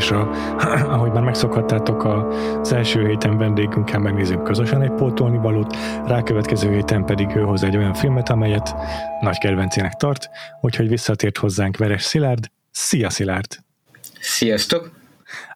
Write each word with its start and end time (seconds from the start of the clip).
És 0.00 0.10
a, 0.10 0.30
ahogy 0.94 1.10
már 1.10 1.22
megszokhattátok, 1.22 2.04
az 2.60 2.72
első 2.72 3.06
héten 3.06 3.38
vendégünkkel 3.38 3.98
megnézzük 3.98 4.42
közösen 4.42 4.82
egy 4.82 4.92
pótolni 4.92 5.36
valót, 5.36 5.76
rákövetkező 6.06 6.74
héten 6.74 7.04
pedig 7.04 7.36
ő 7.36 7.40
hoz 7.40 7.62
egy 7.62 7.76
olyan 7.76 7.94
filmet, 7.94 8.28
amelyet 8.28 8.74
nagy 9.20 9.38
kedvencének 9.38 9.92
tart, 9.92 10.30
úgyhogy 10.60 10.88
visszatért 10.88 11.36
hozzánk 11.38 11.76
Veres 11.76 12.02
Szilárd. 12.02 12.50
Szia 12.70 13.10
Szilárd! 13.10 13.58
Sziasztok! 14.20 14.90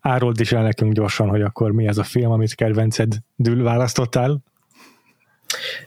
Árold 0.00 0.40
is 0.40 0.52
el 0.52 0.62
nekünk 0.62 0.92
gyorsan, 0.92 1.28
hogy 1.28 1.42
akkor 1.42 1.72
mi 1.72 1.86
ez 1.86 1.98
a 1.98 2.04
film, 2.04 2.30
amit 2.30 2.54
kedvenced 2.54 3.12
dül 3.36 3.62
választottál. 3.62 4.42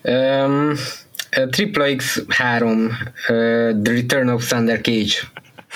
Um, 0.01 0.73
Triple 1.49 1.95
X 1.95 2.23
3 2.27 2.85
uh, 2.85 2.91
The 3.81 3.93
Return 3.93 4.27
of 4.27 4.47
Thunder 4.47 4.81
Cage. 4.81 5.13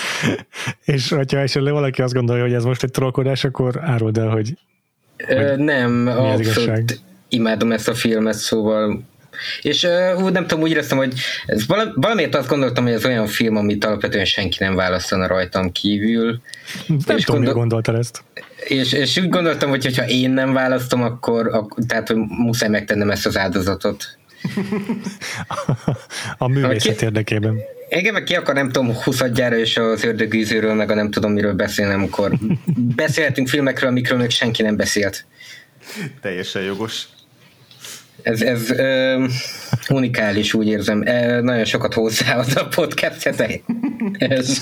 És 0.86 1.10
hogyha 1.10 1.38
esetleg 1.40 1.74
valaki 1.74 2.02
azt 2.02 2.14
gondolja, 2.14 2.44
hogy 2.44 2.54
ez 2.54 2.64
most 2.64 2.84
egy 2.84 2.92
trollkodás, 2.92 3.44
akkor 3.44 3.80
árold 3.82 4.18
el, 4.18 4.28
hogy 4.28 4.54
Uh, 5.30 5.56
nem, 5.56 6.08
az 6.08 6.40
abszolút 6.48 7.02
imádom 7.30 7.72
ezt 7.72 7.88
a 7.88 7.94
filmet, 7.94 8.34
szóval 8.34 9.04
és 9.62 9.88
úgy 10.18 10.32
nem 10.32 10.48
tudom, 10.48 10.64
úgy 10.64 10.72
éreztem, 10.72 10.98
hogy 10.98 11.14
ez 11.46 11.68
vala, 11.68 11.92
valamiért 11.96 12.36
azt 12.36 12.48
gondoltam, 12.48 12.84
hogy 12.84 12.94
ez 12.94 13.06
olyan 13.06 13.28
film, 13.28 13.56
amit 13.56 13.86
alapvetően 13.86 14.26
senki 14.26 14.58
nem 14.60 14.76
választana 14.76 15.28
rajtam 15.28 15.72
kívül. 15.72 16.42
nem 16.88 17.18
És 17.18 17.24
tudom, 17.24 17.36
gondol- 17.36 17.54
gondoltad 17.54 17.96
ezt. 17.96 18.24
És, 18.68 18.94
és 18.94 19.18
úgy 19.18 19.30
gondoltam, 19.30 19.70
hogy 19.70 19.98
ha 19.98 20.08
én 20.08 20.32
nem 20.32 20.54
választom, 20.54 21.02
akkor, 21.02 21.48
akkor 21.48 21.84
tehát 21.88 22.08
hogy 22.08 22.18
muszáj 22.18 22.70
megtennem 22.70 23.10
ezt 23.10 23.26
az 23.26 23.38
áldozatot. 23.38 24.18
A 26.38 26.48
művészet 26.48 26.98
Ki- 26.98 27.04
érdekében. 27.06 27.58
Igen, 27.90 28.14
meg 28.14 28.24
ki 28.24 28.36
akar, 28.36 28.56
nem 28.56 28.72
tudom, 28.72 28.94
20 28.94 29.22
és 29.52 29.78
az 29.78 30.04
ördögűzőről, 30.04 30.74
meg 30.74 30.92
a 30.92 30.94
nem 30.94 31.12
tudom 31.12 31.32
miről 31.32 31.54
beszélni, 31.54 31.94
amikor 31.94 32.32
beszélhetünk 32.96 33.48
filmekről, 33.48 33.90
amikről 33.90 34.18
még 34.18 34.30
senki 34.30 34.62
nem 34.62 34.76
beszélt. 34.76 35.26
Teljesen 36.22 36.62
jogos. 36.62 37.06
Ez, 38.22 38.42
ez 38.42 38.70
ö, 38.70 39.26
unikális, 39.90 40.54
úgy 40.54 40.68
érzem. 40.68 41.02
E, 41.06 41.42
nagyon 41.42 41.66
sokat 41.66 41.94
hozzáad 41.94 42.48
a 42.56 42.68
podcastet. 42.68 43.40
Ez. 44.18 44.62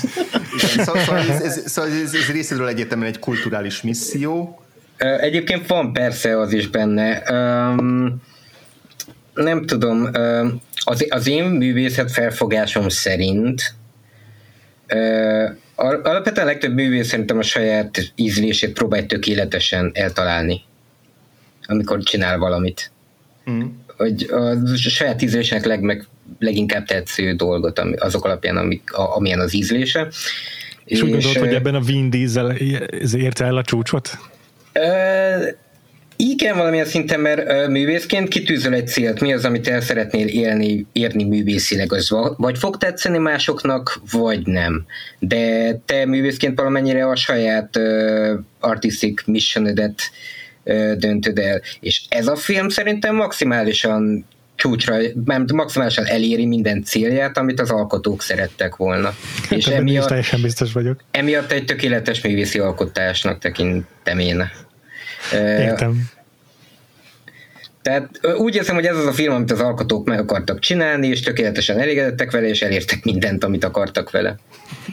Igen, 0.56 0.84
szóval, 0.84 1.02
szóval, 1.02 1.18
ez, 1.18 1.40
ez, 1.40 1.62
szóval 1.66 1.90
ez, 1.90 2.14
ez 2.14 2.30
részéről 2.32 2.68
egyértelműen 2.68 3.12
egy 3.12 3.18
kulturális 3.18 3.82
misszió. 3.82 4.62
Egyébként 5.20 5.66
van 5.66 5.92
persze 5.92 6.38
az 6.38 6.52
is 6.52 6.68
benne. 6.68 7.22
Um, 7.32 8.22
nem 9.42 9.66
tudom, 9.66 10.08
az, 10.84 11.06
az 11.08 11.26
én 11.26 11.44
művészet 11.44 12.10
felfogásom 12.10 12.88
szerint 12.88 13.74
alapvetően 16.02 16.46
a 16.46 16.50
legtöbb 16.50 16.74
művész 16.74 17.08
szerintem 17.08 17.38
a 17.38 17.42
saját 17.42 18.12
ízlését 18.14 18.72
próbálj 18.72 19.06
tökéletesen 19.06 19.90
eltalálni, 19.94 20.62
amikor 21.66 22.02
csinál 22.02 22.38
valamit. 22.38 22.90
Mm. 23.50 23.62
Hogy 23.96 24.26
a 24.30 24.76
saját 24.76 25.22
ízlésének 25.22 25.64
legmeg, 25.64 26.06
leginkább 26.38 26.86
tetsző 26.86 27.32
dolgot, 27.32 27.78
azok 27.78 28.24
alapján, 28.24 28.56
amik, 28.56 28.92
a, 28.92 29.16
amilyen 29.16 29.40
az 29.40 29.54
ízlése. 29.54 30.08
És, 30.84 31.02
úgy 31.02 31.10
gondolod, 31.10 31.36
hogy 31.36 31.54
ebben 31.54 31.74
a 31.74 31.80
Vin 31.80 32.10
Diesel 32.10 32.56
érte 33.12 33.44
el 33.44 33.56
a 33.56 33.62
csúcsot? 33.62 34.18
Ö, 34.72 35.48
igen, 36.20 36.56
valamilyen 36.56 36.84
szinten, 36.84 37.20
mert 37.20 37.68
művészként 37.68 38.28
kitűzöl 38.28 38.74
egy 38.74 38.86
célt, 38.88 39.20
mi 39.20 39.32
az, 39.32 39.44
amit 39.44 39.68
el 39.68 39.80
szeretnél 39.80 40.26
élni, 40.26 40.86
érni 40.92 41.24
művészileg, 41.24 41.92
az 41.92 42.10
va- 42.10 42.34
vagy 42.36 42.58
fog 42.58 42.76
tetszeni 42.76 43.18
másoknak, 43.18 44.00
vagy 44.10 44.46
nem. 44.46 44.84
De 45.18 45.72
te 45.84 46.06
művészként 46.06 46.58
valamennyire 46.58 47.06
a 47.08 47.16
saját 47.16 47.76
ö, 47.76 48.34
artistic 48.60 49.22
missionedet 49.26 50.00
ö, 50.64 50.92
döntöd 50.98 51.38
el. 51.38 51.60
És 51.80 52.02
ez 52.08 52.26
a 52.26 52.36
film 52.36 52.68
szerintem 52.68 53.14
maximálisan 53.16 54.26
csúcsra, 54.54 54.96
mert 55.24 55.52
maximálisan 55.52 56.04
eléri 56.06 56.46
minden 56.46 56.82
célját, 56.82 57.38
amit 57.38 57.60
az 57.60 57.70
alkotók 57.70 58.22
szerettek 58.22 58.76
volna. 58.76 59.14
És 59.50 59.66
Ebben 59.66 59.86
is 59.86 59.90
emiatt, 59.90 60.08
teljesen 60.08 60.42
biztos 60.42 60.72
vagyok. 60.72 61.00
emiatt 61.10 61.52
egy 61.52 61.64
tökéletes 61.64 62.20
művészi 62.22 62.58
alkotásnak 62.58 63.38
tekintem 63.38 64.18
én. 64.18 64.50
Értem. 65.32 66.10
tehát 67.82 68.08
úgy 68.36 68.54
érzem, 68.54 68.74
hogy 68.74 68.86
ez 68.86 68.96
az 68.96 69.06
a 69.06 69.12
film, 69.12 69.34
amit 69.34 69.50
az 69.50 69.60
alkotók 69.60 70.06
meg 70.06 70.18
akartak 70.18 70.58
csinálni, 70.58 71.06
és 71.06 71.20
tökéletesen 71.20 71.78
elégedettek 71.78 72.30
vele, 72.30 72.48
és 72.48 72.62
elértek 72.62 73.04
mindent, 73.04 73.44
amit 73.44 73.64
akartak 73.64 74.10
vele. 74.10 74.36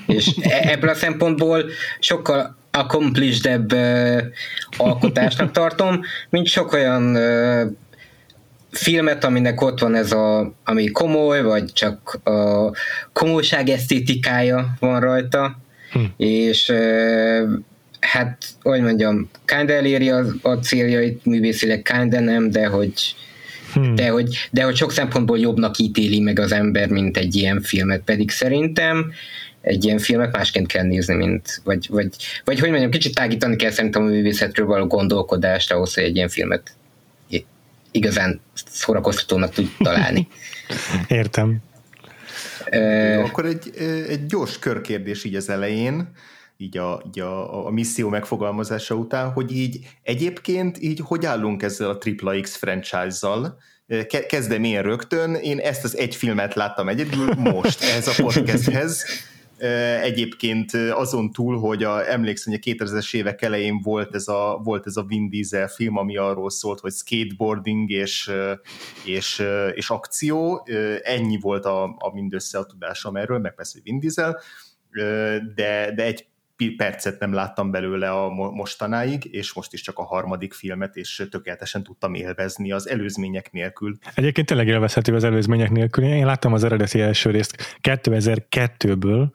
És 0.07 0.27
e- 0.41 0.69
ebből 0.69 0.89
a 0.89 0.93
szempontból 0.93 1.63
sokkal 1.99 2.55
accomplished 2.71 3.73
uh, 3.73 4.21
alkotásnak 4.77 5.51
tartom, 5.51 6.01
mint 6.29 6.47
sok 6.47 6.73
olyan 6.73 7.15
uh, 7.15 7.71
filmet, 8.71 9.23
aminek 9.23 9.61
ott 9.61 9.79
van 9.79 9.95
ez 9.95 10.11
a, 10.11 10.53
ami 10.63 10.85
komoly, 10.85 11.41
vagy 11.41 11.73
csak 11.73 12.19
a 12.23 12.71
komolyság 13.13 13.69
esztétikája 13.69 14.73
van 14.79 14.99
rajta, 14.99 15.57
Hm. 15.91 15.99
és 16.17 16.69
uh, 16.69 17.49
hát, 17.99 18.45
hogy 18.61 18.81
mondjam, 18.81 19.29
kinda 19.45 19.73
eléri 19.73 20.09
a, 20.09 20.25
a 20.41 20.53
céljait 20.53 21.25
művészileg, 21.25 21.81
kinda 21.81 22.19
nem, 22.19 22.49
de 22.49 22.67
hogy, 22.67 23.15
Hm. 23.73 23.95
de 23.95 24.09
hogy, 24.09 24.47
de 24.51 24.63
hogy 24.63 24.75
sok 24.75 24.91
szempontból 24.91 25.39
jobbnak 25.39 25.77
ítéli 25.77 26.19
meg 26.19 26.39
az 26.39 26.51
ember, 26.51 26.89
mint 26.89 27.17
egy 27.17 27.35
ilyen 27.35 27.61
filmet, 27.61 28.01
pedig 28.01 28.31
szerintem 28.31 29.11
egy 29.61 29.85
ilyen 29.85 29.97
filmet 29.97 30.31
másként 30.31 30.67
kell 30.67 30.83
nézni, 30.83 31.15
mint, 31.15 31.61
vagy, 31.63 31.87
vagy, 31.89 32.09
vagy 32.43 32.59
hogy 32.59 32.69
mondjam, 32.69 32.91
kicsit 32.91 33.15
tágítani 33.15 33.55
kell 33.55 33.71
szerintem 33.71 34.01
a 34.01 34.05
művészetről 34.05 34.65
való 34.65 34.85
gondolkodást 34.85 35.71
ahhoz, 35.71 35.93
hogy 35.93 36.03
egy 36.03 36.15
ilyen 36.15 36.29
filmet 36.29 36.75
igazán 37.91 38.41
szórakoztatónak 38.71 39.53
tud 39.53 39.69
találni. 39.77 40.27
Értem. 41.07 41.57
Ö, 42.71 43.13
Akkor 43.19 43.45
egy, 43.45 43.71
egy 44.09 44.25
gyors 44.25 44.59
körkérdés 44.59 45.23
így 45.23 45.35
az 45.35 45.49
elején, 45.49 46.09
így 46.57 46.77
a, 46.77 47.01
így 47.05 47.19
a, 47.19 47.65
a 47.65 47.69
misszió 47.69 48.09
megfogalmazása 48.09 48.95
után, 48.95 49.31
hogy 49.31 49.51
így 49.51 49.79
egyébként 50.03 50.81
így 50.81 50.99
hogy 51.03 51.25
állunk 51.25 51.63
ezzel 51.63 51.89
a 51.89 51.97
Triple 51.97 52.39
X 52.39 52.55
franchise-zal? 52.55 53.59
Ke- 53.87 54.25
Kezdem 54.25 54.63
én 54.63 54.81
rögtön, 54.81 55.33
én 55.33 55.59
ezt 55.59 55.83
az 55.83 55.97
egy 55.97 56.15
filmet 56.15 56.53
láttam 56.53 56.89
egyedül 56.89 57.33
most 57.33 57.81
ehhez 57.83 58.07
a 58.07 58.23
podcasthez. 58.23 59.05
Egyébként 60.01 60.73
azon 60.73 61.31
túl, 61.31 61.59
hogy 61.59 61.83
a, 61.83 62.11
emlékszem, 62.11 62.53
hogy 62.53 62.61
a 62.65 62.85
2000-es 62.85 63.15
évek 63.15 63.41
elején 63.41 63.79
volt 63.83 64.15
ez, 64.15 64.27
a, 64.27 64.61
volt 64.63 64.85
ez 64.85 64.95
a 64.95 65.03
Vin 65.03 65.29
Diesel 65.29 65.67
film, 65.67 65.97
ami 65.97 66.17
arról 66.17 66.49
szólt, 66.49 66.79
hogy 66.79 66.91
skateboarding 66.91 67.89
és, 67.89 68.31
és, 69.05 69.43
és 69.73 69.89
akció, 69.89 70.67
ennyi 71.03 71.37
volt 71.41 71.65
a, 71.65 71.83
a 71.83 72.13
mindössze 72.13 72.57
a 72.57 72.65
tudásom 72.65 73.15
erről, 73.15 73.39
meg 73.39 73.55
persze 73.55 73.79
Vin 73.83 73.99
Diesel, 73.99 74.39
de, 75.55 75.91
de 75.95 76.03
egy 76.03 76.25
percet 76.77 77.19
nem 77.19 77.33
láttam 77.33 77.71
belőle 77.71 78.11
a 78.11 78.29
mo- 78.29 78.53
mostanáig, 78.53 79.27
és 79.31 79.53
most 79.53 79.73
is 79.73 79.81
csak 79.81 79.97
a 79.97 80.03
harmadik 80.03 80.53
filmet, 80.53 80.95
és 80.95 81.27
tökéletesen 81.31 81.83
tudtam 81.83 82.13
élvezni 82.13 82.71
az 82.71 82.89
előzmények 82.89 83.51
nélkül. 83.51 83.97
Egyébként 84.13 84.47
tényleg 84.47 84.67
élvezhető 84.67 85.15
az 85.15 85.23
előzmények 85.23 85.71
nélkül. 85.71 86.03
Én 86.03 86.25
láttam 86.25 86.53
az 86.53 86.63
eredeti 86.63 87.01
első 87.01 87.29
részt 87.29 87.77
2002-ből, 87.81 89.27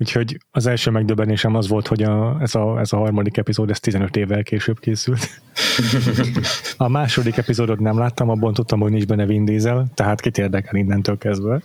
úgyhogy 0.00 0.38
az 0.50 0.66
első 0.66 0.90
megdöbbenésem 0.90 1.54
az 1.54 1.68
volt, 1.68 1.86
hogy 1.86 2.02
a, 2.02 2.36
ez, 2.40 2.54
a, 2.54 2.78
ez 2.78 2.92
a 2.92 2.96
harmadik 2.96 3.36
epizód, 3.36 3.70
ez 3.70 3.80
15 3.80 4.16
évvel 4.16 4.42
később 4.42 4.80
készült. 4.80 5.28
A 6.76 6.88
második 6.88 7.36
epizódot 7.36 7.78
nem 7.78 7.98
láttam, 7.98 8.28
abban 8.28 8.54
tudtam, 8.54 8.80
hogy 8.80 8.90
nincs 8.90 9.06
benne 9.06 9.26
Vin 9.26 9.44
Diesel, 9.44 9.86
tehát 9.94 10.20
kit 10.20 10.38
érdekel 10.38 10.76
innentől 10.76 11.18
kezdve. 11.18 11.60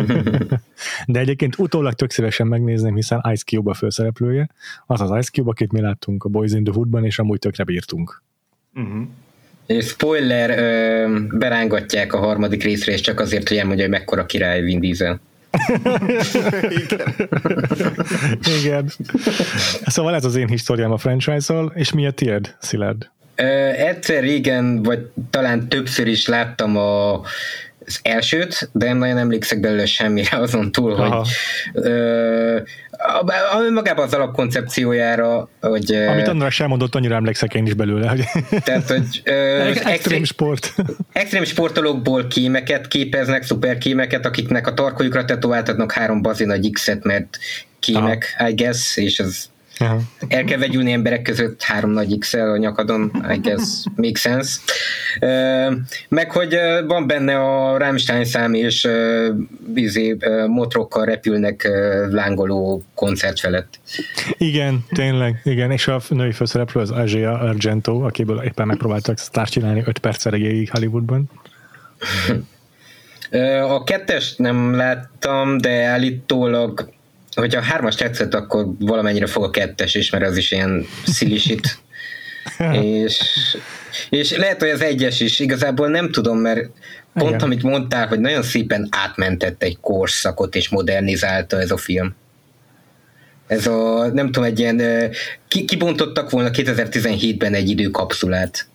De 1.06 1.18
egyébként 1.18 1.58
utólag 1.58 1.92
tök 1.92 2.10
szívesen 2.10 2.46
megnézném, 2.46 2.94
hiszen 2.94 3.22
Ice 3.32 3.44
Cube 3.44 3.70
a 3.70 3.74
főszereplője, 3.74 4.50
az 4.86 5.00
az 5.00 5.10
Ice 5.18 5.30
Cube, 5.32 5.50
akit 5.50 5.72
mi 5.72 5.80
láttunk 5.80 6.24
a 6.24 6.28
Boys 6.28 6.52
in 6.52 6.64
the 6.64 6.72
Hoodban, 6.72 7.04
és 7.04 7.18
amúgy 7.18 7.38
tökre 7.38 7.64
bírtunk. 7.64 8.22
Uh-huh. 8.74 9.82
Spoiler, 9.82 10.50
berángatják 11.38 12.12
a 12.12 12.18
harmadik 12.18 12.62
részre, 12.62 12.92
és 12.92 13.00
csak 13.00 13.20
azért, 13.20 13.48
hogy 13.48 13.56
elmondja, 13.56 13.84
hogy 13.84 13.92
mekkora 13.92 14.26
király 14.26 14.60
Vin 14.60 14.80
Diesel. 14.80 15.20
Igen. 16.84 17.14
Igen. 18.60 18.90
Szóval 19.86 20.14
ez 20.14 20.24
az 20.24 20.36
én 20.36 20.48
históriám 20.48 20.92
a 20.92 20.98
franchise-ol, 20.98 21.72
és 21.74 21.92
mi 21.92 22.06
a 22.06 22.10
tiéd, 22.10 22.54
Szilárd? 22.58 23.10
Egyszer 23.76 24.22
régen, 24.22 24.82
vagy 24.82 25.10
talán 25.30 25.68
többször 25.68 26.06
is 26.06 26.26
láttam 26.26 26.76
a 26.76 27.20
az 27.90 28.00
elsőt, 28.02 28.70
de 28.72 28.86
nem 28.86 28.98
nagyon 28.98 29.18
emlékszek 29.18 29.60
belőle 29.60 29.86
semmire 29.86 30.36
azon 30.36 30.72
túl, 30.72 30.92
Aha. 30.92 31.16
hogy 31.16 31.28
ö, 31.72 32.58
ami 33.52 33.68
magában 33.70 34.04
az 34.04 34.14
alapkoncepciójára, 34.14 35.48
hogy... 35.60 35.92
Amit 35.92 36.28
annak 36.28 36.50
sem 36.50 36.68
mondott, 36.68 36.94
annyira 36.94 37.14
emlékszek 37.14 37.54
én 37.54 37.66
is 37.66 37.74
belőle. 37.74 38.08
Hogy 38.08 38.24
tehát, 38.64 38.88
hogy... 38.88 39.20
Ö, 39.24 39.32
extrém, 39.68 39.92
extrém 39.92 40.24
sport. 40.24 40.74
Extrém 41.12 41.44
sportolókból 41.44 42.26
kémeket 42.26 42.88
képeznek, 42.88 43.42
szuper 43.42 43.78
kémeket, 43.78 44.26
akiknek 44.26 44.66
a 44.66 44.74
tarkójukra 44.74 45.24
tetováltatnak 45.24 45.92
három 45.92 46.22
bazin 46.22 46.50
a 46.50 46.56
X-et, 46.72 47.04
mert 47.04 47.38
kémek, 47.78 48.34
Aha. 48.38 48.48
I 48.48 48.52
guess, 48.54 48.96
és 48.96 49.18
ez 49.18 49.50
Aha. 49.82 50.00
El 50.28 50.44
kell 50.44 50.58
vegyülni 50.58 50.92
emberek 50.92 51.22
között 51.22 51.62
három 51.62 51.90
nagy 51.90 52.18
x 52.18 52.34
a 52.34 52.56
nyakadon, 52.56 53.24
I 53.30 53.36
guess 53.36 53.84
make 53.94 54.18
sense. 54.18 54.60
Meg 56.08 56.30
hogy 56.30 56.58
van 56.86 57.06
benne 57.06 57.38
a 57.38 57.78
Rammstein 57.78 58.24
szám, 58.24 58.54
és 58.54 58.88
bizé, 59.74 60.16
motrokkal 60.46 61.04
repülnek 61.04 61.68
lángoló 62.10 62.82
koncert 62.94 63.40
felett. 63.40 63.80
Igen, 64.38 64.84
tényleg, 64.88 65.40
igen, 65.44 65.70
és 65.70 65.88
a 65.88 66.00
női 66.08 66.32
főszereplő 66.32 66.80
az 66.80 66.90
Asia 66.90 67.38
Argento, 67.38 68.00
akiből 68.00 68.42
éppen 68.42 68.66
megpróbáltak 68.66 69.18
sztárt 69.18 69.50
csinálni 69.50 69.82
5 69.86 69.98
perc 69.98 70.26
erejéig 70.26 70.70
Hollywoodban. 70.70 71.30
A 73.68 73.84
kettest 73.84 74.38
nem 74.38 74.74
láttam, 74.74 75.58
de 75.58 75.84
állítólag 75.84 76.90
hogyha 77.34 77.60
a 77.60 77.64
hármas 77.64 77.94
tetszett, 77.94 78.34
akkor 78.34 78.66
valamennyire 78.78 79.26
fog 79.26 79.44
a 79.44 79.50
kettes 79.50 79.94
is, 79.94 80.10
mert 80.10 80.24
az 80.24 80.36
is 80.36 80.50
ilyen 80.50 80.86
szilisit. 81.06 81.78
és, 82.82 83.18
és 84.10 84.36
lehet, 84.36 84.60
hogy 84.60 84.68
az 84.68 84.82
egyes 84.82 85.20
is, 85.20 85.38
igazából 85.38 85.88
nem 85.88 86.10
tudom, 86.10 86.38
mert 86.38 86.70
pont 87.14 87.30
Igen. 87.30 87.40
amit 87.42 87.62
mondtál, 87.62 88.06
hogy 88.06 88.20
nagyon 88.20 88.42
szépen 88.42 88.88
átmentett 88.90 89.62
egy 89.62 89.78
korszakot, 89.80 90.54
és 90.54 90.68
modernizálta 90.68 91.60
ez 91.60 91.70
a 91.70 91.76
film. 91.76 92.14
Ez 93.46 93.66
a, 93.66 94.06
nem 94.12 94.26
tudom, 94.26 94.44
egy 94.44 94.58
ilyen, 94.58 95.10
ki, 95.48 95.64
kibontottak 95.64 96.30
volna 96.30 96.50
2017-ben 96.52 97.54
egy 97.54 97.68
időkapszulát, 97.68 98.66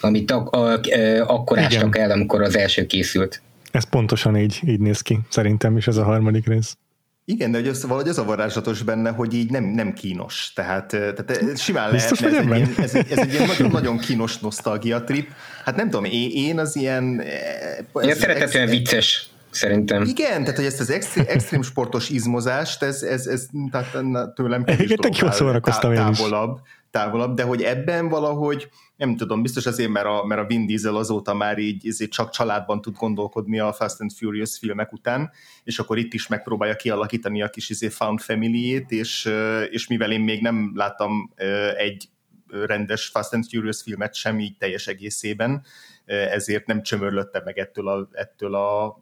amit 0.00 0.30
ak- 0.30 0.54
a, 0.54 0.72
a, 0.72 0.80
akkor 1.26 1.58
ástak 1.58 1.98
el, 1.98 2.10
amikor 2.10 2.42
az 2.42 2.56
első 2.56 2.86
készült. 2.86 3.42
Ez 3.70 3.88
pontosan 3.88 4.36
így, 4.36 4.60
így 4.66 4.80
néz 4.80 5.00
ki, 5.00 5.18
szerintem 5.28 5.76
is 5.76 5.86
ez 5.86 5.96
a 5.96 6.04
harmadik 6.04 6.46
rész. 6.46 6.76
Igen, 7.24 7.50
de 7.50 7.58
hogy 7.58 7.68
az, 7.68 7.82
valahogy 7.82 8.08
az 8.08 8.18
a 8.18 8.24
varázslatos 8.24 8.82
benne, 8.82 9.10
hogy 9.10 9.34
így 9.34 9.50
nem, 9.50 9.64
nem 9.64 9.92
kínos. 9.92 10.52
Tehát, 10.54 10.86
tehát 10.86 11.58
simán 11.58 11.90
lehet, 11.90 12.10
ez, 12.10 12.22
egy 12.22 12.44
ilyen, 12.44 12.74
ez, 12.76 12.94
ez 12.94 13.18
egy 13.18 13.32
ilyen 13.32 13.46
nagyon, 13.46 13.70
nagyon 13.80 13.98
kínos 13.98 14.38
nosztalgia 14.38 15.04
trip. 15.04 15.28
Hát 15.64 15.76
nem 15.76 15.90
tudom, 15.90 16.04
én, 16.04 16.30
én 16.32 16.58
az 16.58 16.76
ilyen... 16.76 17.20
Ez 17.20 18.04
ilyen 18.04 18.16
szeretetően 18.16 18.68
vicces 18.68 19.30
szerintem. 19.50 20.02
Igen, 20.02 20.40
tehát 20.40 20.56
hogy 20.56 20.64
ezt 20.64 20.80
az 20.80 20.90
extrém, 20.90 21.24
extrém 21.28 21.62
sportos 21.62 22.08
izmozást, 22.08 22.82
ez, 22.82 23.02
ez, 23.02 23.26
ez 23.26 23.46
tehát 23.70 23.96
tőlem 24.34 24.64
kevés 24.64 24.94
dolog 25.38 25.60
távolabb, 25.60 26.60
távolabb, 26.92 27.36
de 27.36 27.42
hogy 27.42 27.62
ebben 27.62 28.08
valahogy 28.08 28.68
nem 28.96 29.16
tudom, 29.16 29.42
biztos 29.42 29.66
azért, 29.66 29.90
mert 29.90 30.06
a, 30.06 30.24
mert 30.24 30.40
a 30.40 30.46
Vin 30.46 30.66
Diesel 30.66 30.96
azóta 30.96 31.34
már 31.34 31.58
így 31.58 31.86
ezért 31.86 32.10
csak 32.10 32.30
családban 32.30 32.80
tud 32.80 32.96
gondolkodni 32.96 33.58
a 33.58 33.72
Fast 33.72 34.00
and 34.00 34.12
Furious 34.12 34.58
filmek 34.58 34.92
után, 34.92 35.30
és 35.64 35.78
akkor 35.78 35.98
itt 35.98 36.12
is 36.12 36.26
megpróbálja 36.26 36.76
kialakítani 36.76 37.42
a 37.42 37.48
kis 37.48 37.70
izé 37.70 37.88
found 37.88 38.20
family 38.20 38.84
és, 38.88 39.30
és 39.70 39.86
mivel 39.86 40.12
én 40.12 40.20
még 40.20 40.42
nem 40.42 40.72
láttam 40.74 41.32
egy 41.76 42.08
rendes 42.46 43.06
Fast 43.06 43.34
and 43.34 43.44
Furious 43.48 43.82
filmet 43.82 44.14
sem 44.14 44.40
így 44.40 44.56
teljes 44.56 44.86
egészében, 44.86 45.64
ezért 46.04 46.66
nem 46.66 46.82
csömörlötte 46.82 47.42
meg 47.44 47.58
ettől 47.58 47.88
a, 47.88 48.08
ettől 48.12 48.54
a 48.54 48.98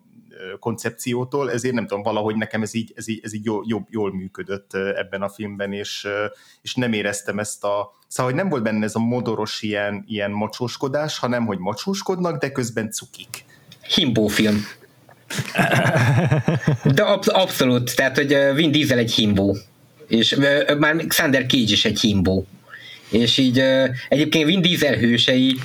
koncepciótól, 0.59 1.51
ezért 1.51 1.75
nem 1.75 1.87
tudom, 1.87 2.03
valahogy 2.03 2.37
nekem 2.37 2.63
ez 2.63 2.75
így, 2.75 2.93
ez 2.97 3.09
így, 3.09 3.21
ez 3.23 3.35
így 3.35 3.45
jól, 3.45 3.65
jól, 3.67 3.87
jól 3.91 4.15
működött 4.15 4.75
ebben 4.75 5.23
a 5.23 5.29
filmben, 5.29 5.73
és, 5.73 6.07
és 6.63 6.75
nem 6.75 6.93
éreztem 6.93 7.39
ezt 7.39 7.65
a, 7.65 7.99
szóval 8.09 8.33
hogy 8.33 8.41
nem 8.41 8.51
volt 8.51 8.63
benne 8.63 8.85
ez 8.85 8.95
a 8.95 8.99
modoros 8.99 9.63
ilyen, 9.63 10.05
ilyen 10.07 10.31
macsóskodás, 10.31 11.19
hanem 11.19 11.47
hogy 11.47 11.59
macsóskodnak, 11.59 12.41
de 12.41 12.53
közben 12.53 12.91
cukik. 12.91 13.45
Himbó 13.95 14.27
film. 14.27 14.65
De 16.85 17.03
absz- 17.03 17.29
abszolút, 17.29 17.97
tehát, 17.97 18.17
hogy 18.17 18.37
Vin 18.55 18.71
Diesel 18.71 18.99
egy 18.99 19.13
himbó, 19.13 19.57
és 20.07 20.39
már 20.79 20.97
Xander 20.97 21.47
Cage 21.47 21.73
is 21.73 21.85
egy 21.85 22.01
himbó. 22.01 22.47
És 23.11 23.39
így 23.39 23.63
egyébként 24.09 24.47
Vin 24.47 24.63
Diesel 24.63 24.95
hősei 24.95 25.57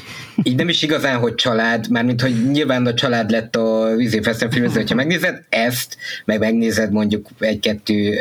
így 0.44 0.56
nem 0.56 0.70
is 0.70 0.82
igazán, 0.82 1.18
hogy 1.18 1.36
család, 1.36 1.90
mármint, 1.90 2.22
hogy 2.22 2.52
nyilván 2.52 2.86
a 2.86 2.94
család 2.94 3.30
lett 3.30 3.56
a 3.56 3.96
Vizé 3.96 4.20
Fast 4.22 4.42
and 4.42 4.52
Furious, 4.52 4.74
hogyha 4.74 4.96
megnézed 4.96 5.42
ezt, 5.50 5.98
meg 6.26 6.40
megnézed 6.40 6.92
mondjuk 6.92 7.28
egy-kettő 7.40 8.14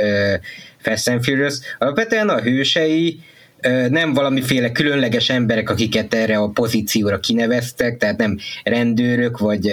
Fast 0.79 1.09
and 1.09 1.25
Furious, 1.25 1.55
alapvetően 1.79 2.29
a 2.29 2.41
hősei 2.41 3.21
nem 3.89 4.13
valamiféle 4.13 4.73
különleges 4.73 5.31
emberek, 5.31 5.71
akiket 5.71 6.15
erre 6.15 6.37
a 6.37 6.49
pozícióra 6.49 7.21
kineveztek, 7.21 7.97
tehát 7.97 8.19
nem 8.19 8.39
rendőrök, 8.63 9.39
vagy 9.39 9.71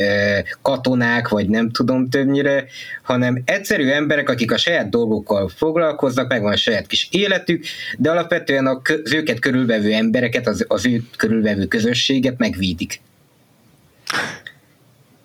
katonák, 0.61 1.27
vagy 1.27 1.49
nem 1.49 1.71
tudom 1.71 2.09
többnyire, 2.09 2.65
hanem 3.03 3.41
egyszerű 3.45 3.89
emberek, 3.89 4.29
akik 4.29 4.51
a 4.51 4.57
saját 4.57 4.89
dolgokkal 4.89 5.51
foglalkoznak, 5.55 6.29
megvan 6.29 6.51
a 6.51 6.57
saját 6.57 6.87
kis 6.87 7.07
életük, 7.11 7.65
de 7.97 8.11
alapvetően 8.11 8.67
az 8.67 9.13
őket 9.13 9.39
körülvevő 9.39 9.93
embereket, 9.93 10.47
az, 10.47 10.65
az 10.67 10.85
ő 10.85 11.01
körülvevő 11.17 11.65
közösséget 11.65 12.37
megvédik 12.37 13.01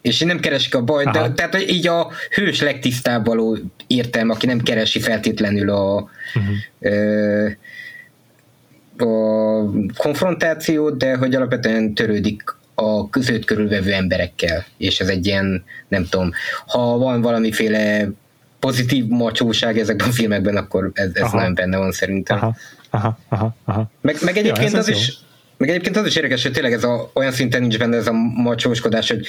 és 0.06 0.18
nem 0.18 0.40
keresik 0.40 0.74
a 0.74 0.82
bajt, 0.82 1.10
de, 1.10 1.32
tehát 1.32 1.70
így 1.70 1.86
a 1.86 2.10
hős 2.30 2.60
legtisztább 2.60 3.26
való 3.26 3.58
értelme, 3.86 4.32
aki 4.32 4.46
nem 4.46 4.60
keresi 4.60 5.00
feltétlenül 5.00 5.70
a 5.70 6.10
uh-huh. 6.34 6.56
ö, 6.80 7.48
a 9.02 9.70
konfrontációt, 9.96 10.96
de 10.96 11.16
hogy 11.16 11.34
alapvetően 11.34 11.94
törődik 11.94 12.43
a 12.75 13.08
között 13.08 13.44
körülvevő 13.44 13.92
emberekkel, 13.92 14.64
és 14.76 15.00
ez 15.00 15.09
egy 15.09 15.26
ilyen, 15.26 15.64
nem 15.88 16.06
tudom, 16.09 16.32
ha 16.66 16.99
van 16.99 17.20
valamiféle 17.20 18.09
pozitív 18.61 19.06
macsóság 19.06 19.78
ezekben 19.78 20.09
a 20.09 20.12
filmekben, 20.12 20.56
akkor 20.56 20.90
ez, 20.94 21.11
ez 21.12 21.32
nem 21.32 21.54
benne 21.54 21.76
van 21.76 21.92
szerintem. 21.92 22.37
Aha, 22.37 22.56
aha, 22.90 23.18
aha, 23.28 23.56
aha. 23.64 23.90
Meg, 24.00 24.16
meg 24.20 24.37
egyébként 24.37 24.73
ja, 24.73 24.78
az, 24.78 24.88
az 24.88 24.97
is 24.97 25.18
meg 25.56 25.68
egyébként 25.68 25.97
az 25.97 26.06
is 26.06 26.16
érdekes, 26.16 26.42
hogy 26.42 26.52
tényleg 26.52 26.73
ez 26.73 26.85
a, 26.85 27.11
olyan 27.14 27.32
szinten 27.32 27.61
nincs 27.61 27.78
benne 27.78 27.97
ez 27.97 28.06
a 28.06 28.12
macsóskodás, 28.37 29.11
hogy 29.11 29.26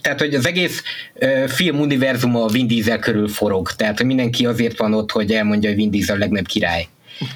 tehát, 0.00 0.20
hogy 0.20 0.34
az 0.34 0.46
egész 0.46 0.82
uh, 1.14 1.44
film 1.44 1.80
univerzuma 1.80 2.44
a 2.44 2.48
Vin 2.48 2.66
Diesel 2.66 2.98
körül 2.98 3.28
forog, 3.28 3.72
tehát, 3.72 3.96
hogy 3.96 4.06
mindenki 4.06 4.46
azért 4.46 4.78
van 4.78 4.94
ott, 4.94 5.10
hogy 5.10 5.32
elmondja, 5.32 5.68
hogy 5.68 5.78
Vin 5.78 5.90
Diesel 5.90 6.16
a 6.16 6.18
legnagyobb 6.18 6.46
király. 6.46 6.88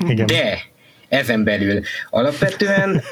Igen. 0.09 0.27
De 0.27 0.59
ezen 1.09 1.45
belül. 1.45 1.81
Alapvetően 2.11 3.03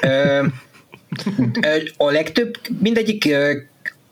a 1.97 2.11
legtöbb, 2.11 2.57
mindegyik 2.79 3.35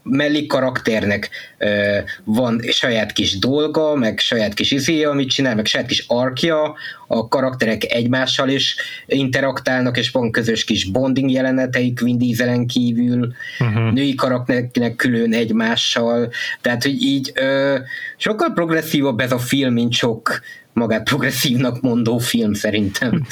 mellék 0.04 0.48
karakternek 0.48 1.30
ö, 1.58 1.98
van 2.24 2.62
saját 2.72 3.12
kis 3.12 3.40
dolga, 3.40 3.96
meg 3.96 4.20
saját 4.20 4.54
kis 4.54 4.72
izéje, 4.72 5.10
amit 5.10 5.30
csinál, 5.30 5.56
meg 5.56 5.66
saját 5.66 5.88
kis 5.88 6.06
arkja, 6.08 6.76
a 7.08 7.28
karakterek 7.28 7.92
egymással 7.92 8.50
is 8.50 8.76
interaktálnak, 9.06 9.98
és 9.98 10.12
van 10.12 10.32
közös 10.32 10.64
kis 10.64 10.86
bonding 10.86 11.32
jeleneteik 11.32 12.00
Vin 12.00 12.18
Dieselen 12.18 12.68
kívül, 12.68 13.34
uh-huh. 13.60 13.92
női 13.92 14.16
karakternek 14.16 14.96
külön 14.96 15.34
egymással, 15.34 16.32
tehát, 16.62 16.84
hogy 16.84 17.02
így 17.02 17.32
ö, 17.34 17.78
sokkal 18.18 18.54
progresszívabb 18.54 19.20
ez 19.20 19.32
a 19.32 19.40
film, 19.40 19.74
mint 19.74 19.94
sok 19.94 20.42
magát 20.74 21.04
progresszívnak 21.04 21.82
mondó 21.82 22.18
film 22.18 22.54
szerintem. 22.54 23.26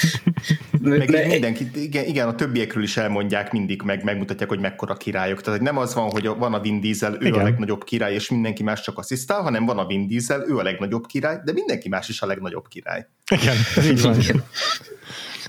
meg 0.82 1.10
De, 1.10 1.28
mindenki, 1.28 1.70
igen, 1.76 2.06
igen, 2.06 2.28
a 2.28 2.36
többiekről 2.36 2.84
is 2.84 2.98
elmondják 2.98 3.52
mindig, 3.52 3.82
meg 3.82 4.04
megmutatják, 4.04 4.50
hogy 4.50 4.60
mekkora 4.60 4.96
királyok. 4.96 5.42
Tehát 5.42 5.60
hogy 5.60 5.68
nem 5.68 5.78
az 5.78 5.94
van, 5.94 6.10
hogy 6.10 6.28
van 6.28 6.54
a 6.54 6.60
Vin 6.60 6.82
Diesel, 6.82 7.14
ő 7.14 7.26
igen. 7.26 7.40
a 7.40 7.44
legnagyobb 7.44 7.84
király, 7.84 8.14
és 8.14 8.30
mindenki 8.30 8.64
más 8.64 8.82
csak 8.82 8.98
asszisztál, 8.98 9.42
hanem 9.42 9.66
van 9.66 9.78
a 9.78 9.86
Vin 9.86 10.08
Diesel, 10.08 10.46
ő 10.48 10.58
a 10.58 10.64
legnagyobb 10.64 11.06
király, 11.06 11.42
de 11.46 11.52
mindenki 11.52 11.90
más 11.90 12.10
is 12.10 12.22
a 12.22 12.26
legnagyobb 12.26 12.68
király. 12.68 13.08
Igen, 13.32 13.56
ez 13.76 13.90
így 13.92 14.02
van. 14.02 14.18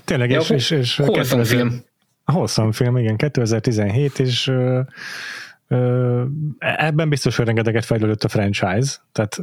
Tényleg, 0.03 0.29
ja, 0.29 0.39
és, 0.39 0.49
és, 0.49 0.71
és 0.71 0.95
hosszú 0.95 1.43
film. 1.43 1.83
Hosszú 2.25 2.71
film, 2.71 2.97
igen, 2.97 3.15
2017, 3.17 4.19
és 4.19 4.47
ö, 4.47 4.79
ö, 5.67 6.23
ebben 6.59 7.09
biztos, 7.09 7.35
hogy 7.35 7.45
rengeteget 7.45 7.85
fejlődött 7.85 8.23
a 8.23 8.27
franchise, 8.27 8.95
tehát 9.11 9.37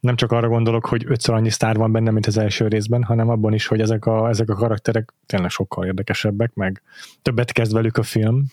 nem 0.00 0.16
csak 0.16 0.32
arra 0.32 0.48
gondolok, 0.48 0.86
hogy 0.86 1.04
ötször 1.08 1.34
annyi 1.34 1.50
sztár 1.50 1.76
van 1.76 1.92
benne, 1.92 2.10
mint 2.10 2.26
az 2.26 2.38
első 2.38 2.68
részben, 2.68 3.02
hanem 3.02 3.28
abban 3.28 3.52
is, 3.52 3.66
hogy 3.66 3.80
ezek 3.80 4.06
a, 4.06 4.28
ezek 4.28 4.48
a 4.48 4.54
karakterek 4.54 5.12
tényleg 5.26 5.50
sokkal 5.50 5.86
érdekesebbek, 5.86 6.54
meg 6.54 6.82
többet 7.22 7.52
kezd 7.52 7.72
velük 7.72 7.96
a 7.96 8.02
film. 8.02 8.44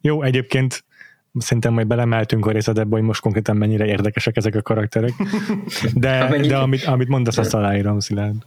Jó, 0.00 0.22
egyébként 0.22 0.84
szerintem 1.34 1.72
majd 1.72 1.86
belemeltünk 1.86 2.46
a 2.46 2.50
részletbe, 2.50 2.96
hogy 2.96 3.02
most 3.02 3.20
konkrétan 3.20 3.56
mennyire 3.56 3.86
érdekesek 3.86 4.36
ezek 4.36 4.54
a 4.54 4.62
karakterek. 4.62 5.12
De, 5.94 6.36
de 6.48 6.56
amit, 6.56 6.84
amit 6.84 7.08
mondasz, 7.08 7.38
azt 7.38 7.54
aláírom, 7.54 8.00
Szilárd. 8.00 8.44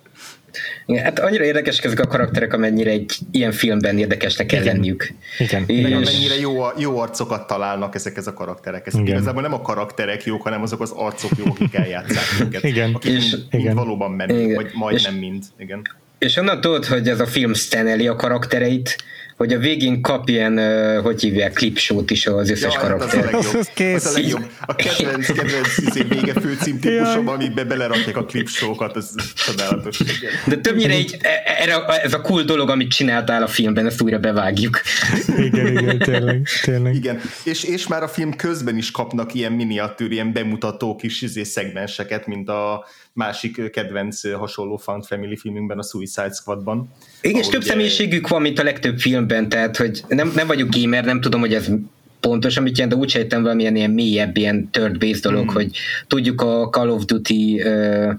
Igen, 0.86 1.03
hát 1.03 1.20
annyira 1.20 1.43
érdekesek 1.43 1.86
ezek 1.86 2.00
a 2.00 2.08
karakterek, 2.08 2.53
amennyire 2.53 2.89
egy 2.89 3.17
ilyen 3.31 3.51
filmben 3.51 3.98
érdekesnek 3.98 4.48
kell 4.48 4.62
Igen. 4.62 4.74
lenniük. 4.74 5.13
Igen. 5.38 5.63
És... 5.67 5.81
Meg 5.81 5.91
amennyire 5.91 6.39
jó, 6.39 6.63
jó 6.77 7.00
arcokat 7.00 7.48
találnak 7.48 7.96
ezek, 7.96 8.17
ezek 8.17 8.34
a 8.34 8.38
karakterek. 8.38 8.88
Ezek 8.88 9.01
Igen. 9.01 9.13
igazából 9.13 9.41
nem 9.41 9.53
a 9.53 9.62
karakterek 9.62 10.24
jók, 10.24 10.41
hanem 10.41 10.62
azok 10.62 10.81
az 10.81 10.91
arcok 10.91 11.31
jók, 11.38 11.48
akik 11.48 11.75
eljátszák 11.75 12.39
őket. 12.41 12.63
Igen. 12.63 12.93
Akik 12.93 13.12
és, 13.12 13.31
mind, 13.31 13.48
mind 13.51 13.63
igen. 13.63 13.75
valóban 13.75 14.12
mennek, 14.12 14.55
vagy 14.55 14.70
majdnem 14.74 15.13
és, 15.13 15.20
mind. 15.20 15.43
Igen. 15.58 15.81
És 16.17 16.38
onnan 16.38 16.62
tudod, 16.62 16.86
hogy 16.86 17.08
ez 17.08 17.20
a 17.20 17.25
film 17.25 17.53
steneli 17.53 18.08
a 18.08 18.15
karaktereit, 18.15 18.96
hogy 19.41 19.53
a 19.53 19.57
végén 19.57 20.01
kap 20.01 20.29
ilyen, 20.29 20.60
hogy 21.01 21.21
hívják, 21.21 21.53
klipsót 21.53 22.12
is 22.12 22.27
az 22.27 22.50
összes 22.50 22.74
ja, 22.74 22.79
karakter. 22.79 23.24
Hát 23.24 23.33
az 23.33 23.45
a 23.45 23.57
legjobb. 23.57 23.95
Az 23.95 24.05
a, 24.05 24.12
legjobb. 24.12 24.50
a 24.65 24.75
kedvenc, 24.75 25.25
kedvenc 25.25 25.77
izé, 25.77 26.01
vége 26.01 26.33
főcím 26.33 26.79
típusom, 26.79 27.27
amiben 27.27 27.67
belerakják 27.67 28.17
a 28.17 28.25
klipsókat, 28.25 28.98
ez 28.98 29.10
csodálatos. 29.36 29.98
De 30.45 30.57
többnyire 30.57 30.98
így, 30.98 31.17
e, 31.21 31.27
e, 31.27 31.62
erre, 31.62 31.86
ez 31.86 32.13
a 32.13 32.21
cool 32.21 32.43
dolog, 32.43 32.69
amit 32.69 32.91
csináltál 32.91 33.43
a 33.43 33.48
filmben, 33.48 33.86
ezt 33.86 34.01
újra 34.01 34.19
bevágjuk. 34.19 34.81
Igen, 35.38 35.67
igen, 35.67 36.00
tényleg. 36.00 36.48
tényleg. 36.63 36.95
Igen, 36.95 37.21
és, 37.43 37.63
és 37.63 37.88
már 37.88 38.03
a 38.03 38.07
film 38.07 38.36
közben 38.36 38.77
is 38.77 38.91
kapnak 38.91 39.33
ilyen 39.33 39.51
miniatűr, 39.51 40.12
ilyen 40.12 40.33
bemutató 40.33 40.95
kis 40.95 41.21
izé, 41.21 41.43
szegmenseket, 41.43 42.27
mint 42.27 42.50
a 42.50 42.86
másik 43.13 43.72
kedvenc 43.72 44.32
hasonló 44.34 44.77
Found 44.77 45.06
Family 45.06 45.38
filmünkben, 45.38 45.77
a 45.77 45.84
Suicide 45.84 46.32
Squadban. 46.32 46.94
Igen, 47.22 47.41
és 47.41 47.48
több 47.48 47.63
személyiségük 47.63 48.27
van, 48.27 48.41
mint 48.41 48.60
a 48.60 48.63
legtöbb 48.63 49.00
filmben, 49.00 49.50
tehát 49.50 49.77
hogy 49.77 50.03
nem, 50.08 50.32
nem 50.36 50.48
vagyok 50.48 50.70
gamer, 50.70 51.06
nem 51.06 51.22
tudom, 51.22 51.39
hogy 51.39 51.53
ez 51.53 51.70
pontos, 52.20 52.58
amit 52.58 52.77
jelent, 52.77 52.96
de 52.96 53.01
úgy 53.01 53.10
sejtem 53.10 53.41
valamilyen 53.41 53.75
ilyen 53.75 53.91
mélyebb, 53.91 54.38
ilyen 54.38 54.70
third 54.72 54.98
base 54.98 55.20
dolog, 55.22 55.46
hmm. 55.46 55.53
hogy 55.53 55.77
tudjuk 56.08 56.41
a 56.41 56.70
Call 56.70 56.89
of 56.89 57.06
Duty 57.06 57.62
uh, 57.63 58.13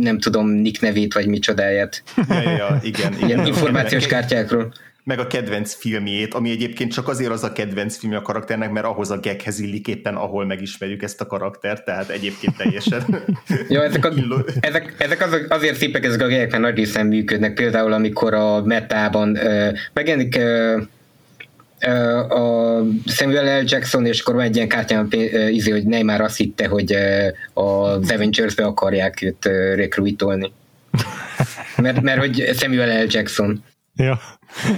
nem 0.00 0.18
tudom, 0.18 0.48
Nick 0.48 0.80
nevét, 0.80 1.14
vagy 1.14 1.26
micsodáját. 1.26 2.02
Ja, 2.28 2.40
ja, 2.40 2.80
igen. 2.82 3.12
igen. 3.12 3.28
Ilyen 3.28 3.46
információs 3.46 4.06
kártyákról 4.06 4.72
meg 5.04 5.18
a 5.18 5.26
kedvenc 5.26 5.74
filmjét, 5.74 6.34
ami 6.34 6.50
egyébként 6.50 6.92
csak 6.92 7.08
azért 7.08 7.30
az 7.30 7.44
a 7.44 7.52
kedvenc 7.52 7.96
filmje 7.96 8.18
a 8.18 8.22
karakternek, 8.22 8.70
mert 8.70 8.86
ahhoz 8.86 9.10
a 9.10 9.18
geghez 9.18 9.58
illik 9.58 9.88
éppen, 9.88 10.14
ahol 10.14 10.46
megismerjük 10.46 11.02
ezt 11.02 11.20
a 11.20 11.26
karaktert, 11.26 11.84
tehát 11.84 12.08
egyébként 12.08 12.56
teljesen 12.56 13.02
ja, 13.68 13.82
ezek, 13.82 14.04
a, 14.04 14.12
ezek, 14.60 14.94
ezek 14.98 15.22
az, 15.22 15.36
azért 15.48 15.76
szépek 15.76 16.04
ezek 16.04 16.22
a 16.22 16.26
gegek, 16.26 16.50
mert 16.50 16.62
nagy 16.62 16.76
részen 16.76 17.06
működnek, 17.06 17.54
például 17.54 17.92
amikor 17.92 18.34
a 18.34 18.62
metában 18.62 19.30
uh, 19.30 19.68
megjelenik 19.92 20.36
uh, 20.36 20.82
a 22.28 22.82
Samuel 23.06 23.60
L. 23.60 23.64
Jackson, 23.66 24.06
és 24.06 24.20
akkor 24.20 24.34
van 24.34 24.44
egy 24.44 24.56
ilyen 24.56 24.68
kártyán 24.68 25.08
izé, 25.50 25.70
hogy 25.70 25.84
Neymar 25.84 26.20
azt 26.20 26.36
hitte, 26.36 26.66
hogy 26.66 26.96
az 27.54 28.10
Avengers-be 28.10 28.64
akarják 28.64 29.22
őt 29.22 29.44
rekruitolni. 29.74 30.52
Mert, 31.76 32.00
mert 32.00 32.18
hogy 32.18 32.50
Samuel 32.54 33.04
L. 33.04 33.06
Jackson. 33.08 33.64
Ja. 34.00 34.20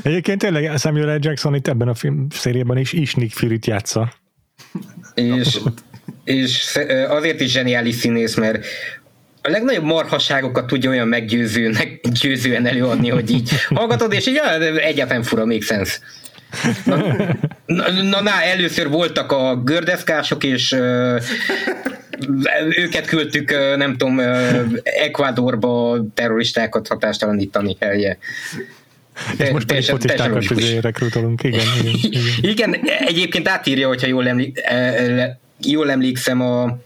Egyébként 0.03 0.39
tényleg 0.39 0.79
Samuel 0.79 1.17
L. 1.17 1.19
Jackson 1.21 1.55
itt 1.55 1.69
ebben 1.69 1.89
a 1.89 1.95
film 1.95 2.27
szériában 2.31 2.77
is, 2.77 2.93
is 2.93 3.15
Nick 3.15 3.33
Fury-t 3.33 3.67
játsza. 3.67 4.13
És, 5.15 5.59
és 6.25 6.79
azért 7.09 7.41
is 7.41 7.51
zseniális 7.51 7.95
színész, 7.95 8.35
mert 8.35 8.67
a 9.43 9.51
legnagyobb 9.51 9.85
marhaságokat 9.85 10.67
tudja 10.67 10.91
olyan 10.91 11.09
meggyőzőnek, 11.09 12.01
győzően 12.21 12.67
előadni, 12.67 13.09
hogy 13.09 13.31
így 13.31 13.51
hallgatod, 13.69 14.13
és 14.13 14.27
így 14.27 14.35
ja, 14.35 14.61
egyáltalán 14.79 15.23
fura, 15.23 15.45
még 15.45 15.63
sense. 15.63 15.99
Na, 16.85 16.97
na, 18.03 18.23
na, 18.23 18.43
először 18.43 18.89
voltak 18.89 19.33
a 19.33 19.57
gördeszkások, 19.57 20.45
és 20.45 20.73
uh, 20.73 21.23
őket 22.77 23.07
küldtük, 23.07 23.51
nem 23.77 23.97
tudom, 23.97 24.17
uh, 24.17 24.63
Ecuadorba 24.83 26.01
terroristákat 26.15 26.89
hatástalanítani 26.89 27.77
helye. 27.81 28.19
És 29.39 29.51
most 29.51 29.67
pedig 29.67 29.85
fotistákat 29.85 30.45
rekrutolunk, 30.81 31.43
igen, 31.43 31.67
igen, 31.81 31.95
igen. 32.11 32.51
igen, 32.51 32.75
egyébként 33.07 33.49
átírja, 33.49 33.89
hogyha 33.89 34.07
jól, 34.07 34.29
emlék, 34.29 34.59
e, 34.63 34.75
e, 34.75 35.39
jól 35.61 35.91
emlékszem 35.91 36.41
a 36.41 36.79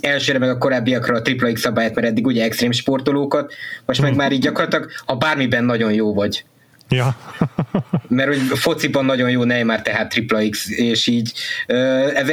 elsőre 0.00 0.38
meg 0.38 0.48
a 0.48 0.58
korábbiakra 0.58 1.16
a 1.16 1.22
tripla 1.22 1.52
X 1.52 1.60
szabályt, 1.60 1.94
mert 1.94 2.06
eddig 2.06 2.26
ugye 2.26 2.44
extrém 2.44 2.70
sportolókat, 2.70 3.52
most 3.86 4.00
meg 4.00 4.10
hmm. 4.10 4.18
már 4.18 4.32
így 4.32 4.40
gyakorlatilag, 4.40 4.90
ha 5.06 5.16
bármiben 5.16 5.64
nagyon 5.64 5.92
jó 5.92 6.14
vagy. 6.14 6.44
Ja. 6.88 7.16
mert 8.08 8.28
hogy 8.28 8.58
fociban 8.58 9.04
nagyon 9.04 9.30
jó 9.30 9.44
Neymar, 9.44 9.82
tehát 9.82 10.08
tripla 10.08 10.48
X, 10.48 10.70
és 10.70 11.06
így 11.06 11.32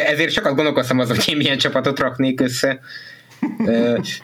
ezért 0.05 0.31
sokat 0.31 0.55
gondolkoztam 0.55 0.99
azon, 0.99 1.15
hogy 1.15 1.29
én 1.29 1.37
milyen 1.37 1.57
csapatot 1.57 1.99
raknék 1.99 2.41
össze. 2.41 2.79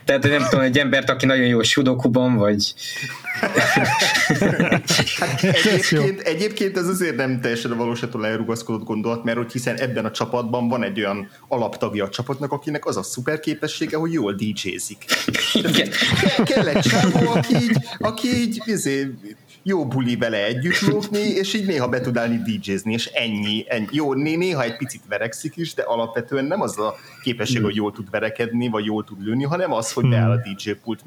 Tehát 0.05 0.23
nem 0.23 0.43
tudom, 0.49 0.65
egy 0.65 0.77
embert, 0.77 1.09
aki 1.09 1.25
nagyon 1.25 1.45
jó 1.45 1.63
sudokuban, 1.63 2.35
vagy... 2.35 2.73
hát 5.19 5.43
egyébként, 5.43 6.21
egyébként 6.21 6.77
ez 6.77 6.87
azért 6.87 7.15
nem 7.15 7.41
teljesen 7.41 7.71
a 7.71 7.75
valóságtól 7.75 8.27
elrugaszkodott 8.27 8.85
gondolat, 8.85 9.23
mert 9.23 9.37
hogy 9.37 9.51
hiszen 9.51 9.75
ebben 9.75 10.05
a 10.05 10.11
csapatban 10.11 10.67
van 10.67 10.83
egy 10.83 10.99
olyan 10.99 11.29
alaptagja 11.47 12.03
a 12.05 12.09
csapatnak, 12.09 12.51
akinek 12.51 12.85
az 12.85 12.97
a 12.97 13.03
szuper 13.03 13.39
képessége, 13.39 13.97
hogy 13.97 14.13
jól 14.13 14.33
DJ-zik. 14.33 15.05
Igen. 15.53 15.89
Kell 16.43 16.67
egy 16.67 16.83
csávó, 16.83 17.31
aki 17.31 17.55
így, 17.55 17.77
aki 17.99 18.27
így 18.27 18.61
izé, 18.65 19.13
jó 19.63 19.87
buli 19.87 20.15
vele 20.15 20.45
együtt 20.45 20.79
lókni, 20.79 21.19
és 21.19 21.53
így 21.53 21.65
néha 21.65 21.87
be 21.89 22.01
tud 22.01 22.17
állni 22.17 22.37
DJ-zni, 22.37 22.93
és 22.93 23.05
ennyi, 23.05 23.65
ennyi. 23.67 23.87
Jó, 23.91 24.13
néha 24.13 24.63
egy 24.63 24.77
picit 24.77 25.01
verekszik 25.07 25.57
is, 25.57 25.73
de 25.73 25.81
alapvetően 25.81 26.45
nem 26.45 26.61
az 26.61 26.79
a 26.79 26.95
képesség, 27.21 27.59
mm. 27.59 27.63
hogy 27.63 27.75
jól 27.75 27.91
tud 27.91 28.09
verekedni, 28.09 28.69
vagy 28.69 28.85
jól 28.85 29.03
tud 29.03 29.23
lőni, 29.25 29.43
hanem 29.43 29.73
az, 29.73 29.91
hogy 29.91 30.09
beáll 30.09 30.31
a 30.31 30.37
DJ 30.37 30.71
pult 30.83 30.99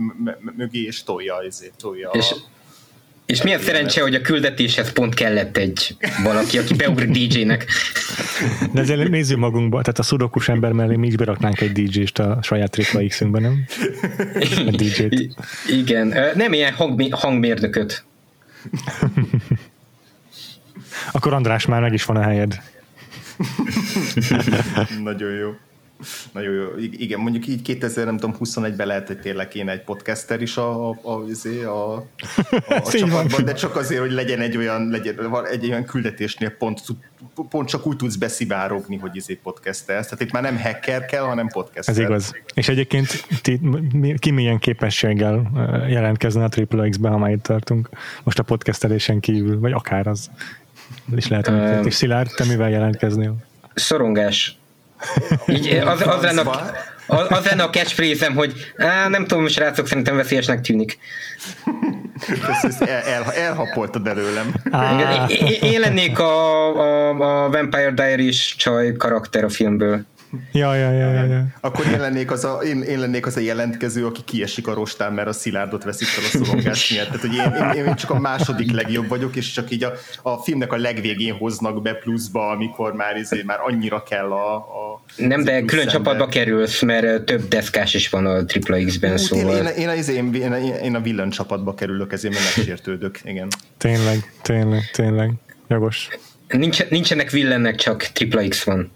mögé, 0.57 0.83
és 0.83 1.03
tolja, 1.03 1.43
ezért 1.43 1.77
tolja 1.77 2.11
és, 2.13 2.31
a, 2.31 2.37
és 3.27 3.43
milyen 3.43 3.61
szerencse, 3.61 4.03
hogy 4.03 4.15
a 4.15 4.21
küldetéshez 4.21 4.93
pont 4.93 5.15
kellett 5.15 5.57
egy 5.57 5.97
valaki, 6.23 6.59
aki 6.59 6.75
beugrik 6.75 7.11
DJ-nek. 7.11 7.67
De 8.73 8.81
ezzel 8.81 8.97
nézzük 8.97 9.39
magunkba, 9.39 9.81
tehát 9.81 9.99
a 9.99 10.03
szudokus 10.03 10.49
ember 10.49 10.73
mellé 10.73 10.97
mi 10.97 11.07
is 11.07 11.17
beraknánk 11.17 11.61
egy 11.61 11.73
DJ-st 11.73 12.19
a 12.19 12.39
saját 12.43 12.71
tripla 12.71 13.07
X-ünkben, 13.07 13.43
nem? 13.43 13.65
A 14.67 14.71
DJ-t. 14.71 15.35
Igen, 15.69 16.15
nem 16.35 16.53
ilyen 16.53 16.73
hang, 16.73 17.15
hangmérnököt. 17.15 18.05
Akkor 21.13 21.33
András 21.33 21.67
már 21.67 21.81
meg 21.81 21.93
is 21.93 22.05
van 22.05 22.17
a 22.17 22.23
helyed. 22.23 22.63
Nagyon 25.03 25.33
jó. 25.33 25.55
Nagyon 26.33 26.55
jó. 26.55 26.67
Igen, 26.79 27.21
mondjuk 27.21 27.47
így 27.47 27.79
2021-ben 27.81 28.87
lehet, 28.87 29.07
hogy 29.07 29.19
tényleg 29.19 29.49
kéne 29.49 29.73
egy 29.73 29.83
podcaster 29.83 30.43
is 30.43 30.57
a, 30.57 30.89
a, 30.89 30.99
a, 31.03 31.25
izé, 31.29 31.63
a, 31.63 31.95
a, 31.95 32.05
a 32.85 32.91
csapatban, 32.91 33.45
de 33.45 33.53
csak 33.53 33.77
azért, 33.77 34.01
hogy 34.01 34.11
legyen 34.11 34.41
egy 34.41 34.57
olyan, 34.57 34.89
legyen, 34.89 35.45
egy 35.51 35.67
olyan 35.67 35.85
küldetésnél 35.85 36.51
pont, 36.51 36.81
pont 37.51 37.69
csak 37.69 37.87
úgy 37.87 37.97
tudsz 37.97 38.17
beszivárogni, 38.17 38.97
hogy 38.97 39.17
izé 39.17 39.35
podcastelsz. 39.35 40.05
Tehát 40.05 40.21
itt 40.21 40.33
már 40.33 40.43
nem 40.43 40.59
hacker 40.59 41.05
kell, 41.05 41.23
hanem 41.23 41.49
podcaster. 41.49 41.95
Ez 41.95 42.01
igaz. 42.01 42.35
És 42.55 42.69
egyébként 42.69 43.27
ti, 43.43 43.61
ki 44.19 44.31
milyen 44.31 44.59
képességgel 44.59 45.51
jelentkezne 45.89 46.45
a 46.45 46.49
Triple 46.49 46.89
X-be, 46.89 47.09
ha 47.09 47.19
már 47.19 47.31
itt 47.31 47.43
tartunk? 47.43 47.89
Most 48.23 48.39
a 48.39 48.43
podcastelésen 48.43 49.21
kívül, 49.21 49.59
vagy 49.59 49.73
akár 49.73 50.07
az 50.07 50.31
is 51.17 51.29
lehet, 51.29 51.49
uh, 51.49 51.87
és 51.87 51.95
Szilárd, 51.95 52.31
te 52.37 52.45
mivel 52.45 52.71
jelentkeznél? 52.71 53.37
Szorongás 53.75 54.59
így 55.47 55.69
az, 55.87 56.07
az, 56.07 56.23
lenne 56.23 56.41
a, 56.41 56.73
az, 57.07 57.45
lenne 57.45 57.63
a 57.63 57.71
catchphrase 57.71 58.33
hogy 58.33 58.53
á, 58.77 59.09
nem 59.09 59.27
tudom, 59.27 59.49
srácok, 59.49 59.87
szerintem 59.87 60.17
veszélyesnek 60.17 60.61
tűnik. 60.61 60.99
Ezt 62.63 62.83
el, 62.83 63.03
el, 63.03 63.33
elhapoltad 63.33 64.07
előlem. 64.07 64.55
Én, 65.29 65.71
én 65.73 65.81
lennék 65.81 66.19
a, 66.19 66.67
a, 66.79 67.09
a 67.09 67.51
Vampire 67.51 67.91
Diaries 67.91 68.55
csaj 68.59 68.93
karakter 68.93 69.45
a 69.45 69.49
filmből. 69.49 70.05
Ja, 70.53 70.75
ja, 70.75 70.91
ja, 70.91 71.13
ja, 71.13 71.25
ja. 71.25 71.47
Akkor 71.61 71.87
én 71.87 72.01
lennék, 72.01 72.31
az 72.31 72.45
a, 72.45 72.61
én, 72.65 72.83
én 72.83 72.99
lennék 72.99 73.27
az 73.27 73.37
a 73.37 73.41
jelentkező, 73.41 74.07
aki 74.07 74.21
kiesik 74.25 74.67
a 74.67 74.75
rostán, 74.75 75.13
mert 75.13 75.29
a 75.29 75.33
szilárdot 75.33 75.85
veszik 75.85 76.07
fel 76.07 76.25
a 76.25 76.29
szorongás 76.45 76.91
miatt. 76.91 77.07
Tehát, 77.07 77.21
hogy 77.21 77.35
én, 77.35 77.79
én, 77.83 77.87
én, 77.87 77.95
csak 77.95 78.11
a 78.11 78.21
második 78.21 78.73
legjobb 78.73 79.09
vagyok, 79.09 79.37
és 79.37 79.53
csak 79.53 79.71
így 79.71 79.85
a, 79.85 79.93
a 80.23 80.37
filmnek 80.37 80.73
a 80.73 80.77
legvégén 80.77 81.35
hoznak 81.35 81.83
be 81.83 81.95
pluszba, 81.95 82.51
amikor 82.51 82.93
már, 82.93 83.17
izé, 83.17 83.43
már 83.43 83.59
annyira 83.61 84.03
kell 84.03 84.33
a, 84.33 84.55
a 84.57 85.01
nem, 85.17 85.45
de 85.45 85.63
külön 85.63 85.87
ember. 85.87 85.95
csapatba 85.95 86.27
kerülsz, 86.27 86.83
mert 86.83 87.25
több 87.25 87.49
deszkás 87.49 87.95
is 87.95 88.09
van 88.09 88.27
a 88.27 88.45
Triple 88.45 88.85
X-ben, 88.85 89.17
szóval... 89.17 89.57
Én, 89.57 89.89
én, 89.89 89.89
én, 89.89 90.35
én, 90.35 90.53
én, 90.53 90.75
én 90.75 90.95
a 90.95 91.01
villan 91.01 91.31
csapatba 91.31 91.75
kerülök, 91.75 92.13
ezért 92.13 92.35
mert 92.35 92.57
megsértődök, 92.57 93.19
igen. 93.25 93.49
Tényleg, 93.79 94.33
tényleg, 94.43 94.91
tényleg. 94.93 95.33
Jogos. 95.69 96.09
Nincs, 96.49 96.89
nincsenek 96.89 97.31
villennek, 97.31 97.75
csak 97.75 98.03
Triple 98.03 98.49
X 98.49 98.63
van. 98.63 98.91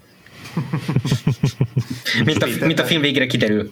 mint, 2.25 2.43
a, 2.43 2.47
mint 2.65 2.79
a 2.79 2.83
film 2.83 3.01
végre 3.01 3.25
kiderül. 3.25 3.71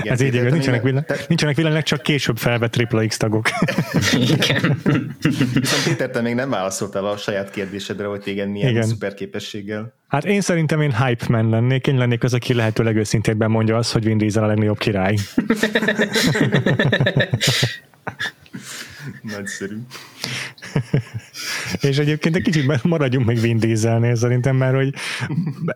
Igen, 0.00 0.12
Ez 0.12 0.20
így 0.20 0.34
igaz, 0.34 0.52
nincsenek, 0.52 0.82
villan, 0.82 1.04
te... 1.04 1.16
nincsenek 1.28 1.56
villanek, 1.56 1.82
csak 1.82 2.02
később 2.02 2.36
felvett 2.36 2.72
tripla 2.72 3.06
X 3.06 3.16
tagok. 3.16 3.48
Igen. 4.38 4.80
Viszont 5.52 5.84
Péter, 5.84 6.10
te 6.10 6.20
még 6.20 6.34
nem 6.34 6.50
válaszoltál 6.50 7.06
a 7.06 7.16
saját 7.16 7.50
kérdésedre, 7.50 8.06
hogy 8.06 8.20
téged 8.20 8.48
milyen 8.48 8.70
Igen. 8.70 8.82
szuperképességgel. 8.82 9.94
Hát 10.08 10.24
én 10.24 10.40
szerintem 10.40 10.80
én 10.80 11.04
hype 11.04 11.24
man 11.28 11.48
lennék, 11.48 11.86
én 11.86 11.96
lennék 11.96 12.22
az, 12.22 12.34
aki 12.34 12.54
lehetőleg 12.54 12.96
őszintébben 12.96 13.50
mondja 13.50 13.76
azt, 13.76 13.92
hogy 13.92 14.04
Vin 14.04 14.18
Diesel 14.18 14.44
a 14.44 14.46
legnagyobb 14.46 14.78
király. 14.78 15.16
Nagyszerű. 19.22 19.76
És 21.84 21.98
egyébként 21.98 22.36
egy 22.36 22.42
kicsit 22.42 22.82
maradjunk 22.82 23.26
még 23.26 23.40
Vin 23.40 23.58
Dieselnél 23.58 24.14
szerintem, 24.14 24.56
mert 24.56 24.74
hogy 24.74 24.94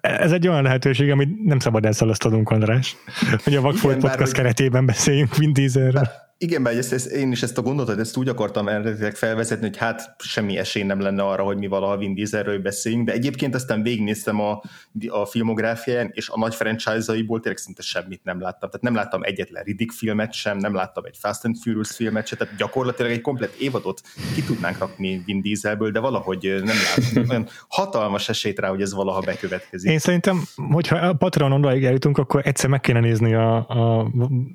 ez 0.01 0.33
egy 0.33 0.49
olyan 0.49 0.63
lehetőség, 0.63 1.11
amit 1.11 1.45
nem 1.45 1.59
szabad 1.59 1.85
elszalasztanunk, 1.85 2.51
András, 2.51 2.97
hogy 3.45 3.55
a 3.55 3.61
Vakfolt 3.61 3.99
Podcast 3.99 4.19
hogy... 4.19 4.33
keretében 4.33 4.87
beszéljünk 4.87 5.37
Vin 5.37 5.53
Dieselről. 5.53 6.09
Igen, 6.41 6.63
mert 6.63 6.77
ezt, 6.77 6.93
ezt, 6.93 7.07
én 7.07 7.31
is 7.33 7.43
ezt 7.43 7.59
a 7.59 7.63
gondolatot, 7.63 7.99
ezt 7.99 8.17
úgy 8.17 8.29
akartam 8.29 8.69
eredetileg 8.69 9.17
felvezetni, 9.17 9.67
hogy 9.67 9.77
hát 9.77 10.15
semmi 10.19 10.59
esély 10.59 10.83
nem 10.83 11.01
lenne 11.01 11.23
arra, 11.23 11.43
hogy 11.43 11.59
mi 11.59 11.67
valaha 11.67 11.97
Vin 11.97 12.15
Dieselről 12.15 12.59
beszéljünk, 12.59 13.07
de 13.07 13.13
egyébként 13.13 13.55
aztán 13.55 13.83
végignéztem 13.83 14.41
a, 14.41 14.63
a 15.09 15.27
filmográfián, 15.27 16.11
és 16.13 16.29
a 16.29 16.39
nagy 16.39 16.55
franchise-aiból 16.55 17.41
tényleg 17.41 17.61
szinte 17.61 17.83
semmit 17.83 18.25
nem 18.25 18.41
láttam. 18.41 18.71
Tehát 18.71 18.83
nem 18.83 18.95
láttam 18.95 19.23
egyetlen 19.23 19.63
Riddick 19.63 19.93
filmet 19.93 20.33
sem, 20.33 20.57
nem 20.57 20.75
láttam 20.75 21.05
egy 21.05 21.17
Fast 21.19 21.45
and 21.45 21.57
Furious 21.63 21.91
filmet 21.91 22.27
sem, 22.27 22.39
tehát 22.39 22.57
gyakorlatilag 22.57 23.11
egy 23.11 23.21
komplet 23.21 23.55
évadot 23.55 24.03
ki 24.35 24.43
tudnánk 24.43 24.79
rakni 24.79 25.23
Vin 25.27 25.41
Dieselből, 25.41 25.91
de 25.91 26.01
valahogy 26.01 26.61
nem 26.65 26.77
látom 26.97 27.29
olyan 27.31 27.49
hatalmas 27.69 28.29
esélyt 28.29 28.59
rá, 28.59 28.69
hogy 28.69 28.83
ez 28.83 28.95
valaha 28.95 29.21
bekövetkezik. 29.21 29.91
Én 29.91 29.99
szerintem, 29.99 30.43
hogyha 30.71 30.97
a 30.97 31.13
Patreonon 31.13 31.65
odaig 31.65 31.85
eljutunk, 31.85 32.19
akkor 32.19 32.41
egyszer 32.45 32.71
meg 32.71 32.81
kéne 32.81 33.01
nézni 33.01 33.35
a, 33.35 33.57
a, 33.57 34.11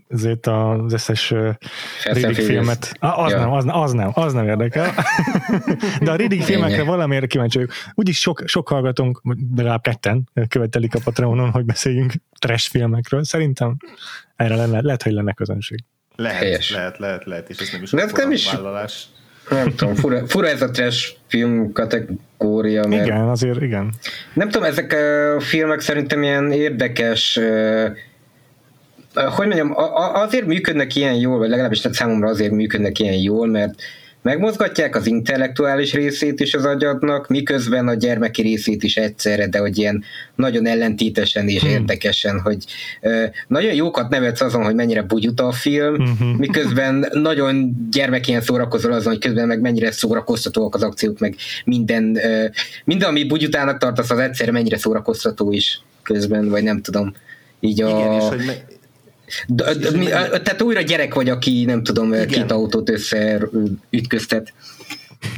azért 0.10 0.48
az 0.48 0.94
összes 0.94 1.34
Riddick 2.04 2.42
filmet. 2.42 2.94
Az, 3.00 3.32
ja. 3.32 3.40
nem, 3.40 3.52
az, 3.52 3.66
az 3.68 3.92
nem, 3.94 4.10
az 4.14 4.34
nem 4.34 4.48
érdekel. 4.48 4.94
De 6.02 6.12
a 6.12 6.16
Riddick 6.16 6.44
filmekre 6.44 6.84
valamiért 6.84 7.28
kíváncsi 7.28 7.58
vagyok. 7.58 7.74
Úgyis 7.94 8.20
sok, 8.20 8.44
sok 8.46 8.68
hallgatónk, 8.68 9.22
legalább 9.56 9.82
ketten 9.82 10.30
követelik 10.48 10.96
a 10.96 11.00
Patreonon, 11.04 11.50
hogy 11.50 11.66
beszéljünk 11.66 12.14
trash 12.40 12.70
filmekről. 12.70 13.24
Szerintem 13.24 13.78
erre 14.36 14.56
lenne, 14.56 14.82
lehet, 14.82 15.04
hogy 15.04 15.12
lenne 15.12 15.34
közönség. 15.34 15.84
Lehet, 16.16 16.42
Helyes. 16.42 16.72
lehet, 16.72 16.98
lehet, 16.98 17.26
lehet, 17.26 17.50
és 17.50 17.58
ez 17.60 17.70
nem 17.72 17.84
is 17.84 17.92
nem 18.12 18.32
is, 18.32 18.52
vállalás. 18.52 19.06
Nem 19.50 19.76
tudom, 19.76 19.96
fura, 19.96 20.28
fura 20.28 20.48
ez 20.48 20.62
a 20.62 20.72
trash 20.72 21.16
film 21.28 21.72
kategória. 21.72 22.88
Mert 22.88 23.06
igen, 23.06 23.30
azért 23.30 23.62
igen. 23.62 23.94
Nem 24.34 24.50
tudom, 24.50 24.68
ezek 24.68 24.94
a 25.38 25.42
filmek 25.42 25.80
szerintem 25.80 26.24
ilyen 26.24 26.52
érdekes 26.52 27.40
hogy 29.14 29.48
mondjam, 29.48 29.74
azért 30.14 30.46
működnek 30.46 30.96
ilyen 30.96 31.16
jól, 31.16 31.38
vagy 31.38 31.50
legalábbis 31.50 31.88
számomra 31.92 32.30
azért 32.30 32.52
működnek 32.52 33.00
ilyen 33.00 33.18
jól, 33.18 33.48
mert 33.48 33.74
megmozgatják 34.24 34.96
az 34.96 35.08
intellektuális 35.08 35.94
részét 35.94 36.40
is 36.40 36.54
az 36.54 36.66
agyadnak, 36.66 37.28
miközben 37.28 37.88
a 37.88 37.94
gyermeki 37.94 38.42
részét 38.42 38.84
is 38.84 38.98
egyszerre, 38.98 39.48
de 39.48 39.60
hogy 39.60 39.78
ilyen 39.78 40.04
nagyon 40.36 40.68
ellentétesen 40.68 41.48
és 41.48 41.62
hmm. 41.62 41.70
érdekesen, 41.70 42.40
hogy 42.40 42.58
nagyon 43.48 43.74
jókat 43.74 44.10
nevetsz 44.10 44.42
azon, 44.42 44.64
hogy 44.64 44.76
mennyire 44.76 45.02
bugyuta 45.02 45.48
a 45.48 45.52
film, 45.52 45.94
uh-huh. 45.94 46.38
miközben 46.38 47.08
nagyon 47.14 47.88
gyermekien 47.92 48.42
szórakozol 48.42 48.92
azon, 48.92 49.12
hogy 49.12 49.22
közben 49.22 49.48
meg 49.48 49.62
mennyire 49.62 49.92
szórakoztatóak 49.92 50.76
az 50.76 50.84
akciók, 50.84 51.20
meg 51.20 51.36
minden, 51.66 52.04
uh, 52.04 52.46
minden, 52.86 53.10
ami 53.10 53.24
bugyutának 53.24 53.78
tartasz, 53.78 54.10
az 54.10 54.20
egyszerre 54.20 54.52
mennyire 54.52 54.78
szórakoztató 54.78 55.52
is 55.52 55.82
közben, 56.04 56.50
vagy 56.50 56.64
nem 56.64 56.82
tudom. 56.82 57.14
Így 57.60 57.82
a... 57.82 57.90
Igen, 57.90 58.14
és 58.14 58.28
hogy 58.28 58.46
me- 58.46 58.73
de, 59.48 59.74
de, 59.74 59.92
mi, 59.92 60.06
tehát 60.06 60.62
újra 60.62 60.82
gyerek 60.82 61.14
vagy, 61.14 61.30
aki 61.30 61.66
nem 61.66 61.84
tudom, 61.84 62.14
igen. 62.14 62.28
két 62.28 62.52
autót 62.52 62.90
összeütköztet. 62.90 64.54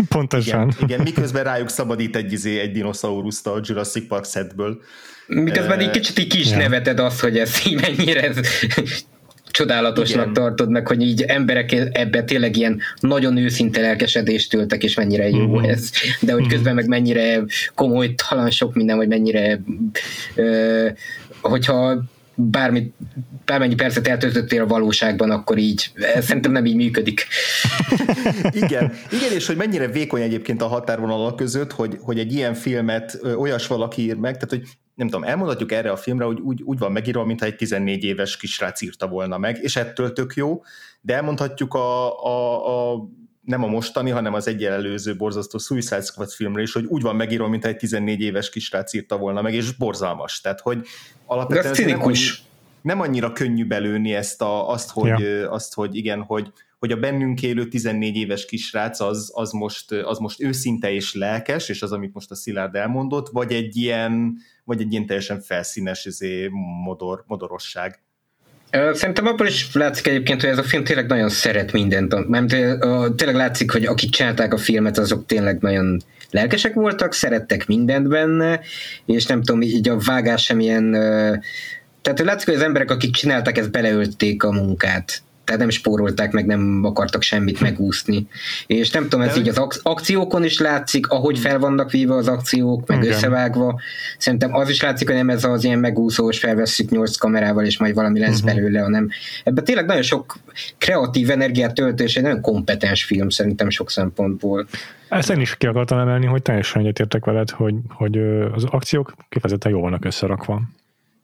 Pontosan. 0.09 0.61
Igen, 0.61 0.89
igen, 0.89 1.01
miközben 1.01 1.43
rájuk 1.43 1.69
szabadít 1.69 2.15
egy, 2.15 2.31
izé, 2.31 2.59
egy 2.59 2.71
dinoszauruszt 2.71 3.47
a 3.47 3.59
Jurassic 3.63 4.07
Park 4.07 4.25
setből. 4.25 4.81
Miközben 5.27 5.79
egy 5.79 5.89
kicsit 5.89 6.19
így 6.19 6.27
kis 6.27 6.51
ja. 6.51 6.57
neveted 6.57 6.99
azt, 6.99 7.19
hogy 7.19 7.37
ez 7.37 7.65
így 7.67 7.81
mennyire 7.81 8.21
ez 8.21 8.37
csodálatosnak 9.55 10.21
Igen. 10.21 10.33
tartod 10.33 10.69
meg, 10.69 10.87
hogy 10.87 11.01
így 11.01 11.21
emberek 11.21 11.71
ebbe 11.91 12.23
tényleg 12.23 12.55
ilyen 12.55 12.81
nagyon 12.99 13.37
őszinte 13.37 13.81
lelkesedést 13.81 14.49
töltek, 14.49 14.83
és 14.83 14.95
mennyire 14.95 15.29
jó 15.29 15.45
uh-huh. 15.45 15.69
ez, 15.69 15.91
de 16.19 16.33
hogy 16.33 16.47
közben 16.47 16.75
meg 16.75 16.87
mennyire 16.87 17.43
komoly, 17.75 18.13
talán 18.29 18.49
sok 18.51 18.73
minden, 18.73 18.97
vagy 18.97 19.07
mennyire 19.07 19.61
ö, 20.35 20.87
hogyha 21.41 22.03
bármit, 22.35 22.93
bármennyi 23.45 23.75
percet 23.75 24.07
eltöltöttél 24.07 24.61
a 24.61 24.67
valóságban, 24.67 25.31
akkor 25.31 25.57
így, 25.57 25.91
szerintem 26.19 26.51
nem 26.51 26.65
így 26.65 26.75
működik. 26.75 27.27
igen, 28.63 28.93
igen, 29.11 29.31
és 29.33 29.47
hogy 29.47 29.55
mennyire 29.55 29.87
vékony 29.87 30.21
egyébként 30.21 30.61
a 30.61 30.67
határvonalak 30.67 31.35
között, 31.35 31.71
hogy, 31.71 31.97
hogy 32.01 32.19
egy 32.19 32.33
ilyen 32.33 32.53
filmet 32.53 33.19
olyas 33.37 33.67
valaki 33.67 34.01
ír 34.01 34.15
meg, 34.15 34.33
tehát 34.33 34.49
hogy 34.49 34.63
nem 34.95 35.07
tudom, 35.07 35.23
elmondhatjuk 35.23 35.71
erre 35.71 35.91
a 35.91 35.97
filmre, 35.97 36.25
hogy 36.25 36.39
úgy, 36.39 36.61
úgy 36.61 36.77
van 36.77 36.91
megírva, 36.91 37.25
mintha 37.25 37.45
egy 37.45 37.55
14 37.55 38.03
éves 38.03 38.37
kisrác 38.37 38.81
írta 38.81 39.07
volna 39.07 39.37
meg, 39.37 39.57
és 39.61 39.75
ettől 39.75 40.13
tök 40.13 40.33
jó, 40.33 40.63
de 41.01 41.15
elmondhatjuk 41.15 41.73
a, 41.73 42.23
a, 42.23 42.93
a 42.93 43.09
nem 43.45 43.63
a 43.63 43.67
mostani, 43.67 44.09
hanem 44.09 44.33
az 44.33 44.47
egy 44.47 44.63
előző 44.63 45.15
borzasztó 45.15 45.57
Suicide 45.57 46.01
Squad 46.01 46.29
filmre 46.29 46.61
is, 46.61 46.73
hogy 46.73 46.85
úgy 46.85 47.01
van 47.01 47.15
megírva, 47.15 47.47
mint 47.47 47.65
egy 47.65 47.77
14 47.77 48.21
éves 48.21 48.49
kisrác 48.49 48.93
írta 48.93 49.17
volna 49.17 49.41
meg, 49.41 49.53
és 49.53 49.71
borzalmas. 49.71 50.41
Tehát, 50.41 50.61
hogy 50.61 50.85
alapvetően 51.25 51.89
nem, 51.89 52.01
annyi, 52.01 52.17
nem 52.81 53.01
annyira 53.01 53.31
könnyű 53.31 53.65
belőni 53.65 54.13
ezt 54.13 54.41
a, 54.41 54.69
azt, 54.69 54.91
hogy, 54.91 55.19
ja. 55.19 55.51
azt, 55.51 55.73
hogy 55.73 55.95
igen, 55.95 56.21
hogy, 56.21 56.51
hogy 56.79 56.91
a 56.91 56.97
bennünk 56.99 57.41
élő 57.41 57.67
14 57.67 58.15
éves 58.15 58.45
kisrác 58.45 58.99
az, 58.99 59.31
az, 59.33 59.51
most, 59.51 59.91
az 59.91 60.17
most 60.17 60.41
őszinte 60.41 60.91
és 60.91 61.13
lelkes, 61.13 61.69
és 61.69 61.81
az, 61.81 61.91
amit 61.91 62.13
most 62.13 62.31
a 62.31 62.35
Szilárd 62.35 62.75
elmondott, 62.75 63.29
vagy 63.29 63.51
egy 63.53 63.77
ilyen, 63.77 64.37
vagy 64.63 64.81
egy 64.81 64.91
ilyen 64.91 65.05
teljesen 65.05 65.41
felszínes 65.41 66.05
izé, 66.05 66.47
modor, 66.83 67.23
modorosság. 67.27 68.04
Szerintem 68.93 69.27
abból 69.27 69.47
is 69.47 69.67
látszik 69.73 70.07
egyébként, 70.07 70.41
hogy 70.41 70.49
ez 70.49 70.57
a 70.57 70.63
film 70.63 70.83
tényleg 70.83 71.07
nagyon 71.07 71.29
szeret 71.29 71.71
mindent. 71.71 72.27
Mert 72.27 72.47
tényleg 73.15 73.35
látszik, 73.35 73.71
hogy 73.71 73.85
akik 73.85 74.09
csinálták 74.09 74.53
a 74.53 74.57
filmet, 74.57 74.97
azok 74.97 75.25
tényleg 75.25 75.61
nagyon 75.61 76.01
lelkesek 76.31 76.73
voltak, 76.73 77.13
szerettek 77.13 77.67
mindent 77.67 78.07
benne, 78.07 78.59
és 79.05 79.25
nem 79.25 79.41
tudom, 79.43 79.61
így 79.61 79.89
a 79.89 79.97
vágás 79.97 80.43
sem 80.43 80.59
ilyen... 80.59 80.91
Tehát 82.01 82.19
látszik, 82.19 82.47
hogy 82.47 82.57
az 82.57 82.61
emberek, 82.61 82.91
akik 82.91 83.11
csinálták, 83.11 83.57
ezt 83.57 83.71
beleölték 83.71 84.43
a 84.43 84.51
munkát 84.51 85.21
tehát 85.45 85.61
nem 85.61 85.69
spórolták 85.69 86.31
meg, 86.31 86.45
nem 86.45 86.81
akartak 86.83 87.21
semmit 87.21 87.59
megúszni. 87.59 88.27
És 88.67 88.91
nem 88.91 89.03
tudom, 89.03 89.21
ez 89.21 89.33
De 89.33 89.39
így 89.39 89.47
az 89.49 89.57
ak- 89.57 89.79
akciókon 89.83 90.43
is 90.43 90.59
látszik, 90.59 91.07
ahogy 91.07 91.39
fel 91.39 91.59
vannak 91.59 91.91
víve 91.91 92.15
az 92.15 92.27
akciók, 92.27 92.87
meg 92.87 92.97
Igen. 93.03 93.13
összevágva. 93.13 93.79
Szerintem 94.17 94.55
az 94.55 94.69
is 94.69 94.81
látszik, 94.81 95.07
hogy 95.07 95.17
nem 95.17 95.29
ez 95.29 95.43
az 95.43 95.63
ilyen 95.63 95.79
megúszós, 95.79 96.39
felvesszük 96.39 96.89
nyolc 96.89 97.15
kamerával, 97.15 97.65
és 97.65 97.77
majd 97.77 97.95
valami 97.95 98.19
lesz 98.19 98.39
uh-huh. 98.39 98.53
belőle, 98.53 98.79
hanem 98.79 99.09
ebben 99.43 99.63
tényleg 99.63 99.85
nagyon 99.85 100.03
sok 100.03 100.37
kreatív 100.77 101.29
energiát 101.29 101.73
tölt, 101.73 101.99
és 101.99 102.15
egy 102.15 102.23
nagyon 102.23 102.41
kompetens 102.41 103.03
film 103.03 103.29
szerintem 103.29 103.69
sok 103.69 103.91
szempontból. 103.91 104.67
Ezt 105.09 105.29
én 105.29 105.39
is 105.39 105.55
ki 105.55 105.67
akartam 105.67 105.99
emelni, 105.99 106.25
hogy 106.25 106.41
teljesen 106.41 106.81
egyetértek 106.81 107.25
veled, 107.25 107.49
hogy, 107.49 107.75
hogy 107.89 108.17
az 108.53 108.63
akciók 108.63 109.13
kifejezetten 109.29 109.71
jól 109.71 109.81
vannak 109.81 110.05
összerakva. 110.05 110.61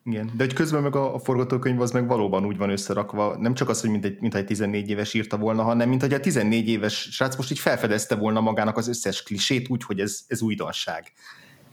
Igen, 0.04 0.32
de 0.36 0.44
hogy 0.44 0.54
közben 0.54 0.82
meg 0.82 0.96
a, 0.96 1.14
a 1.14 1.20
forgatókönyv 1.20 1.82
az 1.82 1.92
meg 1.92 2.08
valóban 2.08 2.46
úgy 2.46 2.58
van 2.58 2.70
összerakva, 2.70 3.38
nem 3.38 3.54
csak 3.54 3.70
az, 3.70 3.82
hogy 3.82 3.90
mint 3.90 4.06
egy, 4.06 4.18
mint 4.20 4.36
egy 4.36 4.46
14 4.46 4.90
éves 4.90 5.14
írta 5.14 5.38
volna, 5.38 5.64
hanem 5.64 5.90
mint 5.90 6.02
hogy 6.02 6.14
a 6.14 6.20
14 6.20 6.68
éves 6.68 7.08
srác 7.12 7.36
most 7.36 7.52
így 7.52 7.60
felfedezte 7.60 8.16
volna 8.16 8.42
magának 8.42 8.78
az 8.78 8.88
összes 8.88 9.24
klisét 9.24 9.70
úgy, 9.70 9.84
hogy 9.84 10.00
ez, 10.00 10.20
ez 10.28 10.42
újdonság 10.42 11.12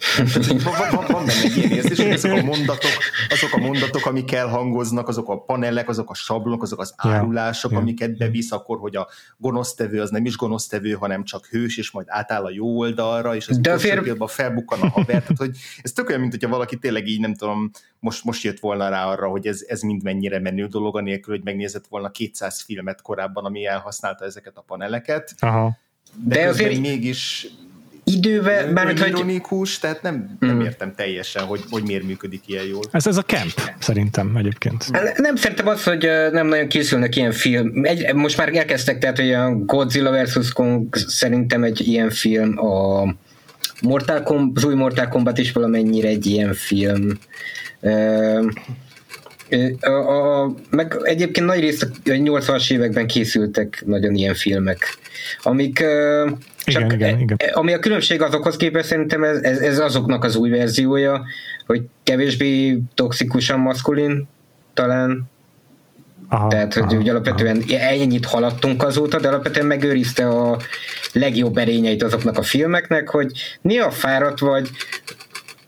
van, 0.64 0.74
van, 0.90 1.04
van 1.08 1.26
benne 1.26 1.42
egy 1.42 1.56
ilyen 1.56 1.70
érzés, 1.70 1.98
hogy 1.98 2.10
azok 2.12 2.32
a 2.32 2.42
mondatok, 2.42 2.90
azok 3.28 3.52
a 3.52 3.58
mondatok, 3.58 4.06
amik 4.06 4.32
elhangoznak, 4.32 5.08
azok 5.08 5.28
a 5.28 5.40
panelek, 5.40 5.88
azok 5.88 6.10
a 6.10 6.14
sablonok, 6.14 6.62
azok 6.62 6.80
az 6.80 6.94
árulások, 6.96 7.70
yeah. 7.70 7.82
amiket 7.82 8.16
bevisz 8.16 8.52
akkor, 8.52 8.78
hogy 8.78 8.96
a 8.96 9.08
gonosztevő 9.36 10.00
az 10.00 10.10
nem 10.10 10.24
is 10.24 10.36
gonosztevő, 10.36 10.92
hanem 10.92 11.24
csak 11.24 11.46
hős, 11.46 11.76
és 11.76 11.90
majd 11.90 12.06
átáll 12.08 12.44
a 12.44 12.50
jó 12.50 12.78
oldalra, 12.78 13.34
és 13.34 13.48
az 13.48 13.58
De 13.58 13.78
fér... 13.78 14.16
felbukkan 14.26 14.80
a 14.80 14.88
haver. 14.88 15.22
Tehát, 15.22 15.38
hogy 15.38 15.56
ez 15.82 15.92
tök 15.92 16.08
olyan, 16.08 16.20
mint 16.20 16.32
hogyha 16.32 16.48
valaki 16.48 16.76
tényleg 16.76 17.06
így, 17.06 17.20
nem 17.20 17.34
tudom, 17.34 17.70
most, 18.00 18.24
most 18.24 18.42
jött 18.42 18.60
volna 18.60 18.88
rá 18.88 19.06
arra, 19.06 19.28
hogy 19.28 19.46
ez, 19.46 19.64
ez 19.66 19.80
mind 19.80 20.02
mennyire 20.02 20.40
menő 20.40 20.66
dolog, 20.66 20.96
anélkül, 20.96 21.34
hogy 21.34 21.44
megnézett 21.44 21.86
volna 21.86 22.10
200 22.10 22.62
filmet 22.62 23.02
korábban, 23.02 23.44
ami 23.44 23.66
elhasználta 23.66 24.24
ezeket 24.24 24.56
a 24.56 24.60
paneleket. 24.60 25.34
Aha. 25.38 25.76
De, 26.24 26.34
De 26.34 26.48
azért 26.48 26.80
mégis 26.80 27.46
idővel, 28.14 28.72
bármint, 28.72 28.98
hogy... 28.98 29.08
ironikus, 29.08 29.78
tehát 29.78 30.02
nem, 30.02 30.36
nem 30.40 30.50
hmm. 30.50 30.60
értem 30.60 30.92
teljesen, 30.96 31.42
hogy, 31.42 31.60
hogy 31.70 31.82
miért 31.82 32.02
működik 32.02 32.40
ilyen 32.46 32.64
jól. 32.64 32.82
Ez, 32.90 33.06
ez 33.06 33.16
a 33.16 33.22
camp, 33.22 33.72
szerintem 33.78 34.36
egyébként. 34.36 34.90
Nem 35.16 35.36
szerintem 35.36 35.68
az, 35.68 35.84
hogy 35.84 36.08
nem 36.32 36.46
nagyon 36.46 36.68
készülnek 36.68 37.16
ilyen 37.16 37.32
film. 37.32 37.84
Egy, 37.84 38.14
most 38.14 38.36
már 38.36 38.56
elkezdtek, 38.56 38.98
tehát 38.98 39.18
hogy 39.18 39.32
a 39.32 39.50
Godzilla 39.50 40.24
vs. 40.24 40.52
Kong 40.52 40.96
szerintem 40.96 41.64
egy 41.64 41.88
ilyen 41.88 42.10
film, 42.10 42.58
a 42.58 43.04
Mortal 43.82 44.22
Kombat, 44.22 44.56
az 44.56 44.64
új 44.64 44.74
Mortal 44.74 45.08
Kombat 45.08 45.38
is 45.38 45.52
valamennyire 45.52 46.08
egy 46.08 46.26
ilyen 46.26 46.54
film. 46.54 47.18
A, 49.80 49.88
a, 49.88 50.42
a, 50.42 50.54
meg 50.70 50.96
egyébként 51.02 51.46
nagy 51.46 51.60
részt 51.60 51.82
a 51.82 51.88
80-as 52.04 52.72
években 52.72 53.06
készültek 53.06 53.82
nagyon 53.86 54.14
ilyen 54.14 54.34
filmek, 54.34 54.98
amik 55.42 55.84
csak 56.72 56.92
igen, 56.92 57.08
igen, 57.08 57.20
igen. 57.20 57.36
E, 57.40 57.50
ami 57.52 57.72
a 57.72 57.78
különbség 57.78 58.22
azokhoz 58.22 58.56
képest 58.56 58.88
szerintem 58.88 59.24
ez, 59.24 59.42
ez, 59.42 59.58
ez 59.58 59.78
azoknak 59.78 60.24
az 60.24 60.36
új 60.36 60.50
verziója, 60.50 61.24
hogy 61.66 61.82
kevésbé 62.02 62.78
toxikusan 62.94 63.60
maszkulin 63.60 64.28
talán, 64.74 65.28
Aha, 66.30 66.48
Tehát, 66.48 66.74
hogy 66.74 66.82
aha, 66.82 66.96
úgy 66.96 67.08
alapvetően 67.08 67.62
aha. 67.68 67.78
ennyit 67.78 68.26
haladtunk 68.26 68.82
azóta, 68.82 69.20
de 69.20 69.28
alapvetően 69.28 69.66
megőrizte 69.66 70.28
a 70.28 70.58
legjobb 71.12 71.56
erényeit 71.56 72.02
azoknak 72.02 72.38
a 72.38 72.42
filmeknek, 72.42 73.08
hogy 73.08 73.32
néha 73.60 73.90
fáradt 73.90 74.38
vagy, 74.38 74.70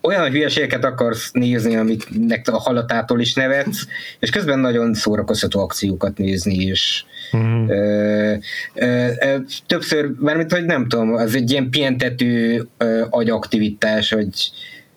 olyan 0.01 0.29
hülyeségeket 0.29 0.85
akarsz 0.85 1.31
nézni, 1.31 1.75
amiknek 1.75 2.47
a 2.47 2.57
halatától 2.57 3.19
is 3.19 3.33
nevetsz, 3.33 3.85
és 4.19 4.29
közben 4.29 4.59
nagyon 4.59 4.93
szórakoztató 4.93 5.59
akciókat 5.59 6.17
nézni, 6.17 6.55
és 6.55 7.03
mm. 7.37 7.69
ö, 7.69 8.33
ö, 8.73 9.07
ö, 9.19 9.35
többször, 9.67 10.11
mármint, 10.19 10.51
hogy 10.51 10.65
nem 10.65 10.87
tudom, 10.87 11.13
az 11.13 11.35
egy 11.35 11.51
ilyen 11.51 11.69
pihentető 11.69 12.67
agyaktivitás, 13.09 14.11
hogy 14.11 14.51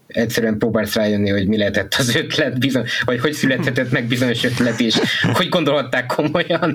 egyszerűen 0.06 0.58
próbálsz 0.58 0.94
rájönni, 0.94 1.30
hogy 1.30 1.46
mi 1.46 1.56
lehetett 1.56 1.94
az 1.98 2.14
ötlet, 2.16 2.58
bizony, 2.58 2.84
vagy 3.04 3.20
hogy 3.20 3.32
születhetett 3.32 3.90
meg 3.90 4.04
bizonyos 4.04 4.44
ötlet, 4.44 4.80
és 4.80 5.00
hogy 5.32 5.48
gondolhatták 5.48 6.06
komolyan, 6.06 6.74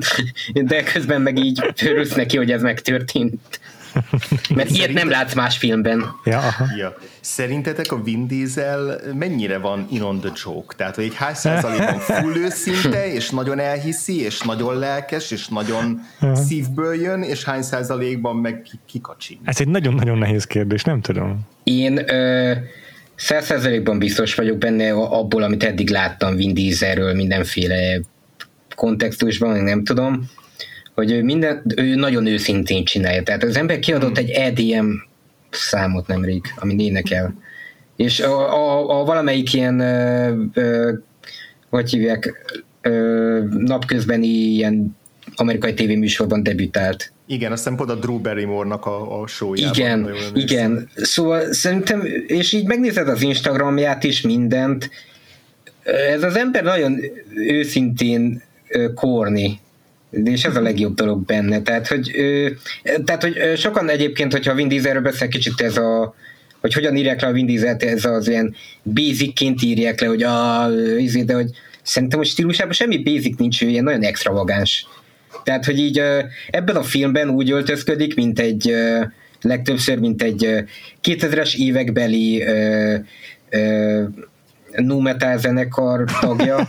de 0.54 0.84
közben 0.84 1.22
meg 1.22 1.38
így 1.38 1.62
örülsz 1.86 2.14
neki, 2.14 2.38
hogy 2.38 2.52
ez 2.52 2.62
megtörtént. 2.62 3.60
Mert 4.56 4.70
ilyet 4.70 4.94
nem 4.94 5.10
látsz 5.10 5.34
más 5.34 5.58
filmben. 5.58 6.06
Ja, 6.26 6.38
aha. 6.38 6.66
ja. 6.78 6.96
Szerintetek 7.22 7.92
a 7.92 8.02
Vin 8.04 8.28
Diesel 8.28 9.00
mennyire 9.14 9.58
van 9.58 9.88
in 9.92 10.02
on 10.02 10.20
the 10.20 10.32
joke? 10.44 10.76
Tehát, 10.76 10.96
hogy 10.96 11.04
egy 11.04 11.16
hány 11.16 11.34
százalékban 11.44 12.00
full 12.00 12.36
őszinte, 12.36 13.14
és 13.14 13.30
nagyon 13.30 13.60
elhiszi, 13.60 14.22
és 14.22 14.42
nagyon 14.42 14.78
lelkes, 14.78 15.32
és 15.32 15.48
nagyon 15.48 16.00
szívből 16.34 16.94
jön, 16.94 17.22
és 17.22 17.44
hány 17.44 17.62
százalékban 17.62 18.36
meg 18.36 18.68
kikacsin? 18.86 19.40
Ez 19.44 19.60
egy 19.60 19.68
nagyon-nagyon 19.68 20.18
nehéz 20.18 20.46
kérdés, 20.46 20.84
nem 20.84 21.02
tudom. 21.02 21.48
Én 21.64 22.14
ö, 22.14 22.54
százszerzelékben 23.16 24.00
biztos 24.00 24.36
vagyok 24.36 24.58
benne 24.58 24.92
abból, 24.92 25.44
amit 25.44 25.64
eddig 25.64 25.90
láttam 25.90 26.36
Vin 26.36 26.54
Dieselről 26.54 27.14
mindenféle 27.14 28.00
kontextusban, 28.76 29.64
nem 29.64 29.84
tudom, 29.84 30.30
hogy 31.00 31.12
ő, 31.12 31.24
minden, 31.24 31.64
ő 31.76 31.96
nagyon 31.96 32.26
őszintén 32.26 32.86
csinálja. 32.86 33.24
Tehát 33.24 33.44
az 33.44 33.58
ember 33.58 33.80
kiadott 33.80 34.18
hmm. 34.18 34.28
egy 34.28 34.30
EDM 34.30 34.90
számot 35.50 36.08
nemrég, 36.08 36.42
ami 36.56 36.84
énekel. 36.84 37.34
És 37.96 38.20
a, 38.20 38.54
a, 38.54 39.00
a 39.00 39.04
valamelyik 39.04 39.54
ilyen, 39.54 39.80
ö, 39.80 40.44
ö, 40.54 40.92
hogy 41.70 41.90
hívják, 41.90 42.34
ö, 42.82 43.40
napközbeni 43.58 44.28
ilyen 44.28 44.98
amerikai 45.36 45.74
tévéműsorban 45.74 46.44
debütált. 46.44 47.12
Igen, 47.28 47.52
azt 47.52 47.64
hiszem 47.64 47.78
pont 47.78 47.90
a 47.90 47.96
Drew 47.96 48.20
Barrymore-nak 48.20 48.86
a, 48.86 49.22
a 49.22 49.28
show-jában. 49.28 49.76
Igen, 49.76 50.10
igen. 50.34 50.90
Szóval 50.96 51.54
szerintem, 51.54 52.04
és 52.28 52.54
így 52.54 52.66
megnézed 52.66 53.08
az 53.08 53.22
Instagramját 53.22 54.04
is, 54.04 54.22
mindent, 54.22 54.90
ez 55.84 56.24
az 56.24 56.36
ember 56.36 56.64
nagyon 56.64 57.00
őszintén 57.36 58.42
korni, 58.96 59.60
és 60.12 60.44
ez 60.44 60.56
a 60.56 60.62
legjobb 60.62 60.96
dolog 60.96 61.26
benne. 61.26 61.62
Tehát, 61.62 61.88
hogy, 61.88 62.12
tehát, 63.06 63.24
hogy 63.24 63.58
sokan 63.58 63.90
egyébként, 63.90 64.32
hogyha 64.32 64.54
Vin 64.54 64.68
Dieselről 64.68 65.02
beszél, 65.02 65.28
kicsit 65.28 65.62
ez 65.62 65.78
a, 65.78 66.16
hogy 66.62 66.74
hogyan 66.74 66.96
írják 66.96 67.22
le 67.22 67.28
a 67.28 67.32
Vin 67.32 67.46
Dieselt, 67.46 67.84
ez 67.84 68.06
az 68.06 68.28
ilyen 68.28 68.56
basicként 68.84 69.62
írják 69.62 70.02
le, 70.02 70.08
hogy 70.08 70.24
a, 70.24 70.68
izé, 70.98 71.24
de 71.24 71.34
hogy 71.34 71.50
szerintem 71.84 72.20
a 72.20 72.24
stílusában 72.24 72.74
semmi 72.74 72.98
basic 72.98 73.38
nincs, 73.38 73.62
ő 73.62 73.68
ilyen 73.68 73.84
nagyon 73.84 74.04
extravagáns 74.04 74.88
tehát, 75.44 75.66
hogy 75.66 75.80
így 75.80 76.02
ebben 76.50 76.76
a 76.76 76.84
filmben 76.84 77.30
úgy 77.30 77.52
öltözködik, 77.52 78.16
mint 78.16 78.40
egy 78.40 78.76
legtöbbször, 79.42 80.00
mint 80.00 80.22
egy 80.22 80.64
2000-es 81.04 81.56
évekbeli 81.56 82.44
nu 84.76 85.00
metal 85.00 85.38
zenekar 85.38 86.04
tagja, 86.20 86.68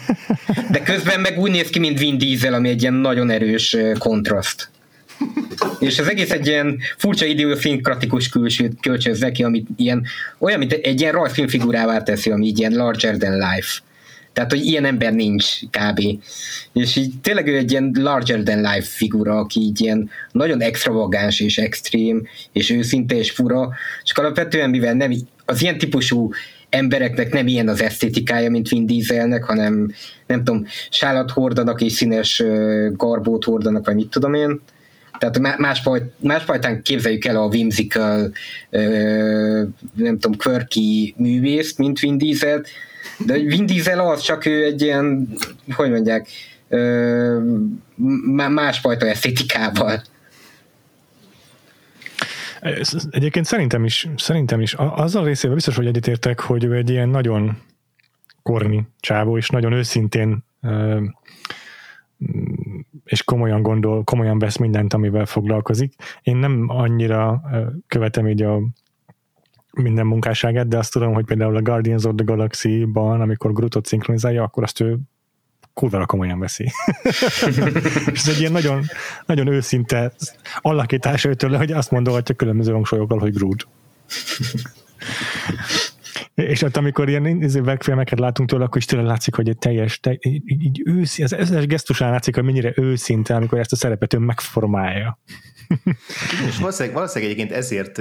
de 0.71 0.83
közben 0.83 1.21
meg 1.21 1.39
úgy 1.39 1.51
néz 1.51 1.69
ki, 1.69 1.79
mint 1.79 1.99
Vin 1.99 2.19
Diesel, 2.19 2.55
ami 2.55 2.69
egy 2.69 2.81
ilyen 2.81 2.95
nagyon 2.95 3.31
erős 3.31 3.77
kontraszt. 3.99 4.71
És 5.79 5.99
az 5.99 6.09
egész 6.09 6.31
egy 6.31 6.47
ilyen 6.47 6.79
furcsa 6.97 7.25
idioszinkratikus 7.25 8.29
külsőt 8.29 8.81
kölcsönz 8.81 9.21
neki, 9.21 9.43
amit 9.45 9.67
ilyen, 9.77 10.07
olyan, 10.39 10.59
mint 10.59 10.73
egy 10.73 11.01
ilyen 11.01 11.13
rajzfilmfigurává 11.13 12.03
teszi, 12.03 12.31
ami 12.31 12.47
így 12.47 12.59
ilyen 12.59 12.73
larger 12.73 13.17
than 13.17 13.33
life. 13.33 13.81
Tehát, 14.33 14.51
hogy 14.51 14.65
ilyen 14.65 14.85
ember 14.85 15.13
nincs 15.13 15.45
kb. 15.61 16.01
És 16.73 16.97
így 16.97 17.13
tényleg 17.23 17.47
ő 17.47 17.57
egy 17.57 17.71
ilyen 17.71 17.91
larger 17.99 18.43
than 18.43 18.59
life 18.59 18.87
figura, 18.87 19.39
aki 19.39 19.61
így 19.61 19.81
ilyen 19.81 20.11
nagyon 20.33 20.61
extravagáns 20.61 21.41
és 21.41 21.59
extrém, 21.59 22.27
és 22.53 22.71
őszinte 22.71 23.15
és 23.15 23.31
fura, 23.31 23.69
csak 24.03 24.19
alapvetően 24.19 24.71
mivel 24.71 24.95
nem 24.95 25.13
az 25.45 25.63
ilyen 25.63 25.79
típusú 25.79 26.31
embereknek 26.71 27.33
nem 27.33 27.47
ilyen 27.47 27.69
az 27.69 27.83
esztétikája, 27.83 28.51
mint 28.51 28.69
Vin 28.69 28.87
Dieselnek, 28.87 29.45
hanem 29.45 29.93
nem 30.27 30.45
tudom, 30.45 30.67
sálat 30.91 31.31
hordanak 31.31 31.81
és 31.81 31.93
színes 31.93 32.43
garbót 32.93 33.45
hordanak, 33.45 33.87
vagy 33.87 33.95
mit 33.95 34.11
tudom 34.11 34.35
én. 34.35 34.61
Tehát 35.19 35.59
másfajt, 35.59 36.05
másfajtán 36.17 36.83
képzeljük 36.83 37.25
el 37.25 37.37
a 37.37 37.47
whimsical, 37.47 38.33
nem 39.95 40.19
tudom, 40.19 40.37
quirky 40.37 41.15
művészt, 41.17 41.79
mint 41.79 41.99
Vin 41.99 42.19
Diesel, 42.19 42.65
de 43.27 43.39
Vin 43.39 43.67
Diesel 43.67 44.01
az, 44.01 44.21
csak 44.21 44.47
ő 44.47 44.65
egy 44.65 44.83
ilyen, 44.83 45.29
hogy 45.73 45.91
mondják, 45.91 46.29
másfajta 48.49 49.07
esztétikával. 49.07 50.03
Egyébként 53.11 53.45
szerintem 53.45 53.85
is, 53.85 54.09
szerintem 54.17 54.61
is 54.61 54.75
azzal 54.75 55.25
részével 55.25 55.55
biztos, 55.55 55.77
hogy 55.77 55.87
egyetértek, 55.87 56.41
hogy 56.41 56.65
ő 56.65 56.75
egy 56.75 56.91
ilyen 56.91 57.09
nagyon 57.09 57.57
korni 58.43 58.89
csávó, 59.01 59.37
és 59.37 59.49
nagyon 59.49 59.73
őszintén 59.73 60.45
és 63.05 63.23
komolyan 63.23 63.63
gondol, 63.63 64.05
komolyan 64.05 64.39
vesz 64.39 64.57
mindent, 64.57 64.95
amivel 64.95 65.27
foglalkozik. 65.27 65.95
Én 66.23 66.37
nem 66.37 66.65
annyira 66.69 67.43
követem 67.87 68.29
így 68.29 68.43
a 68.43 68.61
minden 69.73 70.07
munkásságát, 70.07 70.69
de 70.69 70.79
azt 70.79 70.93
tudom, 70.93 71.13
hogy 71.13 71.25
például 71.25 71.57
a 71.57 71.63
Guardians 71.63 72.05
of 72.05 72.15
the 72.17 72.25
Galaxy-ban, 72.25 73.21
amikor 73.21 73.53
Grutot 73.53 73.87
szinkronizálja, 73.87 74.43
akkor 74.43 74.63
azt 74.63 74.81
ő 74.81 74.99
kurvára 75.81 76.07
komolyan 76.07 76.39
veszi. 76.39 76.65
és 78.13 78.21
ez 78.21 78.29
egy 78.29 78.39
ilyen 78.39 78.53
nagyon, 78.53 78.85
nagyon 79.27 79.47
őszinte 79.47 80.13
alakítása 80.59 81.29
őtől, 81.29 81.57
hogy 81.57 81.73
azt 81.73 81.91
mondhatja 81.91 82.35
különböző 82.35 82.73
hangsúlyokkal, 82.73 83.19
hogy 83.19 83.33
Groot. 83.33 83.67
És 86.35 86.63
ott, 86.63 86.77
amikor 86.77 87.09
ilyen 87.09 87.27
filmeket 87.83 88.19
látunk 88.19 88.49
tőle, 88.49 88.65
akkor 88.65 88.77
is 88.77 88.85
tőle 88.85 89.03
látszik, 89.03 89.35
hogy 89.35 89.49
egy 89.49 89.59
teljes, 89.59 90.01
te, 90.01 90.17
így, 90.21 90.43
így 90.47 90.83
őszi, 90.85 91.23
az 91.23 91.33
összes 91.33 91.67
gesztusán 91.67 92.11
látszik, 92.11 92.35
hogy 92.35 92.45
mennyire 92.45 92.73
őszinte, 92.77 93.35
amikor 93.35 93.59
ezt 93.59 93.73
a 93.73 93.77
szerepet 93.77 94.15
ő 94.15 94.19
megformálja. 94.19 95.19
És 96.47 96.59
valószínűleg, 96.59 96.95
valószínűleg 96.97 97.33
egyébként 97.33 97.59
ezért 97.59 98.01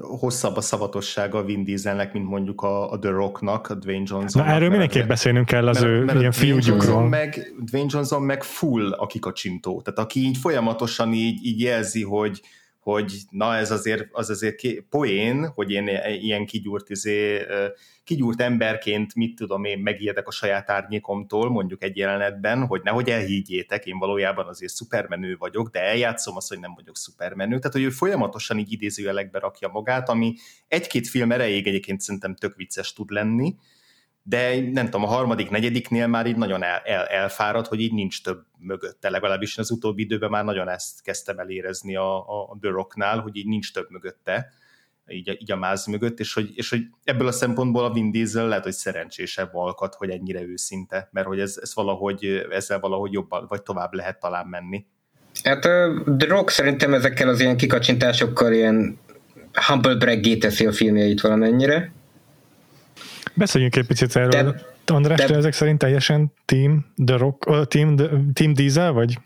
hosszabb 0.00 0.56
a 0.56 0.60
szavatossága 0.60 1.38
a 1.38 1.44
Vin 1.44 1.64
Dieselnek, 1.64 2.12
mint 2.12 2.28
mondjuk 2.28 2.62
a, 2.62 2.90
a 2.90 2.98
The 2.98 3.10
Rocknak, 3.10 3.70
a 3.70 3.74
Dwayne 3.74 4.04
Johnson. 4.06 4.44
Na 4.44 4.52
erről 4.52 4.68
mindenképp 4.68 5.08
beszélnünk 5.08 5.46
kell 5.46 5.68
az 5.68 5.80
mert, 5.80 5.92
ő 5.92 6.04
mert 6.04 6.18
ilyen 6.18 6.32
fiúgyukról. 6.32 7.08
Meg, 7.08 7.52
Dwayne 7.70 7.88
Johnson 7.92 8.22
meg 8.22 8.42
full 8.42 8.92
a 8.92 9.06
kikacsintó. 9.06 9.82
Tehát 9.82 9.98
aki 9.98 10.20
így 10.20 10.36
folyamatosan 10.36 11.12
így, 11.12 11.44
így 11.46 11.60
jelzi, 11.60 12.02
hogy 12.02 12.40
hogy 12.82 13.18
na 13.30 13.56
ez 13.56 13.70
azért, 13.70 14.08
az 14.12 14.30
azért 14.30 14.80
poén, 14.90 15.46
hogy 15.46 15.70
én 15.70 15.88
ilyen 16.20 16.46
kigyúrt, 16.46 16.90
izé, 16.90 17.46
kigyúrt 18.04 18.40
emberként, 18.40 19.14
mit 19.14 19.36
tudom 19.36 19.64
én, 19.64 19.78
megijedek 19.78 20.26
a 20.26 20.30
saját 20.30 20.70
árnyékomtól, 20.70 21.50
mondjuk 21.50 21.82
egy 21.82 21.96
jelenetben, 21.96 22.66
hogy 22.66 22.80
nehogy 22.84 23.08
elhiggyétek, 23.08 23.86
én 23.86 23.98
valójában 23.98 24.46
azért 24.46 24.72
szupermenő 24.72 25.36
vagyok, 25.38 25.68
de 25.68 25.80
eljátszom 25.80 26.36
azt, 26.36 26.48
hogy 26.48 26.60
nem 26.60 26.74
vagyok 26.74 26.96
szupermenő. 26.96 27.56
Tehát, 27.56 27.72
hogy 27.72 27.82
ő 27.82 27.90
folyamatosan 27.90 28.58
így 28.58 28.72
idézőjelekbe 28.72 29.38
rakja 29.38 29.68
magát, 29.68 30.08
ami 30.08 30.34
egy-két 30.68 31.08
film 31.08 31.32
erejéig 31.32 31.66
egyébként 31.66 32.00
szerintem 32.00 32.34
tök 32.34 32.56
vicces 32.56 32.92
tud 32.92 33.10
lenni, 33.10 33.54
de 34.22 34.70
nem 34.72 34.84
tudom, 34.84 35.04
a 35.04 35.06
harmadik, 35.06 35.50
negyediknél 35.50 36.06
már 36.06 36.26
így 36.26 36.36
nagyon 36.36 36.62
el, 36.62 36.80
el, 36.84 37.04
elfárad, 37.04 37.66
hogy 37.66 37.80
így 37.80 37.92
nincs 37.92 38.22
több 38.22 38.44
mögötte, 38.58 39.10
legalábbis 39.10 39.58
az 39.58 39.70
utóbbi 39.70 40.02
időben 40.02 40.30
már 40.30 40.44
nagyon 40.44 40.68
ezt 40.68 41.02
kezdtem 41.02 41.38
el 41.38 41.50
érezni 41.50 41.96
a, 41.96 42.18
a 42.18 42.56
The 42.60 42.70
Rocknál, 42.70 43.20
hogy 43.20 43.36
így 43.36 43.46
nincs 43.46 43.72
több 43.72 43.90
mögötte, 43.90 44.52
így, 45.06 45.36
így 45.40 45.52
a 45.52 45.56
máz 45.56 45.86
mögött, 45.86 46.20
és 46.20 46.32
hogy, 46.34 46.50
és 46.54 46.70
hogy 46.70 46.80
ebből 47.04 47.26
a 47.26 47.32
szempontból 47.32 47.84
a 47.84 47.92
Vin 47.92 48.10
Diesel 48.10 48.48
lehet, 48.48 48.64
hogy 48.64 48.72
szerencsésebb 48.72 49.54
alkat, 49.54 49.94
hogy 49.94 50.10
ennyire 50.10 50.42
őszinte, 50.42 51.08
mert 51.12 51.26
hogy 51.26 51.40
ez, 51.40 51.58
ez 51.62 51.74
valahogy, 51.74 52.46
ezzel 52.50 52.80
valahogy 52.80 53.12
jobban, 53.12 53.46
vagy 53.48 53.62
tovább 53.62 53.92
lehet 53.94 54.20
talán 54.20 54.46
menni. 54.46 54.86
Hát 55.42 55.60
The 56.18 56.28
Rock 56.28 56.48
szerintem 56.48 56.94
ezekkel 56.94 57.28
az 57.28 57.40
ilyen 57.40 57.56
kikacsintásokkal 57.56 58.52
ilyen 58.52 58.98
humble 59.66 59.94
braggé 59.94 60.36
teszi 60.36 60.66
a 60.66 60.72
filmjeit 60.72 61.20
valamennyire. 61.20 61.92
Beszéljünk 63.34 63.76
egy 63.76 63.86
picit 63.86 64.16
erről. 64.16 64.52
De, 64.84 64.92
András, 64.92 65.18
de, 65.18 65.26
te 65.26 65.34
ezek 65.34 65.52
szerint 65.52 65.78
teljesen 65.78 66.32
Team 66.44 66.86
The 67.04 67.16
Rock, 67.16 67.48
uh, 67.48 67.64
Team, 67.64 67.96
the, 67.96 68.08
team 68.32 68.52
Diesel, 68.52 68.92
vagy? 68.92 69.18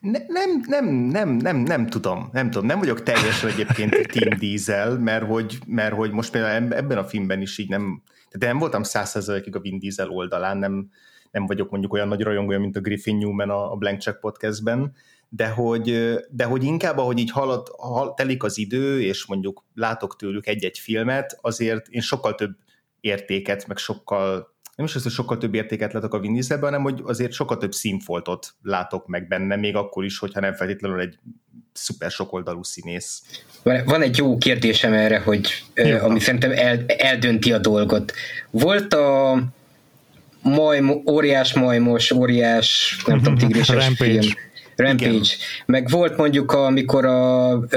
Ne, 0.00 0.18
nem, 0.28 0.64
nem, 0.66 0.86
nem, 0.86 1.28
nem, 1.28 1.56
nem 1.56 1.86
tudom, 1.86 2.28
nem 2.32 2.50
tudom, 2.50 2.66
nem 2.66 2.78
vagyok 2.78 3.02
teljesen 3.02 3.50
egyébként 3.50 4.06
Team 4.12 4.38
Diesel, 4.38 4.98
mert 4.98 5.24
hogy, 5.24 5.58
mert 5.66 5.94
hogy 5.94 6.10
most 6.10 6.30
például 6.30 6.74
ebben 6.74 6.98
a 6.98 7.04
filmben 7.04 7.40
is 7.40 7.58
így 7.58 7.68
nem, 7.68 8.02
de 8.32 8.46
nem 8.46 8.58
voltam 8.58 8.82
százszerzalékig 8.82 9.56
a 9.56 9.60
Vin 9.60 9.78
Diesel 9.78 10.08
oldalán, 10.08 10.58
nem, 10.58 10.90
nem 11.30 11.46
vagyok 11.46 11.70
mondjuk 11.70 11.92
olyan 11.92 12.08
nagy 12.08 12.22
rajongója, 12.22 12.58
mint 12.58 12.76
a 12.76 12.80
Griffin 12.80 13.16
Newman 13.16 13.50
a 13.50 13.76
Blank 13.76 14.00
Check 14.00 14.20
podcastben, 14.20 14.94
de 15.28 15.48
hogy, 15.48 16.14
de 16.30 16.44
hogy 16.44 16.64
inkább, 16.64 16.98
ahogy 16.98 17.18
így 17.18 17.30
halad, 17.30 17.68
hal, 17.76 18.14
telik 18.14 18.42
az 18.42 18.58
idő, 18.58 19.02
és 19.02 19.26
mondjuk 19.26 19.64
látok 19.74 20.16
tőlük 20.16 20.46
egy-egy 20.46 20.78
filmet, 20.78 21.38
azért 21.40 21.88
én 21.88 22.00
sokkal 22.00 22.34
több 22.34 22.56
értéket, 23.04 23.66
meg 23.66 23.76
sokkal 23.76 24.52
nem 24.76 24.86
is 24.86 24.94
az, 24.94 25.02
hogy 25.02 25.12
sokkal 25.12 25.38
több 25.38 25.54
értéket 25.54 25.92
látok 25.92 26.14
a 26.14 26.18
Vin 26.18 26.32
Dieselben, 26.32 26.70
hanem 26.70 26.82
hogy 26.82 27.00
azért 27.04 27.32
sokkal 27.32 27.56
több 27.56 27.72
színfoltot 27.72 28.54
látok 28.62 29.06
meg 29.06 29.28
benne, 29.28 29.56
még 29.56 29.76
akkor 29.76 30.04
is, 30.04 30.18
hogyha 30.18 30.40
nem 30.40 30.54
feltétlenül 30.54 31.00
egy 31.00 31.18
szuper 31.72 32.10
sokoldalú 32.10 32.62
színész. 32.62 33.22
Van 33.62 34.02
egy 34.02 34.16
jó 34.16 34.36
kérdésem 34.38 34.92
erre, 34.92 35.18
hogy 35.18 35.64
jó. 35.74 35.98
ami 35.98 36.20
szerintem 36.20 36.50
el, 36.50 36.84
eldönti 36.86 37.52
a 37.52 37.58
dolgot. 37.58 38.12
Volt 38.50 38.94
a 38.94 39.38
majm, 40.42 40.90
óriás 41.10 41.52
majmos, 41.52 42.10
óriás, 42.10 42.96
nem 43.06 43.18
tudom, 43.18 43.36
tigrises 43.48 43.86
film. 43.96 44.20
Rampage. 44.76 45.10
Igen. 45.10 45.22
Meg 45.66 45.88
volt 45.88 46.16
mondjuk, 46.16 46.52
amikor 46.52 47.04
a 47.04 47.54
uh, 47.54 47.68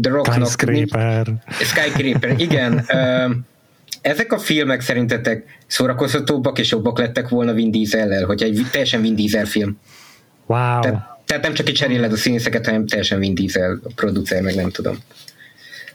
The 0.00 0.10
Rocknak... 0.10 0.48
Skyscraper. 0.48 1.26
Skyscraper, 1.48 2.34
igen. 2.38 2.84
Uh, 2.88 3.30
ezek 4.02 4.32
a 4.32 4.38
filmek 4.38 4.80
szerintetek 4.80 5.44
szórakoztatóbbak 5.66 6.58
és 6.58 6.70
jobbak 6.70 6.98
lettek 6.98 7.28
volna 7.28 7.52
Vin 7.52 7.70
Diesel-lel, 7.70 8.24
hogy 8.24 8.42
egy 8.42 8.66
teljesen 8.70 9.00
Vin 9.00 9.14
Diesel 9.14 9.44
film? 9.44 9.78
Wow. 10.46 10.80
Tehát, 10.80 11.20
tehát 11.26 11.42
nem 11.42 11.54
csak 11.54 11.68
egy 11.68 11.74
cseréled 11.74 12.12
a 12.12 12.16
színészeket, 12.16 12.64
hanem 12.64 12.86
teljesen 12.86 13.18
Vin 13.18 13.34
Diesel 13.34 13.80
a 13.84 13.90
producer, 13.94 14.42
meg 14.42 14.54
nem 14.54 14.70
tudom. 14.70 14.98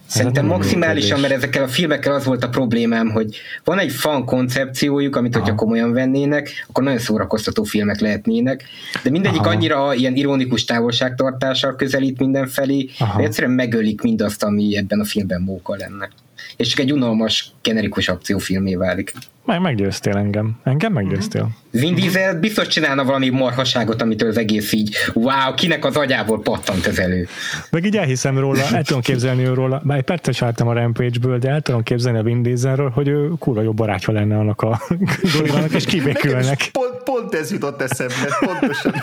Szerintem 0.06 0.46
maximálisan, 0.46 1.20
mert 1.20 1.34
ezekkel 1.34 1.64
a 1.64 1.68
filmekkel 1.68 2.14
az 2.14 2.26
volt 2.26 2.44
a 2.44 2.50
problémám, 2.50 3.10
hogy 3.10 3.38
van 3.64 3.80
egy 3.80 3.92
fan 3.92 4.26
koncepciójuk, 4.26 5.16
amit 5.16 5.36
Aha. 5.36 5.44
hogyha 5.44 5.58
komolyan 5.58 5.94
vennének, 5.94 6.66
akkor 6.68 6.84
nagyon 6.84 7.00
szórakoztató 7.00 7.64
filmek 7.64 8.00
lehetnének, 8.00 8.64
de 9.04 9.10
mindegyik 9.10 9.40
Aha. 9.40 9.50
annyira 9.50 9.94
ilyen 9.94 10.16
ironikus 10.16 10.66
távolságtartással 10.66 11.76
közelít 11.76 12.20
mindenfelé, 12.20 12.90
hogy 12.98 13.24
egyszerűen 13.24 13.54
megölik 13.54 14.02
mindazt, 14.02 14.44
ami 14.44 14.78
ebben 14.78 15.00
a 15.00 15.06
filmben 15.06 15.42
móka 15.42 15.76
lenne 15.76 16.10
és 16.58 16.68
csak 16.68 16.80
egy 16.80 16.92
unalmas, 16.92 17.52
generikus 17.62 18.10
akciófilmé 18.10 18.76
válik. 18.76 19.14
Meg 19.46 19.62
meggyőztél 19.62 20.18
engem. 20.18 20.60
Engem 20.64 20.94
meggyőztél. 20.94 21.50
Vin 21.72 21.96
Diesel 21.96 22.40
biztos 22.40 22.68
csinálna 22.68 23.04
valami 23.04 23.30
marhaságot, 23.30 24.02
amitől 24.02 24.30
az 24.30 24.38
egész 24.38 24.72
így, 24.72 24.96
wow, 25.14 25.54
kinek 25.56 25.86
az 25.86 25.96
agyából 25.96 26.42
pattant 26.42 26.86
ez 26.86 26.98
elő. 27.00 27.28
Meg 27.72 27.86
így 27.86 27.98
elhiszem 27.98 28.40
róla, 28.40 28.64
el 28.72 28.84
tudom 28.84 29.02
képzelni 29.02 29.46
róla, 29.46 29.82
már 29.84 29.98
egy 29.98 30.04
percet 30.04 30.42
álltam 30.42 30.68
a 30.68 30.74
Rampage-ből, 30.74 31.38
de 31.38 31.50
el 31.50 31.62
tudom 31.62 31.84
képzelni 31.84 32.18
a 32.18 32.24
Vin 32.24 32.42
Dieselről, 32.42 32.90
hogy 32.90 33.08
ő 33.08 33.28
kurva 33.40 33.62
jó 33.62 33.74
barátja 33.74 34.14
lenne 34.14 34.38
annak 34.38 34.62
a 34.62 34.82
Dolinak, 35.38 35.72
és 35.72 35.86
kibékülnek. 35.86 36.70
Pont, 36.72 37.04
pont 37.04 37.34
ez 37.34 37.52
jutott 37.52 37.82
eszembe, 37.82 38.38
pontosan. 38.40 38.94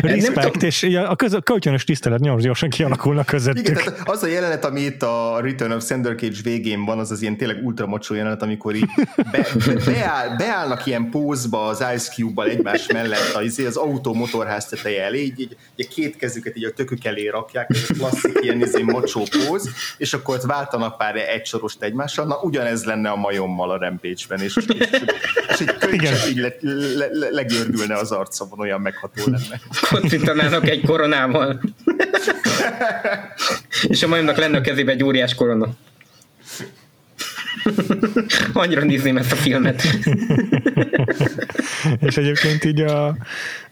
Respekt, 0.00 0.62
és 0.62 0.82
a, 0.82 1.16
köz, 1.16 1.32
a 1.32 1.40
kölcsönös 1.40 1.84
tisztelet 1.84 2.20
nyomos 2.20 2.42
gyorsan 2.42 2.68
kialakulnak 2.68 3.26
közöttük. 3.26 3.68
Igen, 3.68 3.74
tehát 3.74 4.08
az 4.08 4.22
a 4.22 4.26
jelenet, 4.26 4.64
ami 4.64 4.80
itt 4.80 5.02
a 5.02 5.38
Return 5.42 5.72
of 5.72 5.86
Sender 5.86 6.14
Cage 6.14 6.36
végén 6.42 6.84
van, 6.84 6.98
az 6.98 7.10
az 7.10 7.22
ilyen 7.22 7.36
tényleg 7.36 7.64
ultramocsó 7.64 8.14
jelenet, 8.14 8.42
amikor 8.42 8.74
így 8.74 8.88
be, 9.16 9.46
be, 9.66 9.74
beáll, 9.84 10.36
beállnak 10.36 10.86
ilyen 10.86 11.10
pózba 11.10 11.66
az 11.66 11.84
Ice 11.94 12.12
Cube-bal 12.12 12.48
egymás 12.48 12.86
mellett 12.92 13.34
az, 13.34 13.58
az 13.66 13.76
autó 13.76 14.14
motorház 14.14 14.66
teteje 14.66 15.04
elé, 15.04 15.22
így, 15.22 15.40
így, 15.40 15.56
így, 15.76 15.88
két 15.88 16.16
kezüket 16.16 16.56
így 16.56 16.64
a 16.64 16.70
tökük 16.70 17.04
elé 17.04 17.28
rakják, 17.28 17.70
ez 17.70 17.84
a 17.88 17.92
klasszik 17.92 18.38
ilyen 18.40 18.60
izé, 18.60 18.82
mocsó 18.82 19.22
póz, 19.30 19.70
és 19.98 20.12
akkor 20.12 20.34
ott 20.34 20.42
váltanak 20.42 20.96
pár 20.96 21.16
egy 21.16 21.46
sorost 21.46 21.82
egymással, 21.82 22.26
na 22.26 22.38
ugyanez 22.42 22.84
lenne 22.84 23.10
a 23.10 23.16
majommal 23.16 23.70
a 23.70 23.78
Rampage-ben, 23.78 24.40
és, 24.40 24.56
és, 24.56 24.64
és, 24.68 24.88
és 25.48 25.60
egy 25.60 25.76
könyv 25.78 26.02
így 26.28 26.36
le, 26.36 26.54
le, 26.60 27.06
le, 27.12 27.30
legördülne 27.30 27.96
az 27.96 28.12
arcomon, 28.12 28.60
olyan 28.60 28.80
megható 28.80 29.15
lenne. 29.24 29.60
Kocintanának 29.90 30.68
egy 30.68 30.80
koronával. 30.80 31.60
és 33.88 34.02
a 34.02 34.08
majomnak 34.08 34.36
lenne 34.36 34.56
a 34.56 34.60
kezében 34.60 34.94
egy 34.94 35.04
óriás 35.04 35.34
korona. 35.34 35.68
Annyira 38.52 38.84
nézném 38.84 39.16
ezt 39.16 39.32
a 39.32 39.36
filmet. 39.36 39.82
és 42.00 42.16
egyébként 42.16 42.64
így 42.64 42.80
a 42.80 43.16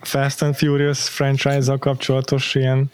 Fast 0.00 0.42
and 0.42 0.54
Furious 0.54 1.08
franchise-zal 1.08 1.78
kapcsolatos 1.78 2.54
ilyen 2.54 2.90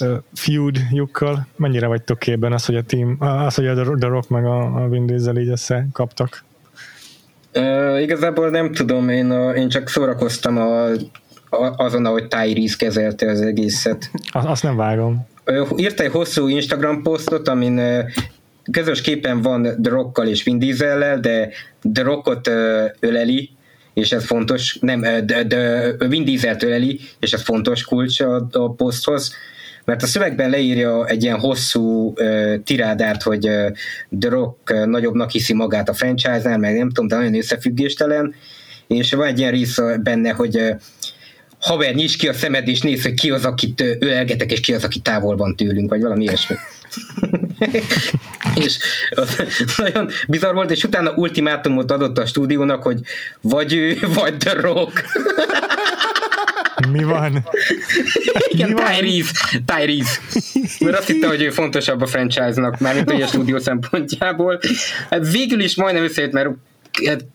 uh, 0.00 0.16
feud 0.34 0.78
lyukkal 0.90 1.46
mennyire 1.56 1.86
vagytok 1.86 2.18
képben 2.18 2.52
az, 2.52 2.64
hogy 2.64 2.76
a 2.76 2.82
team, 2.82 3.16
az, 3.18 3.54
hogy 3.54 3.66
a 3.66 3.74
The 3.74 4.08
Rock 4.08 4.28
meg 4.28 4.44
a, 4.44 4.82
a 4.82 4.88
Vin 4.88 5.06
Diesel 5.06 5.36
így 5.36 5.48
összekaptak? 5.48 6.44
Uh, 7.54 8.02
igazából 8.02 8.50
nem 8.50 8.72
tudom, 8.72 9.08
én, 9.08 9.30
a, 9.30 9.54
én 9.54 9.68
csak 9.68 9.88
szórakoztam 9.88 10.56
a, 10.56 10.86
azon, 11.76 12.04
ahogy 12.04 12.28
Tyrese 12.28 12.76
kezelte 12.78 13.30
az 13.30 13.40
egészet. 13.40 14.10
Azt 14.32 14.62
nem 14.62 14.76
vágom. 14.76 15.26
Írt 15.76 16.00
egy 16.00 16.10
hosszú 16.10 16.48
Instagram 16.48 17.02
posztot, 17.02 17.48
amin 17.48 17.80
közös 18.70 19.00
képen 19.00 19.42
van 19.42 19.62
The 19.62 19.90
Rockkal 19.90 20.26
és 20.26 20.42
Vin 20.42 20.58
Diesellel, 20.58 21.20
de 21.20 21.48
The 21.92 22.02
Rockot 22.02 22.50
öleli, 23.00 23.50
és 23.94 24.12
ez 24.12 24.24
fontos, 24.24 24.78
nem, 24.80 25.00
de, 25.00 25.44
de 25.44 25.92
Vin 26.08 26.24
Dieselt 26.24 26.62
öleli, 26.62 27.00
és 27.20 27.32
ez 27.32 27.42
fontos 27.42 27.84
kulcs 27.84 28.20
a, 28.20 28.46
a 28.52 28.70
poszthoz, 28.70 29.34
mert 29.84 30.02
a 30.02 30.06
szövegben 30.06 30.50
leírja 30.50 31.06
egy 31.06 31.22
ilyen 31.22 31.38
hosszú 31.38 32.12
uh, 32.16 32.54
tirádárt, 32.64 33.22
hogy 33.22 33.48
uh, 33.48 33.72
The 34.18 34.30
Rock 34.30 34.70
uh, 34.70 34.84
nagyobbnak 34.84 35.30
hiszi 35.30 35.54
magát 35.54 35.88
a 35.88 35.94
franchise-nál, 35.94 36.58
meg 36.58 36.76
nem 36.76 36.88
tudom, 36.88 37.06
de 37.06 37.16
nagyon 37.16 37.34
összefüggéstelen, 37.34 38.34
és 38.86 39.12
van 39.12 39.26
egy 39.26 39.38
ilyen 39.38 39.50
rész 39.50 39.78
benne, 40.02 40.30
hogy 40.30 40.56
uh, 40.56 40.70
haver, 41.66 41.94
nyisd 41.94 42.18
ki 42.18 42.28
a 42.28 42.32
szemed, 42.32 42.68
és 42.68 42.80
nézd, 42.80 43.02
hogy 43.02 43.14
ki 43.14 43.30
az, 43.30 43.44
akit 43.44 43.80
ölelgetek, 43.98 44.52
és 44.52 44.60
ki 44.60 44.74
az, 44.74 44.84
aki 44.84 44.98
távol 44.98 45.36
van 45.36 45.56
tőlünk, 45.56 45.90
vagy 45.90 46.00
valami 46.00 46.22
ilyesmi. 46.22 46.56
és 48.64 48.78
nagyon 49.76 50.10
bizarr 50.28 50.54
volt, 50.54 50.70
és 50.70 50.84
utána 50.84 51.12
ultimátumot 51.12 51.90
adott 51.90 52.18
a 52.18 52.26
stúdiónak, 52.26 52.82
hogy 52.82 53.00
vagy 53.40 53.74
ő, 53.74 53.98
vagy 54.14 54.36
The 54.36 54.52
Rock. 54.52 55.04
Mi 56.92 57.02
van? 57.02 57.48
Igen, 58.48 58.74
Tyrese. 58.74 59.32
Tyrese. 59.64 60.20
Mert 60.80 60.98
azt 60.98 61.06
hitte, 61.06 61.26
hogy 61.26 61.42
ő 61.42 61.50
fontosabb 61.50 62.00
a 62.00 62.06
franchise-nak, 62.06 62.78
mármint 62.78 63.10
a 63.10 63.26
stúdió 63.26 63.58
szempontjából. 63.58 64.60
Hát 65.10 65.30
végül 65.32 65.60
is 65.60 65.76
majdnem 65.76 66.04
összejött, 66.04 66.32
mert 66.32 66.48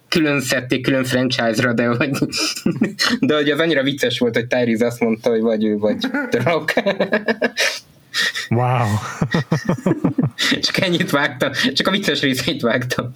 külön 0.08 0.42
szedték 0.42 0.82
külön 0.82 1.04
franchise-ra, 1.04 1.74
de 1.74 1.88
hogy, 1.88 2.10
de 3.20 3.36
hogy 3.36 3.50
az 3.50 3.60
annyira 3.60 3.84
vicces 3.84 4.20
volt, 4.20 4.36
hogy 4.36 4.48
Tyrese 4.48 4.86
azt 4.86 5.00
mondta, 5.00 5.30
hogy 5.30 5.42
vagy 5.42 5.64
ő, 5.64 5.78
vagy 5.78 5.98
Rock. 6.32 6.74
Wow. 8.50 8.88
csak 10.66 10.78
ennyit 10.78 11.10
vágtam, 11.10 11.52
csak 11.74 11.88
a 11.88 11.92
vicces 11.92 12.22
részét 12.22 12.62
vágtam. 12.62 13.12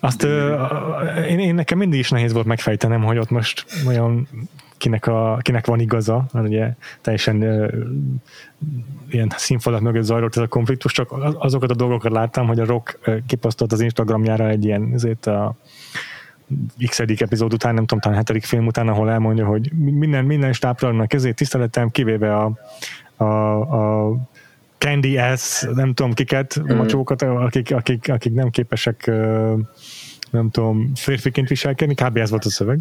Azt 0.00 0.22
ö, 0.22 0.56
én, 1.28 1.38
én 1.38 1.54
nekem 1.54 1.78
mindig 1.78 1.98
is 1.98 2.10
nehéz 2.10 2.32
volt 2.32 2.46
megfejtenem, 2.46 3.02
hogy 3.02 3.18
ott 3.18 3.30
most 3.30 3.64
olyan 3.86 4.28
kinek, 4.84 5.06
a, 5.06 5.38
kinek 5.42 5.66
van 5.66 5.80
igaza, 5.80 6.24
mert 6.32 6.46
ugye 6.46 6.74
teljesen 7.00 7.42
ö, 7.42 7.68
ilyen 9.10 9.32
színfalak 9.36 9.80
mögött 9.80 10.02
zajlott 10.02 10.36
ez 10.36 10.42
a 10.42 10.46
konfliktus, 10.46 10.92
csak 10.92 11.12
azokat 11.38 11.70
a 11.70 11.74
dolgokat 11.74 12.12
láttam, 12.12 12.46
hogy 12.46 12.60
a 12.60 12.64
Rock 12.64 12.98
kiposztolt 13.26 13.72
az 13.72 13.80
Instagramjára 13.80 14.48
egy 14.48 14.64
ilyen 14.64 14.90
ezért 14.94 15.26
a 15.26 15.54
x 16.86 17.00
epizód 17.00 17.52
után, 17.52 17.74
nem 17.74 17.86
tudom, 17.86 18.00
talán 18.00 18.18
hetedik 18.18 18.44
film 18.44 18.66
után, 18.66 18.88
ahol 18.88 19.10
elmondja, 19.10 19.46
hogy 19.46 19.72
minden, 19.72 20.24
minden 20.24 20.52
stábtalannak 20.52 21.08
kezét 21.08 21.36
tiszteletem, 21.36 21.90
kivéve 21.90 22.36
a, 22.36 22.52
a, 23.16 23.24
a 23.24 24.16
Candy 24.78 25.18
S, 25.36 25.66
nem 25.74 25.94
tudom 25.94 26.12
kiket, 26.12 26.60
mm. 26.60 26.76
macsókat, 26.76 27.22
akik, 27.22 27.74
akik, 27.74 28.08
akik 28.08 28.32
nem 28.32 28.50
képesek 28.50 29.06
nem 30.30 30.50
tudom, 30.50 30.92
férfiként 30.94 31.48
viselkedni, 31.48 31.94
kb. 31.94 32.16
ez 32.16 32.30
volt 32.30 32.44
a 32.44 32.50
szöveg. 32.50 32.78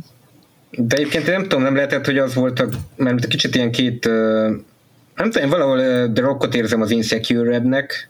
De 0.77 0.95
egyébként 0.95 1.27
nem 1.27 1.41
tudom, 1.41 1.61
nem 1.61 1.75
lehetett, 1.75 2.05
hogy 2.05 2.17
az 2.17 2.33
volt, 2.33 2.59
a, 2.59 2.67
mert 2.95 3.27
kicsit 3.27 3.55
ilyen 3.55 3.71
két, 3.71 4.05
nem 5.15 5.31
tudom, 5.31 5.49
valahol 5.49 5.77
The 6.13 6.23
Rockot 6.23 6.55
érzem 6.55 6.81
az 6.81 6.91
insecure-nek, 6.91 8.09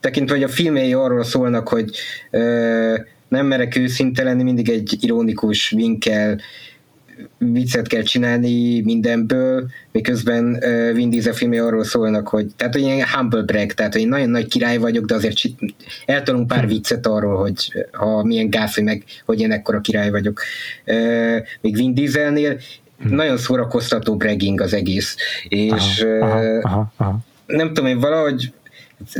tekintve, 0.00 0.34
hogy 0.34 0.44
a 0.44 0.48
filmjei 0.48 0.92
arról 0.92 1.24
szólnak, 1.24 1.68
hogy 1.68 1.90
nem 3.28 3.46
merek 3.46 3.76
őszinte 3.76 4.22
lenni, 4.22 4.42
mindig 4.42 4.70
egy 4.70 4.96
ironikus 5.00 5.70
vinkel 5.70 6.40
viccet 7.38 7.86
kell 7.86 8.02
csinálni 8.02 8.80
mindenből, 8.80 9.70
miközben 9.92 10.44
uh, 10.44 10.92
Vin 10.94 11.10
Diesel 11.10 11.32
filmé 11.32 11.58
arról 11.58 11.84
szólnak, 11.84 12.28
hogy 12.28 12.46
tehát 12.56 12.72
hogy 12.72 12.82
ilyen 12.82 13.06
humble 13.12 13.42
brag, 13.42 13.72
tehát 13.72 13.92
hogy 13.92 14.00
én 14.00 14.08
nagyon 14.08 14.30
nagy 14.30 14.48
király 14.48 14.76
vagyok, 14.76 15.04
de 15.04 15.14
azért 15.14 15.40
eltolunk 16.06 16.46
pár 16.46 16.66
viccet 16.66 17.06
arról, 17.06 17.36
hogy 17.36 17.86
ha 17.92 18.24
milyen 18.24 18.50
gáz, 18.50 18.74
hogy 18.74 18.84
meg, 18.84 19.04
hogy 19.24 19.40
én 19.40 19.52
ekkora 19.52 19.80
király 19.80 20.10
vagyok. 20.10 20.40
Uh, 20.86 21.36
még 21.60 21.76
Vin 21.76 21.94
Dieselnél 21.94 22.58
hmm. 22.98 23.14
nagyon 23.14 23.36
szórakoztató 23.36 24.16
bragging 24.16 24.60
az 24.60 24.74
egész, 24.74 25.16
és 25.48 26.04
aha, 26.20 26.26
aha, 26.26 26.60
aha, 26.62 26.92
aha. 26.96 27.18
nem 27.46 27.66
tudom, 27.66 27.86
én 27.86 27.98
valahogy 27.98 28.52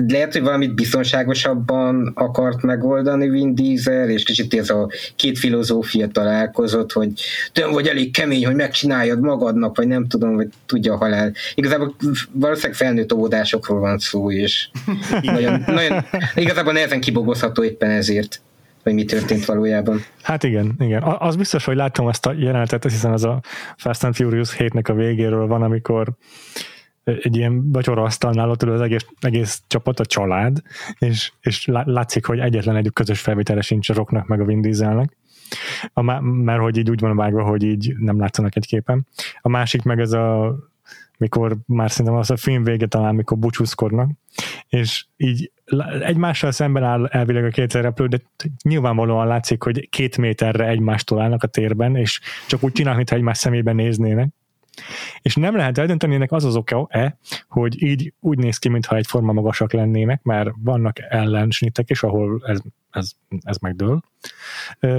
lehet, 0.08 0.32
hogy 0.32 0.42
valamit 0.42 0.74
biztonságosabban 0.74 2.12
akart 2.14 2.62
megoldani 2.62 3.28
Vin 3.28 3.54
Diesel, 3.54 4.08
és 4.08 4.22
kicsit 4.22 4.54
ez 4.54 4.70
a 4.70 4.88
két 5.16 5.38
filozófia 5.38 6.08
találkozott, 6.08 6.92
hogy 6.92 7.12
te 7.52 7.66
vagy 7.66 7.86
elég 7.86 8.12
kemény, 8.12 8.46
hogy 8.46 8.54
megcsináljad 8.54 9.20
magadnak, 9.20 9.76
vagy 9.76 9.86
nem 9.86 10.06
tudom, 10.06 10.34
hogy 10.34 10.48
tudja 10.66 10.92
a 10.92 10.96
halál. 10.96 11.32
Igazából 11.54 11.96
valószínűleg 12.32 12.76
felnőtt 12.76 13.12
óvodásokról 13.12 13.80
van 13.80 13.98
szó, 13.98 14.30
és 14.30 14.68
nagyon, 15.22 15.64
nagyon, 15.66 16.04
igazából 16.34 16.72
nehezen 16.72 17.00
kibogozható 17.00 17.64
éppen 17.64 17.90
ezért 17.90 18.42
hogy 18.82 18.94
mi 18.94 19.04
történt 19.04 19.44
valójában. 19.44 20.04
Hát 20.22 20.42
igen, 20.42 20.74
igen. 20.78 21.02
Az 21.02 21.36
biztos, 21.36 21.64
hogy 21.64 21.76
láttam 21.76 22.08
ezt 22.08 22.26
a 22.26 22.34
jelenetet, 22.38 22.82
hiszen 22.82 23.12
az 23.12 23.24
a 23.24 23.40
Fast 23.76 24.04
and 24.04 24.14
Furious 24.14 24.56
7-nek 24.58 24.90
a 24.90 24.92
végéről 24.92 25.46
van, 25.46 25.62
amikor 25.62 26.08
egy 27.04 27.36
ilyen 27.36 27.76
asztalnál 27.84 28.50
ott 28.50 28.62
az 28.62 28.80
egész, 28.80 29.06
egész 29.20 29.62
csapat, 29.66 30.00
a 30.00 30.04
család, 30.04 30.62
és, 30.98 31.32
és 31.40 31.66
látszik, 31.66 32.26
hogy 32.26 32.38
egyetlen 32.38 32.76
egy 32.76 32.90
közös 32.92 33.20
felvétele 33.20 33.60
sincs 33.60 33.88
a 33.88 33.94
Rocknak 33.94 34.26
meg 34.26 34.40
a 34.40 34.44
Vin 34.44 34.60
Dieselnek. 34.60 35.16
A, 35.92 36.20
mert 36.20 36.60
hogy 36.60 36.76
így 36.76 36.90
úgy 36.90 37.00
van 37.00 37.16
vágva, 37.16 37.42
hogy 37.42 37.62
így 37.62 37.94
nem 37.98 38.18
látszanak 38.18 38.56
egy 38.56 38.66
képen. 38.66 39.06
A 39.40 39.48
másik 39.48 39.82
meg 39.82 40.00
ez 40.00 40.12
a 40.12 40.56
mikor 41.18 41.56
már 41.66 41.90
szerintem 41.90 42.14
az 42.14 42.30
a 42.30 42.36
film 42.36 42.64
vége 42.64 42.86
talán, 42.86 43.14
mikor 43.14 43.38
búcsúzkodnak, 43.38 44.10
és 44.68 45.04
így 45.16 45.52
egymással 46.00 46.50
szemben 46.50 46.82
áll 46.82 47.06
elvileg 47.06 47.44
a 47.44 47.48
két 47.48 47.70
szereplő, 47.70 48.06
de 48.06 48.20
nyilvánvalóan 48.62 49.26
látszik, 49.26 49.62
hogy 49.62 49.88
két 49.88 50.16
méterre 50.16 50.68
egymástól 50.68 51.20
állnak 51.20 51.42
a 51.42 51.46
térben, 51.46 51.96
és 51.96 52.20
csak 52.46 52.62
úgy 52.62 52.72
csinálnak, 52.72 52.96
mintha 52.96 53.16
egymás 53.16 53.38
szemébe 53.38 53.72
néznének. 53.72 54.28
És 55.22 55.36
nem 55.36 55.56
lehet 55.56 55.78
eldönteni, 55.78 56.14
ennek 56.14 56.32
az 56.32 56.44
az 56.44 56.56
oka-e, 56.56 57.18
hogy 57.48 57.82
így 57.82 58.12
úgy 58.20 58.38
néz 58.38 58.58
ki, 58.58 58.68
mintha 58.68 58.96
egyforma 58.96 59.32
magasak 59.32 59.72
lennének, 59.72 60.22
mert 60.22 60.50
vannak 60.62 60.96
ellensnitek 61.08 61.90
is, 61.90 62.02
ahol 62.02 62.42
ez, 62.46 62.58
ez, 62.90 63.10
ez 63.40 63.56
megdől. 63.56 64.02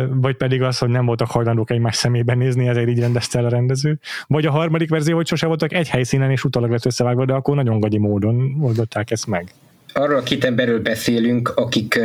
Vagy 0.09 0.35
pedig 0.35 0.61
az, 0.61 0.77
hogy 0.77 0.89
nem 0.89 1.05
voltak 1.05 1.31
hajlandók 1.31 1.71
egymás 1.71 1.95
szemében 1.95 2.37
nézni, 2.37 2.67
ezért 2.67 2.89
így 2.89 2.99
rendezte 2.99 3.39
el 3.39 3.45
a 3.45 3.49
rendező. 3.49 3.99
Vagy 4.27 4.45
a 4.45 4.51
harmadik 4.51 4.89
verzió, 4.89 5.15
hogy 5.15 5.27
sose 5.27 5.45
voltak 5.45 5.73
egy 5.73 5.89
helyszínen, 5.89 6.31
és 6.31 6.43
utólag 6.43 6.71
lett 6.71 6.85
összevágva, 6.85 7.25
de 7.25 7.33
akkor 7.33 7.55
nagyon 7.55 7.79
gagyi 7.79 7.97
módon 7.97 8.57
oldották 8.61 9.11
ezt 9.11 9.27
meg. 9.27 9.53
Arról 9.93 10.17
a 10.17 10.23
két 10.23 10.43
emberről 10.43 10.81
beszélünk, 10.81 11.49
akik 11.49 11.99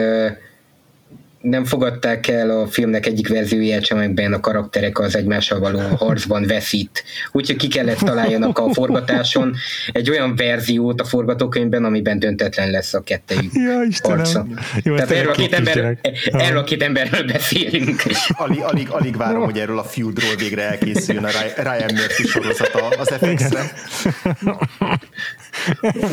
nem 1.40 1.64
fogadták 1.64 2.28
el 2.28 2.50
a 2.50 2.66
filmnek 2.66 3.06
egyik 3.06 3.28
verzióját 3.28 3.84
sem, 3.84 3.98
amiben 3.98 4.32
a 4.32 4.40
karakterek 4.40 4.98
az 4.98 5.16
egymással 5.16 5.58
való 5.58 5.78
harcban 6.04 6.46
veszít. 6.46 7.04
Úgyhogy 7.32 7.56
ki 7.56 7.68
kellett 7.68 7.98
találjanak 7.98 8.58
a 8.58 8.72
forgatáson 8.72 9.54
egy 9.92 10.10
olyan 10.10 10.36
verziót 10.36 11.00
a 11.00 11.04
forgatókönyvben, 11.04 11.84
amiben 11.84 12.18
döntetlen 12.18 12.70
lesz 12.70 12.94
a 12.94 13.00
kettejük 13.00 13.52
ja, 13.54 13.82
harca. 14.02 14.46
Jó, 14.82 14.94
Tehát 14.94 15.10
erről 15.10 15.30
a, 15.30 15.34
két 15.34 15.52
ember, 15.52 15.98
erről 16.32 16.58
a 16.58 16.64
két 16.64 16.82
emberről 16.82 17.24
beszélünk. 17.24 18.02
Alig, 18.28 18.60
alig, 18.60 18.88
alig 18.90 19.16
várom, 19.16 19.42
hogy 19.42 19.58
erről 19.58 19.78
a 19.78 19.84
feudról 19.84 20.36
végre 20.36 20.62
elkészüljön 20.62 21.24
a 21.24 21.28
Ryan 21.56 21.90
Murphy 21.94 22.26
sorozata 22.26 22.88
az 22.88 23.08
FX-re. 23.20 23.72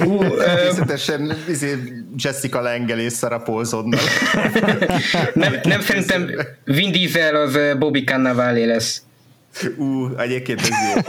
Uh, 0.06 0.38
Természetesen 0.38 1.38
izé, 1.50 1.74
Jessica 2.16 2.62
Langel 2.62 3.00
és 3.00 3.14
Sarah 3.14 3.44
Paulsonnal. 3.44 4.00
nem, 5.34 5.54
nem 5.64 5.82
szerintem 5.82 6.30
Vin 6.64 6.92
Diesel 6.92 7.36
az 7.36 7.58
Bobby 7.80 8.04
Cannavale 8.04 8.66
lesz. 8.66 9.04
Ú, 9.78 10.16
egyébként 10.18 10.62
ez 10.62 10.70
jó. 10.70 11.02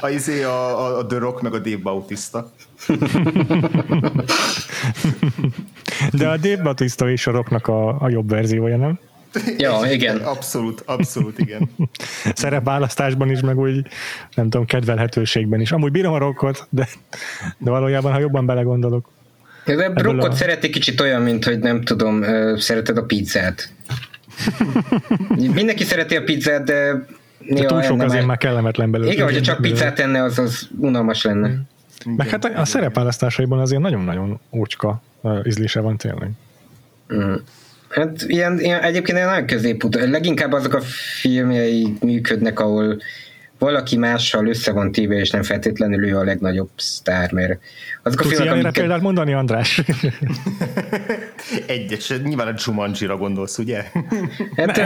A, 0.00 0.08
izé 0.08 0.42
a, 0.42 0.80
a, 0.80 0.98
a 0.98 1.06
The 1.06 1.18
Rock 1.18 1.42
meg 1.42 1.54
a 1.54 1.58
Dave 1.58 1.82
Bautista. 1.82 2.52
De 6.12 6.28
a 6.28 6.36
Dave 6.36 6.62
Bautista 6.62 7.10
és 7.10 7.26
a 7.26 7.30
Rocknak 7.30 7.66
a, 7.66 8.00
a 8.00 8.08
jobb 8.08 8.28
verziója, 8.30 8.76
nem? 8.76 8.98
Ja, 9.58 9.80
igen. 9.90 10.16
Abszolút, 10.16 10.82
abszolút, 10.86 11.38
igen. 11.38 11.70
Szerepválasztásban 12.34 13.30
is, 13.30 13.40
meg 13.40 13.58
úgy, 13.58 13.86
nem 14.34 14.50
tudom, 14.50 14.66
kedvelhetőségben 14.66 15.60
is. 15.60 15.72
Amúgy 15.72 15.90
bírom 15.90 16.12
a 16.12 16.18
rockot, 16.18 16.66
de, 16.70 16.88
de 17.58 17.70
valójában, 17.70 18.12
ha 18.12 18.18
jobban 18.18 18.46
belegondolok. 18.46 19.08
De 19.64 19.92
rockot 19.94 20.32
a... 20.32 20.34
szereti 20.34 20.70
kicsit 20.70 21.00
olyan, 21.00 21.22
mint 21.22 21.44
hogy 21.44 21.58
nem 21.58 21.82
tudom, 21.82 22.24
szereted 22.56 22.96
a 22.96 23.02
pizzát. 23.02 23.68
Mindenki 25.36 25.84
szereti 25.84 26.16
a 26.16 26.22
pizzát, 26.22 26.64
de 26.64 27.06
de 27.48 27.64
túl 27.64 27.82
sok 27.82 28.02
azért 28.02 28.26
már 28.26 28.38
kellemetlen 28.38 28.90
belőle. 28.90 29.12
Igen, 29.12 29.24
hogyha 29.24 29.40
csak 29.40 29.60
pizzát 29.60 29.98
enne, 29.98 30.22
az, 30.22 30.38
az 30.38 30.68
unalmas 30.78 31.22
lenne. 31.22 31.48
Igen. 31.48 32.14
Meg 32.16 32.28
hát 32.28 32.44
a, 32.44 32.60
a 32.60 32.64
szerepválasztásaiban 32.64 33.58
azért 33.58 33.82
nagyon-nagyon 33.82 34.40
ócska 34.50 35.02
ízlése 35.44 35.80
van 35.80 35.96
tényleg. 35.96 36.30
Mm. 37.14 37.34
Hát 37.88 38.22
ilyen, 38.26 38.60
ilyen 38.60 38.80
egyébként 38.80 39.16
ilyen 39.16 39.28
nagyon 39.28 39.46
középút. 39.46 39.94
Leginkább 39.94 40.52
azok 40.52 40.74
a 40.74 40.80
filmjei 41.20 41.96
működnek, 42.00 42.60
ahol 42.60 43.00
valaki 43.62 43.96
mással 43.96 44.46
össze 44.46 44.72
van 44.72 44.92
téve, 44.92 45.14
és 45.14 45.30
nem 45.30 45.42
feltétlenül 45.42 46.08
ő 46.08 46.16
a 46.16 46.24
legnagyobb 46.24 46.70
sztár, 46.76 47.32
mert 47.32 47.60
azok 48.02 48.20
a 48.20 48.22
Tudsz 48.22 48.36
filmek, 48.36 48.52
amiket... 48.52 48.72
példát 48.72 49.00
mondani, 49.00 49.32
András? 49.32 49.82
Egyet, 51.66 52.20
nyilván 52.22 52.46
a 52.46 52.54
Jumanji-ra 52.64 53.16
gondolsz, 53.16 53.58
ugye? 53.58 53.84
Hát, 54.56 54.80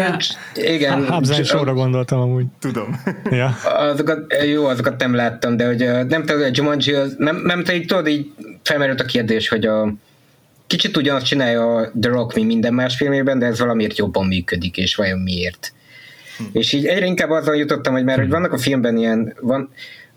igen. 0.55 1.07
Habzen 1.07 1.45
sorra 1.45 1.73
gondoltam 1.73 2.21
amúgy. 2.21 2.45
Tudom. 2.61 3.01
Ja. 3.31 3.57
Azokat, 3.65 4.35
jó, 4.53 4.67
azokat 4.67 5.01
nem 5.01 5.15
láttam, 5.15 5.57
de 5.57 5.67
hogy 5.67 6.09
nem 6.09 6.25
tudom, 6.25 6.43
a 6.43 6.51
Jumanji, 6.53 6.93
az, 6.93 7.15
nem, 7.19 7.37
nem 7.37 7.65
tudod, 7.65 8.09
így 8.09 8.31
felmerült 8.63 9.01
a 9.01 9.05
kérdés, 9.05 9.49
hogy 9.49 9.67
a 9.67 9.95
kicsit 10.67 10.97
ugyanazt 10.97 11.27
csinálja 11.27 11.75
a 11.75 11.91
The 12.01 12.11
Rock, 12.11 12.35
mint 12.35 12.47
minden 12.47 12.75
más 12.75 12.97
filmében, 12.97 13.39
de 13.39 13.47
ez 13.47 13.59
valamiért 13.59 13.99
jobban 13.99 14.27
működik, 14.27 14.77
és 14.77 14.95
vajon 14.95 15.19
miért. 15.19 15.73
Hm. 16.37 16.45
És 16.53 16.73
így 16.73 16.87
egyre 16.87 17.07
inkább 17.07 17.31
azzal 17.31 17.57
jutottam, 17.57 17.93
hogy 17.93 18.05
már 18.05 18.17
hogy 18.17 18.27
hm. 18.27 18.33
vannak 18.33 18.53
a 18.53 18.59
filmben 18.59 18.97
ilyen, 18.97 19.35
van, 19.41 19.71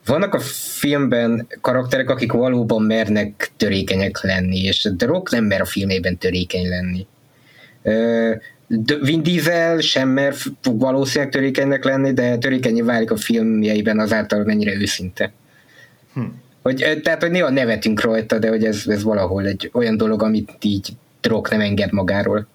vannak 0.06 0.34
a 0.34 0.40
filmben 0.80 1.48
karakterek, 1.62 2.10
akik 2.10 2.32
valóban 2.32 2.84
mernek 2.84 3.52
törékenyek 3.58 4.22
lenni, 4.22 4.64
és 4.64 4.88
The 4.98 5.08
Rock 5.08 5.32
nem 5.32 5.44
mer 5.44 5.62
a 5.62 5.66
filmében 5.66 6.18
törékeny 6.18 6.68
lenni. 6.68 7.08
Vin 9.02 9.24
Diesel 9.24 9.80
sem 9.80 10.10
mer 10.10 10.34
valószínűleg 10.64 11.34
törékenynek 11.34 11.84
lenni, 11.84 12.14
de 12.14 12.38
törékenyé 12.38 12.82
válik 12.82 13.12
a 13.12 13.18
filmjeiben 13.18 14.00
azáltal, 14.00 14.44
mennyire 14.44 14.76
őszinte. 14.76 15.32
Hm. 16.14 16.22
Hogy, 16.62 17.00
tehát, 17.04 17.22
hogy 17.22 17.32
néha 17.32 17.50
nevetünk 17.50 18.02
rajta, 18.02 18.40
de 18.40 18.50
hogy 18.50 18.64
ez, 18.64 18.84
ez 18.88 19.04
valahol 19.04 19.46
egy 19.46 19.70
olyan 19.74 19.98
dolog, 19.98 20.24
amit 20.24 20.52
így 20.62 20.90
drog 21.22 21.48
nem 21.48 21.60
enged 21.60 21.92
magáról. 21.92 22.48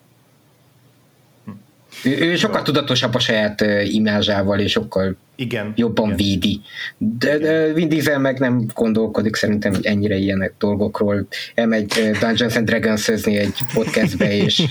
Ő, 2.04 2.18
ő 2.18 2.36
sokkal 2.36 2.62
tudatosabb 2.62 3.14
a 3.14 3.18
saját 3.18 3.60
uh, 3.60 3.94
imázsával, 3.94 4.58
és 4.58 4.70
sokkal 4.70 5.16
igen, 5.36 5.72
jobban 5.76 6.04
igen. 6.04 6.16
védi. 6.16 6.60
De, 6.98 7.38
de 7.38 7.72
Vin 7.72 7.88
Diesel 7.88 8.18
meg 8.18 8.38
nem 8.38 8.66
gondolkodik 8.74 9.34
szerintem 9.34 9.74
ennyire 9.82 10.16
ilyen 10.16 10.52
dolgokról. 10.58 11.26
Elmegy 11.54 11.92
uh, 11.98 12.18
Dungeons 12.18 12.56
and 12.56 12.66
dragons 12.66 13.08
egy 13.08 13.58
podcastbe, 13.74 14.36
és... 14.44 14.62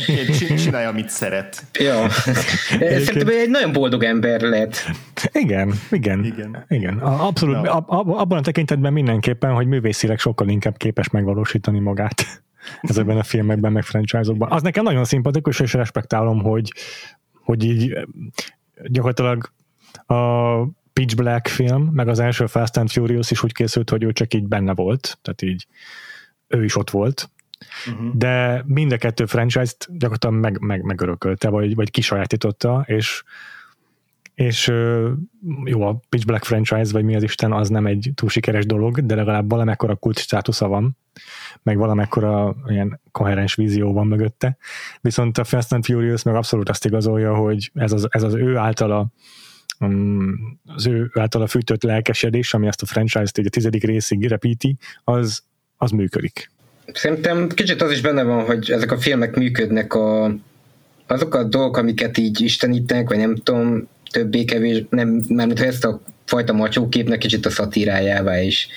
Csinálja, 0.64 0.90
amit 0.90 1.10
szeret. 1.10 1.64
Ja. 1.80 2.10
Szerintem 3.06 3.28
egy 3.28 3.50
nagyon 3.50 3.72
boldog 3.72 4.04
ember 4.04 4.42
lett. 4.42 4.92
Igen, 5.32 5.74
igen. 5.92 6.26
Igen. 6.26 6.66
igen. 6.70 6.98
Abszolút. 6.98 7.62
No. 7.62 7.72
abban 8.18 8.38
a 8.38 8.42
tekintetben 8.42 8.94
mindenképpen, 8.94 9.52
hogy 9.52 9.68
művészileg 9.68 10.20
sokkal 10.20 10.50
inkább 10.50 10.78
képes 10.78 11.10
megvalósítani 11.10 11.80
magát 11.80 12.44
ezekben 12.82 13.18
a 13.18 13.24
filmekben, 13.24 13.72
meg 13.72 13.84
franchise-okban. 13.84 14.52
Az 14.52 14.62
nekem 14.62 14.84
nagyon 14.84 15.06
szimpatikus, 15.06 15.60
és 15.60 15.74
respektálom, 15.74 16.42
hogy, 16.42 16.74
hogy 17.44 17.64
így 17.64 18.08
gyakorlatilag 18.86 19.52
a 20.06 20.64
Pitch 20.94 21.16
Black 21.16 21.48
film, 21.48 21.84
meg 21.84 22.08
az 22.08 22.20
első 22.20 22.46
Fast 22.46 22.78
and 22.78 22.90
Furious 22.90 23.32
is 23.32 23.44
úgy 23.44 23.54
készült, 23.54 23.90
hogy 23.90 24.04
ő 24.04 24.12
csak 24.12 24.34
így 24.34 24.48
benne 24.48 24.74
volt, 24.74 25.18
tehát 25.22 25.42
így 25.42 25.68
ő 26.48 26.64
is 26.64 26.76
ott 26.76 26.90
volt, 26.90 27.30
uh-huh. 27.88 28.16
de 28.16 28.64
mind 28.66 28.92
a 28.92 28.98
kettő 28.98 29.26
franchise-t 29.26 29.88
gyakorlatilag 29.90 30.36
meg, 30.36 30.60
meg, 30.60 30.82
megörökölte, 30.82 31.50
vagy, 31.50 31.76
vagy 31.76 31.92
kisajátította, 31.92 32.84
és 32.88 33.24
és 34.36 34.68
jó, 35.66 35.82
a 35.82 36.00
Pitch 36.10 36.26
Black 36.26 36.44
franchise, 36.44 36.92
vagy 36.92 37.04
mi 37.04 37.16
az 37.16 37.24
Isten, 37.24 37.52
az 37.52 37.70
nem 37.70 37.86
egy 37.86 38.12
túl 38.16 38.30
sikeres 38.30 38.66
dolog, 38.66 39.06
de 39.06 39.16
legalább 39.16 39.50
valamekkora 39.50 39.96
kult 39.96 40.18
státusza 40.18 40.68
van, 40.68 40.98
meg 41.64 41.78
valamekkora 41.78 42.56
ilyen 42.68 43.00
koherens 43.12 43.56
vízió 43.56 43.94
van 43.94 44.08
mögötte. 44.08 44.58
Viszont 45.02 45.38
a 45.38 45.44
Fast 45.44 45.74
and 45.74 45.86
Furious 45.86 46.24
meg 46.24 46.36
abszolút 46.36 46.70
azt 46.70 46.86
igazolja, 46.86 47.36
hogy 47.36 47.72
ez 47.74 47.92
az, 47.92 48.08
ez 48.10 48.24
az 48.24 48.34
ő 48.34 48.58
általa 48.58 49.08
um, 49.80 50.60
az 50.66 50.88
ő 50.88 51.12
általa 51.14 51.48
fűtött 51.48 51.84
lelkesedés, 51.84 52.54
ami 52.54 52.68
ezt 52.68 52.82
a 52.82 52.86
franchise-t 52.86 53.38
egy 53.38 53.46
a 53.46 53.50
tizedik 53.50 53.84
részig 53.84 54.28
repíti, 54.28 54.78
az, 55.04 55.44
az 55.78 55.92
működik. 55.92 56.52
Szerintem 56.94 57.48
kicsit 57.48 57.82
az 57.82 57.92
is 57.92 58.02
benne 58.02 58.24
van, 58.24 58.46
hogy 58.46 58.72
ezek 58.72 58.92
a 58.92 58.98
filmek 58.98 59.36
működnek 59.36 59.94
a, 59.94 60.36
azok 61.08 61.36
a 61.36 61.44
dolgok, 61.44 61.78
amiket 61.78 62.18
így 62.18 62.42
istenítenek, 62.42 63.10
vagy 63.10 63.18
nem 63.18 63.36
tudom, 63.36 63.88
többé-kevés, 64.14 64.84
nem, 64.90 65.24
mármint 65.28 65.60
hogy 65.60 65.68
ezt 65.68 65.86
a 65.86 66.02
fajta 66.26 66.54
macsóképnek 66.54 67.18
kicsit 67.18 67.46
a 67.46 67.50
szatírájává 67.50 68.42
is. 68.42 68.68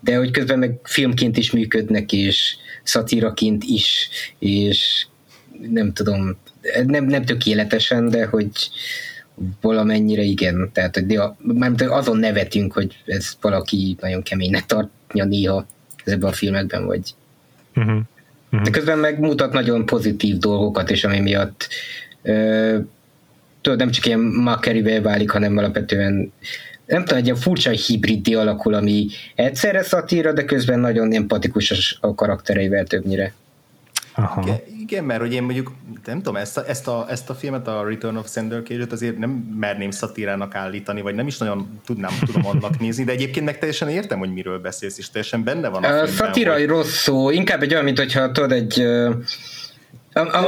De 0.00 0.16
hogy 0.16 0.30
közben 0.30 0.58
meg 0.58 0.78
filmként 0.82 1.36
is 1.36 1.50
működnek, 1.50 2.12
és 2.12 2.56
szatíraként 2.82 3.64
is, 3.64 4.08
és 4.38 5.06
nem 5.70 5.92
tudom, 5.92 6.36
nem, 6.86 7.04
nem 7.04 7.24
tökéletesen, 7.24 8.08
de 8.08 8.26
hogy 8.26 8.50
valamennyire 9.60 10.22
igen. 10.22 10.70
Tehát, 10.72 10.94
hogy 10.94 11.20
mármint 11.38 11.82
azon 11.82 12.18
nevetünk, 12.18 12.72
hogy 12.72 12.96
ez 13.06 13.36
valaki 13.40 13.96
nagyon 14.00 14.22
keménynek 14.22 14.66
tartja 14.66 15.24
néha 15.24 15.66
ezekben 16.04 16.30
a 16.30 16.32
filmekben, 16.32 16.86
vagy 16.86 17.14
uh-huh. 17.74 18.00
Uh-huh. 18.50 18.62
De 18.62 18.70
közben 18.70 18.98
meg 18.98 19.18
mutat 19.18 19.52
nagyon 19.52 19.86
pozitív 19.86 20.38
dolgokat, 20.38 20.90
és 20.90 21.04
ami 21.04 21.20
miatt 21.20 21.68
ö, 22.22 22.78
tudod, 23.68 23.82
nem 23.86 23.90
csak 23.90 24.06
ilyen 24.06 24.20
makkerivel 24.20 25.02
válik, 25.02 25.30
hanem 25.30 25.56
alapvetően 25.56 26.32
nem 26.86 27.00
tudom, 27.00 27.18
egy 27.18 27.24
ilyen 27.24 27.36
furcsa 27.36 27.70
hibriddi 27.70 28.34
alakul, 28.34 28.74
ami 28.74 29.06
egyszerre 29.34 29.82
szatíra, 29.82 30.32
de 30.32 30.44
közben 30.44 30.80
nagyon 30.80 31.12
empatikus 31.12 31.98
a 32.00 32.14
karaktereivel 32.14 32.84
többnyire. 32.84 33.32
Aha. 34.14 34.42
Igen, 34.42 34.60
igen, 34.80 35.04
mert 35.04 35.20
hogy 35.20 35.32
én 35.32 35.42
mondjuk, 35.42 35.72
nem 36.04 36.16
tudom, 36.16 36.36
ezt 36.36 36.56
a, 36.56 36.68
ezt 36.68 36.88
a, 36.88 37.06
ezt 37.10 37.30
a 37.30 37.34
filmet, 37.34 37.68
a 37.68 37.84
Return 37.88 38.16
of 38.16 38.30
Sandor 38.30 38.62
cage 38.62 38.86
azért 38.90 39.18
nem 39.18 39.30
merném 39.58 39.90
szatírának 39.90 40.54
állítani, 40.54 41.00
vagy 41.00 41.14
nem 41.14 41.26
is 41.26 41.38
nagyon 41.38 41.80
tudnám, 41.86 42.12
tudom 42.26 42.46
annak 42.46 42.78
nézni, 42.84 43.04
de 43.04 43.12
egyébként 43.12 43.44
meg 43.44 43.58
teljesen 43.58 43.88
értem, 43.88 44.18
hogy 44.18 44.32
miről 44.32 44.58
beszélsz, 44.58 44.98
és 44.98 45.10
teljesen 45.10 45.44
benne 45.44 45.68
van 45.68 45.84
a, 45.84 45.86
a 45.86 45.90
filmben. 45.90 46.14
Szatíra 46.14 46.52
hogy... 46.52 46.66
rossz 46.66 47.02
szó, 47.02 47.30
inkább 47.30 47.62
egy 47.62 47.72
olyan, 47.72 47.84
mint 47.84 47.98
hogyha 47.98 48.32
tudod, 48.32 48.52
egy 48.52 48.84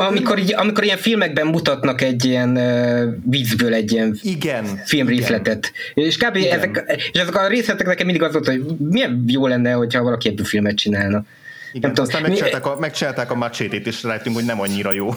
amikor, 0.09 0.39
így, 0.39 0.55
amikor 0.57 0.85
ilyen 0.85 0.97
filmekben 0.97 1.47
mutatnak 1.47 2.01
egy 2.01 2.25
ilyen 2.25 2.57
uh, 2.57 3.15
vízből 3.25 3.75
egy 3.75 3.93
ilyen 3.93 4.19
igen, 4.23 4.65
filmrészletet. 4.85 5.73
Igen. 5.95 6.09
És 6.09 6.17
kb. 6.17 6.37
Igen. 6.37 6.59
Ezek, 6.59 7.01
és 7.13 7.21
ezek 7.21 7.35
a 7.35 7.49
részletek 7.49 7.87
nekem 7.87 8.07
mindig 8.07 8.23
az 8.23 8.33
volt, 8.33 8.47
hogy 8.47 8.65
milyen 8.79 9.25
jó 9.27 9.47
lenne, 9.47 9.73
hogyha 9.73 10.03
valaki 10.03 10.29
ebből 10.29 10.45
filmet 10.45 10.77
csinálna. 10.77 11.25
Igen, 11.73 11.91
nem 11.95 12.05
aztán 12.05 12.23
megcsinálták 12.23 12.67
a, 12.67 12.77
megcsinálták 12.79 13.31
a 13.31 13.35
macsétét, 13.35 13.87
és 13.87 14.03
rájöttünk, 14.03 14.35
hogy 14.35 14.45
nem 14.45 14.61
annyira 14.61 14.93
jó. 14.93 15.15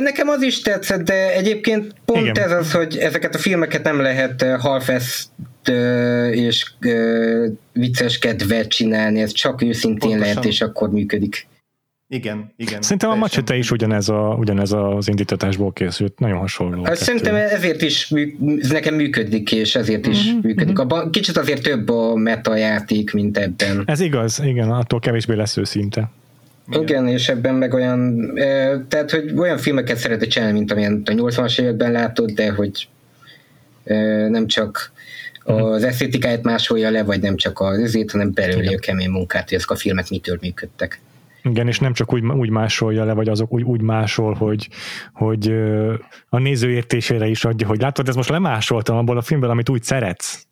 Nekem 0.00 0.28
az 0.28 0.42
is 0.42 0.60
tetszett, 0.60 1.02
de 1.02 1.34
egyébként 1.34 1.94
pont 2.04 2.26
Igen. 2.26 2.44
ez 2.44 2.50
az, 2.50 2.72
hogy 2.72 2.96
ezeket 2.96 3.34
a 3.34 3.38
filmeket 3.38 3.82
nem 3.82 4.00
lehet 4.00 4.44
halfest 4.58 5.28
és 6.30 6.70
vicceskedve 7.72 8.66
csinálni, 8.66 9.20
ez 9.20 9.32
csak 9.32 9.62
őszintén 9.62 9.98
Pontosan. 9.98 10.34
lehet, 10.34 10.44
és 10.44 10.60
akkor 10.60 10.90
működik. 10.90 11.46
Igen, 12.08 12.52
igen. 12.56 12.82
Szerintem 12.82 13.10
a 13.10 13.14
macsete 13.14 13.56
is 13.56 13.70
ugyanez, 13.70 14.08
a, 14.08 14.36
ugyanez 14.38 14.72
az 14.72 15.08
indítatásból 15.08 15.72
készült, 15.72 16.18
nagyon 16.18 16.38
hasonló. 16.38 16.84
Hát 16.84 16.96
szerintem 16.96 17.34
ezért 17.34 17.82
is 17.82 18.10
ez 18.60 18.70
nekem 18.70 18.94
működik, 18.94 19.52
és 19.52 19.74
ezért 19.74 20.06
is 20.06 20.24
uh-huh, 20.24 20.42
működik. 20.42 20.78
Uh-huh. 20.78 20.92
Abba, 20.92 21.10
kicsit 21.10 21.36
azért 21.36 21.62
több 21.62 21.88
a 21.88 22.14
meta 22.14 22.56
játék, 22.56 23.12
mint 23.12 23.38
ebben. 23.38 23.82
Ez 23.86 24.00
igaz, 24.00 24.40
igen, 24.44 24.70
attól 24.70 25.00
kevésbé 25.00 25.34
lesz 25.34 25.56
őszinte. 25.56 26.10
Igen. 26.68 26.82
igen, 26.82 27.08
és 27.08 27.28
ebben 27.28 27.54
meg 27.54 27.74
olyan, 27.74 28.32
tehát, 28.88 29.10
hogy 29.10 29.32
olyan 29.36 29.58
filmeket 29.58 29.96
szeretett 29.96 30.28
csinálni, 30.28 30.58
mint 30.58 30.72
amilyen 30.72 31.02
a 31.04 31.10
80-as 31.10 31.60
években 31.60 31.92
látod, 31.92 32.30
de 32.30 32.50
hogy 32.50 32.88
nem 34.28 34.46
csak 34.46 34.92
mhm. 35.44 35.62
az 35.62 35.84
esztétikáját 35.84 36.42
másolja 36.42 36.90
le, 36.90 37.02
vagy 37.02 37.20
nem 37.20 37.36
csak 37.36 37.60
az 37.60 37.78
ezért, 37.78 38.10
hanem 38.10 38.32
belőle 38.32 38.70
a 38.74 38.78
kemény 38.78 39.10
munkát, 39.10 39.48
hogy 39.48 39.58
ezek 39.58 39.70
a 39.70 39.76
filmek 39.76 40.08
mitől 40.08 40.38
működtek. 40.40 41.00
Igen, 41.50 41.68
és 41.68 41.78
nem 41.78 41.92
csak 41.92 42.12
úgy, 42.12 42.24
úgy 42.24 42.50
másolja 42.50 43.04
le, 43.04 43.12
vagy 43.12 43.28
azok 43.28 43.52
úgy, 43.52 43.62
úgy 43.62 43.80
másol, 43.80 44.34
hogy, 44.34 44.68
hogy 45.12 45.54
a 46.28 46.38
néző 46.38 46.70
értésére 46.70 47.26
is 47.26 47.44
adja, 47.44 47.66
hogy 47.66 47.80
látod, 47.80 48.08
ez 48.08 48.14
most 48.14 48.28
lemásoltam 48.28 48.96
abból 48.96 49.16
a 49.16 49.22
filmből, 49.22 49.50
amit 49.50 49.68
úgy 49.68 49.82
szeretsz. 49.82 50.46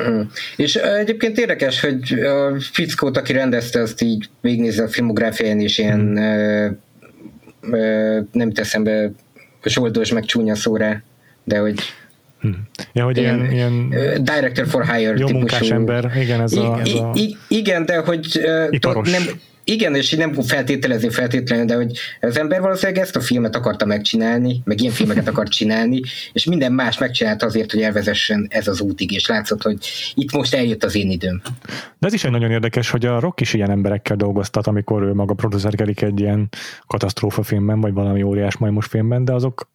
Mm. 0.00 0.20
És 0.56 0.74
egyébként 0.74 1.38
érdekes, 1.38 1.80
hogy 1.80 2.12
a 2.12 2.60
fickót, 2.72 3.16
aki 3.16 3.32
rendezte, 3.32 3.80
azt 3.80 4.02
így 4.02 4.28
végignézze 4.40 4.82
a 4.82 4.88
filmográfián, 4.88 5.60
és 5.60 5.78
ilyen 5.78 6.00
mm. 6.00 6.16
ö, 6.16 6.68
ö, 7.60 8.20
nem 8.32 8.52
teszem 8.52 8.82
be 8.82 9.10
zsoldos 9.64 10.12
meg 10.12 10.24
csúnya 10.24 10.54
szóra, 10.54 11.02
de 11.44 11.58
hogy 11.58 11.80
Hmm. 12.40 12.68
Ja, 12.92 13.04
hogy 13.04 13.18
ilyen, 13.18 13.52
ilyen, 13.52 13.88
director 14.22 14.66
for 14.66 14.86
hire 14.86 15.08
jó 15.08 15.14
típusú. 15.14 15.36
munkás 15.36 15.70
ember, 15.70 16.12
igen, 16.16 16.40
ez 16.40 16.52
a... 16.52 16.80
Ez 16.80 16.92
a... 16.92 17.14
igen, 17.48 17.86
de 17.86 17.98
hogy 17.98 18.40
uh, 18.82 19.02
nem, 19.02 19.22
igen, 19.64 19.94
és 19.94 20.10
nem 20.10 20.32
feltételezni 20.32 21.10
feltétlenül, 21.10 21.64
de 21.64 21.74
hogy 21.74 21.98
az 22.20 22.38
ember 22.38 22.60
valószínűleg 22.60 23.02
ezt 23.02 23.16
a 23.16 23.20
filmet 23.20 23.56
akarta 23.56 23.84
megcsinálni, 23.84 24.60
meg 24.64 24.80
ilyen 24.80 24.92
filmeket 24.92 25.28
akart 25.28 25.50
csinálni, 25.50 26.00
és 26.32 26.44
minden 26.44 26.72
más 26.72 26.98
megcsinálta 26.98 27.46
azért, 27.46 27.72
hogy 27.72 27.82
elvezessen 27.82 28.46
ez 28.50 28.68
az 28.68 28.80
útig, 28.80 29.12
és 29.12 29.26
látszott, 29.26 29.62
hogy 29.62 29.78
itt 30.14 30.32
most 30.32 30.54
eljött 30.54 30.84
az 30.84 30.94
én 30.94 31.10
időm. 31.10 31.42
De 31.98 32.06
ez 32.06 32.12
is 32.12 32.24
egy 32.24 32.30
nagyon 32.30 32.50
érdekes, 32.50 32.90
hogy 32.90 33.06
a 33.06 33.20
Rock 33.20 33.40
is 33.40 33.54
ilyen 33.54 33.70
emberekkel 33.70 34.16
dolgoztat, 34.16 34.66
amikor 34.66 35.02
ő 35.02 35.12
maga 35.12 35.34
producerkedik 35.34 36.02
egy 36.02 36.20
ilyen 36.20 36.48
katasztrófa 36.86 37.42
filmben, 37.42 37.80
vagy 37.80 37.92
valami 37.92 38.22
óriás 38.22 38.56
majmos 38.56 38.86
filmben, 38.86 39.24
de 39.24 39.32
azok 39.32 39.68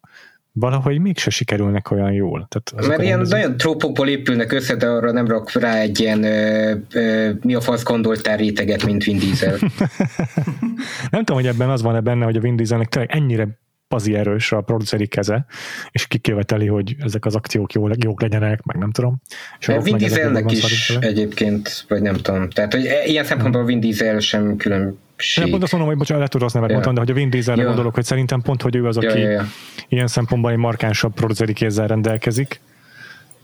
valahogy 0.58 0.98
mégse 0.98 1.30
sikerülnek 1.30 1.90
olyan 1.90 2.12
jól. 2.12 2.48
Tehát 2.48 2.88
Mert 2.88 3.02
ilyen 3.02 3.16
rendező... 3.16 3.36
nagyon 3.36 3.56
trópokból 3.56 4.08
épülnek 4.08 4.52
össze, 4.52 4.76
de 4.76 4.86
arra 4.86 5.12
nem 5.12 5.26
rak 5.26 5.52
rá 5.52 5.74
egy 5.74 6.00
ilyen 6.00 6.22
ö, 6.22 6.74
ö, 6.92 7.30
mi 7.42 7.54
a 7.54 7.60
fasz 7.60 7.82
gondoltál 7.82 8.36
réteget, 8.36 8.84
mint 8.84 9.04
Vin 9.04 9.18
Diesel. 9.18 9.58
nem 11.10 11.24
tudom, 11.24 11.42
hogy 11.42 11.46
ebben 11.46 11.70
az 11.70 11.82
van-e 11.82 12.00
benne, 12.00 12.24
hogy 12.24 12.36
a 12.36 12.40
Vin 12.40 12.56
Dieselnek 12.56 12.88
tényleg 12.88 13.10
ennyire 13.12 13.58
pazi 13.88 14.14
erős 14.14 14.52
a 14.52 14.60
produceri 14.60 15.06
keze, 15.06 15.46
és 15.90 16.06
kiköveteli, 16.06 16.66
hogy 16.66 16.96
ezek 16.98 17.24
az 17.24 17.34
akciók 17.34 17.72
jó, 17.72 17.88
jók 18.04 18.20
legyenek, 18.20 18.62
meg 18.62 18.76
nem 18.76 18.90
tudom. 18.90 19.22
És 19.58 19.68
a 19.68 19.80
Vin 19.80 19.96
Dieselnek 19.96 20.52
is 20.52 20.90
egyébként, 21.00 21.84
vagy 21.88 22.02
nem 22.02 22.14
tudom. 22.14 22.50
Tehát, 22.50 22.72
hogy 22.72 22.88
ilyen 23.04 23.24
szempontból 23.24 23.64
Vin 23.64 23.80
Diesel 23.80 24.18
sem 24.18 24.56
külön 24.56 24.98
nem 25.36 25.50
pont 25.50 25.62
azt 25.62 25.72
mondom, 25.72 25.90
hogy 25.90 25.98
bocsánat, 25.98 26.34
rossz 26.34 26.52
nevet 26.52 26.68
ja. 26.68 26.74
mondtam, 26.74 26.94
de 26.94 27.00
hogy 27.00 27.10
a 27.10 27.14
Vin 27.14 27.30
Dieselre 27.30 27.60
ja. 27.60 27.66
gondolok, 27.66 27.94
hogy 27.94 28.04
szerintem 28.04 28.40
pont, 28.40 28.62
hogy 28.62 28.76
ő 28.76 28.86
az, 28.86 28.96
aki 28.96 29.06
ja, 29.06 29.16
ja, 29.16 29.30
ja. 29.30 29.46
ilyen 29.88 30.06
szempontból 30.06 30.50
egy 30.50 30.56
markánsabb 30.56 31.14
produceri 31.14 31.52
kézzel 31.52 31.86
rendelkezik, 31.86 32.60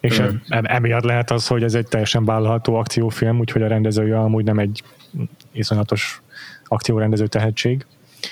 és 0.01 0.21
mm. 0.21 0.27
emiatt 0.49 1.05
lehet 1.05 1.31
az, 1.31 1.47
hogy 1.47 1.63
ez 1.63 1.75
egy 1.75 1.87
teljesen 1.87 2.25
vállalható 2.25 2.75
akciófilm, 2.75 3.39
úgyhogy 3.39 3.63
a 3.63 3.67
rendezője 3.67 4.19
amúgy 4.19 4.45
nem 4.45 4.59
egy 4.59 4.83
iszonyatos 5.53 6.23
akciórendező 6.65 7.27
tehetség. 7.27 7.87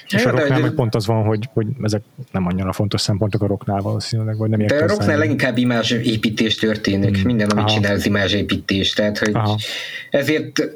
És 0.08 0.24
a 0.24 0.30
rocknál 0.30 0.60
meg 0.60 0.70
pont 0.70 0.94
az 0.94 1.06
van, 1.06 1.24
hogy, 1.24 1.48
hogy 1.52 1.66
ezek 1.82 2.02
nem 2.32 2.46
annyira 2.46 2.72
fontos 2.72 3.00
szempontok 3.00 3.42
a 3.42 3.46
rocknál 3.46 3.80
valószínűleg, 3.80 4.36
vagy 4.36 4.50
nem 4.50 4.66
De 4.66 4.74
a 4.74 4.86
rocknál 4.86 5.18
leginkább 5.18 5.58
imázsépítés 5.58 6.54
történik, 6.54 7.14
hmm. 7.14 7.24
minden, 7.24 7.48
amit 7.48 7.64
Aha. 7.64 7.74
csinál, 7.74 7.94
az 7.94 8.06
imázsépítés, 8.06 8.92
tehát 8.92 9.18
hogy 9.18 9.34
Aha. 9.34 9.56
ezért 10.10 10.68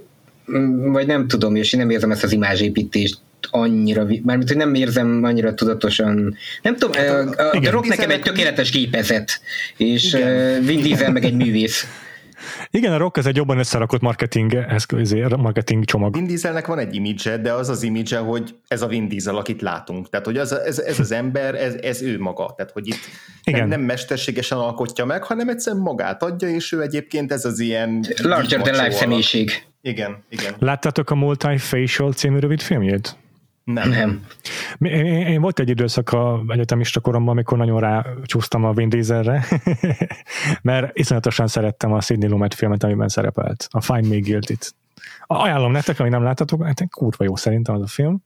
vagy 0.76 1.06
nem 1.06 1.28
tudom, 1.28 1.56
és 1.56 1.72
én 1.72 1.80
nem 1.80 1.90
érzem 1.90 2.10
ezt 2.10 2.24
az 2.24 2.32
imázsépítést 2.32 3.18
annyira, 3.50 4.06
mármint, 4.22 4.48
hogy 4.48 4.56
nem 4.56 4.74
érzem 4.74 5.20
annyira 5.24 5.54
tudatosan, 5.54 6.36
nem 6.62 6.76
tudom, 6.76 7.02
hát 7.02 7.38
a, 7.38 7.42
a, 7.42 7.66
a 7.66 7.70
Rock 7.70 7.86
nekem 7.86 8.10
egy 8.10 8.20
tökéletes 8.20 8.70
gépezet, 8.70 9.40
és 9.76 10.12
igen. 10.12 10.64
Vin 10.64 10.82
Diesel 10.82 11.12
meg 11.12 11.24
egy 11.24 11.34
művész. 11.34 11.86
Igen, 12.70 12.92
a 12.92 12.96
Rock 12.96 13.16
ez 13.16 13.26
egy 13.26 13.36
jobban 13.36 13.58
összerakott 13.58 14.00
marketing, 14.00 14.54
eszköz, 14.54 15.14
marketing 15.36 15.84
csomag. 15.84 16.14
Vin 16.14 16.26
Dieselnek 16.26 16.66
van 16.66 16.78
egy 16.78 16.94
image 16.94 17.36
de 17.36 17.52
az 17.52 17.68
az 17.68 17.82
image 17.82 18.18
hogy 18.18 18.54
ez 18.68 18.82
a 18.82 18.86
Vin 18.86 19.08
Diesel, 19.08 19.36
akit 19.36 19.62
látunk. 19.62 20.08
Tehát, 20.08 20.26
hogy 20.26 20.36
az, 20.36 20.52
ez, 20.52 20.78
ez 20.78 20.98
az 20.98 21.12
ember, 21.12 21.54
ez, 21.54 21.74
ez 21.74 22.02
ő 22.02 22.18
maga. 22.18 22.52
Tehát, 22.56 22.72
hogy 22.72 22.88
itt 22.88 23.00
Igen. 23.44 23.60
Nem, 23.60 23.68
nem 23.68 23.80
mesterségesen 23.80 24.58
alkotja 24.58 25.04
meg, 25.04 25.22
hanem 25.22 25.48
egyszerűen 25.48 25.82
magát 25.82 26.22
adja, 26.22 26.48
és 26.48 26.72
ő 26.72 26.82
egyébként 26.82 27.32
ez 27.32 27.44
az 27.44 27.58
ilyen... 27.58 28.04
Larger 28.22 28.60
than 28.60 28.84
life 28.84 28.90
személyiség. 28.90 29.50
Igen, 29.80 30.24
igen. 30.28 30.54
Láttátok 30.58 31.10
a 31.10 31.14
Multifacial 31.14 32.12
című 32.12 32.38
rövid 32.38 32.60
filmjét? 32.60 33.16
Nem. 33.64 33.88
nem. 33.88 34.24
Én, 34.78 35.04
én, 35.06 35.40
volt 35.40 35.58
egy 35.58 35.68
időszak 35.68 36.12
a 36.12 36.42
egyetemista 36.48 37.00
koromban, 37.00 37.30
amikor 37.30 37.58
nagyon 37.58 37.80
rácsúsztam 37.80 38.64
a 38.64 38.72
Vin 38.72 38.88
Dieselre, 38.88 39.44
mert 40.62 40.98
iszonyatosan 40.98 41.46
szerettem 41.46 41.92
a 41.92 42.00
Sidney 42.00 42.28
Lumet 42.28 42.54
filmet, 42.54 42.82
amiben 42.82 43.08
szerepelt, 43.08 43.68
a 43.70 43.80
Find 43.80 44.08
Me 44.08 44.18
Guilty-t. 44.18 44.74
Ajánlom 45.26 45.72
nektek, 45.72 46.00
ami 46.00 46.08
nem 46.08 46.22
láttatok, 46.22 46.64
hát 46.64 46.88
kurva 46.90 47.24
jó 47.24 47.36
szerintem 47.36 47.74
az 47.74 47.80
a 47.80 47.86
film, 47.86 48.22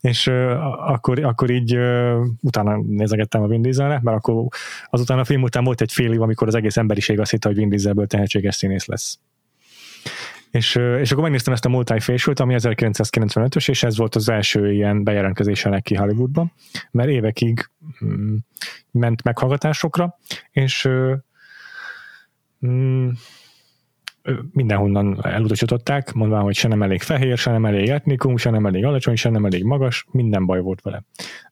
és 0.00 0.26
uh, 0.26 0.90
akkor, 0.90 1.24
akkor 1.24 1.50
így 1.50 1.76
uh, 1.76 2.26
utána 2.42 2.82
nézegettem 2.86 3.42
a 3.42 3.46
Vin 3.46 3.62
Dieselre, 3.62 4.00
mert 4.02 4.16
akkor 4.16 4.46
azután 4.90 5.18
a 5.18 5.24
film 5.24 5.42
után 5.42 5.64
volt 5.64 5.80
egy 5.80 5.92
fél 5.92 6.12
év, 6.12 6.22
amikor 6.22 6.46
az 6.46 6.54
egész 6.54 6.76
emberiség 6.76 7.20
azt 7.20 7.30
hitte, 7.30 7.48
hogy 7.48 7.56
Vin 7.56 7.68
Dieselből 7.68 8.06
tehetséges 8.06 8.54
színész 8.54 8.86
lesz. 8.86 9.18
És, 10.50 10.74
és 10.74 11.10
akkor 11.10 11.22
megnéztem 11.22 11.52
ezt 11.52 11.64
a 11.64 11.68
Multifacial-t, 11.68 12.40
ami 12.40 12.54
1995-ös, 12.58 13.68
és 13.68 13.82
ez 13.82 13.96
volt 13.96 14.14
az 14.14 14.28
első 14.28 14.72
ilyen 14.72 15.04
bejelentkezése 15.04 15.68
neki 15.68 15.94
Hollywoodban, 15.94 16.52
mert 16.90 17.08
évekig 17.08 17.70
mm, 18.04 18.36
ment 18.90 19.22
meghallgatásokra, 19.22 20.18
és 20.50 20.88
mm, 22.66 23.08
mindenhonnan 24.52 25.24
elutasították, 25.24 26.12
mondván, 26.12 26.42
hogy 26.42 26.54
se 26.54 26.68
nem 26.68 26.82
elég 26.82 27.02
fehér, 27.02 27.38
se 27.38 27.50
nem 27.50 27.64
elég 27.64 27.88
etnikum, 27.88 28.36
se 28.36 28.50
nem 28.50 28.66
elég 28.66 28.84
alacsony, 28.84 29.16
se 29.16 29.30
nem 29.30 29.44
elég 29.44 29.64
magas, 29.64 30.06
minden 30.10 30.46
baj 30.46 30.60
volt 30.60 30.82
vele. 30.82 31.04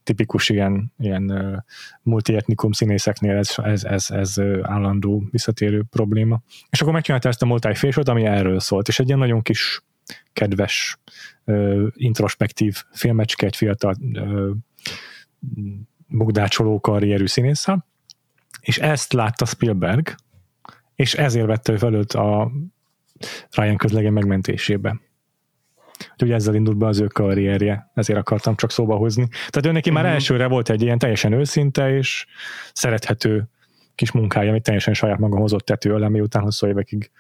Tipikus 0.03 0.49
ilyen, 0.49 0.93
ilyen 0.99 1.65
multietnikum 2.03 2.73
színészeknél 2.73 3.37
ez, 3.37 3.55
ez, 3.57 3.85
ez, 3.85 4.11
ez 4.11 4.35
állandó 4.63 5.29
visszatérő 5.31 5.85
probléma. 5.91 6.41
És 6.71 6.81
akkor 6.81 6.93
megcsinálta 6.93 7.29
ezt 7.29 7.43
a 7.43 7.47
multi 7.47 7.89
ami 8.05 8.25
erről 8.25 8.61
szólt, 8.61 8.89
és 8.89 8.99
egy 8.99 9.07
ilyen 9.07 9.19
nagyon 9.19 9.43
kis 9.43 9.83
kedves, 10.33 10.99
introspektív 11.95 12.83
filmecske, 12.93 13.47
egy 13.47 13.57
fiatal 13.57 13.97
bugdácsoló 16.07 16.81
karrierű 16.81 17.27
színésszel, 17.27 17.87
és 18.61 18.79
ezt 18.79 19.13
látta 19.13 19.45
Spielberg, 19.45 20.15
és 20.99 21.15
ezért 21.15 21.47
vette 21.47 21.73
ő 21.73 21.77
felőtt 21.77 22.13
a 22.13 22.51
Ryan 23.51 23.77
közlegen 23.77 24.13
megmentésébe. 24.13 25.01
Úgyhogy 26.13 26.31
ezzel 26.31 26.55
indult 26.55 26.77
be 26.77 26.87
az 26.87 27.01
ő 27.01 27.07
karrierje, 27.07 27.91
ezért 27.95 28.19
akartam 28.19 28.57
csak 28.57 28.71
szóba 28.71 28.97
hozni. 28.97 29.29
Tehát 29.29 29.67
ő 29.67 29.71
neki 29.73 29.91
már 29.91 30.03
uh-huh. 30.03 30.17
elsőre 30.19 30.47
volt 30.47 30.71
egy 30.71 30.83
ilyen 30.83 30.99
teljesen 30.99 31.33
őszinte 31.33 31.97
és 31.97 32.27
szerethető 32.73 33.49
kis 33.95 34.13
munkája, 34.13 34.51
amit 34.51 34.63
teljesen 34.63 34.95
saját 34.95 35.19
maga 35.19 35.39
hozott 35.39 35.65
tető 35.65 35.95
alá, 35.95 36.09
miután 36.09 36.43
hosszú 36.43 36.67
évekig 36.67 37.11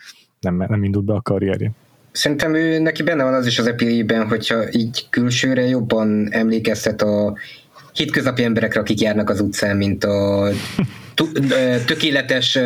nem, 0.41 0.57
nem 0.68 0.85
indult 0.85 1.05
be 1.05 1.12
a 1.12 1.22
karrierje. 1.22 1.72
Szerintem 2.12 2.55
ő 2.55 2.79
neki 2.79 3.03
benne 3.03 3.24
van 3.24 3.35
az 3.35 3.47
is 3.47 3.59
az 3.59 3.66
epilében, 3.66 4.29
hogyha 4.29 4.72
így 4.72 5.07
külsőre 5.11 5.62
jobban 5.62 6.33
emlékeztet 6.33 7.03
a 7.03 7.37
hétköznapi 7.93 8.45
emberekre, 8.45 8.81
akik 8.81 9.01
járnak 9.01 9.31
az 9.31 9.41
utcán, 9.41 9.76
mint 9.76 10.05
a 10.05 10.49
tökéletes 11.87 12.59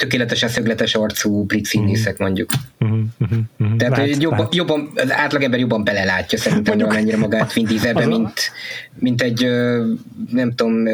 tökéletesen 0.00 0.48
szögletes 0.48 0.94
arcú 0.94 1.44
brit 1.44 1.64
színészek 1.64 2.14
mhm. 2.14 2.22
mondjuk. 2.22 2.50
Uh-huh, 2.78 2.98
uh-huh, 3.18 3.38
uh-huh. 3.58 3.76
Tehát 3.76 3.96
lát, 3.96 4.22
jobban, 4.22 4.38
lát. 4.38 4.54
jobban, 4.54 4.90
az 4.94 5.12
átlagember 5.12 5.58
jobban 5.58 5.84
belelátja 5.84 6.38
szerintem 6.38 6.78
valamennyire 6.78 7.16
magát 7.16 7.52
Vin 7.54 7.66
Dieselbe, 7.66 8.06
mint, 8.06 8.52
mint 8.98 9.22
egy 9.22 9.46
nem 10.30 10.52
tudom 10.54 10.86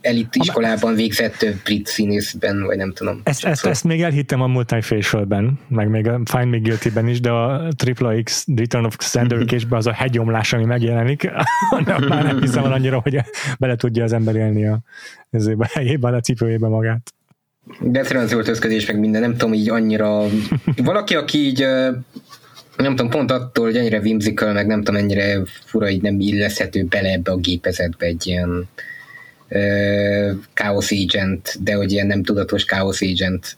elit 0.00 0.36
iskolában 0.36 0.94
végzett 0.94 1.46
brit 1.64 1.86
színészben, 1.86 2.62
vagy 2.62 2.76
nem 2.76 2.92
tudom. 2.92 3.20
Ezt, 3.24 3.44
ezt, 3.44 3.66
ezt 3.66 3.84
még 3.84 4.02
elhittem 4.02 4.40
a 4.40 4.46
Multifacialben, 4.46 5.58
meg 5.68 5.88
még 5.88 6.08
a 6.08 6.20
Find 6.24 6.50
Me 6.50 6.58
Guilty-ben 6.58 7.08
is, 7.08 7.20
de 7.20 7.30
a 7.30 7.68
Triple 7.76 8.22
X 8.22 8.46
Return 8.56 8.84
of 8.84 8.96
Xander 8.96 9.44
Cage-ben 9.48 9.78
az 9.78 9.86
a 9.86 9.92
hegyomlás, 9.92 10.52
ami 10.52 10.64
megjelenik, 10.64 11.30
már 12.08 12.24
nem 12.24 12.40
hiszem 12.40 12.64
annyira, 12.64 13.00
hogy 13.02 13.20
bele 13.58 13.76
tudja 13.76 14.04
az 14.04 14.12
ember 14.12 14.34
élni 14.34 14.66
a, 14.66 14.80
ezébe, 15.30 15.70
helyében, 15.72 16.14
a 16.14 16.20
cipőjébe 16.20 16.68
magát. 16.68 17.14
De 17.80 17.98
egyszerűen 17.98 18.24
az 18.24 18.32
öltözködés, 18.32 18.86
meg 18.86 18.98
minden, 18.98 19.20
nem 19.20 19.36
tudom, 19.36 19.54
így 19.54 19.68
annyira... 19.68 20.26
Valaki, 20.76 21.14
aki 21.14 21.38
így 21.38 21.66
nem 22.76 22.96
tudom, 22.96 23.10
pont 23.10 23.30
attól, 23.30 23.64
hogy 23.64 23.76
ennyire 23.76 23.98
whimsical, 23.98 24.52
meg 24.52 24.66
nem 24.66 24.82
tudom, 24.82 25.00
ennyire 25.00 25.42
fura, 25.64 25.90
így 25.90 26.02
nem 26.02 26.20
illeszhető 26.20 26.84
bele 26.84 27.08
ebbe 27.08 27.30
a 27.30 27.36
gépezetbe 27.36 28.06
egy 28.06 28.26
ilyen 28.26 28.68
uh, 29.48 30.30
Chaos 30.54 30.90
Agent, 30.90 31.62
de 31.62 31.74
hogy 31.74 31.92
ilyen 31.92 32.06
nem 32.06 32.22
tudatos 32.22 32.64
Chaos 32.64 33.00
Agent. 33.00 33.56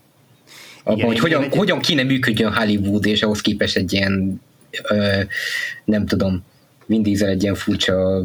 Abban, 0.83 0.99
igen, 0.99 1.09
hogy 1.09 1.19
hogyan, 1.19 1.43
egy... 1.43 1.57
hogyan 1.57 1.81
kéne 1.81 2.03
működjön 2.03 2.55
Hollywood, 2.55 3.07
és 3.07 3.23
ahhoz 3.23 3.41
képest 3.41 3.77
egy 3.77 3.93
ilyen 3.93 4.41
uh, 4.91 5.23
nem 5.85 6.07
tudom, 6.07 6.45
Vin 6.87 7.03
Diesel 7.03 7.29
egy 7.29 7.43
ilyen 7.43 7.55
furcsa 7.55 8.25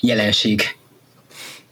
jelenség. 0.00 0.62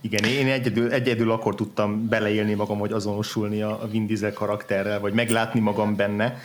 Igen, 0.00 0.24
én 0.24 0.46
egyedül, 0.46 0.92
egyedül 0.92 1.30
akkor 1.30 1.54
tudtam 1.54 2.08
beleélni 2.08 2.54
magam, 2.54 2.78
hogy 2.78 2.92
azonosulni 2.92 3.62
a 3.62 3.88
Vin 3.90 4.06
Diesel 4.06 4.32
karakterrel, 4.32 5.00
vagy 5.00 5.12
meglátni 5.12 5.60
magam 5.60 5.96
benne, 5.96 6.36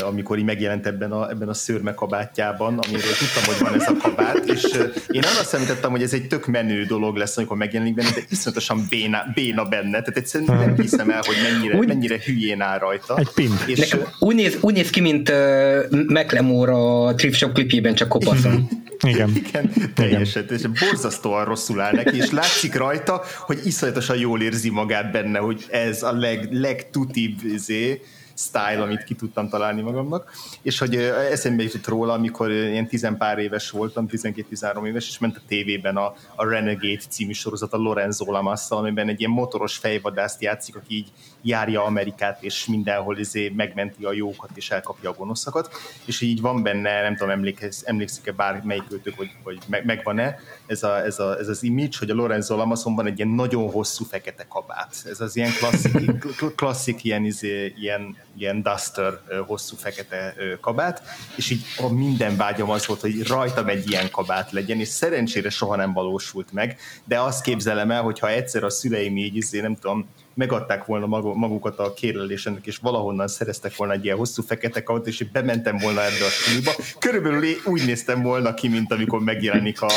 amikor 0.00 0.38
így 0.38 0.44
megjelent 0.44 0.86
ebben 0.86 1.12
a, 1.12 1.30
ebben 1.30 1.48
a 1.48 1.54
szőrme 1.54 1.94
kabátjában, 1.94 2.78
amiről 2.78 3.12
tudtam, 3.18 3.44
hogy 3.44 3.58
van 3.58 3.80
ez 3.80 3.88
a 3.88 3.96
kabát, 4.02 4.44
és 4.44 4.62
én 5.08 5.22
arra 5.22 5.44
számítottam, 5.44 5.90
hogy 5.90 6.02
ez 6.02 6.12
egy 6.12 6.26
tök 6.26 6.46
menő 6.46 6.84
dolog 6.84 7.16
lesz, 7.16 7.36
amikor 7.36 7.56
megjelenik 7.56 7.94
benne, 7.94 8.10
de 8.10 8.20
iszonyatosan 8.30 8.86
béna, 8.88 9.24
béna 9.34 9.64
benne, 9.64 9.90
tehát 9.90 10.16
egyszerűen 10.16 10.58
nem 10.58 10.76
hiszem 10.76 11.10
el, 11.10 11.22
hogy 11.26 11.36
mennyire, 11.52 11.78
úgy, 11.78 11.86
mennyire 11.86 12.18
hülyén 12.24 12.60
áll 12.60 12.78
rajta. 12.78 13.16
Egy 13.16 13.30
pint. 13.34 13.64
És 13.66 13.78
Nekem 13.78 14.06
úgy, 14.18 14.34
néz, 14.34 14.58
úgy 14.60 14.74
néz 14.74 14.90
ki, 14.90 15.00
mint 15.00 15.28
uh, 15.28 15.90
McLemore 15.90 16.72
a 16.72 17.14
Trip 17.14 17.34
Shop 17.34 17.52
klipjében, 17.52 17.94
csak 17.94 18.08
kopaszon. 18.08 18.68
Igen. 19.02 19.36
Igen, 19.46 19.72
teljesen. 19.94 20.46
És 20.48 20.62
borzasztóan 20.62 21.44
rosszul 21.44 21.80
áll 21.80 21.92
neki, 21.92 22.16
és 22.16 22.30
látszik 22.30 22.74
rajta, 22.74 23.22
hogy 23.38 23.60
iszonyatosan 23.64 24.18
jól 24.18 24.42
érzi 24.42 24.70
magát 24.70 25.12
benne, 25.12 25.38
hogy 25.38 25.64
ez 25.70 26.02
a 26.02 26.12
leg, 26.12 26.52
legtutibb 26.52 27.44
izé, 27.44 28.00
style, 28.42 28.82
amit 28.82 29.04
ki 29.04 29.14
tudtam 29.14 29.48
találni 29.48 29.80
magamnak, 29.80 30.32
és 30.62 30.78
hogy 30.78 30.96
eszembe 30.96 31.62
jutott 31.62 31.86
róla, 31.86 32.12
amikor 32.12 32.50
ilyen 32.50 32.86
tizenpár 32.86 33.38
éves 33.38 33.70
voltam, 33.70 34.06
12-13 34.10 34.86
éves, 34.86 35.08
és 35.08 35.18
ment 35.18 35.36
a 35.36 35.40
tévében 35.46 35.96
a, 35.96 36.14
a 36.34 36.48
Renegade 36.48 37.02
című 37.08 37.32
sorozat 37.32 37.72
a 37.72 37.76
Lorenzo 37.76 38.30
Lamasszal, 38.30 38.78
amiben 38.78 39.08
egy 39.08 39.20
ilyen 39.20 39.32
motoros 39.32 39.76
fejvadászt 39.76 40.42
játszik, 40.42 40.76
aki 40.76 40.94
így 40.94 41.12
járja 41.42 41.84
Amerikát, 41.84 42.42
és 42.42 42.66
mindenhol 42.66 43.18
izé 43.18 43.48
megmenti 43.48 44.04
a 44.04 44.12
jókat, 44.12 44.50
és 44.54 44.70
elkapja 44.70 45.10
a 45.10 45.14
gonoszakat, 45.14 45.70
és 46.04 46.20
így 46.20 46.40
van 46.40 46.62
benne, 46.62 47.02
nem 47.02 47.16
tudom, 47.16 47.30
emlékez, 47.30 47.82
emlékszik-e 47.86 48.32
bármelyik 48.32 48.92
őtök, 48.92 49.16
hogy, 49.16 49.30
hogy 49.42 49.58
meg, 49.66 49.84
megvan-e 49.84 50.36
ez, 50.66 50.82
a, 50.82 51.04
ez, 51.04 51.18
a, 51.18 51.38
ez 51.38 51.48
az 51.48 51.62
image, 51.62 51.96
hogy 51.98 52.10
a 52.10 52.14
Lorenzo 52.14 52.56
Lamasson 52.56 52.94
van 52.94 53.06
egy 53.06 53.18
ilyen 53.18 53.30
nagyon 53.30 53.70
hosszú 53.70 54.04
fekete 54.04 54.46
kabát. 54.48 54.94
Ez 55.04 55.20
az 55.20 55.36
ilyen 55.36 55.52
klasszik, 55.52 56.26
klasszik 56.56 57.04
ilyen, 57.04 57.24
izé, 57.24 57.74
ilyen 57.78 58.16
ilyen 58.36 58.62
duster 58.62 59.20
hosszú 59.46 59.76
fekete 59.76 60.34
kabát, 60.60 61.02
és 61.36 61.50
így 61.50 61.64
a 61.78 61.92
minden 61.92 62.36
vágyam 62.36 62.70
az 62.70 62.86
volt, 62.86 63.00
hogy 63.00 63.26
rajtam 63.26 63.68
egy 63.68 63.90
ilyen 63.90 64.10
kabát 64.10 64.52
legyen, 64.52 64.80
és 64.80 64.88
szerencsére 64.88 65.50
soha 65.50 65.76
nem 65.76 65.92
valósult 65.92 66.52
meg, 66.52 66.78
de 67.04 67.20
azt 67.20 67.42
képzelem 67.42 67.90
el, 67.90 68.02
hogyha 68.02 68.30
egyszer 68.30 68.64
a 68.64 68.70
szüleim 68.70 69.16
így, 69.16 69.36
izé, 69.36 69.60
nem 69.60 69.76
tudom, 69.76 70.08
megadták 70.34 70.84
volna 70.84 71.06
magukat 71.34 71.78
a 71.78 71.92
kérlelésennek, 71.92 72.66
és 72.66 72.76
valahonnan 72.76 73.28
szereztek 73.28 73.76
volna 73.76 73.92
egy 73.92 74.04
ilyen 74.04 74.16
hosszú 74.16 74.42
fekete 74.42 74.82
kaut, 74.82 75.06
és 75.06 75.30
bementem 75.32 75.76
volna 75.78 76.00
ebbe 76.00 76.24
a 76.24 76.28
suliba. 76.28 76.72
Körülbelül 76.98 77.44
úgy 77.64 77.86
néztem 77.86 78.22
volna 78.22 78.54
ki, 78.54 78.68
mint 78.68 78.92
amikor 78.92 79.20
megjelenik 79.20 79.80
a, 79.82 79.92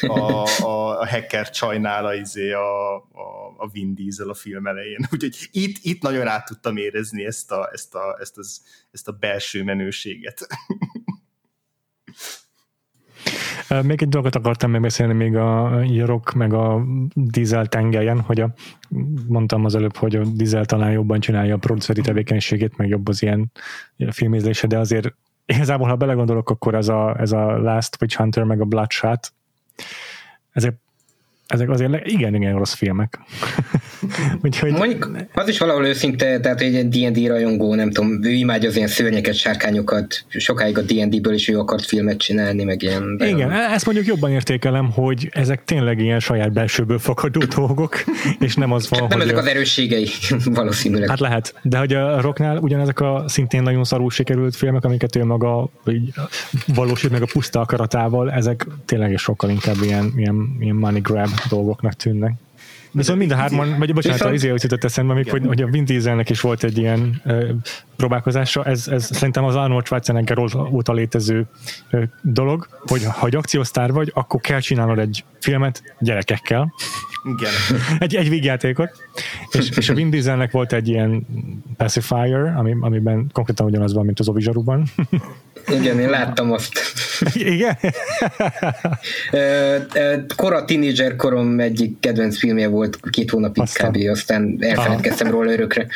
a, 0.00 0.46
a, 0.62 1.00
a 1.00 1.06
hacker 1.08 1.50
csajnál 1.50 2.06
a, 2.06 2.14
izé, 2.14 2.52
a, 2.52 2.94
a, 2.96 3.54
a 3.56 3.68
Vin 3.72 3.94
Diesel 3.94 4.28
a 4.28 4.34
film 4.34 4.66
elején. 4.66 5.06
Úgyhogy 5.12 5.36
itt, 5.50 5.76
itt 5.82 6.02
nagyon 6.02 6.26
át 6.26 6.46
tudtam 6.46 6.76
érezni 6.76 7.24
ezt 7.24 7.52
a, 7.52 7.70
ezt 7.72 7.94
a, 7.94 8.16
ezt 8.20 8.38
az, 8.38 8.60
ezt 8.92 9.08
a 9.08 9.12
belső 9.12 9.62
menőséget. 9.62 10.46
Még 13.82 14.02
egy 14.02 14.08
dolgot 14.08 14.34
akartam 14.34 14.70
megbeszélni 14.70 15.12
még 15.12 15.36
a 15.36 15.80
rock 16.04 16.32
meg 16.32 16.52
a 16.52 16.84
dízel 17.14 17.66
tengelyen, 17.66 18.20
hogy 18.20 18.40
a, 18.40 18.52
mondtam 19.26 19.64
az 19.64 19.74
előbb, 19.74 19.96
hogy 19.96 20.16
a 20.16 20.24
dízel 20.24 20.64
talán 20.64 20.90
jobban 20.90 21.20
csinálja 21.20 21.54
a 21.54 21.58
produceri 21.58 22.00
tevékenységét, 22.00 22.76
meg 22.76 22.88
jobb 22.88 23.08
az 23.08 23.22
ilyen 23.22 23.52
filmézése, 24.10 24.66
de 24.66 24.78
azért 24.78 25.14
igazából, 25.46 25.88
ha 25.88 25.96
belegondolok, 25.96 26.50
akkor 26.50 26.74
ez 26.74 26.88
a, 26.88 27.20
ez 27.20 27.32
a 27.32 27.58
Last 27.58 27.96
Witch 28.00 28.16
Hunter 28.16 28.44
meg 28.44 28.60
a 28.60 28.64
Bloodshot, 28.64 29.32
ezek 30.52 30.78
ezek 31.46 31.70
azért 31.70 32.06
igen, 32.06 32.34
igen 32.34 32.56
rossz 32.56 32.74
filmek. 32.74 33.18
Úgyhogy... 34.44 34.72
Mondjuk 34.72 35.10
az 35.34 35.48
is 35.48 35.58
valahol 35.58 35.86
őszinte, 35.86 36.40
tehát 36.40 36.60
egy 36.60 36.88
D&D 36.88 37.26
rajongó, 37.26 37.74
nem 37.74 37.90
tudom, 37.90 38.24
ő 38.24 38.30
imádja 38.30 38.68
az 38.68 38.76
ilyen 38.76 38.88
szörnyeket, 38.88 39.34
sárkányokat, 39.34 40.24
sokáig 40.28 40.78
a 40.78 40.82
D&D-ből 40.82 41.34
is 41.34 41.48
ő 41.48 41.58
akart 41.58 41.84
filmet 41.84 42.18
csinálni, 42.18 42.64
meg 42.64 42.82
ilyen. 42.82 43.16
De 43.16 43.28
igen, 43.28 43.50
ezt 43.52 43.84
mondjuk 43.84 44.06
jobban 44.06 44.30
értékelem, 44.30 44.90
hogy 44.90 45.28
ezek 45.32 45.64
tényleg 45.64 45.98
ilyen 45.98 46.20
saját 46.20 46.52
belsőből 46.52 46.98
fakadó 46.98 47.40
dolgok, 47.56 48.04
és 48.38 48.54
nem 48.54 48.72
az 48.72 48.88
van, 48.88 49.00
Nem 49.00 49.18
hogy 49.18 49.20
ezek 49.20 49.36
a... 49.36 49.40
az 49.40 49.46
erősségei, 49.46 50.08
valószínűleg. 50.44 51.08
Hát 51.08 51.20
lehet, 51.20 51.54
de 51.62 51.78
hogy 51.78 51.92
a 51.92 52.20
Rocknál 52.20 52.58
ugyanezek 52.58 53.00
a 53.00 53.24
szintén 53.26 53.62
nagyon 53.62 53.84
szarul 53.84 54.10
sikerült 54.10 54.56
filmek, 54.56 54.84
amiket 54.84 55.16
ő 55.16 55.24
maga 55.24 55.68
így 55.88 56.12
valósít 56.66 57.10
meg 57.10 57.22
a 57.22 57.26
puszta 57.32 57.60
akaratával, 57.60 58.30
ezek 58.30 58.66
tényleg 58.84 59.12
is 59.12 59.20
sokkal 59.20 59.50
inkább 59.50 59.76
ilyen, 59.82 60.12
ilyen, 60.16 60.56
ilyen 60.60 60.76
money 60.76 61.00
grab 61.00 61.28
dolgoknak 61.48 61.94
tűnnek. 61.94 62.32
Viszont 62.96 63.18
mind 63.18 63.30
a 63.30 63.34
hárman, 63.34 63.78
vagy 63.78 63.94
bocsánat, 63.94 64.20
az 64.20 64.32
izé 64.32 64.48
jutott 64.48 64.84
eszembe 64.84 65.14
még, 65.14 65.30
hogy, 65.30 65.46
hogy 65.46 65.62
a 65.62 65.66
Vin 65.66 65.84
Dieselnek 65.84 66.30
is 66.30 66.40
volt 66.40 66.64
egy 66.64 66.78
ilyen 66.78 67.20
ö, 67.24 67.48
próbálkozása, 67.96 68.64
ez, 68.64 68.88
ez 68.88 69.08
szerintem 69.12 69.44
az 69.44 69.54
Arnold 69.54 69.84
Schwarzenegger 69.84 70.38
óta 70.70 70.92
létező 70.92 71.46
ö, 71.90 72.02
dolog, 72.22 72.68
hogy 72.86 73.04
ha 73.04 73.26
egy 73.26 73.36
akciósztár 73.36 73.92
vagy, 73.92 74.10
akkor 74.14 74.40
kell 74.40 74.60
csinálnod 74.60 74.98
egy 74.98 75.24
filmet 75.40 75.82
gyerekekkel. 75.98 76.72
Igen. 77.38 77.52
egy, 77.98 78.14
egy 78.14 78.28
vígjátékot. 78.28 78.90
És, 79.50 79.70
és 79.76 79.88
a 79.88 79.94
Vin 79.94 80.10
Dieselnek 80.10 80.50
volt 80.50 80.72
egy 80.72 80.88
ilyen 80.88 81.26
pacifier, 81.76 82.54
ami, 82.56 82.76
amiben 82.80 83.30
konkrétan 83.32 83.66
ugyanaz 83.66 83.94
van, 83.94 84.04
mint 84.04 84.20
az 84.20 84.28
Ovizsaruban. 84.28 84.84
Igen, 85.68 86.00
én 86.00 86.10
láttam 86.10 86.52
azt. 86.52 86.78
Igen? 87.34 87.76
Kora 90.36 90.64
tínédzser 90.64 91.16
korom 91.16 91.60
egyik 91.60 92.00
kedvenc 92.00 92.38
filmje 92.38 92.68
volt 92.68 92.85
két 93.10 93.30
hónapig 93.30 93.62
aztán. 93.62 93.92
kb. 93.92 94.08
Aztán 94.08 94.56
elfeledkeztem 94.60 95.30
róla 95.30 95.52
örökre. 95.52 95.86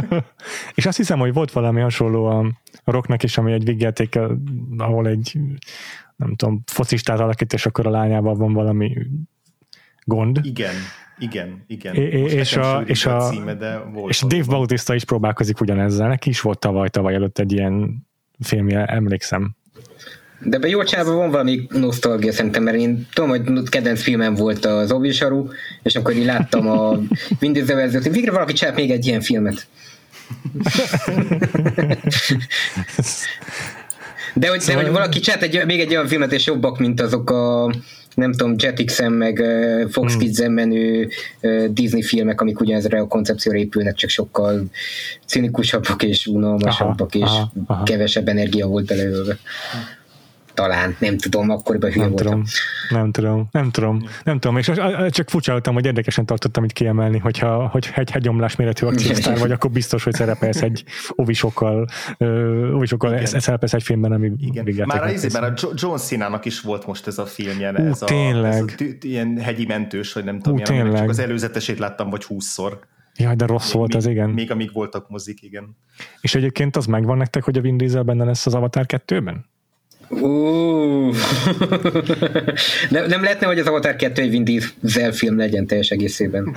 És 0.74 0.86
azt 0.86 0.96
hiszem, 0.96 1.18
hogy 1.18 1.32
volt 1.32 1.52
valami 1.52 1.80
hasonló 1.80 2.24
a 2.24 2.52
rocknak 2.84 3.22
is, 3.22 3.38
ami 3.38 3.52
egy 3.52 3.64
végjáték, 3.64 4.18
ahol 4.76 5.06
egy 5.06 5.38
nem 6.16 6.34
tudom, 6.36 6.62
focistát 6.66 7.20
alakít, 7.20 7.52
és 7.52 7.66
akkor 7.66 7.86
a 7.86 7.90
lányával 7.90 8.34
van 8.34 8.52
valami 8.52 8.96
gond. 10.04 10.40
Igen, 10.42 10.74
igen, 11.18 11.64
igen. 11.66 11.94
É, 11.94 12.20
és 12.20 12.56
a, 12.56 12.82
és 12.86 13.06
a, 13.06 13.16
a 13.16 13.30
címe, 13.30 13.54
de 13.54 13.78
volt 13.78 14.10
és 14.10 14.20
Dave 14.26 14.44
Bautista 14.44 14.94
is 14.94 15.04
próbálkozik 15.04 15.60
ugyanezzel. 15.60 16.08
Neki 16.08 16.28
is 16.28 16.40
volt 16.40 16.58
tavaly, 16.58 16.88
tavaly 16.88 17.14
előtt 17.14 17.38
egy 17.38 17.52
ilyen 17.52 18.06
filmje, 18.38 18.84
emlékszem. 18.84 19.56
De 20.42 20.58
be 20.58 20.68
jó 20.68 20.82
csában 20.82 21.16
van 21.16 21.30
valami 21.30 21.66
nosztalgia 21.68 22.32
szerintem, 22.32 22.62
mert 22.62 22.76
én 22.76 23.06
tudom, 23.12 23.30
hogy 23.30 23.68
kedvenc 23.68 24.02
filmem 24.02 24.34
volt 24.34 24.64
az 24.64 24.92
Obisaru, 24.92 25.48
és 25.82 25.96
akkor 25.96 26.16
így 26.16 26.24
láttam 26.24 26.68
a 26.68 26.98
Windows 27.40 27.66
verziót, 27.66 28.02
hogy 28.02 28.12
végre 28.12 28.30
valaki 28.30 28.52
csinált 28.52 28.76
még 28.76 28.90
egy 28.90 29.06
ilyen 29.06 29.20
filmet. 29.20 29.66
De 34.34 34.48
hogy, 34.48 34.60
szóval... 34.60 34.82
de 34.82 34.88
hogy 34.88 34.96
valaki 34.96 35.20
csinált 35.20 35.42
egy, 35.42 35.66
még 35.66 35.80
egy 35.80 35.90
olyan 35.90 36.06
filmet, 36.06 36.32
és 36.32 36.46
jobbak, 36.46 36.78
mint 36.78 37.00
azok 37.00 37.30
a 37.30 37.74
nem 38.14 38.32
tudom, 38.32 38.54
Jetixen 38.58 39.12
meg 39.12 39.44
Fox 39.90 40.12
hmm. 40.12 40.20
Kids-en 40.20 40.52
menő 40.52 41.08
Disney 41.68 42.02
filmek, 42.02 42.40
amik 42.40 42.60
ugyanezre 42.60 43.00
a 43.00 43.06
koncepcióra 43.06 43.58
épülnek, 43.58 43.94
csak 43.94 44.10
sokkal 44.10 44.64
cinikusabbak 45.26 46.02
és 46.02 46.26
unalmasabbak, 46.26 47.10
aha, 47.14 47.24
és 47.24 47.30
aha, 47.30 47.52
aha. 47.66 47.82
kevesebb 47.82 48.28
energia 48.28 48.66
volt 48.66 48.86
belőle 48.86 49.38
talán, 50.54 50.96
nem 50.98 51.18
tudom, 51.18 51.50
akkoriban 51.50 51.90
hülye 51.90 52.04
nem 52.04 52.14
voltam. 52.14 52.30
Tudom, 52.30 52.44
nem 52.88 53.10
tudom, 53.10 53.48
nem 53.50 53.70
tudom, 53.70 54.02
nem 54.24 54.38
tudom, 54.38 54.56
és 54.56 54.70
csak 55.08 55.28
furcsáltam, 55.28 55.74
hogy 55.74 55.84
érdekesen 55.84 56.26
tartottam 56.26 56.64
itt 56.64 56.72
kiemelni, 56.72 57.18
hogyha 57.18 57.68
hogy 57.68 57.90
egy 57.94 58.10
hegyomlás 58.10 58.56
méretű 58.56 58.86
akciósztár 58.86 59.38
vagy, 59.38 59.50
akkor 59.50 59.70
biztos, 59.70 60.04
hogy 60.04 60.14
szerepelsz 60.14 60.62
egy 60.62 60.84
ovisokkal, 61.08 61.88
ovisokkal 62.74 63.26
szerepelsz 63.26 63.72
egy 63.72 63.82
filmben, 63.82 64.12
ami 64.12 64.32
Igen. 64.38 64.86
Már, 64.86 65.02
az, 65.02 65.32
már 65.32 65.44
a 65.44 65.52
John 65.74 65.96
Cena-nak 65.96 66.44
is 66.44 66.60
volt 66.60 66.86
most 66.86 67.06
ez 67.06 67.18
a 67.18 67.26
filmje, 67.26 67.70
uh, 67.70 67.86
ez, 67.86 67.98
tényleg. 67.98 68.52
a, 68.52 68.56
ez 68.56 68.64
a 68.78 68.96
ilyen 69.00 69.38
hegyi 69.38 69.66
mentős, 69.66 70.12
vagy 70.12 70.24
nem 70.24 70.40
tudom, 70.40 70.58
ilyen, 70.58 70.94
csak 70.94 71.08
az 71.08 71.18
előzetesét 71.18 71.78
láttam, 71.78 72.10
vagy 72.10 72.24
húszszor. 72.24 72.80
Jaj, 73.16 73.34
de 73.34 73.46
rossz 73.46 73.66
még, 73.66 73.76
volt 73.76 73.94
az, 73.94 74.06
igen. 74.06 74.30
Még 74.30 74.50
amíg 74.50 74.72
voltak 74.72 75.08
mozik, 75.08 75.42
igen. 75.42 75.76
És 76.20 76.34
egyébként 76.34 76.76
az 76.76 76.86
megvan 76.86 77.16
nektek, 77.16 77.42
hogy 77.42 77.58
a 77.58 77.60
Vin 77.60 77.76
Diesel 77.76 78.02
benne 78.02 78.24
lesz 78.24 78.46
az 78.46 78.54
Avatar 78.54 78.84
2-ben? 78.88 79.44
Uh. 80.10 81.16
nem, 82.90 83.06
nem 83.06 83.22
lehetne, 83.22 83.46
hogy 83.46 83.58
az 83.58 83.66
Avatar 83.66 83.96
2 83.96 84.22
egy 84.22 84.30
Vin 84.30 84.44
Diesel 84.44 85.12
film 85.12 85.36
legyen 85.36 85.66
teljes 85.66 85.88
egészében. 85.88 86.54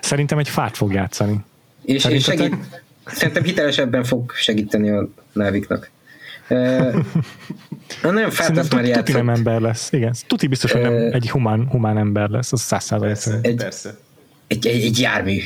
Szerintem 0.00 0.38
egy 0.38 0.48
fát 0.48 0.76
fog 0.76 0.92
játszani. 0.92 1.36
És, 1.84 2.04
és 2.04 2.22
segít, 2.22 2.54
szerintem 3.06 3.42
hitelesebben 3.42 4.04
fog 4.04 4.32
segíteni 4.34 4.90
a 4.90 5.08
náviknak. 5.32 5.90
Uh, 6.48 6.94
nem 8.02 8.30
fát 8.30 8.56
azt 8.56 8.74
már 8.74 8.84
játszott. 8.84 9.04
Tuti 9.04 9.18
nem 9.18 9.28
ember 9.28 9.60
lesz, 9.60 9.92
igen. 9.92 10.14
Tuti 10.26 10.46
biztos, 10.46 10.72
hogy 10.72 10.80
nem 10.80 10.94
egy 11.12 11.30
humán, 11.30 11.68
humán 11.68 11.98
ember 11.98 12.28
lesz, 12.28 12.52
az 12.52 12.60
száz 12.60 12.84
százalék. 12.84 13.16
Egy, 13.42 13.64
egy, 14.46 14.66
egy, 14.66 14.84
egy 14.84 14.98
jármű. 14.98 15.38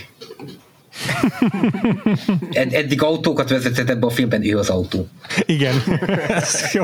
Ed- 2.51 2.73
eddig 2.73 3.03
autókat 3.03 3.51
vezetett 3.51 3.91
ebbe 3.91 4.07
a 4.07 4.11
filmben, 4.11 4.45
ő 4.45 4.59
az 4.59 4.69
autó. 4.69 5.09
Igen, 5.47 5.75
ez 6.29 6.73
jó. 6.73 6.83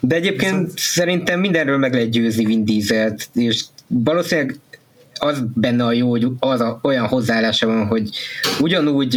De 0.00 0.14
egyébként 0.14 0.54
Viszont... 0.54 0.78
szerintem 0.78 1.40
mindenről 1.40 1.78
meg 1.78 1.92
lehet 1.92 2.10
győzni 2.10 2.44
Vin 2.44 2.64
Dieselt, 2.64 3.28
és 3.34 3.64
valószínűleg 3.86 4.58
az 5.14 5.42
benne 5.54 5.84
a 5.84 5.92
jó, 5.92 6.10
hogy 6.10 6.26
az 6.38 6.60
a, 6.60 6.78
olyan 6.82 7.06
hozzáállása 7.06 7.66
van, 7.66 7.86
hogy 7.86 8.10
ugyanúgy 8.60 9.14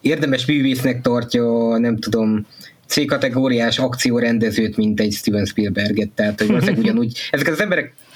érdemes 0.00 0.46
művésznek 0.46 1.00
tartja, 1.00 1.76
nem 1.78 1.98
tudom, 1.98 2.46
C-kategóriás 2.86 3.78
akciórendezőt, 3.78 4.76
mint 4.76 5.00
egy 5.00 5.12
Steven 5.12 5.44
Spielberget, 5.44 6.08
tehát 6.08 6.38
hogy 6.38 6.48
valószínűleg 6.48 6.82
ugyanúgy, 6.84 7.18
ezeket 7.30 7.52
az 7.52 7.60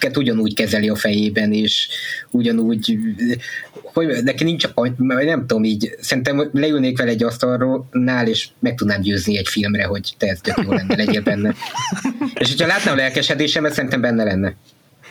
embereket 0.02 0.16
ugyanúgy 0.16 0.54
kezeli 0.54 0.88
a 0.88 0.96
fejében, 0.96 1.52
és 1.52 1.88
ugyanúgy, 2.30 2.98
hogy 3.82 4.22
neki 4.24 4.44
nincs, 4.44 4.68
nem 4.96 5.46
tudom 5.46 5.64
így, 5.64 5.90
szerintem 6.00 6.50
leülnék 6.52 6.98
vele 6.98 7.10
egy 7.10 7.22
asztalnál, 7.22 8.28
és 8.28 8.48
meg 8.58 8.74
tudnám 8.74 9.00
győzni 9.00 9.38
egy 9.38 9.48
filmre, 9.48 9.84
hogy 9.84 10.14
te 10.18 10.26
ez 10.26 10.40
tök 10.40 10.60
jó 10.64 10.72
lenne, 10.72 10.96
legyél 10.96 11.22
benne. 11.22 11.54
és 12.34 12.48
hogyha 12.48 12.66
látnám 12.66 12.94
a 12.94 12.96
lelkesedésemet, 12.96 13.72
szerintem 13.72 14.00
benne 14.00 14.24
lenne. 14.24 14.54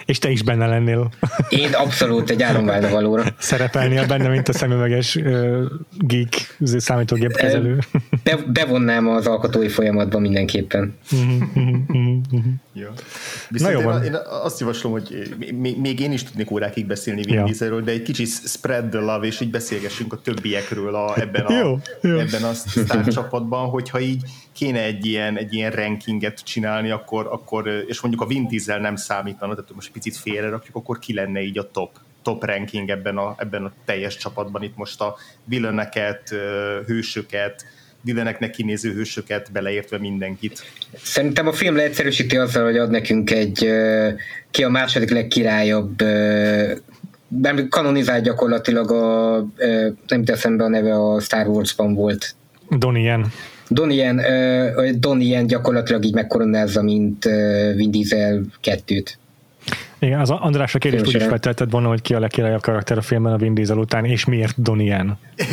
És 0.06 0.20
te 0.20 0.30
is 0.30 0.44
benne 0.44 0.68
lennél. 0.68 1.12
Én 1.50 1.74
abszolút 1.74 2.30
egy 2.30 2.42
álomválna 2.42 2.90
valóra. 2.90 3.24
Szerepelnél 3.40 4.06
benne, 4.08 4.28
mint 4.28 4.50
a 4.50 4.54
szemüveges 4.54 5.16
uh, 5.16 5.62
geek 5.98 6.58
számítógép 6.60 7.36
kezelő. 7.36 7.80
Be, 8.24 8.38
bevonnám 8.48 9.08
az 9.08 9.28
alkotói 9.28 9.68
folyamatba 9.68 10.20
mindenképpen. 10.20 10.98
Ja. 12.74 12.94
Viszont 13.50 13.74
Na 13.74 13.82
jó 13.82 13.92
én, 13.92 14.04
én 14.04 14.16
azt 14.44 14.60
javaslom, 14.60 14.92
hogy 14.92 15.36
még, 15.78 16.00
én 16.00 16.12
is 16.12 16.24
tudnék 16.24 16.52
órákig 16.52 16.86
beszélni 16.86 17.24
Vin 17.24 17.34
ja. 17.34 17.44
Dieselről, 17.44 17.82
de 17.82 17.92
egy 17.92 18.02
kicsit 18.02 18.28
spread 18.28 18.90
the 18.90 19.00
love, 19.00 19.28
és 19.28 19.40
így 19.40 19.50
beszélgessünk 19.50 20.14
a 20.14 20.22
többiekről 20.22 20.96
a, 20.96 21.20
ebben 21.20 21.46
a, 21.46 21.54
jó, 21.54 21.78
jó. 22.02 22.18
ebben 22.18 22.44
a 22.44 22.54
sztár 22.54 23.08
csapatban, 23.08 23.70
hogyha 23.70 24.00
így 24.00 24.24
kéne 24.52 24.84
egy 24.84 25.06
ilyen, 25.06 25.38
egy 25.38 25.54
ilyen 25.54 25.72
rankinget 25.72 26.44
csinálni, 26.44 26.92
akkor, 26.92 27.28
akkor, 27.32 27.68
és 27.88 28.02
mondjuk 28.02 28.24
a 28.24 28.28
Vin 28.28 28.48
Diesel 28.48 28.80
nem 28.80 28.96
számítana, 28.96 29.54
tehát 29.54 29.74
most 29.74 29.92
picit 29.92 30.18
félre 30.18 30.50
rakjuk, 30.50 30.76
akkor 30.76 31.00
ki 31.00 31.14
lenne 31.14 31.42
így 31.42 31.58
a 31.58 31.72
top, 31.72 31.90
top 32.22 32.44
ranking 32.44 32.90
ebben 32.90 33.18
a, 33.18 33.36
ebben 33.38 33.66
a 33.66 33.72
teljes 33.86 34.18
csapatban. 34.18 34.64
Itt 34.64 34.76
most 34.76 35.02
a 35.02 35.16
villeneket, 35.44 36.30
hősöket, 36.86 37.66
villeneknek 38.04 38.50
kinéző 38.50 38.94
hősöket, 38.94 39.52
beleértve 39.52 39.98
mindenkit. 39.98 40.64
Szerintem 41.04 41.48
a 41.48 41.52
film 41.52 41.76
leegyszerűsíti 41.76 42.38
azzal, 42.38 42.64
hogy 42.64 42.78
ad 42.78 42.90
nekünk 42.90 43.32
egy 43.32 43.70
ki 44.52 44.64
a 44.64 44.70
második 44.70 45.10
legkirályabb 45.10 46.02
nem 47.28 47.68
kanonizált 47.70 48.24
gyakorlatilag 48.24 48.92
a 48.92 49.46
nem 50.08 50.24
teszem 50.24 50.60
a 50.60 50.68
neve 50.68 50.94
a 50.94 51.20
Star 51.20 51.48
Wars-ban 51.48 51.94
volt. 51.94 52.36
Donnie 53.68 54.14
uh, 54.14 54.90
Donnie 54.90 55.44
gyakorlatilag 55.44 56.06
így 56.06 56.14
megkoronázza, 56.14 56.82
mint 56.82 57.24
Vin 57.76 57.92
Diesel 57.92 58.42
kettőt. 58.62 59.20
Igen, 60.04 60.20
az 60.20 60.30
András 60.30 60.76
a 60.76 60.80
kérdést 60.80 61.08
úgy 61.08 61.16
is 61.16 61.24
feltetted 61.24 61.72
volna, 61.72 61.88
hogy 61.88 62.02
ki 62.02 62.14
a 62.14 62.20
legkirályabb 62.20 62.62
karakter 62.62 62.98
a 62.98 63.02
filmben 63.02 63.34
a 63.34 63.38
Vin 63.38 63.54
Diesel 63.54 63.78
után, 63.78 64.06
és 64.06 64.26
miért 64.26 64.62
Donnie 64.62 64.88
Yen? 64.88 65.18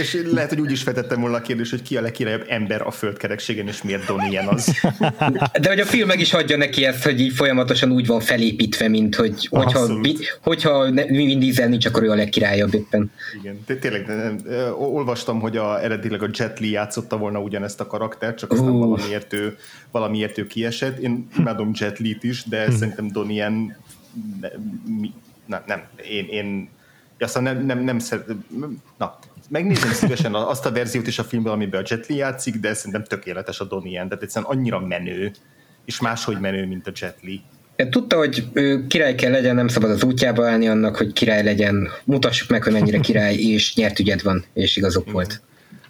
és 0.00 0.22
lehet, 0.32 0.48
hogy 0.48 0.60
úgy 0.60 0.70
is 0.70 0.82
feltettem 0.82 1.20
volna 1.20 1.36
a 1.36 1.40
kérdést, 1.40 1.70
hogy 1.70 1.82
ki 1.82 1.96
a 1.96 2.00
legkirályabb 2.00 2.44
ember 2.48 2.82
a 2.82 2.90
földkerekségen, 2.90 3.66
és 3.66 3.82
miért 3.82 4.06
Donnie 4.06 4.30
Yen 4.30 4.48
az. 4.48 4.80
De 5.62 5.68
hogy 5.68 5.80
a 5.80 5.84
film 5.84 6.06
meg 6.06 6.20
is 6.20 6.30
hagyja 6.30 6.56
neki 6.56 6.84
ezt, 6.84 7.04
hogy 7.04 7.20
így 7.20 7.32
folyamatosan 7.32 7.90
úgy 7.90 8.06
van 8.06 8.20
felépítve, 8.20 8.88
mint 8.88 9.14
hogy 9.14 9.48
hogyha, 9.50 9.88
hogyha 10.42 10.90
Vin 10.92 11.38
Diesel 11.38 11.68
nincs, 11.68 11.86
akkor 11.86 12.02
ő 12.02 12.10
a 12.10 12.14
legkirályabb 12.14 12.74
éppen. 12.74 13.10
Igen, 13.42 13.78
tényleg 13.80 14.06
nem, 14.06 14.38
olvastam, 14.78 15.40
hogy 15.40 15.56
a, 15.56 15.82
eredetileg 15.82 16.22
a 16.22 16.28
Jet 16.32 16.58
Li 16.58 16.70
játszotta 16.70 17.16
volna 17.16 17.40
ugyanezt 17.40 17.80
a 17.80 17.86
karaktert, 17.86 18.38
csak 18.38 18.52
aztán 18.52 18.68
uh. 18.68 18.78
valamiért 18.78 19.32
ő, 19.32 19.56
valamiért 19.90 20.38
ő 20.38 20.46
kiesett. 20.46 20.98
Én 20.98 21.28
imádom 21.38 21.70
Jet 21.74 21.98
Li-t 21.98 22.24
is, 22.24 22.33
de 22.42 22.66
hmm. 22.66 22.76
szerintem 22.76 23.08
Donien 23.08 23.76
nem, 25.46 25.62
nem, 25.66 25.82
én, 26.10 26.26
én 26.28 26.68
aztán 27.18 27.42
nem, 27.42 27.64
nem, 27.64 27.78
nem 27.78 27.98
szeret, 27.98 28.26
na, 28.98 29.18
megnézem 29.48 29.92
szívesen 29.92 30.34
azt 30.34 30.66
a 30.66 30.72
verziót 30.72 31.06
is 31.06 31.18
a 31.18 31.24
filmben, 31.24 31.52
amiben 31.52 31.80
a 31.80 31.84
Jet 31.86 32.06
Li 32.06 32.16
játszik, 32.16 32.54
de 32.54 32.74
szerintem 32.74 33.04
tökéletes 33.04 33.60
a 33.60 33.64
Donnie 33.64 34.02
tehát 34.02 34.22
egyszerűen 34.22 34.50
annyira 34.50 34.80
menő, 34.80 35.32
és 35.84 36.00
máshogy 36.00 36.40
menő, 36.40 36.66
mint 36.66 36.86
a 36.86 36.92
Jet 36.94 37.16
Li. 37.22 37.42
Tudta, 37.90 38.16
hogy 38.16 38.44
ő 38.52 38.86
király 38.86 39.14
kell 39.14 39.30
legyen, 39.30 39.54
nem 39.54 39.68
szabad 39.68 39.90
az 39.90 40.04
útjába 40.04 40.48
állni 40.48 40.68
annak, 40.68 40.96
hogy 40.96 41.12
király 41.12 41.42
legyen. 41.42 41.88
Mutassuk 42.04 42.48
meg, 42.48 42.62
hogy 42.62 42.72
mennyire 42.72 43.00
király, 43.00 43.34
és 43.34 43.74
nyert 43.74 43.98
ügyed 43.98 44.22
van, 44.22 44.44
és 44.52 44.76
igazuk 44.76 45.10
volt. 45.10 45.40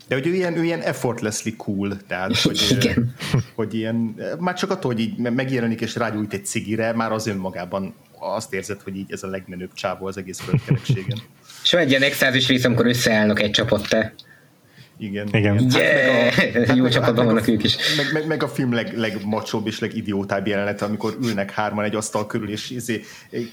De 0.09 0.15
hogy 0.15 0.27
ő 0.27 0.35
ilyen, 0.35 0.57
ő 0.57 0.65
ilyen 0.65 0.81
effortlessly 0.81 1.51
cool, 1.57 1.97
tehát 2.07 2.39
hogy, 2.39 2.67
Igen. 2.71 3.15
hogy 3.55 3.75
ilyen, 3.75 4.15
már 4.39 4.55
csak 4.55 4.71
attól, 4.71 4.93
hogy 4.93 5.01
így 5.01 5.17
megjelenik 5.17 5.81
és 5.81 5.97
rágyújt 5.97 6.33
egy 6.33 6.47
cigire, 6.47 6.93
már 6.93 7.13
az 7.13 7.27
önmagában 7.27 7.95
azt 8.19 8.53
érzed, 8.53 8.81
hogy 8.83 8.97
így 8.97 9.13
ez 9.13 9.23
a 9.23 9.29
legmenőbb 9.29 9.73
csávó 9.73 10.07
az 10.07 10.17
egész 10.17 10.41
földkerekségen. 10.41 11.19
És 11.63 11.73
van 11.73 11.81
egy 11.81 11.91
ilyen 11.91 12.03
extázis 12.03 12.49
rész, 12.49 12.65
amikor 12.65 12.87
összeállnak 12.87 13.41
egy 13.41 13.51
csapattal. 13.51 14.13
Igen. 14.99 15.29
Igen. 15.33 15.59
Hát 15.59 15.73
Yeah! 15.75 16.37
meg 16.37 16.57
a- 16.57 16.67
hát 16.67 16.77
Jó 16.77 16.83
meg 16.83 16.91
a- 16.91 16.95
csapatban 16.95 17.25
meg 17.25 17.35
a- 17.35 17.37
vannak 17.37 17.49
ők 17.49 17.65
is. 17.65 17.77
Meg, 17.97 18.07
meg, 18.13 18.27
meg 18.27 18.43
a 18.43 18.49
film 18.49 18.73
leg, 18.73 18.93
legmacsóbb 18.99 19.67
és 19.67 19.79
legidiótább 19.79 20.47
jelenete, 20.47 20.85
amikor 20.85 21.17
ülnek 21.23 21.51
hárman 21.51 21.85
egy 21.85 21.95
asztal 21.95 22.27
körül, 22.27 22.51
és 22.51 22.71
izé, 22.71 23.05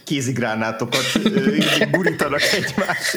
kézigránátokat 0.04 1.04
gurítanak 1.92 2.42
egymás, 2.42 3.16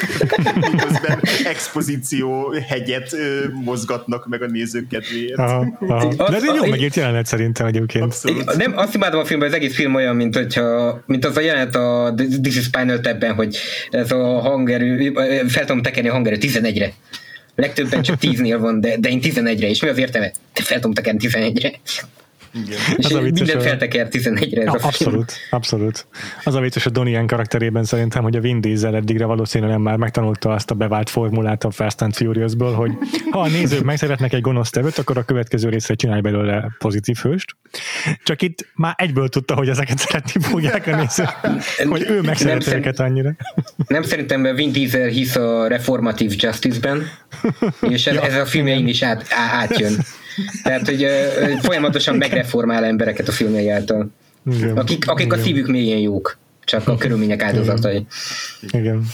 miközben 0.70 1.20
expozíció 1.44 2.54
hegyet 2.68 3.16
mozgatnak 3.64 4.28
meg 4.28 4.42
a 4.42 4.46
nézők 4.46 4.88
kedvéért. 4.88 5.38
Aha, 5.38 5.76
aha. 5.80 6.14
De 6.30 6.36
ez 6.36 6.42
egy 6.42 6.54
jó 6.62 6.66
megírt 6.70 6.94
jelenet 6.94 7.26
szerintem 7.26 7.66
egyébként. 7.66 8.04
Abszolút. 8.04 8.56
Nem, 8.56 8.72
azt 8.76 8.94
imádom 8.94 9.20
a 9.20 9.24
filmben, 9.24 9.48
az 9.48 9.54
egész 9.54 9.74
film 9.74 9.94
olyan, 9.94 10.16
mint, 10.16 10.36
hogyha, 10.36 11.02
mint 11.06 11.24
az 11.24 11.36
a 11.36 11.40
jelenet 11.40 11.74
a 11.76 12.14
This 12.42 12.56
is 12.56 12.64
Spinal 12.64 13.00
Tap-ben, 13.00 13.34
hogy 13.34 13.56
ez 13.90 14.10
a 14.12 14.40
hangerő, 14.40 15.12
fel 15.48 15.64
tudom 15.64 15.82
tekerni 15.82 16.08
a 16.08 16.12
hangerő 16.12 16.36
11-re. 16.40 16.92
Legtöbben 17.56 18.02
csak 18.02 18.18
10-nél 18.20 18.56
van, 18.60 18.80
de, 18.80 18.96
de 18.96 19.08
én 19.08 19.20
11-re, 19.22 19.68
és 19.68 19.82
mi 19.82 19.88
az 19.88 19.98
értelme? 19.98 20.32
Te 20.52 20.62
fel 20.62 20.76
tudom 20.76 20.94
tekerni 20.94 21.18
11-re. 21.22 21.72
Igen. 22.54 22.78
És 22.96 23.04
Az 23.04 23.12
a 23.12 23.20
hogy- 23.20 23.50
felteker 23.62 24.08
11-re 24.10 24.60
ez 24.60 24.66
a 24.66 24.70
film. 24.70 24.82
abszolút, 24.82 25.32
abszolút. 25.50 26.06
Az 26.44 26.54
a 26.54 26.60
vicces 26.60 26.86
a 26.86 26.90
Donnie 26.90 27.24
karakterében 27.26 27.84
szerintem, 27.84 28.22
hogy 28.22 28.36
a 28.36 28.40
Vin 28.40 28.60
Diesel 28.60 28.94
eddigre 28.96 29.24
valószínűleg 29.24 29.78
már 29.78 29.96
megtanulta 29.96 30.50
azt 30.50 30.70
a 30.70 30.74
bevált 30.74 31.10
formulát 31.10 31.64
a 31.64 31.70
Fast 31.70 32.02
and 32.02 32.14
Furiousból, 32.14 32.72
hogy 32.72 32.90
ha 33.30 33.40
a 33.40 33.48
nézők 33.48 33.82
meg 33.84 33.96
szeretnek 33.96 34.32
egy 34.32 34.40
gonosz 34.40 34.70
tevőt, 34.70 34.98
akkor 34.98 35.18
a 35.18 35.22
következő 35.22 35.68
részre 35.68 35.94
csinálj 35.94 36.20
belőle 36.20 36.74
pozitív 36.78 37.16
hőst. 37.16 37.56
Csak 38.24 38.42
itt 38.42 38.66
már 38.74 38.94
egyből 38.98 39.28
tudta, 39.28 39.54
hogy 39.54 39.68
ezeket 39.68 39.98
szeretni 39.98 40.40
fogják 40.40 40.86
a 40.86 40.96
nézők, 40.96 41.28
hogy 41.88 42.02
ő 42.08 42.14
Nem 42.14 42.24
megszereti 42.24 42.64
szerint- 42.64 42.84
őket 42.86 43.00
annyira. 43.00 43.30
Nem 43.86 44.02
szerintem 44.02 44.40
mert 44.40 44.56
Vin 44.56 44.72
Diesel 44.72 45.08
hisz 45.08 45.36
a 45.36 45.66
reformatív 45.66 46.32
justice-ben, 46.36 47.02
és 47.88 48.06
ez, 48.06 48.14
Ja, 48.14 48.22
ez 48.22 48.34
a 48.34 48.46
filmjein 48.46 48.88
is 48.88 49.02
át, 49.02 49.26
á, 49.30 49.60
átjön. 49.60 49.92
Tehát, 50.62 50.88
hogy 50.88 51.06
folyamatosan 51.62 52.16
megreformál 52.16 52.84
embereket 52.84 53.28
a 53.28 53.32
filmjei 53.32 53.68
által. 53.68 54.10
Igen. 54.50 54.76
Akik, 54.76 55.08
akik 55.08 55.32
a 55.32 55.34
Igen. 55.34 55.46
szívük 55.46 55.66
mélyén 55.66 55.98
jók, 55.98 56.38
csak 56.64 56.88
a 56.88 56.96
körülmények 56.96 57.42
áldozatai. 57.42 58.06
Igen. 58.60 59.06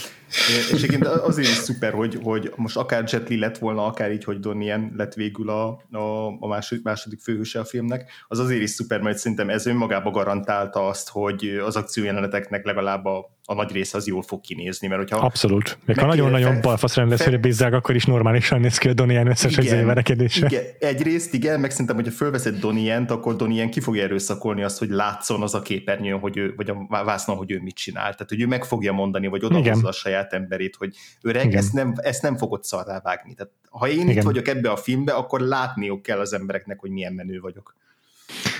És 0.71 0.71
egyébként 0.71 1.05
azért 1.05 1.47
is 1.47 1.53
szuper, 1.53 1.93
hogy, 1.93 2.19
hogy 2.23 2.51
most 2.55 2.77
akár 2.77 3.03
Jet 3.07 3.29
Li 3.29 3.39
lett 3.39 3.57
volna, 3.57 3.85
akár 3.85 4.11
így, 4.11 4.23
hogy 4.23 4.39
Donnie 4.39 4.91
lett 4.97 5.13
végül 5.13 5.49
a, 5.49 5.67
a, 5.91 6.27
a 6.39 6.47
második, 6.47 6.83
második 6.83 7.19
főhőse 7.19 7.59
a 7.59 7.65
filmnek, 7.65 8.11
az 8.27 8.39
azért 8.39 8.61
is 8.61 8.69
szuper, 8.69 9.01
mert 9.01 9.17
szerintem 9.17 9.49
ez 9.49 9.65
önmagába 9.65 10.11
garantálta 10.11 10.87
azt, 10.87 11.09
hogy 11.09 11.61
az 11.65 11.75
akciójeleneteknek 11.75 12.65
legalább 12.65 13.05
a, 13.05 13.37
a 13.51 13.53
nagy 13.53 13.71
része 13.71 13.97
az 13.97 14.07
jól 14.07 14.21
fog 14.21 14.41
kinézni, 14.41 14.87
mert 14.87 15.01
hogyha 15.01 15.25
Abszolút. 15.25 15.77
Még 15.85 15.99
ha 15.99 16.05
nagyon-nagyon 16.05 16.61
balfasz 16.61 16.95
rendezőre 16.95 17.37
bízzák, 17.37 17.73
akkor 17.73 17.95
is 17.95 18.05
normálisan 18.05 18.59
néz 18.59 18.77
ki 18.77 18.89
a 18.89 18.93
Donnie 18.93 19.25
összes 19.25 19.57
Igen, 19.57 19.85
verekedése. 19.85 20.45
igen, 20.45 20.63
egyrészt 20.79 21.33
igen, 21.33 21.59
meg 21.59 21.71
szerintem, 21.71 21.95
hogyha 21.95 22.11
fölveszed 22.11 22.59
Donnie-t, 22.59 23.11
akkor 23.11 23.35
Donnie 23.35 23.69
ki 23.69 23.79
fogja 23.79 24.03
erőszakolni 24.03 24.63
azt, 24.63 24.79
hogy 24.79 24.89
látszon 24.89 25.41
az 25.41 25.53
a 25.53 25.61
képernyőn, 25.61 26.19
hogy 26.19 26.37
ő, 26.37 26.53
vagy 26.55 26.69
a 26.69 27.03
vásznon, 27.03 27.35
hogy 27.35 27.51
ő 27.51 27.59
mit 27.63 27.75
csinál. 27.75 28.11
Tehát, 28.11 28.29
hogy 28.29 28.41
ő 28.41 28.47
meg 28.47 28.63
fogja 28.63 28.91
mondani, 28.91 29.27
vagy 29.27 29.45
odahozza 29.45 29.87
a 29.87 29.91
saját 29.91 30.33
emberét, 30.33 30.75
hogy 30.75 30.95
öreg, 31.21 31.45
Igen. 31.45 31.57
ezt 31.57 31.73
nem, 31.73 31.93
ezt 31.95 32.21
nem 32.21 32.37
fogod 32.37 32.63
szarrá 32.63 32.99
vágni. 33.03 33.33
Tehát, 33.33 33.51
ha 33.69 33.87
én. 33.87 33.99
Igen. 33.99 34.17
itt 34.17 34.21
vagyok 34.23 34.47
ebbe 34.47 34.69
a 34.69 34.75
filmbe, 34.75 35.11
akkor 35.13 35.39
látniuk 35.39 36.01
kell 36.01 36.19
az 36.19 36.33
embereknek, 36.33 36.79
hogy 36.79 36.91
milyen 36.91 37.13
menő 37.13 37.39
vagyok. 37.39 37.75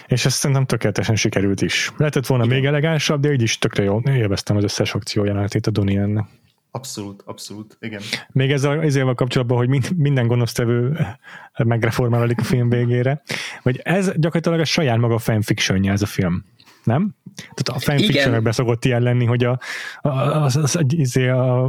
És 0.08 0.26
ez 0.26 0.34
szerintem 0.34 0.66
tökéletesen 0.66 1.16
sikerült 1.16 1.62
is. 1.62 1.92
Lehetett 1.98 2.26
volna 2.26 2.44
Igen. 2.44 2.56
még 2.56 2.66
elegánsabb, 2.66 3.22
de 3.22 3.32
így 3.32 3.42
is 3.42 3.58
tökre 3.58 3.84
jó. 3.84 4.00
Élveztem 4.06 4.56
az 4.58 4.64
összes 4.64 4.94
akció 4.94 5.24
jelenetét 5.24 5.68
a 5.68 5.72
Donnie 5.72 6.00
Yen-nek. 6.00 6.26
Abszolút, 6.74 7.22
abszolút, 7.26 7.78
igen. 7.80 8.02
Még 8.32 8.52
ezzel, 8.52 8.82
ezzel 8.82 9.14
kapcsolatban, 9.14 9.58
hogy 9.58 9.68
mind, 9.68 9.98
minden 9.98 10.28
gonosztevő 10.28 10.98
megreformálódik 11.64 12.40
a 12.40 12.44
film 12.44 12.70
végére, 12.70 13.22
hogy 13.62 13.80
ez 13.84 14.12
gyakorlatilag 14.16 14.60
a 14.60 14.66
saját 14.66 14.98
maga 14.98 15.18
fanfictionje 15.18 15.92
ez 15.92 16.02
a 16.02 16.06
film. 16.06 16.46
Nem? 16.84 17.16
Tehát 17.36 17.82
a 17.82 17.92
fanfictionekben 17.92 18.52
szokott 18.52 18.86
ilyen 18.86 19.02
lenni, 19.02 19.26
hogy 19.26 19.44
a, 19.44 19.60
a, 20.02 20.10
az, 20.10 20.56
az, 20.56 20.80
az, 21.00 21.16
a, 21.16 21.66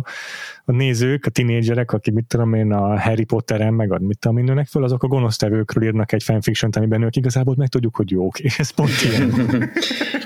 a 0.65 0.73
nézők, 0.73 1.27
a 1.27 1.31
tinédzserek, 1.31 1.93
akik 1.93 2.15
mit 2.15 2.25
tudom 2.25 2.55
én, 2.55 2.73
a 2.73 3.01
Harry 3.01 3.25
Potteren, 3.25 3.75
meg 3.75 3.93
a 3.93 3.99
mit 3.99 4.19
tudom 4.19 4.39
én, 4.39 4.45
nőnek 4.45 4.67
föl, 4.67 4.85
azok 4.85 5.03
a 5.03 5.07
gonosztevőkről 5.07 5.85
írnak 5.85 6.13
egy 6.13 6.23
fanfiction 6.23 6.71
amiben 6.75 7.03
ők 7.03 7.17
igazából 7.17 7.55
meg 7.59 7.69
tudjuk, 7.69 7.97
hogy 7.97 8.11
jók. 8.11 8.39
És 8.39 8.59
ez 8.63 8.71
pont 8.71 9.03
ilyen. 9.03 9.71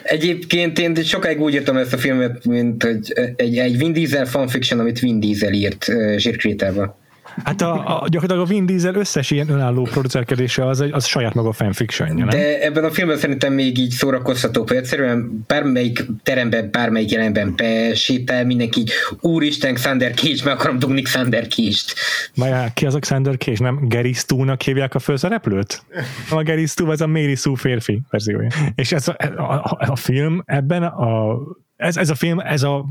Egyébként 0.03 0.79
én 0.79 0.95
sokáig 0.95 1.41
úgy 1.41 1.55
írtam 1.55 1.77
ezt 1.77 1.93
a 1.93 1.99
filmet, 1.99 2.45
mint 2.45 2.83
hogy 2.83 3.13
egy, 3.37 3.57
egy 3.57 3.79
Vin 3.79 3.93
Diesel 3.93 4.27
fanfiction, 4.27 4.81
amit 4.81 5.01
Vin 5.01 5.21
Diesel 5.21 5.53
írt 5.53 5.89
uh, 5.89 6.17
zsírkrétába. 6.17 6.99
Hát 7.45 7.61
a, 7.61 8.03
a, 8.03 8.09
gyakorlatilag 8.09 8.49
a 8.49 8.53
Vin 8.53 8.67
Diesel 8.67 8.95
összes 8.95 9.31
ilyen 9.31 9.49
önálló 9.51 9.83
producerkedése 9.83 10.67
az, 10.67 10.85
az 10.91 11.07
saját 11.07 11.35
maga 11.35 11.53
fanfictionja, 11.53 12.15
nem? 12.15 12.29
De 12.29 12.61
ebben 12.63 12.85
a 12.85 12.91
filmben 12.91 13.17
szerintem 13.17 13.53
még 13.53 13.79
így 13.79 13.91
szórakoztatóbb, 13.91 14.69
hogy 14.69 14.77
egyszerűen 14.77 15.45
bármelyik 15.47 16.05
teremben, 16.23 16.71
bármelyik 16.71 17.11
jelenben 17.11 17.55
besétál, 17.57 18.45
mindenki 18.45 18.81
így, 18.81 18.91
úristen, 19.21 19.75
Xander 19.75 20.15
Cage, 20.15 20.45
meg 20.45 20.55
akarom 20.55 20.79
dugni 20.79 21.03
Xander 21.03 21.49
Cage-t. 21.49 21.95
Már 22.37 22.73
ki 22.73 22.87
az 22.87 22.95
a 22.95 22.99
Xander 22.99 23.37
Cage? 23.37 23.59
Nem 23.61 23.89
Gary 23.89 24.13
Stu-nak 24.13 24.63
hívják 24.63 24.95
a 24.95 24.99
főszereplőt? 24.99 25.83
A 26.31 26.43
Gary 26.43 26.67
Stu, 26.67 26.91
ez 26.91 27.01
a 27.01 27.07
Mary 27.07 27.35
Sue 27.35 27.57
férfi 27.57 28.01
verziója. 28.11 28.49
És 28.75 28.93
ez 28.93 29.09
a, 29.09 29.17
a, 29.37 29.43
a, 29.43 29.77
a 29.79 29.97
film 29.97 30.43
ebben 30.45 30.83
a, 30.83 31.39
ez, 31.77 31.97
ez 31.97 32.11
a 32.11 32.15
film, 32.15 32.39
ez 32.39 32.63
a 32.63 32.87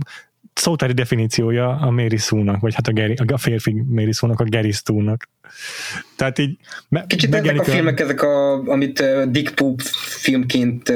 szótári 0.55 0.93
definíciója 0.93 1.77
a 1.79 1.89
Mary 1.89 2.17
Sue-nak, 2.17 2.61
vagy 2.61 2.73
hát 2.73 2.87
a, 2.87 2.93
Gary, 2.93 3.15
a 3.33 3.37
férfi 3.37 3.83
Mary 3.87 4.11
Sue-nak, 4.11 4.39
a 4.39 4.45
Gary 4.47 4.71
Stu-nak. 4.71 5.29
Tehát 6.15 6.39
így 6.39 6.57
me, 6.89 7.05
Kicsit 7.07 7.33
ezek 7.33 7.33
a 7.33 7.35
megjelenik 7.35 7.73
filmek, 7.73 7.99
ezek 7.99 8.21
a, 8.21 8.53
amit 8.53 9.03
Dick 9.31 9.55
Poop 9.55 9.81
filmként 10.19 10.93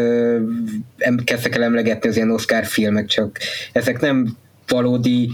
kezdtek 1.24 1.56
el 1.56 1.64
emlegetni 1.64 2.10
az 2.10 2.16
ilyen 2.16 2.32
Oscar 2.32 2.66
filmek, 2.66 3.06
csak 3.06 3.38
ezek 3.72 4.00
nem 4.00 4.38
valódi 4.68 5.30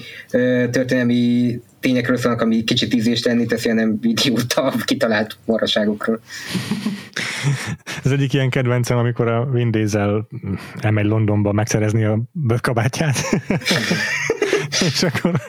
történelmi 0.72 1.60
tényekről 1.86 2.18
szólnak, 2.18 2.42
ami 2.42 2.64
kicsit 2.64 2.94
ízéstelenné 2.94 3.46
teszi, 3.46 3.68
hanem 3.70 3.98
idióta 4.02 4.74
kitalált 4.86 5.38
maraságokról. 5.46 6.20
Az 8.04 8.12
egyik 8.16 8.34
ilyen 8.34 8.50
kedvencem, 8.50 8.98
amikor 8.98 9.28
a 9.28 9.50
Vin 9.52 9.72
Diesel 9.72 10.28
elmegy 10.80 11.06
Londonba 11.06 11.52
megszerezni 11.52 12.04
a 12.04 12.20
bőrkabátját. 12.32 13.16
és 14.92 15.04
akkor 15.04 15.42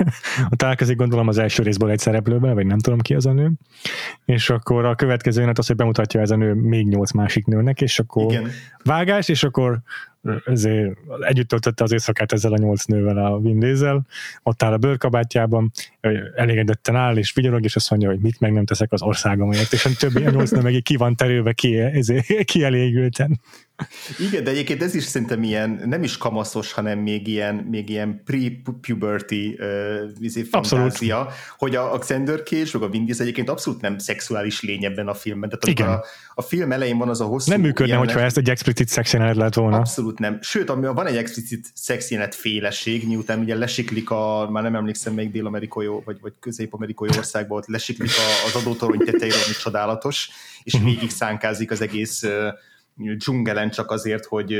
ott 0.50 0.58
találkozik 0.58 0.96
gondolom 0.96 1.28
az 1.28 1.38
első 1.38 1.62
részből 1.62 1.90
egy 1.90 1.98
szereplővel, 1.98 2.54
vagy 2.54 2.66
nem 2.66 2.78
tudom 2.78 2.98
ki 2.98 3.14
az 3.14 3.26
a 3.26 3.32
nő, 3.32 3.50
és 4.24 4.50
akkor 4.50 4.84
a 4.84 4.94
következő 4.94 5.36
jelenet 5.36 5.58
az, 5.58 5.66
hogy 5.66 5.76
bemutatja 5.76 6.20
ez 6.20 6.30
a 6.30 6.36
nő 6.36 6.52
még 6.52 6.86
nyolc 6.86 7.12
másik 7.12 7.46
nőnek, 7.46 7.80
és 7.80 7.98
akkor 7.98 8.32
Igen. 8.32 8.50
vágás, 8.82 9.28
és 9.28 9.44
akkor 9.44 9.78
ezért 10.44 10.96
együtt 11.20 11.48
töltötte 11.48 11.84
az 11.84 11.92
éjszakát 11.92 12.32
ezzel 12.32 12.52
a 12.52 12.56
nyolc 12.56 12.84
nővel 12.84 13.16
a 13.16 13.40
Vin 13.40 13.58
Diesel, 13.58 14.06
ott 14.42 14.62
áll 14.62 14.72
a 14.72 14.76
bőrkabátjában, 14.76 15.72
elégedetten 16.34 16.96
áll, 16.96 17.16
és 17.16 17.32
vigyorog, 17.32 17.64
és 17.64 17.76
azt 17.76 17.90
mondja, 17.90 18.08
hogy 18.08 18.18
mit 18.18 18.40
meg 18.40 18.52
nem 18.52 18.64
teszek 18.64 18.92
az 18.92 19.02
országomért, 19.02 19.72
és 19.72 19.84
a 19.84 19.90
többi 19.98 20.24
a 20.24 20.30
nyolc 20.30 20.50
nő 20.50 20.60
meg 20.60 20.80
ki 20.82 20.96
van 20.96 21.16
terülve, 21.16 21.52
ki, 21.52 21.78
ezért, 21.78 22.44
kielégülten. 22.44 23.40
Igen, 24.18 24.44
de 24.44 24.50
egyébként 24.50 24.82
ez 24.82 24.94
is 24.94 25.04
szerintem 25.04 25.42
ilyen, 25.42 25.82
nem 25.84 26.02
is 26.02 26.16
kamaszos, 26.16 26.72
hanem 26.72 26.98
még 26.98 27.26
ilyen, 27.26 27.54
még 27.54 27.88
ilyen 27.88 28.22
pre-puberty 28.24 29.58
uh, 30.20 30.42
fantázia, 30.50 31.28
hogy 31.58 31.74
a, 31.76 31.94
a 31.94 31.98
Xander 31.98 32.42
Cage, 32.42 32.70
meg 32.72 32.82
a 32.82 32.88
Vin 32.88 33.04
Diesel 33.04 33.22
egyébként 33.22 33.48
abszolút 33.48 33.80
nem 33.80 33.98
szexuális 33.98 34.60
lény 34.62 34.84
ebben 34.84 35.08
a 35.08 35.14
filmben. 35.14 35.48
Tehát 35.48 35.78
Igen. 35.78 35.88
a, 35.88 36.04
a 36.34 36.42
film 36.42 36.72
elején 36.72 36.98
van 36.98 37.08
az 37.08 37.20
a 37.20 37.24
hosszú 37.24 37.50
Nem 37.50 37.60
működne, 37.60 37.86
jelenet- 37.92 38.10
hogyha 38.12 38.26
ezt 38.26 38.36
egy 38.36 38.50
explicit 38.50 38.90
sex 38.90 39.12
jelenet 39.12 39.36
lett 39.36 39.54
volna. 39.54 39.76
Abszolút 39.76 40.18
nem. 40.18 40.38
Sőt, 40.42 40.70
ami 40.70 40.86
van 40.86 41.06
egy 41.06 41.16
explicit 41.16 41.66
szexjelenet 41.74 42.34
féleség, 42.34 43.06
miután 43.06 43.38
ugye 43.38 43.54
lesiklik 43.54 44.10
a, 44.10 44.48
már 44.50 44.62
nem 44.62 44.74
emlékszem 44.74 45.14
melyik 45.14 45.30
dél-amerikai 45.30 45.86
vagy, 46.04 46.16
vagy 46.20 46.32
közép-amerikai 46.40 47.08
országban, 47.16 47.58
ott 47.58 47.66
lesiklik 47.66 48.10
a, 48.10 48.46
az 48.46 48.62
adótorony 48.62 48.98
tetejéről, 48.98 49.40
ami 49.46 49.54
csodálatos, 49.62 50.28
és 50.62 50.74
Mhm. 50.76 50.84
végig 50.84 51.10
szánkázik 51.10 51.70
az 51.70 51.80
egész 51.80 52.22
uh, 52.22 52.30
dzsungelen 52.96 53.70
csak 53.70 53.90
azért, 53.90 54.24
hogy 54.24 54.58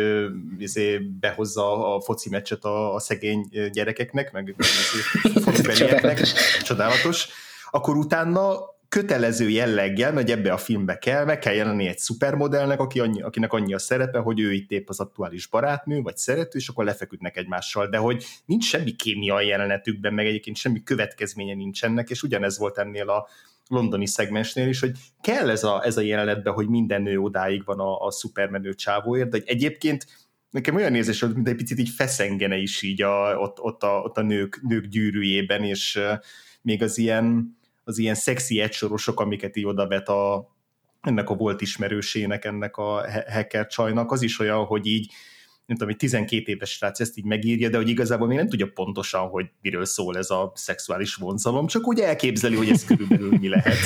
izé, 0.58 0.98
behozza 0.98 1.94
a 1.94 2.00
foci 2.00 2.28
meccset 2.30 2.64
a, 2.64 2.94
a 2.94 2.98
szegény 2.98 3.48
gyerekeknek, 3.72 4.32
meg 4.32 4.54
izé, 4.58 5.00
falubelieknek. 5.44 6.16
Csodálatos. 6.16 6.62
Csodálatos. 6.62 7.28
Akkor 7.70 7.96
utána 7.96 8.58
kötelező 8.88 9.48
jelleggel, 9.48 10.12
mert 10.12 10.30
ebbe 10.30 10.52
a 10.52 10.56
filmbe 10.56 10.98
kell, 10.98 11.24
meg 11.24 11.38
kell 11.38 11.54
jelenni 11.54 11.86
egy 11.86 11.98
szupermodellnek, 11.98 12.80
aki 12.80 13.00
annyi, 13.00 13.22
akinek 13.22 13.52
annyi 13.52 13.74
a 13.74 13.78
szerepe, 13.78 14.18
hogy 14.18 14.40
ő 14.40 14.52
itt 14.52 14.70
épp 14.70 14.88
az 14.88 15.00
aktuális 15.00 15.46
barátnő, 15.46 16.00
vagy 16.00 16.16
szerető, 16.16 16.58
és 16.58 16.68
akkor 16.68 16.84
lefeküdnek 16.84 17.36
egymással, 17.36 17.88
de 17.88 17.96
hogy 17.96 18.24
nincs 18.44 18.64
semmi 18.64 18.90
kémia 18.90 19.34
a 19.34 19.40
jelenetükben, 19.40 20.14
meg 20.14 20.26
egyébként 20.26 20.56
semmi 20.56 20.82
következménye 20.82 21.54
nincsenek, 21.54 22.10
és 22.10 22.22
ugyanez 22.22 22.58
volt 22.58 22.78
ennél 22.78 23.08
a 23.08 23.28
londoni 23.68 24.06
szegmensnél 24.06 24.68
is, 24.68 24.80
hogy 24.80 24.92
kell 25.20 25.50
ez 25.50 25.64
a, 25.64 25.84
ez 25.84 25.96
a 25.96 26.00
jelenetben, 26.00 26.52
hogy 26.52 26.68
minden 26.68 27.02
nő 27.02 27.18
odáig 27.18 27.64
van 27.64 27.80
a, 27.80 28.00
a 28.00 28.10
szupermenő 28.10 28.74
csávóért, 28.74 29.28
de 29.28 29.36
hogy 29.38 29.48
egyébként 29.48 30.06
nekem 30.50 30.74
olyan 30.74 30.94
érzés 30.94 31.20
volt, 31.20 31.34
mint 31.34 31.48
egy 31.48 31.56
picit 31.56 31.78
így 31.78 31.88
feszengene 31.88 32.56
is 32.56 32.82
így 32.82 33.02
a, 33.02 33.36
ott, 33.38 33.60
ott, 33.60 33.82
a, 33.82 34.00
ott 34.00 34.16
a 34.16 34.22
nők, 34.22 34.60
nők 34.62 34.86
gyűrűjében, 34.86 35.64
és 35.64 36.00
még 36.62 36.82
az 36.82 36.98
ilyen 36.98 37.55
az 37.86 37.98
ilyen 37.98 38.14
szexi 38.14 38.60
egysorosok, 38.60 39.20
amiket 39.20 39.56
így 39.56 39.66
odavet 39.66 40.08
a, 40.08 40.48
ennek 41.00 41.30
a 41.30 41.34
volt 41.34 41.60
ismerősének, 41.60 42.44
ennek 42.44 42.76
a 42.76 43.04
hacker 43.28 43.66
csajnak, 43.66 44.12
az 44.12 44.22
is 44.22 44.38
olyan, 44.38 44.64
hogy 44.64 44.86
így 44.86 45.12
nem 45.66 45.76
tudom, 45.76 45.88
hogy 45.88 45.96
12 45.96 46.52
éves 46.52 46.70
srác 46.70 47.00
ezt 47.00 47.16
így 47.16 47.24
megírja, 47.24 47.68
de 47.68 47.76
hogy 47.76 47.88
igazából 47.88 48.26
még 48.26 48.36
nem 48.36 48.48
tudja 48.48 48.70
pontosan, 48.74 49.28
hogy 49.28 49.46
miről 49.62 49.84
szól 49.84 50.16
ez 50.16 50.30
a 50.30 50.52
szexuális 50.54 51.14
vonzalom, 51.14 51.66
csak 51.66 51.86
úgy 51.86 52.00
elképzeli, 52.00 52.56
hogy 52.56 52.68
ez 52.68 52.84
körülbelül 52.84 53.38
mi 53.40 53.48
lehet. 53.48 53.76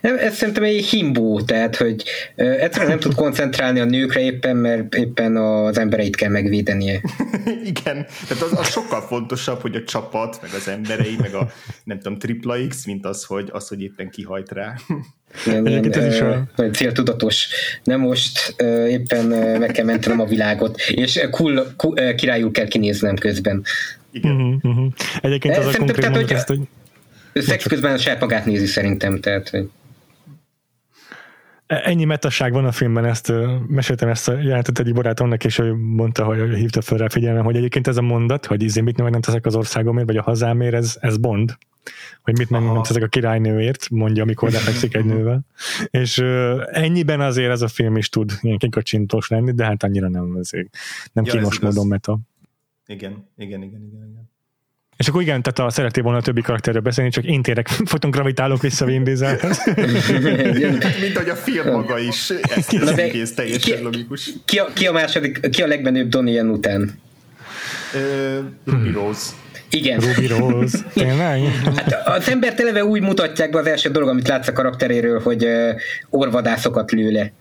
ez 0.00 0.36
szerintem 0.36 0.62
egy 0.62 0.84
himbó, 0.84 1.40
tehát, 1.40 1.76
hogy 1.76 2.04
egyszerűen 2.34 2.90
nem 2.90 3.00
tud 3.00 3.14
koncentrálni 3.14 3.80
a 3.80 3.84
nőkre 3.84 4.20
éppen, 4.20 4.56
mert 4.56 4.94
éppen 4.94 5.36
az 5.36 5.78
embereit 5.78 6.16
kell 6.16 6.30
megvédenie. 6.30 7.00
Igen, 7.72 8.06
tehát 8.28 8.42
az, 8.42 8.52
az, 8.58 8.70
sokkal 8.70 9.00
fontosabb, 9.00 9.60
hogy 9.60 9.76
a 9.76 9.84
csapat, 9.84 10.38
meg 10.42 10.50
az 10.54 10.68
emberei, 10.68 11.16
meg 11.20 11.34
a 11.34 11.48
nem 11.84 11.98
tudom, 11.98 12.18
tripla 12.18 12.66
X, 12.68 12.86
mint 12.86 13.06
az, 13.06 13.24
hogy, 13.24 13.48
az, 13.52 13.68
hogy 13.68 13.82
éppen 13.82 14.10
kihajt 14.10 14.50
rá. 14.50 14.74
Ilyen, 15.46 15.66
ilyen, 15.66 15.92
ez 15.92 16.14
is 16.14 16.20
a... 16.20 16.46
céltudatos. 16.72 17.48
Nem 17.84 18.00
most 18.00 18.54
éppen 18.88 19.24
meg 19.58 19.70
kell 19.70 19.84
mentenem 19.84 20.20
a 20.20 20.26
világot, 20.26 20.80
és 20.80 21.26
cool, 21.30 21.72
cool, 21.76 22.14
királyul 22.14 22.50
kell 22.50 22.66
kinéznem 22.66 23.16
közben. 23.16 23.64
Igen. 24.10 24.32
Uh-huh, 24.32 24.64
uh-huh. 24.64 24.92
Egyébként 25.20 25.56
az 25.56 25.66
a 25.66 25.76
konkrét 25.76 26.00
tehát, 26.00 26.16
hogy, 26.16 26.32
ezt, 26.32 26.48
hogy... 26.48 26.60
Szex 27.34 27.66
közben 27.66 27.92
a 27.92 27.98
saját 27.98 28.20
magát 28.20 28.46
nézi 28.46 28.66
szerintem, 28.66 29.20
tehát 29.20 29.48
hogy... 29.48 29.68
E, 31.66 31.80
ennyi 31.84 32.04
metasság 32.04 32.52
van 32.52 32.64
a 32.64 32.72
filmben, 32.72 33.04
ezt 33.04 33.32
meséltem 33.66 34.08
ezt 34.08 34.28
a 34.28 34.32
jelentet 34.32 34.78
egyik 34.78 34.94
barátomnak, 34.94 35.44
és 35.44 35.58
ő 35.58 35.74
mondta, 35.74 36.24
hogy 36.24 36.54
hívta 36.54 36.80
fel 36.80 36.98
rá 36.98 37.08
figyelmem, 37.08 37.44
hogy 37.44 37.56
egyébként 37.56 37.86
ez 37.86 37.96
a 37.96 38.02
mondat, 38.02 38.46
hogy 38.46 38.62
izé 38.62 38.80
mit 38.80 38.96
nem 38.96 39.20
teszek 39.20 39.46
az 39.46 39.54
országomért, 39.54 40.06
vagy 40.06 40.16
a 40.16 40.22
hazámért, 40.22 40.74
ez, 40.74 40.96
ez 41.00 41.16
Bond 41.16 41.56
hogy 42.22 42.38
mit 42.38 42.50
nem 42.50 42.80
ezek 42.88 43.02
a 43.02 43.06
királynőért, 43.06 43.90
mondja, 43.90 44.22
amikor 44.22 44.50
lefekszik 44.50 44.94
egy 44.94 45.04
nővel. 45.14 45.40
És 45.90 46.18
uh, 46.18 46.62
ennyiben 46.70 47.20
azért 47.20 47.50
ez 47.50 47.62
a 47.62 47.68
film 47.68 47.96
is 47.96 48.08
tud 48.08 48.32
ilyen 48.40 48.58
kikacsintos 48.58 49.28
lenni, 49.28 49.52
de 49.52 49.64
hát 49.64 49.82
annyira 49.82 50.08
nem, 50.08 50.36
azért, 50.38 50.76
nem 51.12 51.24
ja, 51.24 51.32
kínos 51.32 51.58
módon 51.58 51.86
meta. 51.86 52.18
Igen, 52.86 53.28
igen, 53.36 53.62
igen, 53.62 53.82
igen, 53.82 54.08
igen. 54.10 54.30
És 54.98 55.08
akkor 55.08 55.22
igen, 55.22 55.42
tehát 55.42 55.70
a 55.70 55.74
szerettél 55.74 56.02
volna 56.02 56.18
a 56.18 56.22
többi 56.22 56.40
karakterről 56.40 56.80
beszélni, 56.80 57.10
csak 57.10 57.24
én 57.24 57.42
tényleg 57.42 57.68
folyton 57.90 58.10
gravitálok 58.10 58.60
vissza 58.60 58.84
Vin 58.84 59.04
Dieselhez. 59.04 59.64
Mint 61.00 61.16
hogy 61.16 61.28
a 61.28 61.34
film 61.34 61.70
maga 61.70 61.98
is, 61.98 62.30
ez, 62.30 62.66
ez 62.72 62.98
egész 62.98 63.34
teljesen 63.34 63.76
ki, 63.76 63.82
logikus. 63.82 64.30
Ki 64.44 64.58
a, 64.58 64.72
ki 64.72 64.86
a 64.86 64.92
második, 64.92 65.48
ki 65.50 65.62
a 65.62 65.66
legmenőbb 65.66 66.08
Donnie 66.08 66.42
után? 66.42 67.00
Uh, 67.94 68.44
Ruby 68.64 68.90
Rose. 68.90 69.32
Igen. 69.70 70.00
Ruby 70.00 70.26
Rose. 70.26 70.78
Tényleg? 70.94 71.40
Hát 71.76 72.06
az 72.08 72.28
ember 72.28 72.54
televe 72.54 72.84
úgy 72.84 73.00
mutatják 73.00 73.50
be 73.50 73.58
az 73.58 73.66
első 73.66 73.90
dolog, 73.90 74.08
amit 74.08 74.28
látsz 74.28 74.48
a 74.48 74.52
karakteréről, 74.52 75.20
hogy 75.20 75.46
orvadászokat 76.10 76.90
lő 76.90 77.10
le. 77.10 77.32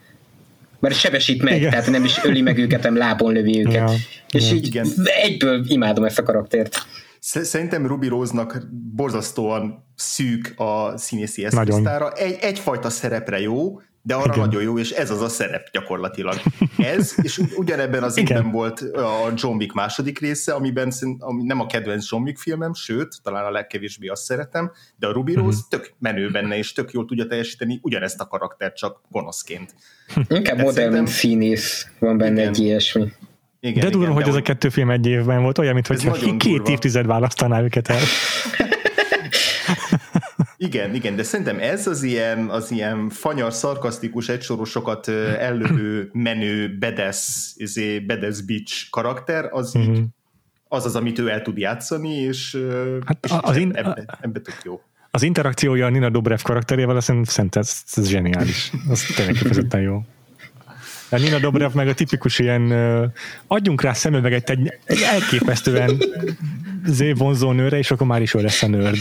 Mert 0.79 0.95
sebesít 0.95 1.43
meg, 1.43 1.55
igen. 1.55 1.69
tehát 1.69 1.89
nem 1.89 2.03
is 2.03 2.23
öli 2.23 2.41
meg 2.41 2.57
őket, 2.57 2.81
hanem 2.81 2.97
lábon 2.97 3.33
lövi 3.33 3.59
őket. 3.59 3.73
Ja, 3.73 3.89
és 4.31 4.49
ja. 4.49 4.55
így 4.55 4.65
igen. 4.65 4.87
egyből 5.23 5.65
imádom 5.67 6.03
ezt 6.03 6.19
a 6.19 6.23
karaktert. 6.23 6.85
Szerintem 7.19 7.87
Ruby 7.87 8.07
Rose-nak 8.07 8.67
borzasztóan 8.95 9.85
szűk 9.95 10.53
a 10.55 10.97
színészi 10.97 11.45
eszköztára. 11.45 12.11
Egy, 12.11 12.37
egyfajta 12.41 12.89
szerepre 12.89 13.39
jó, 13.39 13.81
de 14.07 14.15
arra 14.15 14.33
Igen. 14.33 14.39
nagyon 14.39 14.61
jó, 14.61 14.79
és 14.79 14.91
ez 14.91 15.11
az 15.11 15.21
a 15.21 15.29
szerep 15.29 15.69
gyakorlatilag. 15.71 16.35
Ez, 16.77 17.13
és 17.21 17.41
ugyanebben 17.57 18.03
az 18.03 18.17
évben 18.17 18.51
volt 18.51 18.79
a 18.81 19.31
John 19.35 19.55
Wick 19.55 19.73
második 19.73 20.19
része, 20.19 20.53
amiben 20.53 20.91
ami 21.19 21.43
nem 21.43 21.59
a 21.59 21.65
kedvenc 21.65 22.11
John 22.11 22.23
Wick 22.23 22.37
filmem, 22.37 22.73
sőt, 22.73 23.15
talán 23.23 23.45
a 23.45 23.51
legkevésbé 23.51 24.07
azt 24.07 24.23
szeretem, 24.23 24.71
de 24.95 25.07
a 25.07 25.11
Ruby 25.11 25.31
mhm. 25.31 25.41
Rose 25.41 25.57
uh-huh. 25.57 25.69
tök 25.69 25.93
menő 25.99 26.31
benne, 26.31 26.57
és 26.57 26.73
tök 26.73 26.91
jól 26.91 27.05
tudja 27.05 27.25
teljesíteni 27.25 27.79
ugyanezt 27.81 28.19
a 28.19 28.27
karaktert, 28.27 28.75
csak 28.75 29.01
gonoszként. 29.09 29.75
Inkább 30.27 30.57
modern, 30.57 31.05
színész 31.05 31.87
van 31.99 32.17
benne 32.17 32.39
Igen. 32.39 32.47
egy 32.47 32.59
ilyesmi. 32.59 33.11
Igen, 33.59 33.83
de 33.83 33.89
durva, 33.89 34.13
hogy 34.13 34.23
de 34.23 34.29
ez 34.29 34.35
a 34.35 34.41
kettő 34.41 34.69
film 34.69 34.89
egy 34.89 35.07
évben 35.07 35.41
volt, 35.41 35.57
olyan, 35.57 35.73
mintha 35.73 36.11
két 36.11 36.37
durva. 36.37 36.71
évtized 36.71 37.05
választaná 37.05 37.61
őket 37.61 37.87
el. 37.87 37.99
Igen, 40.57 40.93
igen, 40.93 41.15
de 41.15 41.23
szerintem 41.23 41.59
ez 41.59 41.87
az 41.87 42.03
ilyen, 42.03 42.49
az 42.49 42.71
ilyen 42.71 43.09
fanyar, 43.09 43.53
szarkasztikus, 43.53 44.29
egysorosokat 44.29 45.07
ellövő, 45.07 46.09
menő, 46.27 46.77
bedesz, 46.77 47.53
izé, 47.55 47.99
bedesz 47.99 48.41
bitch 48.41 48.89
karakter, 48.89 49.49
az 49.51 49.77
mm-hmm. 49.77 49.93
így, 49.93 50.03
az 50.67 50.85
az, 50.85 50.95
amit 50.95 51.19
ő 51.19 51.29
el 51.29 51.41
tud 51.41 51.57
játszani, 51.57 52.13
és, 52.13 52.57
hát 53.05 53.25
és 53.25 53.31
az 53.41 53.57
in- 53.57 53.75
ebbe, 53.75 54.19
ebbe 54.21 54.39
tök 54.39 54.57
jó. 54.63 54.81
Az 55.11 55.23
interakciója 55.23 55.85
a 55.85 55.89
Nina 55.89 56.09
Dobrev 56.09 56.41
karakterével, 56.41 56.95
azt 56.95 57.05
szerintem 57.25 57.61
ez, 57.61 57.83
ez 57.95 58.07
zseniális. 58.07 58.71
Az 58.89 59.03
tényleg 59.15 59.33
kifejezetten 59.33 59.81
jó. 59.81 60.01
A 61.09 61.17
Nina 61.17 61.39
Dobrev 61.39 61.73
meg 61.73 61.87
a 61.87 61.93
tipikus 61.93 62.39
ilyen 62.39 62.71
adjunk 63.47 63.81
rá 63.81 63.93
szemüveget 63.93 64.49
egy, 64.49 64.73
egy 64.85 65.01
elképesztően 65.01 65.97
zé 66.85 67.11
vonzó 67.11 67.51
nőre, 67.51 67.77
és 67.77 67.91
akkor 67.91 68.07
már 68.07 68.21
is 68.21 68.33
ő 68.33 68.41
lesz 68.41 68.63
a 68.63 68.67
nőr. 68.67 68.97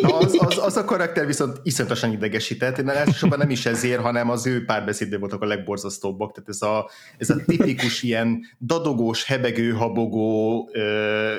Na, 0.00 0.16
az, 0.16 0.36
az, 0.38 0.58
az, 0.58 0.76
a 0.76 0.84
karakter 0.84 1.26
viszont 1.26 1.60
iszonyatosan 1.62 2.12
idegesített, 2.12 2.78
én 2.78 2.88
elsősorban 2.88 3.38
nem 3.38 3.50
is 3.50 3.66
ezért, 3.66 4.00
hanem 4.00 4.30
az 4.30 4.46
ő 4.46 4.64
párbeszédben 4.64 5.20
voltak 5.20 5.42
a 5.42 5.46
legborzasztóbbak, 5.46 6.32
tehát 6.32 6.48
ez 6.48 6.62
a, 6.62 6.90
ez 7.18 7.30
a 7.30 7.36
tipikus 7.46 8.02
ilyen 8.02 8.40
dadogós, 8.60 9.24
hebegő, 9.24 9.72
habogó 9.72 10.70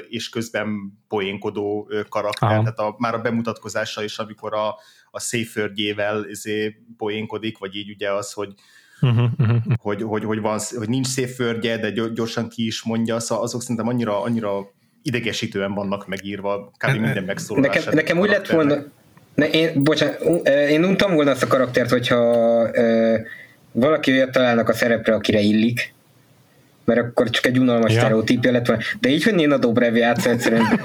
és 0.09 0.29
közben 0.29 0.97
poénkodó 1.07 1.91
karakter, 2.09 2.49
Aha. 2.49 2.59
tehát 2.59 2.79
a, 2.79 2.95
már 2.97 3.13
a 3.13 3.21
bemutatkozása 3.21 4.03
is, 4.03 4.17
amikor 4.17 4.53
a, 4.53 4.75
a 5.11 5.19
széfördjével 5.19 6.25
izé 6.29 6.75
poénkodik, 6.97 7.57
vagy 7.57 7.75
így 7.75 7.89
ugye 7.89 8.11
az, 8.11 8.31
hogy 8.31 8.53
uh-huh, 9.01 9.29
uh-huh. 9.37 9.57
Hogy, 9.81 10.01
hogy, 10.01 10.23
hogy, 10.23 10.39
van, 10.39 10.59
hogy 10.77 10.89
nincs 10.89 11.07
szép 11.07 11.29
fördje, 11.29 11.77
de 11.77 11.91
gyorsan 12.13 12.49
ki 12.49 12.65
is 12.65 12.83
mondja, 12.83 13.19
szóval 13.19 13.43
azok 13.43 13.61
szerintem 13.61 13.87
annyira, 13.87 14.21
annyira 14.21 14.71
idegesítően 15.03 15.73
vannak 15.73 16.07
megírva, 16.07 16.71
kb. 16.77 16.97
minden 16.97 17.23
megszólalás. 17.23 17.75
Nekem, 17.75 17.93
nekem 17.93 18.19
úgy 18.19 18.29
lett 18.29 18.47
volna, 18.47 18.75
ne, 19.35 19.49
én, 19.49 19.83
bocsánat, 19.83 20.47
én 20.47 20.83
untam 20.83 21.13
volna 21.13 21.31
azt 21.31 21.43
a 21.43 21.47
karaktert, 21.47 21.89
hogyha 21.89 22.61
uh, 22.69 23.15
valaki 23.71 24.11
olyat 24.11 24.31
találnak 24.31 24.69
a 24.69 24.73
szerepre, 24.73 25.13
akire 25.13 25.39
illik, 25.39 25.93
mert 26.85 26.99
akkor 26.99 27.29
csak 27.29 27.45
egy 27.45 27.59
unalmas 27.59 27.93
ja. 27.93 27.99
sztereotípja 27.99 28.51
lett 28.51 28.67
volna. 28.67 28.81
De 28.99 29.09
így, 29.09 29.23
hogy 29.23 29.35
Nina 29.35 29.57
Dobrev 29.57 29.95
játsza, 29.95 30.29
egyszerűen 30.29 30.81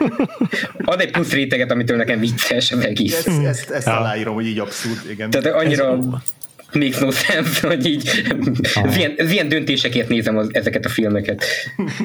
ad 0.84 1.00
egy 1.00 1.10
plusz 1.10 1.32
réteget, 1.32 1.70
amitől 1.70 1.96
nekem 1.96 2.18
vicces 2.18 2.72
az 2.72 2.84
egész. 2.84 3.26
Ezt, 3.26 3.44
ezt, 3.44 3.70
ezt 3.70 3.86
ja. 3.86 3.98
aláírom, 3.98 4.34
hogy 4.34 4.46
így 4.46 4.58
abszurd, 4.58 5.10
igen. 5.10 5.30
Tehát 5.30 5.46
annyira... 5.46 5.98
Ez 5.98 6.04
makes 6.74 6.98
no 6.98 7.10
sense, 7.10 7.66
hogy 7.66 7.86
így 7.86 8.10
ez 8.82 8.96
ilyen, 8.96 9.12
ez 9.16 9.30
ilyen 9.30 9.48
döntésekért 9.48 10.08
nézem 10.08 10.36
az, 10.36 10.48
ezeket 10.52 10.84
a 10.84 10.88
filmeket. 10.88 11.44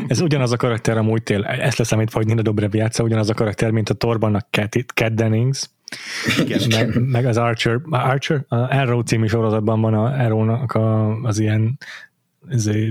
Ez 0.07 0.21
ugyanaz 0.21 0.51
a 0.51 0.57
karakter 0.57 0.97
amúgy 0.97 1.23
tél, 1.23 1.43
ezt 1.43 1.77
leszámítva, 1.77 2.17
hogy 2.17 2.27
Nina 2.27 2.41
Dobrev 2.41 2.75
játsza, 2.75 3.03
ugyanaz 3.03 3.29
a 3.29 3.33
karakter, 3.33 3.71
mint 3.71 3.89
a 3.89 3.93
Torban 3.93 4.35
a 4.35 4.41
Cat, 4.51 4.75
Cat 4.93 5.13
Dennings, 5.13 5.69
igen. 6.39 6.61
Meg, 6.69 7.09
meg, 7.09 7.25
az 7.25 7.37
Archer, 7.37 7.79
Archer, 7.89 8.45
a 8.47 8.55
Arrow 8.55 9.01
című 9.01 9.27
sorozatban 9.27 9.81
van 9.81 9.93
a 9.93 10.03
Arrow-nak 10.03 10.71
a, 10.71 11.15
az 11.21 11.39
ilyen 11.39 11.77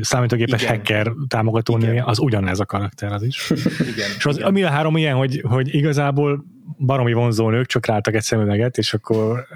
számítógépes 0.01 0.63
Igen. 0.63 0.75
hacker 0.75 1.13
támogató 1.29 1.77
nője, 1.77 2.03
az 2.07 2.19
ugyanez 2.19 2.61
a 2.61 2.65
karakter 2.65 3.13
az 3.13 3.23
is. 3.23 3.51
Igen. 3.81 4.09
És 4.17 4.27
az, 4.27 4.39
ami 4.39 4.63
a 4.63 4.69
három 4.69 4.97
ilyen, 4.97 5.15
hogy, 5.15 5.43
hogy 5.49 5.75
igazából 5.75 6.45
baromi 6.79 7.13
vonzó 7.13 7.51
nők, 7.51 7.67
csak 7.67 7.87
ráltak 7.87 8.15
egy 8.15 8.23
szemüveget, 8.23 8.79
és 8.79 8.95
akkor 8.95 9.47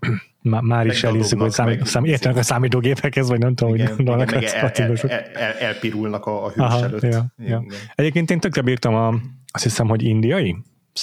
már 0.60 0.86
is 0.86 1.04
elhiszük, 1.04 1.40
hogy 1.40 1.50
számít, 1.50 1.86
szám, 1.86 2.04
értenek 2.04 2.36
a 2.36 2.42
számítógépekhez, 2.42 3.28
vagy 3.28 3.38
nem 3.38 3.54
tudom, 3.54 3.74
igen, 3.74 3.86
hogy 3.86 3.96
gondolnak 3.96 4.30
igen, 4.30 4.42
el, 4.42 4.70
el, 4.74 4.96
el, 5.08 5.20
el, 5.34 5.52
elpirulnak 5.52 6.26
a, 6.26 6.44
a 6.44 6.48
hős 6.48 6.64
Aha, 6.64 6.84
előtt. 6.84 7.02
Ja, 7.02 7.26
ja. 7.36 7.64
Egyébként 7.94 8.30
én 8.30 8.40
tökre 8.40 8.62
bírtam 8.62 8.94
a, 8.94 9.14
azt 9.52 9.62
hiszem, 9.62 9.88
hogy 9.88 10.02
indiai 10.02 10.56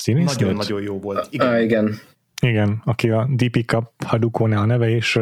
Nagyon-nagyon 0.06 0.82
jó 0.82 1.00
volt. 1.00 1.28
Igen. 1.30 1.48
Ah, 1.48 1.64
igen. 1.64 2.00
Igen, 2.42 2.82
aki 2.86 3.10
a 3.10 3.28
Deepika 3.32 3.94
Hadukone 4.06 4.58
a 4.58 4.66
neve, 4.66 4.90
és 4.90 5.16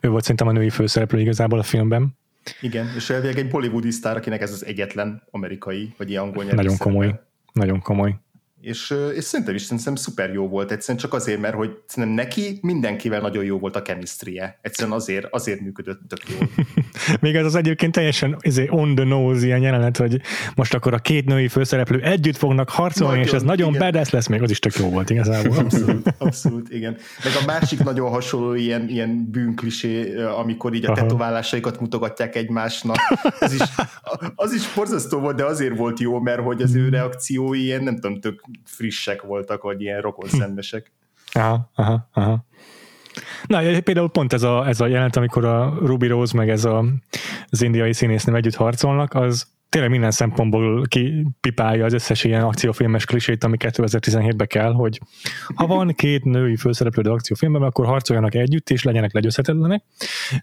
ő 0.00 0.08
volt 0.08 0.22
szerintem 0.22 0.48
a 0.48 0.52
női 0.52 0.70
főszereplő 0.70 1.20
igazából 1.20 1.58
a 1.58 1.62
filmben. 1.62 2.18
Igen, 2.60 2.86
és 2.96 3.10
elvileg 3.10 3.38
egy 3.38 3.48
bollywoodi 3.48 3.90
sztár, 3.90 4.16
akinek 4.16 4.40
ez 4.40 4.52
az 4.52 4.64
egyetlen 4.64 5.22
amerikai, 5.30 5.94
vagy 5.96 6.10
ilyen 6.10 6.22
angol 6.22 6.44
Nagyon 6.44 6.76
komoly, 6.76 7.20
nagyon 7.52 7.80
komoly 7.80 8.14
és, 8.60 8.94
és 9.14 9.24
szerintem 9.24 9.54
is 9.54 9.62
szerintem 9.62 9.94
szuper 9.94 10.32
jó 10.32 10.48
volt, 10.48 10.70
egyszerűen 10.70 10.98
csak 10.98 11.14
azért, 11.14 11.40
mert 11.40 11.54
hogy 11.54 11.70
szerintem 11.86 12.24
neki 12.24 12.58
mindenkivel 12.62 13.20
nagyon 13.20 13.44
jó 13.44 13.58
volt 13.58 13.76
a 13.76 13.82
chemistry 13.82 14.42
egyszerűen 14.60 14.96
azért, 14.96 15.26
azért 15.30 15.60
működött 15.60 16.00
tök 16.08 16.20
jól. 16.28 16.48
Még 17.20 17.34
ez 17.34 17.44
az 17.44 17.54
egyébként 17.54 17.92
teljesen 17.92 18.36
on 18.68 18.94
the 18.94 19.04
nose 19.04 19.46
ilyen 19.46 19.60
jelenet, 19.60 19.96
hogy 19.96 20.20
most 20.54 20.74
akkor 20.74 20.94
a 20.94 20.98
két 20.98 21.24
női 21.24 21.48
főszereplő 21.48 22.00
együtt 22.00 22.36
fognak 22.36 22.68
harcolni, 22.68 23.12
nagyon, 23.12 23.26
és 23.26 23.32
ez 23.32 23.42
nagyon 23.42 23.68
igen. 23.68 23.80
badass 23.80 24.10
lesz, 24.10 24.26
még 24.26 24.42
az 24.42 24.50
is 24.50 24.58
tök 24.58 24.74
jó 24.74 24.88
volt 24.88 25.10
igazából. 25.10 25.58
Abszolút, 25.58 26.14
abszolút, 26.18 26.70
igen. 26.70 26.96
Meg 27.24 27.32
a 27.42 27.44
másik 27.46 27.82
nagyon 27.82 28.10
hasonló 28.10 28.54
ilyen, 28.54 28.88
ilyen 28.88 29.30
bűnklisé, 29.30 30.14
amikor 30.22 30.74
így 30.74 30.84
a 30.84 30.92
Aha. 30.92 31.00
tetoválásaikat 31.00 31.80
mutogatják 31.80 32.36
egymásnak, 32.36 32.96
az 33.38 33.52
is, 33.52 33.62
az 34.34 34.52
is 34.52 34.72
borzasztó 34.74 35.18
volt, 35.18 35.36
de 35.36 35.44
azért 35.44 35.76
volt 35.76 36.00
jó, 36.00 36.20
mert 36.20 36.40
hogy 36.40 36.62
az 36.62 36.74
ő 36.74 36.88
reakciói 36.88 37.62
ilyen, 37.62 37.82
nem 37.82 37.94
tudom, 37.94 38.20
tök 38.20 38.44
frissek 38.64 39.22
voltak, 39.22 39.62
vagy 39.62 39.80
ilyen 39.80 40.00
rokonszenvesek. 40.00 40.92
Aha, 41.32 41.70
aha, 41.74 42.08
aha. 42.12 42.44
Na, 43.46 43.80
például 43.80 44.10
pont 44.10 44.32
ez 44.32 44.42
a, 44.42 44.68
ez 44.68 44.80
a 44.80 44.86
jelent, 44.86 45.16
amikor 45.16 45.44
a 45.44 45.78
Ruby 45.80 46.06
Rose 46.06 46.36
meg 46.36 46.50
ez 46.50 46.64
a, 46.64 46.84
az 47.48 47.62
indiai 47.62 47.92
színésznő 47.92 48.34
együtt 48.34 48.54
harcolnak, 48.54 49.14
az 49.14 49.46
tényleg 49.68 49.90
minden 49.90 50.10
szempontból 50.10 50.86
kipipálja 50.86 51.84
az 51.84 51.92
összes 51.92 52.24
ilyen 52.24 52.42
akciófilmes 52.42 53.04
klisét, 53.04 53.44
ami 53.44 53.56
2017-ben 53.60 54.46
kell, 54.46 54.72
hogy 54.72 55.00
ha 55.54 55.66
van 55.66 55.94
két 55.94 56.24
női 56.24 56.56
főszereplő 56.56 57.10
akciófilmben, 57.10 57.62
akkor 57.62 57.86
harcoljanak 57.86 58.34
együtt, 58.34 58.70
és 58.70 58.82
legyenek 58.82 59.12
legyőzhetetlenek, 59.12 59.84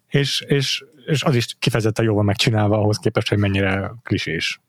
és, 0.08 0.42
és, 0.48 0.84
és 1.06 1.24
az 1.24 1.36
is 1.36 1.56
kifejezetten 1.60 2.06
jól 2.06 2.16
van 2.16 2.26
megcsinálva 2.26 2.78
ahhoz 2.78 2.98
képest, 2.98 3.30
hogy 3.30 3.38
mennyire 3.38 3.92
klisés. 4.04 4.62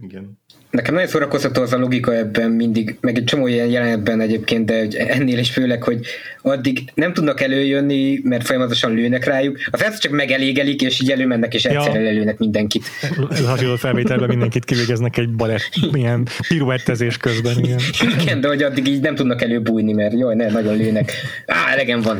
Igen. 0.00 0.38
Nekem 0.72 0.94
nagyon 0.94 1.08
szórakoztató 1.08 1.62
az 1.62 1.72
a 1.72 1.78
logika 1.78 2.14
ebben 2.14 2.50
mindig, 2.50 2.96
meg 3.00 3.16
egy 3.16 3.24
csomó 3.24 3.46
ilyen 3.46 3.66
jelenetben 3.66 4.20
egyébként, 4.20 4.64
de 4.64 4.86
ennél 5.06 5.38
is 5.38 5.50
főleg, 5.50 5.82
hogy 5.82 6.00
addig 6.42 6.90
nem 6.94 7.12
tudnak 7.12 7.40
előjönni, 7.40 8.20
mert 8.22 8.46
folyamatosan 8.46 8.94
lőnek 8.94 9.24
rájuk, 9.24 9.58
az 9.70 9.82
ezt 9.82 10.00
csak 10.00 10.12
megelégelik, 10.12 10.82
és 10.82 11.00
így 11.00 11.10
előmennek, 11.10 11.54
és 11.54 11.64
egyszerre 11.64 11.98
ja. 11.98 12.04
lelőnek 12.04 12.38
mindenkit. 12.38 12.84
Ez 13.30 13.46
hasonló 13.46 13.76
felvételben 13.76 14.28
mindenkit 14.28 14.64
kivégeznek 14.64 15.16
egy 15.16 15.30
balett, 15.30 15.70
ilyen 15.92 16.26
piruettezés 16.48 17.16
közben. 17.16 17.58
Igen. 17.58 17.78
igen, 18.20 18.40
de 18.40 18.48
hogy 18.48 18.62
addig 18.62 18.86
így 18.86 19.00
nem 19.00 19.14
tudnak 19.14 19.42
előbújni, 19.42 19.92
mert 19.92 20.12
jaj, 20.18 20.34
ne, 20.34 20.50
nagyon 20.50 20.76
lőnek. 20.76 21.12
Á, 21.46 21.72
elegem 21.72 22.00
van. 22.00 22.18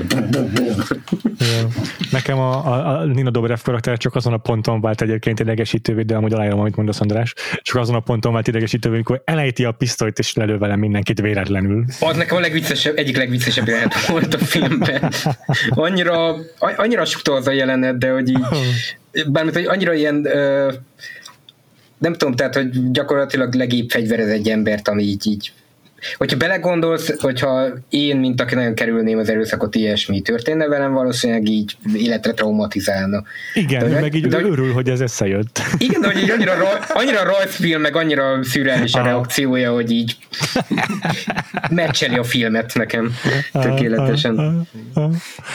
Ja. 1.39 1.69
Nekem 2.11 2.39
a, 2.39 2.67
a, 2.67 2.99
a 2.99 3.05
Nina 3.05 3.31
Dobrev 3.31 3.59
karakter 3.63 3.97
csak 3.97 4.15
azon 4.15 4.33
a 4.33 4.37
ponton 4.37 4.81
vált 4.81 5.03
egyébként 5.03 5.41
idegesítővé, 5.41 6.03
de 6.03 6.15
amúgy 6.17 6.33
aláírom, 6.33 6.61
amit 6.61 6.77
mondasz 6.77 7.01
András, 7.01 7.35
csak 7.63 7.77
azon 7.77 7.95
a 7.95 8.01
ponton 8.01 8.33
vált 8.33 8.42
idegesítővé, 8.49 8.95
amikor 8.95 9.23
elejti 9.25 9.65
a 9.65 9.73
pisztolyt 9.73 10.19
és 10.19 10.35
lelő 10.35 10.59
vele 10.59 10.77
mindenkit 10.77 11.21
véletlenül. 11.21 11.85
Az 12.01 12.17
nekem 12.17 12.37
a 12.37 12.41
legviccesebb, 12.41 12.97
egyik 12.97 13.17
legviccesebb 13.17 13.67
jelenet 13.69 14.07
volt 14.07 14.35
a 14.35 14.39
filmben. 14.39 15.13
Annyira, 15.69 16.37
annyira 16.59 17.05
sukta 17.05 17.33
az 17.33 17.47
a 17.47 17.53
jelenet, 17.53 17.99
de 17.99 18.11
hogy 18.11 18.29
így, 18.29 18.45
bármit, 19.27 19.55
hogy 19.55 19.65
annyira 19.65 19.93
ilyen 19.93 20.29
nem 21.99 22.13
tudom, 22.13 22.35
tehát, 22.35 22.55
hogy 22.55 22.91
gyakorlatilag 22.91 23.55
legébb 23.55 23.91
fegyverez 23.91 24.29
egy 24.29 24.49
embert, 24.49 24.89
ami 24.89 25.03
így, 25.03 25.27
így 25.27 25.53
hogyha 26.17 26.37
belegondolsz, 26.37 27.21
hogyha 27.21 27.69
én, 27.89 28.17
mint 28.17 28.41
aki 28.41 28.55
nagyon 28.55 28.75
kerülném 28.75 29.19
az 29.19 29.29
erőszakot, 29.29 29.75
ilyesmi 29.75 30.21
történne 30.21 30.67
velem, 30.67 30.93
valószínűleg 30.93 31.49
így 31.49 31.77
életre 31.95 32.33
traumatizálna. 32.33 33.23
Igen, 33.55 33.91
de, 33.91 34.01
meg 34.01 34.15
így 34.15 34.27
de, 34.27 34.41
örül, 34.41 34.73
hogy 34.73 34.89
ez 34.89 35.01
összejött. 35.01 35.61
Igen, 35.79 36.01
de 36.01 36.07
hogy 36.07 36.23
így 36.23 36.31
annyira, 36.31 36.53
annyira 36.89 37.23
rajzfilm, 37.23 37.81
meg 37.81 37.97
annyira 37.97 38.45
szürreális 38.45 38.95
a 38.95 39.03
reakciója, 39.03 39.73
hogy 39.73 39.91
így 39.91 40.17
meccseli 41.71 42.17
a 42.17 42.25
filmet 42.25 42.75
nekem 42.75 43.13
tökéletesen. 43.53 44.67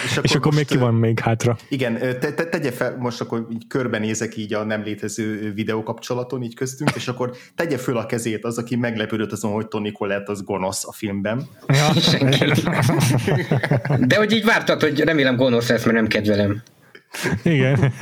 És 0.05 0.17
akkor, 0.17 0.23
És 0.23 0.35
akkor 0.35 0.53
még 0.53 0.65
ki 0.65 0.77
van 0.77 0.93
még 0.93 1.19
hátra? 1.19 1.57
Igen, 1.69 1.97
te, 1.97 2.33
te, 2.33 2.45
tegye 2.45 2.71
fel, 2.71 2.95
most 2.99 3.21
akkor 3.21 3.47
így 3.51 3.67
körbenézek 3.67 4.37
így 4.37 4.53
a 4.53 4.63
nem 4.63 4.83
létező 4.83 5.51
videókapcsolaton 5.53 6.43
így 6.43 6.55
köztünk, 6.55 6.91
és 6.95 7.07
akkor 7.07 7.31
tegye 7.55 7.77
föl 7.77 7.97
a 7.97 8.05
kezét 8.05 8.45
az, 8.45 8.57
aki 8.57 8.75
meglepődött 8.75 9.31
azon, 9.31 9.51
hogy 9.51 9.67
Tony 9.67 9.91
Collette 9.91 10.31
az 10.31 10.36
gonosz 10.43 10.87
a 10.87 10.91
filmben. 10.91 11.47
Ja. 11.67 11.89
De 14.07 14.17
hogy 14.17 14.31
így 14.31 14.45
vártad, 14.45 14.81
hogy 14.81 14.99
remélem 14.99 15.35
gonosz 15.35 15.69
lesz, 15.69 15.83
mert 15.83 15.97
nem 15.97 16.07
kedvelem. 16.07 16.61
Igen. 17.43 17.93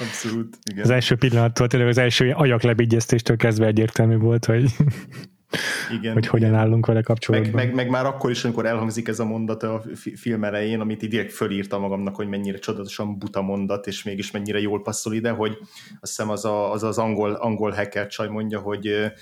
Abszolút, 0.00 0.58
igen. 0.70 0.84
Az 0.84 0.90
első 0.90 1.16
pillanattól, 1.16 1.66
tényleg 1.66 1.88
az 1.88 1.98
első 1.98 2.32
ajaklebigyeztéstől 2.36 3.36
kezdve 3.36 3.66
egyértelmű 3.66 4.16
volt, 4.16 4.44
hogy 4.44 4.64
igen, 5.98 6.12
hogy 6.12 6.26
hogyan 6.26 6.48
igen. 6.48 6.60
állunk 6.60 6.86
vele 6.86 7.02
kapcsolatban. 7.02 7.52
Meg, 7.52 7.64
meg, 7.64 7.74
meg 7.74 7.88
már 7.90 8.06
akkor 8.06 8.30
is, 8.30 8.44
amikor 8.44 8.66
elhangzik 8.66 9.08
ez 9.08 9.18
a 9.18 9.24
mondat 9.24 9.62
a 9.62 9.82
film 10.14 10.44
elején, 10.44 10.80
amit 10.80 11.02
így 11.02 11.10
direkt 11.10 11.32
fölírtam 11.32 11.80
magamnak, 11.80 12.16
hogy 12.16 12.28
mennyire 12.28 12.58
csodálatosan 12.58 13.18
buta 13.18 13.42
mondat, 13.42 13.86
és 13.86 14.02
mégis 14.02 14.30
mennyire 14.30 14.60
jól 14.60 14.82
passzol 14.82 15.14
ide, 15.14 15.30
hogy 15.30 15.58
azt 16.00 16.16
hiszem 16.16 16.30
az 16.30 16.44
a, 16.44 16.72
az, 16.72 16.82
az 16.82 16.98
angol, 16.98 17.32
angol 17.32 17.70
hacker 17.70 18.06
csaj 18.06 18.28
mondja, 18.28 18.60
hogy 18.60 19.12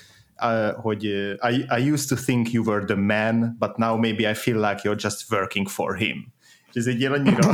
uh, 0.41 0.81
hogy 0.81 1.05
uh, 1.05 1.51
I, 1.51 1.65
I 1.69 1.91
used 1.91 2.09
to 2.09 2.15
think 2.15 2.51
you 2.51 2.63
were 2.63 2.85
the 2.85 2.95
man, 2.95 3.55
but 3.59 3.77
now 3.77 3.97
maybe 3.97 4.29
I 4.29 4.33
feel 4.33 4.59
like 4.59 4.81
you're 4.83 5.03
just 5.03 5.31
working 5.31 5.67
for 5.67 5.95
him. 5.95 6.33
És 6.69 6.75
ez 6.75 6.87
egy 6.87 6.99
ilyen 6.99 7.11
annyira, 7.11 7.49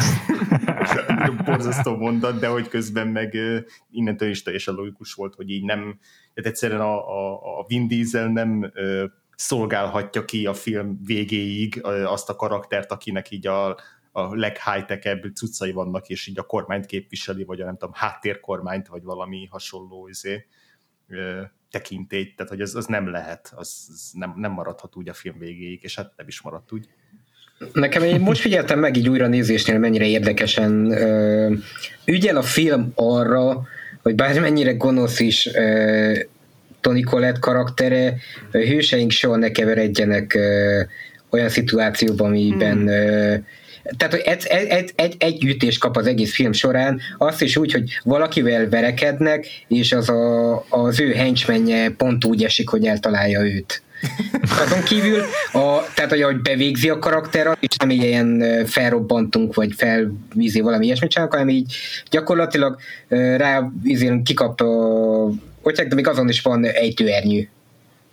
annyira 1.07 1.43
borzasztó 1.43 1.95
mondat, 1.95 2.39
de 2.39 2.47
hogy 2.47 2.67
közben 2.67 3.07
meg 3.07 3.33
uh, 3.33 3.57
innentől 3.91 4.29
is 4.29 4.43
teljesen 4.43 4.73
logikus 4.73 5.13
volt, 5.13 5.35
hogy 5.35 5.49
így 5.49 5.63
nem, 5.63 5.99
tehát 6.33 6.49
egyszerűen 6.49 6.81
a, 6.81 7.07
a, 7.07 7.59
a 7.59 7.65
Vin 7.67 7.87
Diesel 7.87 8.27
nem 8.27 8.71
uh, 8.75 9.03
szolgálhatja 9.35 10.25
ki 10.25 10.45
a 10.45 10.53
film 10.53 10.99
végéig 11.05 11.81
uh, 11.83 12.11
azt 12.11 12.29
a 12.29 12.35
karaktert, 12.35 12.91
akinek 12.91 13.31
így 13.31 13.47
a, 13.47 13.77
a 14.11 14.35
leghigh-techebb 14.35 15.35
cuccai 15.35 15.71
vannak, 15.71 16.09
és 16.09 16.27
így 16.27 16.39
a 16.39 16.43
kormányt 16.43 16.85
képviseli, 16.85 17.43
vagy 17.43 17.61
a 17.61 17.65
nem 17.65 17.77
tudom, 17.77 17.93
háttérkormányt, 17.93 18.87
vagy 18.87 19.03
valami 19.03 19.47
hasonló 19.51 20.07
izé, 20.07 20.45
tekintélyt, 21.73 22.35
tehát 22.35 22.51
hogy 22.51 22.61
az, 22.61 22.75
az 22.75 22.85
nem 22.85 23.09
lehet, 23.11 23.53
az, 23.55 23.87
az 23.89 24.11
nem, 24.13 24.33
nem 24.37 24.51
maradhat 24.51 24.95
úgy 24.95 25.09
a 25.09 25.13
film 25.13 25.35
végéig, 25.39 25.79
és 25.83 25.95
hát 25.95 26.13
nem 26.17 26.27
is 26.27 26.41
maradt 26.41 26.71
úgy. 26.71 26.87
Nekem 27.73 28.03
én 28.03 28.19
most 28.19 28.41
figyeltem 28.41 28.79
meg 28.79 28.97
így 28.97 29.09
újra 29.09 29.27
nézésnél, 29.27 29.77
mennyire 29.77 30.05
érdekesen 30.05 30.91
ö, 30.91 31.53
ügyel 32.05 32.37
a 32.37 32.41
film 32.41 32.91
arra, 32.95 33.63
hogy 34.01 34.15
bármennyire 34.15 34.73
gonosz 34.73 35.19
is 35.19 35.53
ö, 35.53 36.19
Tony 36.81 37.03
Collette 37.03 37.39
karaktere, 37.39 38.15
ö, 38.51 38.59
hőseink 38.59 39.11
soha 39.11 39.35
ne 39.35 39.51
keveredjenek 39.51 40.33
ö, 40.33 40.81
olyan 41.29 41.49
szituációban, 41.49 42.27
amiben 42.27 42.77
hmm. 42.77 43.45
Tehát, 43.97 44.13
egy, 44.13 44.45
egy, 44.47 44.91
egy, 44.95 45.15
egy 45.17 45.45
ütést 45.45 45.79
kap 45.79 45.97
az 45.97 46.07
egész 46.07 46.33
film 46.33 46.51
során, 46.51 46.99
azt 47.17 47.41
is 47.41 47.57
úgy, 47.57 47.71
hogy 47.71 47.99
valakivel 48.03 48.69
verekednek, 48.69 49.45
és 49.67 49.91
az 49.91 50.09
a, 50.09 50.65
az 50.69 50.99
ő 50.99 51.11
henchmenje 51.13 51.89
pont 51.89 52.25
úgy 52.25 52.43
esik, 52.43 52.69
hogy 52.69 52.85
eltalálja 52.85 53.41
őt. 53.45 53.81
Azon 54.65 54.83
kívül, 54.83 55.19
a, 55.51 55.93
tehát 55.95 56.09
hogy 56.09 56.21
ahogy 56.21 56.41
bevégzi 56.41 56.89
a 56.89 56.99
karakter, 56.99 57.57
és 57.59 57.75
nem 57.77 57.89
ilyen 57.89 58.43
felrobbantunk, 58.65 59.53
vagy 59.53 59.73
felvízi 59.73 60.59
valami 60.59 60.85
ilyesmit 60.85 61.11
csinálunk, 61.11 61.35
hanem 61.35 61.53
így 61.55 61.75
gyakorlatilag 62.09 62.79
rá 63.37 63.71
kikap 64.23 64.61
a 64.61 65.29
hogy 65.63 65.87
de 65.87 65.95
még 65.95 66.07
azon 66.07 66.29
is 66.29 66.41
van 66.41 66.65
ejtőernyő. 66.65 67.49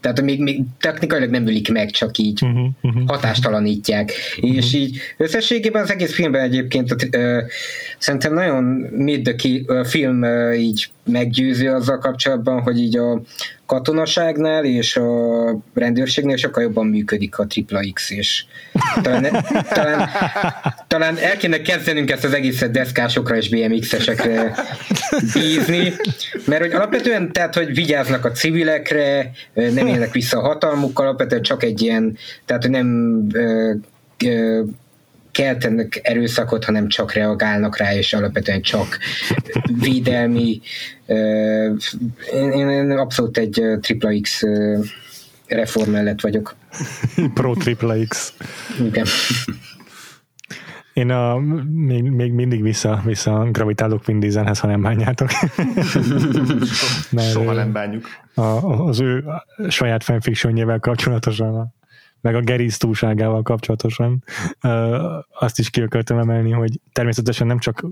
Tehát 0.01 0.21
még, 0.21 0.41
még 0.41 0.63
technikailag 0.81 1.31
nem 1.31 1.47
ölik 1.47 1.73
meg, 1.73 1.91
csak 1.91 2.19
így 2.19 2.43
uh-huh, 2.43 2.69
uh-huh. 2.83 3.03
hatástalanítják. 3.07 4.13
Uh-huh. 4.37 4.57
És 4.57 4.75
így 4.75 4.99
összességében 5.17 5.83
az 5.83 5.91
egész 5.91 6.15
filmben 6.15 6.41
egyébként 6.41 6.93
uh, 6.93 7.39
szerintem 7.99 8.35
nagyon 8.35 8.65
mid 8.91 9.37
a 9.67 9.85
film 9.85 10.23
uh, 10.23 10.61
így 10.61 10.91
meggyőző 11.11 11.71
azzal 11.71 11.99
kapcsolatban, 11.99 12.63
hogy 12.63 12.79
így 12.79 12.97
a 12.97 13.21
katonaságnál 13.67 14.65
és 14.65 14.97
a 14.97 15.63
rendőrségnél 15.75 16.37
sokkal 16.37 16.63
jobban 16.63 16.87
működik 16.87 17.39
a 17.39 17.47
tripla 17.47 17.81
X, 17.93 18.11
és 18.11 18.45
talán, 19.03 19.45
talán, 19.69 20.09
talán 20.89 21.17
el 21.19 21.37
kéne 21.37 21.61
kezdenünk 21.63 22.11
ezt 22.11 22.25
az 22.25 22.35
egészet 22.35 22.71
deszkásokra 22.71 23.37
és 23.37 23.49
BMX-esekre 23.49 24.55
bízni, 25.35 25.93
mert 26.45 26.63
hogy 26.63 26.73
alapvetően, 26.73 27.33
tehát, 27.33 27.55
hogy 27.55 27.75
vigyáznak 27.75 28.25
a 28.25 28.31
civilekre, 28.31 29.31
nem 29.55 29.87
élnek 29.87 30.13
vissza 30.13 30.39
a 30.39 30.47
hatalmukkal, 30.47 31.07
alapvetően 31.07 31.43
csak 31.43 31.63
egy 31.63 31.83
ilyen, 31.83 32.17
tehát, 32.45 32.63
hogy 32.63 32.71
nem 32.71 33.19
keltenek 35.33 36.01
erőszakot, 36.03 36.65
hanem 36.65 36.89
csak 36.89 37.13
reagálnak 37.13 37.77
rá, 37.77 37.95
és 37.95 38.13
alapvetően 38.13 38.63
csak 38.63 38.99
védelmi. 39.81 40.61
Én, 42.33 42.53
én 42.53 42.91
abszolút 42.91 43.39
egy 43.39 43.65
tripla 43.81 44.11
X 44.21 44.43
reform 45.47 45.91
mellett 45.91 46.21
vagyok. 46.21 46.55
Pro 47.35 47.55
tripla 47.55 47.95
X. 48.09 48.35
Igen. 48.85 49.07
Én 50.93 51.11
a, 51.11 51.39
még, 51.69 52.03
még 52.03 52.33
mindig 52.33 52.63
vissza, 52.63 53.03
vissza 53.05 53.49
gravitálok 53.51 54.05
Vin 54.05 54.21
Dieselhez, 54.21 54.59
ha 54.59 54.67
nem 54.67 54.83
bánjátok. 54.83 55.29
Mert 57.11 57.31
Soha 57.31 57.53
nem 57.53 57.73
bánjuk. 57.73 58.07
A, 58.35 58.43
az 58.87 59.01
ő 59.01 59.25
saját 59.69 60.05
fanfictionjével 60.05 60.79
kapcsolatosan 60.79 61.75
meg 62.21 62.35
a 62.35 62.41
Geris 62.41 62.77
túlságával 62.77 63.43
kapcsolatosan 63.43 64.25
azt 65.39 65.59
is 65.59 65.71
ki 65.71 65.81
akartam 65.81 66.19
emelni, 66.19 66.51
hogy 66.51 66.81
természetesen 66.93 67.47
nem 67.47 67.59
csak 67.59 67.87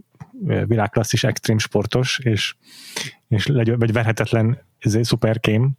világklasszis 0.67 1.25
extrém 1.25 1.59
sportos, 1.59 2.19
és, 2.23 2.55
és 3.29 3.47
legy, 3.47 3.79
vagy 3.79 3.93
verhetetlen 3.93 4.67
ez 4.79 4.99
szuperkém, 5.03 5.71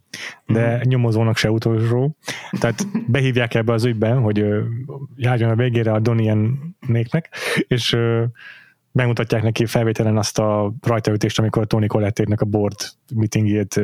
de 0.45 0.75
mm. 0.75 0.79
nyomozónak 0.83 1.37
se 1.37 1.51
utolsó. 1.51 2.15
Tehát 2.59 2.85
behívják 3.07 3.53
ebbe 3.53 3.73
az 3.73 3.85
ügyben, 3.85 4.19
hogy 4.21 4.45
járjon 5.15 5.49
a 5.49 5.55
végére 5.55 5.91
a 5.91 5.99
Donien 5.99 6.59
néknek, 6.87 7.29
és 7.67 7.97
bemutatják 8.91 9.43
neki 9.43 9.65
felvételen 9.65 10.17
azt 10.17 10.39
a 10.39 10.73
rajtaütést, 10.81 11.39
amikor 11.39 11.61
a 11.61 11.65
Tony 11.65 11.87
Collettének 11.87 12.41
a 12.41 12.45
board 12.45 12.75
meetingjét 13.15 13.81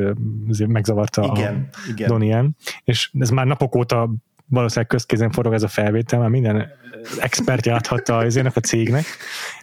megzavarta 0.67 1.31
igen, 1.35 1.69
a 1.71 1.77
igen. 1.89 2.07
Donien, 2.07 2.55
és 2.83 3.11
ez 3.19 3.29
már 3.29 3.45
napok 3.45 3.75
óta 3.75 4.09
valószínűleg 4.49 4.89
közkézen 4.89 5.31
forog 5.31 5.53
ez 5.53 5.63
a 5.63 5.67
felvétel, 5.67 6.19
mert 6.19 6.31
minden 6.31 6.71
expertje 7.19 7.71
láthatta 7.71 8.17
az 8.17 8.35
a 8.35 8.59
cégnek, 8.59 9.05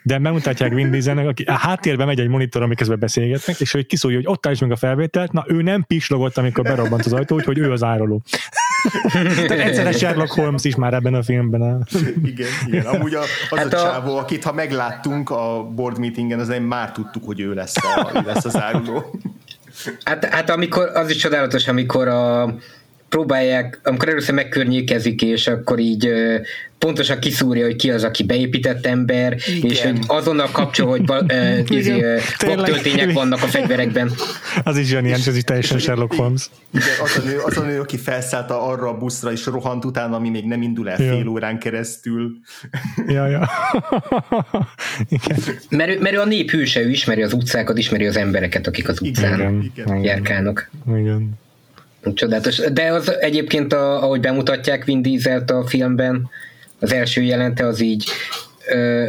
de 0.03 0.19
bemutatják 0.19 0.73
Vin 0.73 0.91
Dieselnek, 0.91 1.27
aki 1.27 1.43
a 1.43 1.53
háttérben 1.53 2.07
megy 2.07 2.21
egy 2.21 2.29
monitor, 2.29 2.63
amiközben 2.63 2.99
beszélgetnek, 2.99 3.61
és 3.61 3.73
hogy 3.73 3.87
kiszólja, 3.87 4.17
hogy 4.17 4.27
ott 4.27 4.47
állj 4.47 4.57
meg 4.61 4.71
a 4.71 4.77
felvételt, 4.77 5.33
na 5.33 5.45
ő 5.49 5.63
nem 5.63 5.85
pislogott, 5.87 6.39
amikor 6.39 6.65
berobbant 6.65 7.05
az 7.07 7.13
ajtó, 7.13 7.37
úgyhogy 7.37 7.59
ő 7.59 7.73
az 7.73 7.83
áruló. 7.83 8.23
Tehát 9.13 9.51
egyszerre 9.51 9.93
Sherlock 9.93 10.33
Holmes 10.33 10.65
is 10.65 10.75
már 10.75 10.95
ebben 10.95 11.15
a 11.15 11.23
filmben. 11.23 11.63
A... 11.63 11.79
Igen, 12.25 12.49
igen. 12.67 12.87
Amúgy 12.87 13.15
a, 13.15 13.21
az 13.51 13.59
hát 13.59 13.75
a, 13.75 13.79
a 13.79 13.93
csávó, 13.93 14.17
akit 14.17 14.45
ha 14.45 14.53
megláttunk 14.53 15.31
a 15.31 15.71
board 15.75 15.99
meetingen, 15.99 16.39
az 16.39 16.53
már 16.61 16.93
tudtuk, 16.93 17.25
hogy 17.25 17.41
ő 17.41 17.55
lesz, 17.55 17.77
a, 17.77 18.11
ő 18.15 18.23
lesz 18.27 18.45
az 18.45 18.61
áruló. 18.61 19.21
Hát, 20.05 20.25
hát 20.25 20.51
amikor, 20.51 20.91
az 20.95 21.11
is 21.11 21.17
csodálatos, 21.17 21.69
amikor 21.69 22.09
a, 22.09 22.55
próbálják, 23.13 23.81
amikor 23.85 24.09
először 24.09 24.35
megkörnyékezik, 24.35 25.23
és 25.23 25.47
akkor 25.47 25.79
így 25.79 26.09
pontosan 26.79 27.19
kiszúrja, 27.19 27.65
hogy 27.65 27.77
ki 27.77 27.91
az, 27.91 28.05
aki 28.05 28.23
beépített 28.23 28.87
ember, 28.87 29.37
Igen. 29.47 29.71
és 29.71 29.83
hogy 29.83 29.99
azonnal 30.07 30.49
kapcsol, 30.53 30.87
hogy 30.87 31.05
töltények 32.65 33.13
vannak 33.13 33.43
a 33.43 33.47
fegyverekben. 33.47 34.11
Az 34.65 34.77
is 34.77 34.91
ilyen, 34.91 35.05
ez 35.07 35.37
is 35.37 35.43
teljesen 35.43 35.79
Sherlock 35.79 36.15
Holmes. 36.15 36.51
Igen, 36.75 36.89
az 37.03 37.23
a, 37.23 37.29
nő, 37.29 37.39
az 37.39 37.57
a 37.57 37.63
nő, 37.63 37.81
aki 37.81 37.97
felszállta 37.97 38.63
arra 38.63 38.89
a 38.89 38.97
buszra, 38.97 39.33
és 39.33 39.47
rohant 39.47 39.85
utána, 39.85 40.17
ami 40.17 40.31
még 40.31 40.45
nem 40.45 40.63
indul 40.63 40.91
el 40.91 41.03
ja. 41.03 41.13
fél 41.13 41.29
órán 41.29 41.59
keresztül. 41.59 42.33
Ja, 43.07 43.27
ja. 43.27 43.49
Igen. 45.09 45.39
Mert, 45.69 45.91
ő, 45.91 46.01
mert 46.01 46.15
ő 46.15 46.21
a 46.21 46.25
nép 46.25 46.51
hőse, 46.51 46.81
ő 46.81 46.91
ismeri 46.91 47.23
az 47.23 47.33
utcákat, 47.33 47.79
ismeri 47.79 48.07
az 48.07 48.17
embereket, 48.17 48.67
akik 48.67 48.89
az 48.89 49.01
utcán 49.01 49.41
Igen. 49.41 49.73
Igen. 49.75 50.03
járkálnak. 50.03 50.71
Igen. 50.97 51.41
Csodálatos. 52.15 52.57
De 52.57 52.93
az 52.93 53.19
egyébként, 53.21 53.73
a, 53.73 54.03
ahogy 54.03 54.21
bemutatják 54.21 54.85
Vin 54.85 55.03
Dieselt 55.03 55.51
a 55.51 55.67
filmben, 55.67 56.31
az 56.79 56.93
első 56.93 57.23
jelente 57.23 57.67
az 57.67 57.81
így 57.81 58.05
ö, 58.69 59.07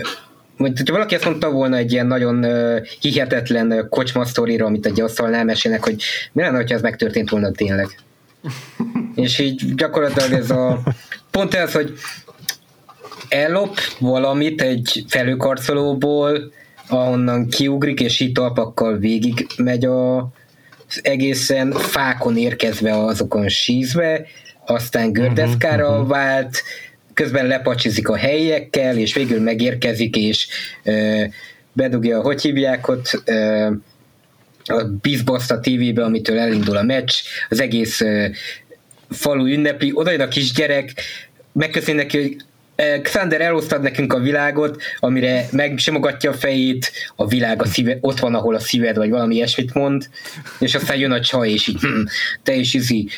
hogyha 0.57 0.93
valaki 0.93 1.15
azt 1.15 1.25
mondta 1.25 1.51
volna 1.51 1.75
egy 1.75 1.91
ilyen 1.91 2.07
nagyon 2.07 2.45
uh, 2.45 2.85
hihetetlen 2.99 3.87
kocsma 3.89 4.25
sztorira, 4.25 4.65
amit 4.65 4.85
egy 4.85 5.01
asztalnál 5.01 5.43
mesélnek, 5.43 5.83
hogy 5.83 6.03
mi 6.31 6.41
lenne, 6.41 6.55
hogyha 6.55 6.75
ez 6.75 6.81
megtörtént 6.81 7.29
volna 7.29 7.51
tényleg. 7.51 7.87
És 9.15 9.39
így 9.39 9.75
gyakorlatilag 9.75 10.31
ez 10.31 10.49
a 10.49 10.79
pont 11.31 11.53
ez, 11.53 11.73
hogy 11.73 11.93
ellop 13.29 13.77
valamit 13.99 14.61
egy 14.61 15.05
felőkarcolóból, 15.07 16.51
ahonnan 16.87 17.47
kiugrik, 17.47 17.99
és 17.99 18.19
így 18.19 18.31
talpakkal 18.31 18.97
végig 18.97 19.47
megy 19.57 19.85
a, 19.85 20.29
egészen 21.01 21.71
fákon 21.71 22.37
érkezve 22.37 23.03
azokon 23.03 23.49
sízve, 23.49 24.25
aztán 24.65 25.11
gördeszkára 25.11 25.89
uh-huh, 25.89 26.07
vált, 26.07 26.63
közben 27.13 27.47
lepacsizik 27.47 28.09
a 28.09 28.15
helyekkel, 28.15 28.97
és 28.97 29.13
végül 29.13 29.41
megérkezik, 29.41 30.15
és 30.15 30.47
ö, 30.83 31.23
bedugja, 31.73 32.21
hogy 32.21 32.41
hívják 32.41 32.87
ott, 32.87 33.21
ö, 33.25 33.69
a 34.65 34.83
bizbaszt 35.01 35.51
a 35.51 35.59
tévébe, 35.59 36.03
amitől 36.03 36.39
elindul 36.39 36.77
a 36.77 36.83
meccs, 36.83 37.13
az 37.49 37.61
egész 37.61 38.01
ö, 38.01 38.25
falu 39.09 39.45
ünnepli, 39.45 39.91
oda 39.93 40.11
jön 40.11 40.21
a 40.21 40.27
kisgyerek, 40.27 40.93
megköszönjük 41.51 42.03
neki, 42.03 42.21
hogy 42.21 42.35
Xander 43.01 43.41
elhoztad 43.41 43.81
nekünk 43.81 44.13
a 44.13 44.19
világot, 44.19 44.81
amire 44.99 45.45
megsimogatja 45.51 46.29
a 46.29 46.33
fejét, 46.33 46.91
a 47.15 47.27
világ 47.27 47.61
a 47.61 47.65
szíve, 47.65 47.97
ott 48.01 48.19
van, 48.19 48.35
ahol 48.35 48.55
a 48.55 48.59
szíved, 48.59 48.97
vagy 48.97 49.09
valami 49.09 49.35
ilyesmit 49.35 49.73
mond, 49.73 50.09
és 50.59 50.75
aztán 50.75 50.97
jön 50.97 51.11
a 51.11 51.19
csaj, 51.19 51.51
és 51.51 51.67
így, 51.67 51.79
hm, 51.79 52.03
te 52.43 52.53
is 52.53 52.73
izi, 52.73 53.09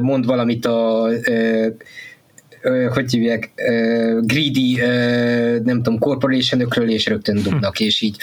mond 0.00 0.26
valamit 0.26 0.66
a 0.66 1.08
hogy 2.92 3.10
hívják, 3.10 3.50
greedy, 4.20 4.80
nem 5.64 5.82
tudom, 5.82 5.98
corporationökről, 5.98 6.90
és 6.90 7.06
rögtön 7.06 7.42
dugnak, 7.42 7.80
és 7.80 8.00
így 8.00 8.16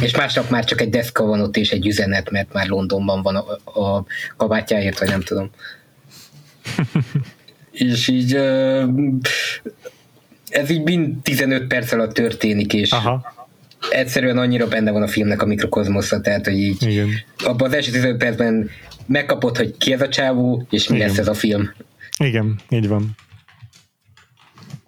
és 0.00 0.16
másnap 0.16 0.50
már 0.50 0.64
csak 0.64 0.80
egy 0.80 0.90
deszka 0.90 1.24
van 1.24 1.40
ott, 1.40 1.56
és 1.56 1.70
egy 1.70 1.86
üzenet, 1.86 2.30
mert 2.30 2.52
már 2.52 2.68
Londonban 2.68 3.22
van 3.22 3.36
a, 3.36 3.80
a 3.80 4.04
kabátjáért, 4.36 4.98
vagy 4.98 5.08
nem 5.08 5.20
tudom. 5.20 5.50
és 7.80 8.08
így 8.08 8.34
ez 10.48 10.70
így 10.70 10.82
mind 10.82 11.22
15 11.22 11.66
perc 11.66 11.92
alatt 11.92 12.12
történik, 12.12 12.72
és 12.72 12.90
Aha. 12.90 13.32
egyszerűen 13.90 14.38
annyira 14.38 14.68
benne 14.68 14.90
van 14.90 15.02
a 15.02 15.08
filmnek 15.08 15.42
a 15.42 15.46
mikrokozmosza, 15.46 16.20
tehát 16.20 16.44
hogy 16.44 16.58
így 16.58 16.82
Igen. 16.82 17.08
abban 17.44 17.68
az 17.68 17.74
első 17.74 17.90
15 17.90 18.16
percben 18.16 18.70
megkapod, 19.06 19.56
hogy 19.56 19.76
ki 19.76 19.92
ez 19.92 20.00
a 20.00 20.08
csávó, 20.08 20.66
és 20.70 20.88
mi 20.88 20.96
Igen. 20.96 21.08
lesz 21.08 21.18
ez 21.18 21.28
a 21.28 21.34
film. 21.34 21.70
Igen, 22.18 22.60
így 22.68 22.88
van. 22.88 23.16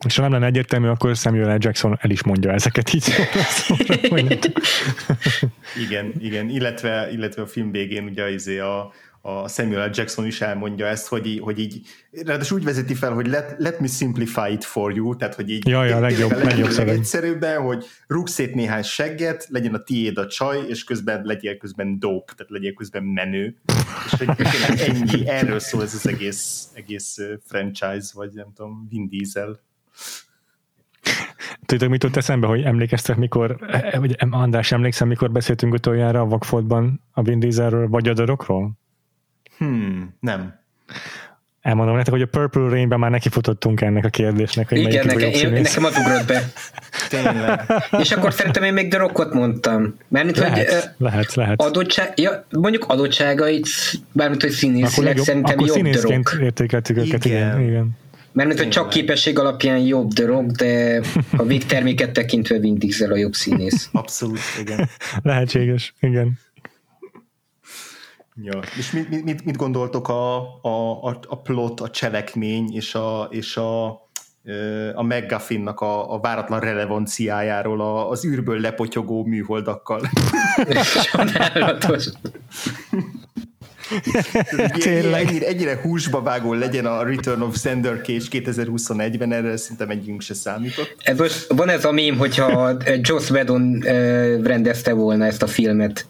És 0.06 0.16
ha 0.16 0.22
nem 0.22 0.32
lenne 0.32 0.46
egyértelmű, 0.46 0.88
akkor 0.88 1.16
Samuel 1.16 1.56
L. 1.56 1.58
Jackson 1.58 1.98
el 2.00 2.10
is 2.10 2.22
mondja 2.22 2.52
ezeket 2.52 2.94
így. 2.94 3.04
igen, 5.86 6.12
igen, 6.18 6.48
illetve, 6.48 7.08
illetve 7.12 7.42
a 7.42 7.46
film 7.46 7.70
végén 7.70 8.04
ugye 8.04 8.32
izé 8.32 8.58
a, 8.58 8.92
a 9.24 9.48
Samuel 9.48 9.86
L. 9.86 9.90
Jackson 9.94 10.26
is 10.26 10.40
elmondja 10.40 10.86
ezt, 10.86 11.06
hogy, 11.06 11.26
így, 11.26 11.40
hogy 11.40 11.58
így, 11.58 11.80
ráadásul 12.10 12.58
úgy 12.58 12.64
vezeti 12.64 12.94
fel, 12.94 13.12
hogy 13.12 13.26
let, 13.26 13.54
let 13.58 13.80
me 13.80 13.86
simplify 13.86 14.52
it 14.52 14.64
for 14.64 14.92
you, 14.94 15.16
tehát 15.16 15.34
hogy 15.34 15.50
így 15.50 15.68
ja, 15.68 15.84
ja, 15.84 16.00
legjobb, 16.00 16.42
legjobb 16.42 16.70
szöveg. 16.70 16.96
egyszerűbben, 16.96 17.60
hogy 17.60 17.86
rúgsz 18.06 18.32
szét 18.32 18.54
néhány 18.54 18.82
segget, 18.82 19.46
legyen 19.48 19.74
a 19.74 19.82
tiéd 19.82 20.18
a 20.18 20.26
csaj, 20.26 20.64
és 20.68 20.84
közben 20.84 21.24
legyél 21.24 21.56
közben 21.56 21.98
dope, 21.98 22.32
tehát 22.36 22.52
legyél 22.52 22.72
közben 22.72 23.02
menő, 23.02 23.56
és 24.04 24.12
hogy 24.18 24.46
ennyi, 24.88 25.28
erről 25.28 25.58
szól 25.58 25.82
ez 25.82 25.94
az 25.94 26.06
egész, 26.06 26.68
egész 26.74 27.18
franchise, 27.44 28.10
vagy 28.14 28.30
nem 28.32 28.52
tudom, 28.54 28.86
Vin 28.90 29.08
Diesel. 29.08 29.60
Tudod, 31.66 31.88
mit 31.88 32.02
jutott 32.02 32.16
eszembe, 32.16 32.46
hogy 32.46 32.62
emlékeztek, 32.62 33.16
mikor, 33.16 33.56
vagy 33.98 34.16
András, 34.30 34.72
emlékszem, 34.72 35.08
mikor 35.08 35.30
beszéltünk 35.30 35.72
utoljára 35.72 36.20
a 36.20 36.26
Vagfoldban 36.26 37.00
a 37.12 37.22
Vin 37.22 37.38
Dieselről, 37.38 37.88
vagy 37.88 38.08
a 38.08 38.12
Dorokról? 38.12 38.80
Hmm, 39.62 40.14
nem. 40.20 40.60
Elmondom 41.60 41.94
nektek, 41.94 42.12
hogy 42.12 42.22
a 42.22 42.26
Purple 42.26 42.68
Rain-ben 42.68 42.98
már 42.98 43.10
nekifutottunk 43.10 43.80
ennek 43.80 44.04
a 44.04 44.08
kérdésnek, 44.08 44.68
hogy 44.68 44.78
Igen, 44.78 45.06
nekem, 45.06 45.30
én, 45.30 45.50
nekem 45.50 45.84
az 45.84 45.96
ugrott 45.98 46.26
be. 46.26 46.52
Tényleg. 47.08 47.60
És 47.98 48.10
akkor 48.12 48.32
szerintem 48.32 48.62
én 48.62 48.72
még 48.72 48.90
The 48.90 48.98
Rockot 48.98 49.32
mondtam. 49.32 49.96
Mármint, 50.08 50.36
lehet, 50.36 50.72
hogy 50.72 50.90
lehet, 50.98 51.34
lehet. 51.34 51.62
Adottság, 51.62 52.12
ja, 52.16 52.46
mondjuk 52.50 52.84
adottságait, 52.88 53.68
bármint, 54.12 54.42
hogy 54.42 54.50
színészileg 54.50 55.16
szerintem 55.16 55.58
akkor 55.58 55.68
jobb 55.68 55.90
The 55.90 56.00
Rock. 56.00 56.38
értékeltük 56.40 56.96
őket, 56.96 57.24
igen. 57.24 57.60
igen. 57.60 57.68
igen. 57.68 57.90
Mert 58.32 58.58
hogy 58.58 58.68
csak 58.68 58.88
képesség 58.88 59.38
alapján 59.38 59.78
jobb 59.78 60.12
The 60.12 60.26
Rock, 60.26 60.50
de 60.50 61.00
a 61.36 61.42
végterméket 61.42 62.12
tekintve 62.12 62.58
Vin 62.58 62.78
Diesel 62.78 63.12
a 63.12 63.16
jobb 63.16 63.34
színész. 63.34 63.88
Abszolút, 63.92 64.38
igen. 64.60 64.88
Lehetséges, 65.22 65.94
igen. 66.00 66.38
Ja. 68.34 68.60
És 68.78 68.90
mit, 68.90 69.24
mit, 69.24 69.44
mit 69.44 69.56
gondoltok 69.56 70.08
a, 70.08 70.36
a, 70.62 71.08
a 71.28 71.40
plot, 71.42 71.80
a 71.80 71.90
cselekmény 71.90 72.74
és 72.74 72.94
a, 72.94 73.28
és 73.30 73.56
a, 73.56 73.86
a 74.94 75.02
McGuffinnak 75.02 75.80
a, 75.80 76.12
a 76.14 76.20
váratlan 76.20 76.60
relevanciájáról 76.60 77.80
a, 77.80 78.10
az 78.10 78.24
űrből 78.24 78.60
lepotyogó 78.60 79.24
műholdakkal. 79.24 80.00
Sajnálatos. 80.82 82.08
Tényleg. 84.78 85.26
Ennyire, 85.26 85.46
ennyire 85.46 85.80
húsba 85.82 86.22
vágó 86.22 86.52
legyen 86.52 86.86
a 86.86 87.02
Return 87.02 87.40
of 87.40 87.58
Sender 87.58 88.00
Cage 88.00 88.24
2021-ben, 88.30 89.32
erre 89.32 89.56
szinte 89.56 89.86
megyünk 89.86 90.20
se 90.20 90.34
számított. 90.34 90.96
Ez 91.02 91.18
most, 91.18 91.52
van 91.52 91.68
ez 91.68 91.84
a 91.84 91.92
mém, 91.92 92.18
hogyha 92.18 92.76
Joss 93.00 93.30
Whedon 93.30 93.80
rendezte 94.42 94.92
volna 94.92 95.24
ezt 95.24 95.42
a 95.42 95.46
filmet, 95.46 96.06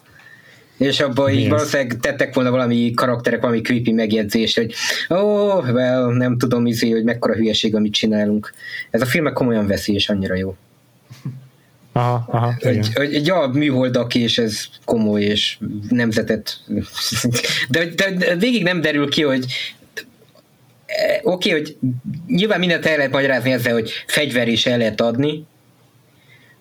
és 0.76 1.00
abban 1.00 1.30
így 1.30 1.48
valószínűleg 1.48 1.98
tettek 2.00 2.34
volna 2.34 2.50
valami 2.50 2.92
karakterek, 2.94 3.40
valami 3.40 3.60
creepy 3.60 3.92
megjegyzést, 3.92 4.56
hogy 4.56 4.74
ó, 5.10 5.16
oh, 5.16 5.68
well, 5.72 6.12
nem 6.12 6.38
tudom, 6.38 6.66
izé, 6.66 6.90
hogy 6.90 7.04
mekkora 7.04 7.34
hülyeség, 7.34 7.74
amit 7.74 7.92
csinálunk. 7.92 8.54
Ez 8.90 9.00
a 9.00 9.06
film 9.06 9.26
annyira 9.26 9.66
veszi, 9.66 9.94
és 9.94 10.08
annyira 10.08 10.34
jó. 10.34 10.56
Aha, 11.94 12.24
aha, 12.30 12.54
hogy, 12.60 12.92
hogy, 12.94 13.26
ja, 13.26 13.50
műholdak, 13.52 14.14
és 14.14 14.38
ez 14.38 14.64
komoly, 14.84 15.22
és 15.22 15.58
nemzetet. 15.88 16.60
De, 17.68 17.84
de, 17.96 18.10
de 18.10 18.36
végig 18.36 18.62
nem 18.62 18.80
derül 18.80 19.08
ki, 19.08 19.22
hogy 19.22 19.46
oké, 21.22 21.50
okay, 21.50 21.62
hogy 21.62 21.76
nyilván 22.26 22.58
mindent 22.58 22.86
el 22.86 22.96
lehet 22.96 23.12
magyarázni 23.12 23.52
ezzel, 23.52 23.72
hogy 23.72 23.90
fegyver 24.06 24.48
is 24.48 24.66
el 24.66 24.78
lehet 24.78 25.00
adni, 25.00 25.44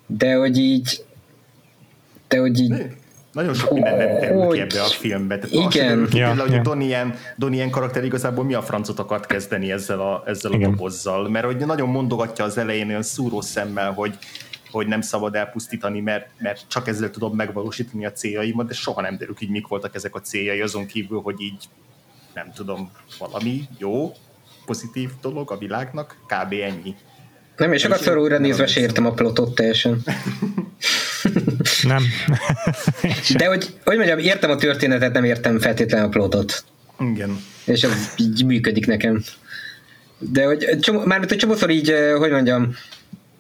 de 0.08 0.34
hogy 0.34 0.58
így 0.58 1.04
de 2.32 2.40
hogy 2.40 2.60
így 2.60 2.74
nagyon 3.32 3.53
sok 3.53 3.72
minden 3.72 3.98
nem 3.98 4.20
derül 4.20 4.48
ki 4.48 4.60
ebbe 4.60 4.82
a 4.82 4.86
filmbe. 4.86 5.40
Tehát 5.40 5.74
igen. 5.74 6.08
Ki, 6.10 6.18
ja, 6.18 6.36
hogy 6.36 6.52
ja. 6.52 6.62
Donnie, 6.62 7.16
Donnie 7.36 7.70
karakter 7.70 8.03
igazából 8.03 8.44
mi 8.44 8.53
a 8.53 8.62
francot 8.62 8.99
akart 8.99 9.26
kezdeni 9.26 9.72
ezzel 9.72 9.99
a, 9.99 10.24
ezzel 10.26 10.52
a 10.52 10.58
dobozzal, 10.58 11.30
mert 11.30 11.45
hogy 11.45 11.58
nagyon 11.58 11.90
mondogatja 11.90 12.45
az 12.45 12.58
elején 12.58 12.88
olyan 12.88 13.03
szúró 13.03 13.41
szemmel, 13.41 13.91
hogy 13.91 14.18
hogy 14.72 14.88
nem 14.88 15.02
szabad 15.02 15.36
elpusztítani, 15.36 15.99
mert, 15.99 16.30
mert 16.38 16.62
csak 16.68 16.88
ezzel 16.88 17.10
tudom 17.10 17.36
megvalósítani 17.36 18.06
a 18.06 18.12
céljaimat, 18.12 18.68
de 18.68 18.74
soha 18.74 19.02
nem 19.02 19.18
derül 19.18 19.36
ki, 19.36 19.48
mik 19.49 19.68
voltak 19.68 19.95
ezek 19.95 20.16
a 20.16 20.20
céljai, 20.20 20.62
azon 20.62 20.86
kívül, 20.86 21.20
hogy 21.22 21.41
így 21.41 21.64
nem 22.34 22.52
tudom, 22.56 22.91
valami 23.20 23.64
jó, 23.78 24.12
pozitív 24.66 25.10
dolog 25.22 25.52
a 25.52 25.58
világnak, 25.58 26.18
kb. 26.26 26.53
ennyi. 26.53 26.95
Nem, 27.58 27.74
és 27.74 27.82
sokszor 27.82 28.18
újra 28.18 28.38
nézve 28.38 28.68
se 28.68 28.80
értem 28.80 29.06
a 29.06 29.12
plotot 29.12 29.56
teljesen. 29.56 30.03
nem. 31.84 32.03
De 33.38 33.45
hogy, 33.45 33.73
hogy 33.84 33.95
mondjam, 33.98 34.19
értem 34.19 34.49
a 34.49 34.56
történetet, 34.56 35.14
nem 35.14 35.23
értem 35.23 35.60
feltétlenül 35.60 36.07
a 36.07 36.10
plotot. 36.10 36.64
Igen. 37.14 37.38
És 37.65 37.84
ez 37.84 38.14
így 38.18 38.45
működik 38.45 38.85
nekem. 38.85 39.23
De 40.18 40.45
hogy 40.45 40.77
csomó, 40.80 41.06
mármint 41.06 41.31
egy 41.31 41.38
csomószor 41.38 41.69
így, 41.69 41.93
hogy 42.18 42.31
mondjam, 42.31 42.76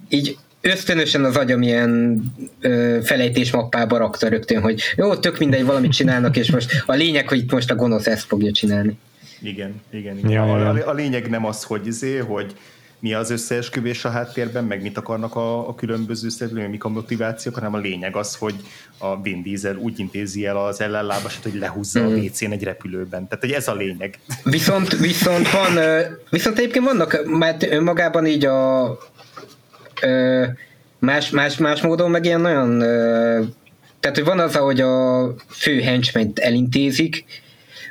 így 0.09 0.37
ösztönösen 0.61 1.23
az 1.23 1.35
agyam 1.35 1.61
ilyen 1.61 2.21
ö, 2.61 2.99
felejtésmappába 3.03 3.97
rakta 3.97 4.27
rögtön, 4.27 4.61
hogy 4.61 4.81
jó, 4.95 5.15
tök 5.15 5.39
mindegy, 5.39 5.65
valamit 5.65 5.91
csinálnak, 5.91 6.37
és 6.37 6.51
most 6.51 6.83
a 6.85 6.93
lényeg, 6.93 7.27
hogy 7.27 7.37
itt 7.37 7.51
most 7.51 7.71
a 7.71 7.75
gonosz 7.75 8.07
ezt 8.07 8.25
fogja 8.25 8.51
csinálni. 8.51 8.97
Igen, 9.41 9.81
igen. 9.89 10.17
igen. 10.17 10.31
Ja, 10.31 10.53
a, 10.53 10.59
ja. 10.59 10.69
a, 10.69 10.89
a 10.89 10.93
lényeg 10.93 11.29
nem 11.29 11.45
az, 11.45 11.63
hogy 11.63 11.87
izé, 11.87 12.17
hogy 12.17 12.55
mi 13.01 13.13
az 13.13 13.29
összeesküvés 13.29 14.05
a 14.05 14.09
háttérben, 14.09 14.63
meg 14.63 14.81
mit 14.81 14.97
akarnak 14.97 15.35
a, 15.35 15.67
a 15.67 15.75
különböző 15.75 16.29
szereplők, 16.29 16.69
mik 16.69 16.83
a 16.83 16.89
motivációk, 16.89 17.55
hanem 17.55 17.73
a 17.73 17.77
lényeg 17.77 18.15
az, 18.15 18.35
hogy 18.35 18.55
a 18.97 19.21
Vin 19.21 19.43
Diesel 19.43 19.75
úgy 19.75 19.99
intézi 19.99 20.45
el 20.45 20.57
az 20.57 20.81
ellenlábasát, 20.81 21.43
hogy 21.43 21.55
lehúzza 21.55 21.99
mm. 21.99 22.05
a 22.05 22.07
WC-n 22.07 22.51
egy 22.51 22.63
repülőben. 22.63 23.27
Tehát, 23.27 23.43
hogy 23.43 23.51
ez 23.51 23.67
a 23.67 23.75
lényeg. 23.75 24.19
Viszont, 24.43 24.97
viszont 24.97 25.51
van, 25.51 25.79
viszont 26.29 26.57
egyébként 26.57 26.85
vannak 26.85 27.25
már 27.25 27.55
önmagában 27.59 28.25
így 28.25 28.45
a 28.45 28.97
más, 30.99 31.29
más, 31.29 31.57
más 31.57 31.81
módon 31.81 32.11
meg 32.11 32.25
ilyen 32.25 32.41
nagyon 32.41 32.83
tehát, 34.01 34.17
hogy 34.17 34.25
van 34.25 34.39
az, 34.39 34.55
ahogy 34.55 34.81
a 34.81 35.27
fő 35.49 35.81
henchment 35.81 36.39
elintézik, 36.39 37.25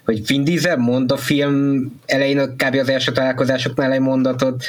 hogy 0.05 0.27
Vin 0.27 0.45
Diesel 0.45 0.77
mond 0.77 1.13
a 1.13 1.17
film 1.17 1.87
elején 2.07 2.57
kb. 2.57 2.75
az 2.75 2.89
első 2.89 3.13
találkozásoknál 3.13 3.93
egy 3.93 4.01
mondatot, 4.01 4.65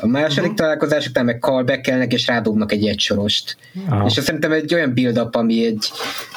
a 0.00 0.06
második 0.06 0.42
uh-huh. 0.42 0.54
találkozásoknál 0.54 1.24
meg 1.24 1.38
callbackelnek 1.40 2.12
és 2.12 2.26
rádobnak 2.26 2.72
egy 2.72 2.86
egysorost. 2.86 3.56
Aha. 3.88 4.06
És 4.06 4.16
azt 4.16 4.26
szerintem 4.26 4.52
egy 4.52 4.74
olyan 4.74 4.94
build-up, 4.94 5.34
ami 5.34 5.64
egy 5.64 5.90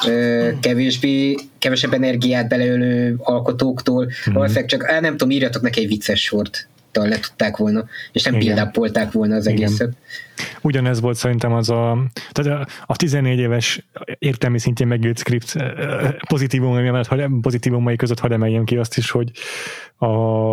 ö, 0.06 0.48
kevésbé, 0.60 1.34
kevesebb 1.58 1.92
energiát 1.92 2.48
beleölő 2.48 3.14
alkotóktól, 3.18 4.04
uh-huh. 4.04 4.34
valószínűleg 4.34 4.68
csak, 4.68 4.90
á, 4.90 5.00
nem 5.00 5.16
tudom, 5.16 5.30
írjatok 5.30 5.62
neki 5.62 5.80
egy 5.80 5.88
vicces 5.88 6.22
sort, 6.22 6.68
talán 6.96 7.10
le 7.10 7.18
tudták 7.18 7.56
volna, 7.56 7.84
és 8.12 8.22
nem 8.22 8.38
build 8.38 9.12
volna 9.12 9.34
az 9.34 9.46
Igen. 9.46 9.62
egészet. 9.62 9.96
Ugyanez 10.62 11.00
volt 11.00 11.16
szerintem 11.16 11.52
az 11.52 11.70
a, 11.70 11.98
tehát 12.32 12.60
a, 12.60 12.66
a 12.86 12.96
14 12.96 13.38
éves 13.38 13.86
értelmi 14.18 14.58
szintjén 14.58 14.88
megírt 14.88 15.18
script 15.18 15.56
pozitívumai 16.28 16.90
mellett, 16.90 17.06
hadd- 17.06 17.40
pozitívumai 17.40 17.96
között 17.96 18.18
hadd 18.18 18.32
emeljem 18.32 18.64
ki 18.64 18.76
azt 18.76 18.96
is, 18.96 19.10
hogy 19.10 19.30
a, 19.96 20.06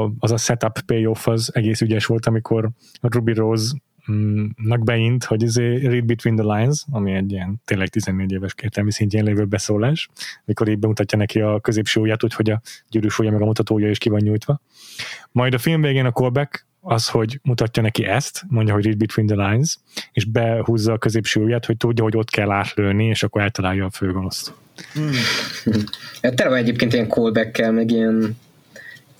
az 0.03 0.31
a 0.31 0.37
setup 0.37 0.79
payoff 0.79 1.27
az 1.27 1.49
egész 1.53 1.81
ügyes 1.81 2.05
volt, 2.05 2.25
amikor 2.25 2.69
a 3.01 3.07
Ruby 3.11 3.33
Rose 3.33 3.73
nak 4.55 4.83
beint, 4.83 5.23
hogy 5.23 5.41
izé 5.41 5.75
read 5.75 6.05
between 6.05 6.35
the 6.35 6.55
lines, 6.55 6.83
ami 6.91 7.11
egy 7.11 7.31
ilyen 7.31 7.61
tényleg 7.65 7.87
14 7.87 8.31
éves 8.31 8.53
értelmi 8.61 8.91
szintjén 8.91 9.23
lévő 9.23 9.45
beszólás, 9.45 10.09
mikor 10.45 10.67
így 10.67 10.79
bemutatja 10.79 11.17
neki 11.17 11.41
a 11.41 11.59
középső 11.59 12.01
ujját, 12.01 12.23
úgyhogy 12.23 12.49
a 12.49 12.61
gyűrűs 12.89 13.19
ujja 13.19 13.31
meg 13.31 13.41
a 13.41 13.45
mutatója 13.45 13.89
is 13.89 13.97
ki 13.97 14.09
van 14.09 14.21
nyújtva. 14.21 14.61
Majd 15.31 15.53
a 15.53 15.57
film 15.57 15.81
végén 15.81 16.05
a 16.05 16.11
callback 16.11 16.65
az, 16.81 17.07
hogy 17.07 17.39
mutatja 17.43 17.81
neki 17.81 18.05
ezt, 18.05 18.43
mondja, 18.47 18.73
hogy 18.73 18.85
read 18.85 18.97
between 18.97 19.27
the 19.27 19.49
lines, 19.49 19.77
és 20.11 20.25
behúzza 20.25 20.93
a 20.93 20.97
középső 20.97 21.41
ujját, 21.41 21.65
hogy 21.65 21.77
tudja, 21.77 22.03
hogy 22.03 22.17
ott 22.17 22.29
kell 22.29 22.51
átlőni, 22.51 23.05
és 23.05 23.23
akkor 23.23 23.41
eltalálja 23.41 23.85
a 23.85 23.89
főgonoszt. 23.89 24.53
Hát 26.21 26.35
Tele 26.35 26.49
van 26.49 26.57
egyébként 26.57 26.93
ilyen 26.93 27.07
callback 27.07 27.71
meg 27.71 27.91
ilyen 27.91 28.37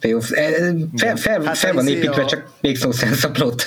payoff. 0.04 0.32
Eh, 0.32 0.74
Fel, 0.96 1.16
fel, 1.16 1.42
Hát 1.44 1.58
fel 1.58 1.74
van 1.74 1.88
építve, 1.88 2.22
a- 2.22 2.26
csak 2.26 2.52
még 2.62 2.78
szó 2.78 2.92
sense 2.92 3.28
a 3.28 3.32
plot. 3.32 3.66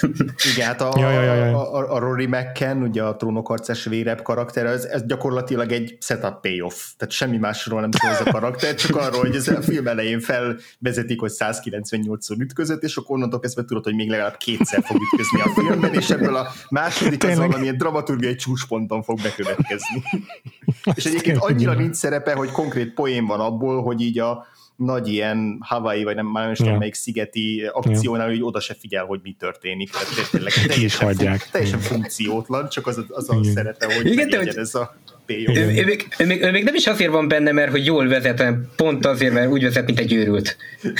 Igen, 0.54 0.66
hát 0.66 0.80
a, 0.80 0.92
Ja, 0.98 1.10
ja, 1.10 1.22
ja, 1.22 1.34
ja. 1.34 1.56
a, 1.70 1.78
a, 1.78 1.94
a 1.94 1.98
Rory 1.98 2.26
McCann, 2.26 2.82
ugye 2.82 3.02
a 3.02 3.16
trónokharcás 3.16 3.84
vérebb 3.84 4.22
karakter, 4.22 4.66
ez, 4.66 4.84
ez 4.84 5.02
gyakorlatilag 5.06 5.72
egy 5.72 5.96
setup 6.00 6.40
payoff. 6.40 6.74
Tehát 6.96 7.14
semmi 7.14 7.36
másról 7.36 7.80
nem 7.80 7.90
szól 7.90 8.10
ez 8.10 8.20
a 8.24 8.30
karakter, 8.30 8.74
csak 8.74 8.96
arról, 8.96 9.20
hogy 9.20 9.34
ez 9.34 9.48
a 9.48 9.62
film 9.62 9.86
elején 9.86 10.20
felvezetik, 10.20 11.20
hogy 11.20 11.32
198-szor 11.38 12.38
ütközött, 12.38 12.82
és 12.82 12.96
akkor 12.96 13.16
onnantól 13.16 13.40
kezdve 13.40 13.64
tudod, 13.64 13.84
hogy 13.84 13.94
még 13.94 14.08
legalább 14.10 14.36
kétszer 14.36 14.82
fog 14.84 14.96
ütközni 15.12 15.40
a 15.40 15.60
filmben, 15.60 15.94
és 15.94 16.10
ebből 16.10 16.36
a 16.36 16.46
második 16.70 17.24
az 17.24 17.36
valamilyen 17.36 17.76
dramaturgiai 17.76 18.34
csúcsponton 18.34 19.02
fog 19.02 19.20
bekövetkezni. 19.22 20.02
és 20.94 21.04
egyébként 21.04 21.36
annyira 21.40 21.74
nincs 21.74 21.96
szerepe, 21.96 22.32
hogy 22.34 22.50
konkrét 22.50 22.94
poén 22.94 23.26
van 23.26 23.40
abból, 23.40 23.82
hogy 23.82 24.00
így 24.00 24.18
a 24.18 24.46
nagy 24.76 25.08
ilyen 25.08 25.56
Hawaii, 25.60 26.04
vagy 26.04 26.14
nem, 26.14 26.26
már 26.26 26.42
nem 26.42 26.52
is 26.52 26.58
tudom, 26.58 26.78
melyik 26.78 26.94
szigeti 26.94 27.70
akciónál, 27.72 28.28
hogy 28.28 28.42
oda 28.42 28.60
se 28.60 28.76
figyel, 28.80 29.04
hogy 29.04 29.20
mi 29.22 29.36
történik. 29.38 29.90
Tehát 29.90 30.30
tényleg 30.30 30.52
is 30.56 30.66
teljesen, 30.66 31.06
hagyják. 31.06 31.38
fun- 31.38 31.50
teljesen 31.52 31.80
funkciótlan, 31.80 32.68
csak 32.68 32.86
az, 32.86 32.98
a- 32.98 33.04
az 33.08 33.30
a 33.30 33.38
Igen. 33.40 33.52
szerepe, 33.52 33.94
hogy 33.94 34.06
Igen, 34.06 34.28
de 34.28 34.36
hogy- 34.36 34.56
ez 34.56 34.74
a 34.74 34.96
ő, 35.28 35.34
ő, 35.54 35.84
még, 35.84 36.08
ő, 36.18 36.26
még, 36.26 36.42
ő 36.42 36.50
még 36.50 36.64
nem 36.64 36.74
is 36.74 36.86
azért 36.86 37.10
van 37.10 37.28
benne, 37.28 37.52
mert 37.52 37.70
hogy 37.70 37.86
jól 37.86 38.08
vezet, 38.08 38.38
hanem 38.38 38.68
pont 38.76 39.06
azért, 39.06 39.32
mert 39.32 39.50
úgy 39.50 39.62
vezet, 39.62 39.86
mint 39.86 39.98
egy 39.98 40.12
őrült. 40.12 40.56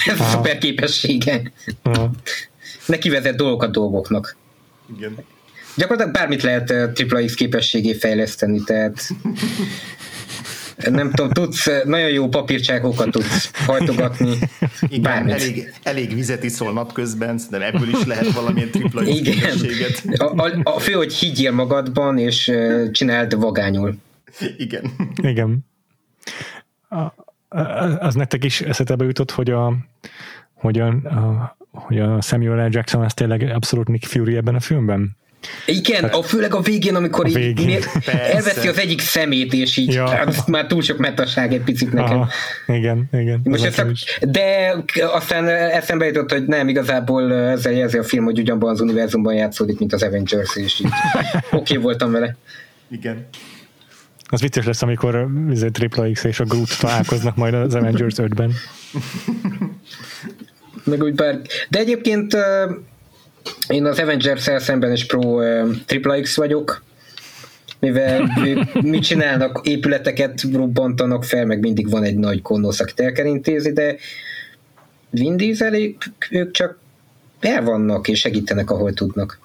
Ez 0.06 0.20
a 0.20 0.22
Aha. 0.22 0.30
szuper 0.36 0.58
képessége. 0.58 1.52
Ja. 1.84 2.10
Neki 2.86 3.08
vezet 3.08 3.36
dolgokat 3.36 3.70
dolgoknak. 3.72 4.36
Igen. 4.96 5.16
Gyakorlatilag 5.76 6.14
bármit 6.18 6.42
lehet 6.42 6.70
uh, 6.70 6.92
Triple 6.92 7.24
X 7.24 7.34
képességé 7.34 7.94
fejleszteni, 7.94 8.60
tehát 8.64 9.08
nem 10.76 11.10
tudom, 11.10 11.30
tudsz, 11.32 11.68
nagyon 11.84 12.10
jó 12.10 12.28
papírcsákokat 12.28 13.10
tudsz 13.10 13.50
hajtogatni, 13.66 14.38
Igen, 14.88 15.02
bármit. 15.02 15.34
elég, 15.34 15.72
elég 15.82 16.14
vizet 16.14 16.44
iszol 16.44 16.72
napközben, 16.72 17.38
szerintem 17.38 17.74
ebből 17.74 17.88
is 17.88 18.04
lehet 18.04 18.32
valamilyen 18.32 18.70
tripla 18.70 19.02
Igen. 19.02 19.58
A, 20.16 20.42
a, 20.42 20.60
a 20.62 20.78
fő, 20.78 20.92
hogy 20.92 21.14
higgyél 21.14 21.52
magadban, 21.52 22.18
és 22.18 22.52
csináld 22.92 23.38
vagányul. 23.38 23.94
Igen. 24.56 24.82
Igen. 25.22 25.58
A, 26.88 27.24
az 27.98 28.14
nektek 28.14 28.44
is 28.44 28.60
eszetekbe 28.60 29.04
jutott, 29.04 29.30
hogy 29.30 29.50
a, 29.50 29.76
hogy 30.54 30.78
a, 30.78 30.86
a, 30.86 31.56
hogy 31.70 31.98
a 31.98 32.20
Samuel 32.20 32.66
L. 32.66 32.70
Jackson 32.70 33.04
az 33.04 33.14
tényleg 33.14 33.42
abszolút 33.42 33.88
Nick 33.88 34.04
Fury 34.04 34.36
ebben 34.36 34.54
a 34.54 34.60
filmben? 34.60 35.16
Igen, 35.66 36.04
a, 36.04 36.22
főleg 36.22 36.54
a 36.54 36.60
végén, 36.60 36.94
amikor 36.94 37.24
A 37.24 37.28
így 37.28 37.34
végén. 37.34 37.80
Persze. 37.80 38.34
elveszi 38.34 38.68
az 38.68 38.78
egyik 38.78 39.00
szemét, 39.00 39.52
és 39.52 39.76
így, 39.76 39.92
Ja. 39.92 40.08
hát, 40.08 40.46
már 40.46 40.66
túl 40.66 40.82
sok 40.82 40.98
metaság 40.98 41.52
egy 41.52 41.62
picit 41.62 41.92
nekem. 41.92 42.16
Aha, 42.16 42.28
igen, 42.66 43.08
igen. 43.12 43.40
Most 43.44 43.64
ezt 43.64 43.78
a, 43.78 43.86
de 44.20 44.74
aztán 45.12 45.48
eszembe 45.48 46.06
jutott, 46.06 46.32
hogy 46.32 46.46
nem, 46.46 46.68
igazából 46.68 47.34
ezzel 47.34 47.72
jelzi 47.72 47.98
a 47.98 48.04
film, 48.04 48.24
hogy 48.24 48.38
ugyanabban 48.38 48.70
az 48.70 48.80
univerzumban 48.80 49.34
játszódik, 49.34 49.78
mint 49.78 49.92
az 49.92 50.02
Avengers, 50.02 50.56
és 50.56 50.80
így 50.80 50.86
oké 51.50 51.56
okay 51.56 51.76
voltam 51.76 52.12
vele. 52.12 52.36
Igen. 52.90 53.26
Az 54.28 54.40
vicces 54.40 54.64
lesz, 54.64 54.82
amikor 54.82 55.28
izé, 55.50 55.68
Triple 55.68 56.10
X 56.10 56.24
és 56.24 56.40
a 56.40 56.44
Groot 56.44 56.78
találkoznak 56.80 57.36
majd 57.36 57.54
az 57.54 57.74
Avengers 57.74 58.14
5-ben. 58.16 58.52
Meg 60.84 61.02
úgy 61.02 61.14
bár... 61.14 61.40
De 61.68 61.78
egyébként 61.78 62.34
uh, 62.34 62.42
én 63.68 63.84
az 63.84 63.98
Avengers-el 63.98 64.58
szemben 64.58 64.92
is 64.92 65.06
pro 65.06 65.20
uh, 65.20 65.70
Triple 65.86 66.20
X 66.20 66.36
vagyok, 66.36 66.82
mivel 67.78 68.30
ők 68.44 68.82
mit 68.82 69.02
csinálnak, 69.02 69.60
épületeket 69.66 70.42
robbantanak 70.52 71.24
fel, 71.24 71.44
meg 71.44 71.60
mindig 71.60 71.90
van 71.90 72.02
egy 72.02 72.16
nagy 72.16 72.42
konosz, 72.42 72.80
akit 72.80 73.00
el 73.00 73.12
kell 73.12 73.26
intézni, 73.26 73.72
de 73.72 73.96
Vin 75.10 75.36
Diesel, 75.36 75.74
ők 76.30 76.50
csak 76.50 76.78
el 77.40 77.62
vannak 77.62 78.08
és 78.08 78.20
segítenek, 78.20 78.70
ahol 78.70 78.92
tudnak. 78.92 79.38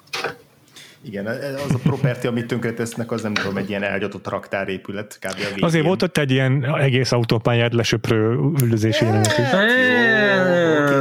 Igen, 1.04 1.26
az 1.26 1.74
a 1.74 1.78
property, 1.82 2.26
amit 2.26 2.46
tönkretesznek, 2.46 3.10
az 3.10 3.22
nem 3.22 3.34
tudom, 3.34 3.56
egy 3.56 3.68
ilyen 3.68 3.82
elgyatott 3.82 4.28
raktárépület 4.28 5.18
kb. 5.20 5.30
a 5.30 5.48
végén. 5.48 5.64
Azért 5.64 5.84
volt 5.84 6.02
ott 6.02 6.18
egy 6.18 6.30
ilyen 6.30 6.76
egész 6.80 7.12
autópályát 7.12 7.74
lesöprő 7.74 8.38
üldözési 8.62 9.04
jelenet 9.04 9.36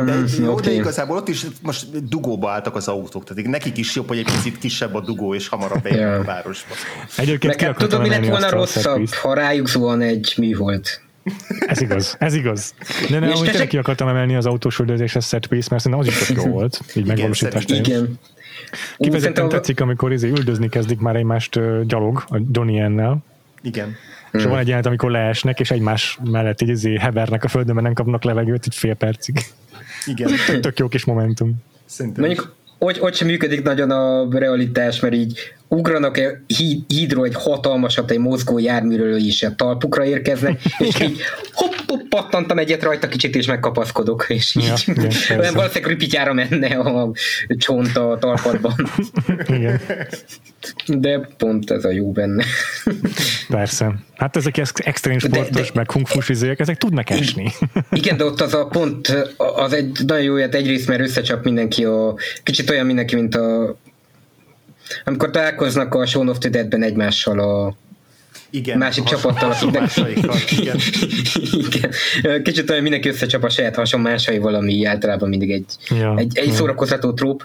Hát 0.07 0.29
jó, 0.31 0.37
de, 0.37 0.43
jó, 0.43 0.45
de 0.45 0.51
Oké. 0.51 0.75
igazából 0.75 1.17
ott 1.17 1.27
is 1.27 1.45
most 1.61 2.07
dugóba 2.07 2.51
álltak 2.51 2.75
az 2.75 2.87
autók, 2.87 3.23
tehát 3.23 3.45
nekik 3.45 3.77
is 3.77 3.95
jobb, 3.95 4.07
hogy 4.07 4.17
egy 4.17 4.23
picit 4.25 4.57
kisebb 4.57 4.95
a 4.95 4.99
dugó, 4.99 5.35
és 5.35 5.47
hamarabb 5.47 5.81
bejönnek 5.81 6.13
Ja. 6.13 6.19
a 6.19 6.23
városba. 6.23 6.73
Egyébként 7.17 7.53
Nekem 7.53 7.69
akartam 7.69 7.99
tudod, 7.99 8.19
mi 8.19 8.27
lett 8.27 8.29
volna 8.29 8.49
rosszabb, 8.49 9.09
ha 9.09 9.33
rájuk 9.33 9.67
zuhan 9.67 10.01
egy 10.01 10.33
műhold. 10.37 10.85
Ez 11.59 11.81
igaz, 11.81 12.15
ez 12.19 12.33
igaz. 12.33 12.73
De 13.09 13.19
nem, 13.19 13.29
te 13.33 13.39
tényleg 13.51 13.67
ki 13.67 13.77
akartam 13.77 14.07
emelni 14.07 14.35
az 14.35 14.45
autós 14.45 14.79
üldözéshez 14.79 15.27
set 15.27 15.47
piece, 15.47 15.67
mert 15.71 15.83
szerintem 15.83 16.07
az 16.07 16.21
is 16.21 16.27
tök 16.27 16.43
jó 16.43 16.51
volt, 16.51 16.81
így 16.95 17.05
megvalósítás. 17.05 17.63
Igen. 17.67 18.19
Kifejezetten 18.97 19.49
tetszik, 19.49 19.81
amikor 19.81 20.11
izé 20.11 20.27
üldözni 20.29 20.69
kezdik 20.69 20.99
már 20.99 21.15
egymást 21.15 21.59
gyalog, 21.87 22.23
a 22.27 22.37
Donnie 22.39 22.81
Yen-nel, 22.81 23.17
Igen. 23.61 23.95
és 24.31 24.43
van 24.43 24.57
egy 24.59 24.65
jelenet, 24.65 24.85
amikor 24.85 25.11
leesnek, 25.11 25.59
és 25.59 25.71
egymás 25.71 26.19
mellett 26.23 26.61
így 26.61 26.69
izé 26.69 26.97
hevernek 26.97 27.43
a 27.43 27.47
földön, 27.47 27.73
mert 27.73 27.85
nem 27.85 27.95
kapnak 27.95 28.23
levegőt, 28.23 28.65
így 28.65 28.75
fél 28.75 28.93
percig. 28.95 29.45
Igen. 30.05 30.61
Tök 30.61 30.79
jó 30.79 30.87
kis 30.87 31.05
momentum. 31.05 31.55
Szerintem 31.85 32.23
is. 32.23 32.29
Mondjuk, 32.29 32.55
hogy, 32.79 32.97
hogy 32.97 33.15
sem 33.15 33.27
működik 33.27 33.63
nagyon 33.63 33.91
a 33.91 34.27
realitás, 34.39 34.99
mert 34.99 35.13
így 35.13 35.53
ugranak 35.71 36.17
-e 36.17 36.43
hídról 36.87 37.25
egy 37.25 37.35
hatalmasat, 37.35 38.11
egy 38.11 38.19
mozgó 38.19 38.59
járműről 38.59 39.15
is 39.15 39.43
a 39.43 39.55
talpukra 39.55 40.05
érkeznek, 40.05 40.61
és 40.89 40.99
így 40.99 41.21
hopp, 41.51 41.73
hopp, 41.87 42.01
pattantam 42.09 42.57
egyet 42.57 42.83
rajta 42.83 43.07
kicsit, 43.07 43.35
és 43.35 43.45
megkapaszkodok, 43.45 44.25
és 44.27 44.55
így 44.55 44.63
ja, 44.63 44.93
igen, 44.93 45.11
olyan 45.39 45.53
valószínűleg 45.53 45.91
ripityára 45.91 46.33
menne 46.33 46.67
a 46.67 47.11
csont 47.47 47.97
a 47.97 48.17
talpadban. 48.19 48.73
Igen. 49.57 49.81
De 50.87 51.19
pont 51.37 51.71
ez 51.71 51.85
a 51.85 51.91
jó 51.91 52.11
benne. 52.11 52.43
Persze. 53.47 53.95
Hát 54.15 54.35
ezek 54.35 54.57
extrém 54.73 55.19
sportos, 55.19 55.49
de, 55.49 55.61
de, 55.61 55.69
meg 55.73 55.85
kung 55.85 56.07
fu 56.07 56.19
ezek 56.57 56.77
tudnak 56.77 57.09
esni. 57.09 57.51
Igen, 57.91 58.17
de 58.17 58.23
ott 58.23 58.41
az 58.41 58.53
a 58.53 58.65
pont, 58.65 59.07
az 59.37 59.73
egy 59.73 59.99
nagyon 60.05 60.23
jó, 60.23 60.37
hát 60.37 60.55
egyrészt 60.55 60.87
mert 60.87 61.01
összecsap 61.01 61.43
mindenki 61.43 61.85
a, 61.85 62.15
kicsit 62.43 62.69
olyan 62.69 62.85
mindenki, 62.85 63.15
mint 63.15 63.35
a 63.35 63.75
amikor 65.03 65.29
találkoznak 65.29 65.93
a 65.93 66.05
Shaun 66.05 66.29
of 66.29 66.37
the 66.37 66.49
Dead-ben 66.49 66.83
egymással 66.83 67.39
a 67.39 67.75
igen, 68.49 68.77
másik 68.77 69.03
csapattal, 69.03 69.51
akiknek... 69.51 69.91
Igen. 70.51 70.77
igen. 71.67 72.43
Kicsit 72.43 72.69
olyan 72.69 72.81
mindenki 72.81 73.07
összecsap 73.07 73.43
a 73.43 73.49
saját 73.49 73.75
hasonmásaival, 73.75 74.55
ami 74.55 74.85
általában 74.85 75.29
mindig 75.29 75.51
egy, 75.51 75.65
ja, 75.89 76.17
egy, 76.17 76.37
egy 76.37 76.47
ja. 76.47 76.53
szórakoztató 76.53 77.13
tróp. 77.13 77.43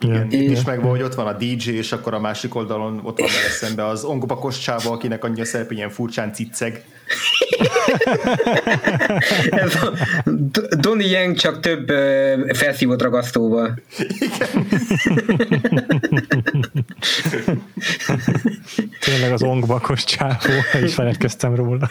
Igen, 0.00 0.30
yeah. 0.30 0.50
is 0.50 0.64
megvan, 0.64 0.90
hogy 0.90 1.02
ott 1.02 1.14
van 1.14 1.26
a 1.26 1.32
DJ, 1.32 1.70
és 1.70 1.92
akkor 1.92 2.14
a 2.14 2.20
másik 2.20 2.54
oldalon 2.54 3.00
ott 3.02 3.18
van 3.18 3.28
vele 3.28 3.50
szembe 3.50 3.86
az 3.86 4.04
ongopakos 4.04 4.58
csáva, 4.58 4.90
akinek 4.90 5.24
annyi 5.24 5.40
a 5.40 5.44
szerep, 5.44 5.72
ilyen 5.72 5.90
furcsán 5.90 6.32
cicceg. 6.32 6.84
Ez 9.50 9.74
a 9.82 9.92
Donnie 10.76 11.08
Yang 11.08 11.36
csak 11.36 11.60
több 11.60 11.88
felszívott 12.56 13.02
ragasztóval. 13.02 13.78
Igen. 14.18 14.66
Tényleg 19.00 19.32
az 19.32 19.42
ongbakos 19.42 20.04
csávó, 20.04 20.52
is 20.82 20.94
feledkeztem 20.94 21.54
róla. 21.54 21.88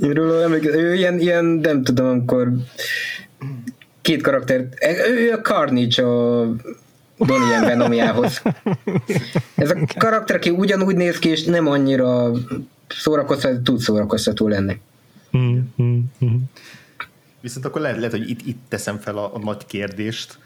Én 0.00 0.12
róla 0.12 0.58
ő 0.62 0.94
ilyen, 0.94 1.18
ilyen, 1.18 1.44
nem 1.44 1.82
tudom, 1.82 2.06
amikor 2.06 2.52
két 4.02 4.22
karakter, 4.22 4.68
ő 5.08 5.32
a 5.32 5.40
Carnage 5.40 6.06
a 6.06 6.46
Donnie 7.18 7.60
Venomjához. 7.60 8.42
Ez 9.54 9.70
a 9.70 9.76
karakter, 9.96 10.36
aki 10.36 10.50
ugyanúgy 10.50 10.96
néz 10.96 11.18
ki, 11.18 11.28
és 11.28 11.44
nem 11.44 11.66
annyira 11.66 12.30
szórakoztató, 12.88 13.60
tud 13.62 13.78
szórakoztató 13.78 14.48
lenni. 14.48 14.80
Viszont 17.40 17.64
akkor 17.64 17.80
lehet, 17.80 17.96
lehet 17.96 18.10
hogy 18.12 18.30
itt, 18.30 18.46
itt 18.46 18.60
teszem 18.68 18.98
fel 18.98 19.16
a, 19.16 19.34
a 19.34 19.38
nagy 19.38 19.66
kérdést, 19.66 20.38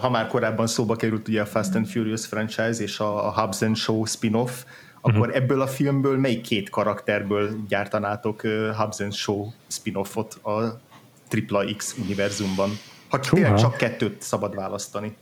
ha 0.00 0.10
már 0.10 0.26
korábban 0.26 0.66
szóba 0.66 0.96
került 0.96 1.28
ugye 1.28 1.40
a 1.40 1.46
Fast 1.46 1.74
and 1.74 1.86
Furious 1.86 2.26
franchise 2.26 2.82
és 2.82 2.98
a, 2.98 3.26
a 3.26 3.40
Hubs 3.40 3.62
and 3.62 3.76
Show 3.76 4.04
spin-off, 4.04 4.64
akkor 5.00 5.20
uh-huh. 5.20 5.36
ebből 5.36 5.60
a 5.60 5.66
filmből 5.66 6.18
melyik 6.18 6.40
két 6.40 6.70
karakterből 6.70 7.50
gyártanátok 7.68 8.42
uh, 8.44 8.76
Hubs 8.76 9.00
and 9.00 9.12
Show 9.12 9.50
spin-offot 9.66 10.34
a 10.42 10.80
X 11.76 11.96
univerzumban? 12.02 12.70
Ha 13.12 13.18
tényleg 13.18 13.54
csak 13.54 13.76
kettőt 13.76 14.22
szabad 14.22 14.54
választani. 14.54 15.16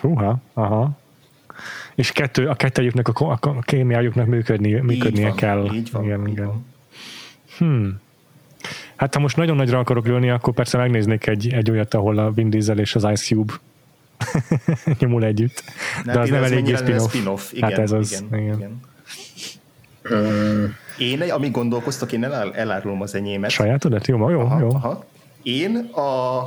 Húha, 0.00 0.38
aha. 0.52 0.90
És 1.94 2.12
kettő, 2.12 2.48
a 2.48 2.54
kettőjüknek 2.54 3.08
a, 3.08 3.38
a 3.40 3.60
kémiájuknak 3.60 4.26
működni, 4.26 4.72
működnie 4.72 5.26
van, 5.26 5.36
kell. 5.36 5.70
Így 5.74 5.90
van, 5.90 6.04
igen, 6.04 6.26
így 6.26 6.32
igen. 6.32 6.46
Van. 6.46 6.66
Hmm. 7.58 8.00
Hát 8.96 9.14
ha 9.14 9.20
most 9.20 9.36
nagyon 9.36 9.56
nagyra 9.56 9.78
akarok 9.78 10.06
lőni, 10.06 10.30
akkor 10.30 10.54
persze 10.54 10.78
megnéznék 10.78 11.26
egy, 11.26 11.52
egy 11.52 11.70
olyat, 11.70 11.94
ahol 11.94 12.18
a 12.18 12.32
Vin 12.32 12.50
Diesel 12.50 12.78
és 12.78 12.94
az 12.94 13.02
Ice 13.02 13.24
Cube 13.24 13.52
nyomul 14.98 15.24
együtt. 15.24 15.62
Nem, 16.04 16.14
De 16.14 16.20
az 16.20 16.28
nem 16.28 16.42
elég 16.42 16.76
spin-off. 16.76 17.08
spin-off. 17.08 17.52
Igen, 17.52 17.68
hát 17.70 17.78
ez 17.78 17.92
az. 17.92 18.24
Igen, 18.28 18.42
igen. 18.42 18.56
igen. 18.56 18.80
Én, 20.98 21.22
amíg 21.22 21.50
gondolkoztak, 21.50 22.12
én 22.12 22.24
elárulom 22.54 23.00
az 23.00 23.14
enyémet. 23.14 23.50
Sajátodat? 23.50 24.06
Jó, 24.06 24.30
jó, 24.30 24.40
aha, 24.40 24.60
jó. 24.60 24.68
Aha. 24.74 25.04
Én 25.42 25.76
a 25.76 26.42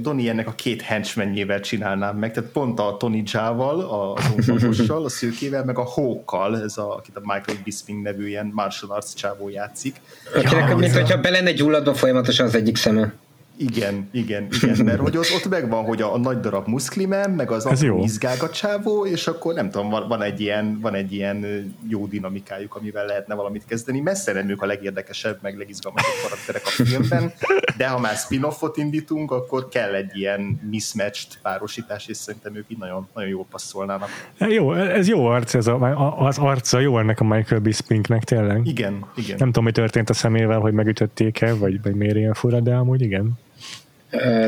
Donnie 0.00 0.30
ennek 0.30 0.46
a 0.46 0.52
két 0.52 0.82
henchmenjével 0.82 1.60
csinálnám 1.60 2.16
meg, 2.16 2.32
tehát 2.32 2.50
pont 2.50 2.78
a 2.80 2.96
Tony 2.98 3.22
Jával, 3.32 3.80
az 3.80 4.48
unfakossal, 4.48 5.04
a 5.04 5.08
szőkével, 5.08 5.64
meg 5.64 5.78
a 5.78 5.84
Hawkkal, 5.84 6.62
ez 6.62 6.78
a, 6.78 6.94
akit 6.96 7.16
a 7.16 7.20
Michael 7.20 7.58
Bisping 7.64 8.02
nevű 8.02 8.28
ilyen 8.28 8.50
martial 8.54 8.90
arts 8.90 9.14
csávó 9.14 9.48
játszik. 9.48 10.00
Akinek, 10.34 10.68
ja, 10.68 10.76
mint 10.76 10.94
a... 10.94 10.98
hogyha 10.98 11.20
be 11.20 11.30
lenne 11.30 11.52
gyulladva 11.52 11.94
folyamatosan 11.94 12.46
az 12.46 12.54
egyik 12.54 12.76
szeme. 12.76 13.12
Igen, 13.58 14.08
igen, 14.10 14.46
igen, 14.50 14.84
mert 14.84 14.98
hogy 14.98 15.16
ott, 15.16 15.32
ott 15.34 15.48
megvan, 15.48 15.84
hogy 15.84 16.02
a, 16.02 16.14
a 16.14 16.18
nagy 16.18 16.40
darab 16.40 16.66
muszklimen, 16.66 17.30
meg 17.30 17.50
az 17.50 17.66
a 17.66 17.72
izgágat 18.02 18.52
csávó, 18.54 19.06
és 19.06 19.26
akkor 19.26 19.54
nem 19.54 19.70
tudom, 19.70 19.90
van, 19.90 20.08
van, 20.08 20.22
egy 20.22 20.40
ilyen, 20.40 20.78
van 20.80 20.94
egy 20.94 21.12
ilyen 21.12 21.46
jó 21.88 22.06
dinamikájuk, 22.06 22.74
amivel 22.74 23.06
lehetne 23.06 23.34
valamit 23.34 23.64
kezdeni. 23.64 24.00
Messze 24.00 24.32
nem 24.32 24.48
ők 24.48 24.62
a 24.62 24.66
legérdekesebb, 24.66 25.38
meg 25.42 25.56
legizgalmasabb 25.56 26.14
karakterek 26.22 26.62
a 26.64 26.68
filmben, 26.68 27.32
de 27.76 27.88
ha 27.88 27.98
már 27.98 28.14
spin-offot 28.14 28.76
indítunk, 28.76 29.30
akkor 29.30 29.68
kell 29.68 29.94
egy 29.94 30.10
ilyen 30.16 30.60
mismatched 30.70 31.40
párosítás, 31.42 32.06
és 32.06 32.16
szerintem 32.16 32.56
ők 32.56 32.64
így 32.68 32.78
nagyon, 32.78 33.08
nagyon 33.14 33.30
jól 33.30 33.46
passzolnának. 33.50 34.08
Jó, 34.38 34.72
ez 34.72 35.08
jó 35.08 35.26
arc, 35.26 35.54
ez 35.54 35.66
a, 35.66 36.18
az 36.18 36.38
arca 36.38 36.78
jó 36.78 36.98
ennek 36.98 37.20
a 37.20 37.24
Michael 37.24 37.60
Bispinknek 37.60 38.24
tényleg. 38.24 38.66
Igen, 38.66 39.04
igen. 39.16 39.36
Nem 39.38 39.46
tudom, 39.46 39.64
mi 39.64 39.72
történt 39.72 40.10
a 40.10 40.14
szemével, 40.14 40.58
hogy 40.58 40.72
megütötték-e, 40.72 41.54
vagy, 41.54 41.82
vagy 41.82 41.94
miért 41.94 42.16
ilyen 42.16 42.34
fura, 42.34 42.60
de 42.60 42.74
amúgy 42.74 43.00
igen. 43.00 43.38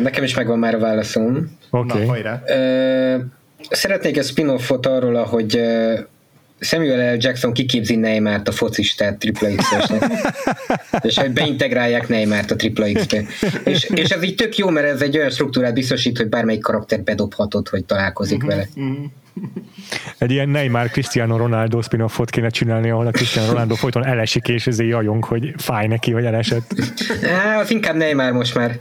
Nekem 0.03 0.25
is 0.25 0.35
megvan 0.35 0.59
már 0.59 0.75
a 0.75 0.79
válaszom. 0.79 1.59
Oké. 1.71 2.05
Okay. 2.05 2.23
Szeretnék 3.71 4.17
egy 4.17 4.25
spin-offot 4.25 4.87
arról, 4.87 5.17
ahogy 5.17 5.61
Samuel 6.61 7.15
L. 7.15 7.17
Jackson 7.21 7.53
kiképzi 7.53 7.97
Neymart 7.97 8.49
a 8.49 8.53
focistát 8.53 9.19
Triple 9.19 9.55
x 9.55 9.71
és 11.09 11.19
hogy 11.19 11.31
beintegrálják 11.31 12.09
Neymart 12.09 12.51
a 12.51 12.57
Triple 12.57 12.93
X-be. 12.93 13.23
És, 13.65 13.85
és 13.85 14.09
ez 14.09 14.23
így 14.23 14.35
tök 14.35 14.57
jó, 14.57 14.69
mert 14.69 14.87
ez 14.87 15.03
egy 15.03 15.17
olyan 15.17 15.31
struktúrát 15.31 15.75
biztosít, 15.75 16.17
hogy 16.17 16.29
bármelyik 16.29 16.61
karakter 16.61 17.03
bedobhatod, 17.03 17.69
hogy 17.69 17.85
találkozik 17.85 18.37
uh-huh, 18.37 18.51
vele. 18.51 18.69
Uh-huh. 18.75 19.05
Egy 20.19 20.31
ilyen 20.31 20.49
Neymar 20.49 20.89
Cristiano 20.89 21.37
Ronaldo 21.37 21.83
spin-offot 21.83 22.31
kéne 22.31 22.49
csinálni, 22.49 22.91
ahol 22.91 23.07
a 23.07 23.11
Cristiano 23.11 23.49
Ronaldo 23.51 23.75
folyton 23.75 24.07
elesik, 24.07 24.49
és 24.49 24.67
ezért 24.67 24.89
jajong, 24.89 25.25
hogy 25.25 25.55
fáj 25.57 25.87
neki, 25.87 26.13
vagy 26.13 26.25
elesett. 26.25 26.75
Á, 27.23 27.59
az 27.59 27.71
inkább 27.71 27.97
Neymar 27.97 28.33
most 28.33 28.55
már. 28.55 28.81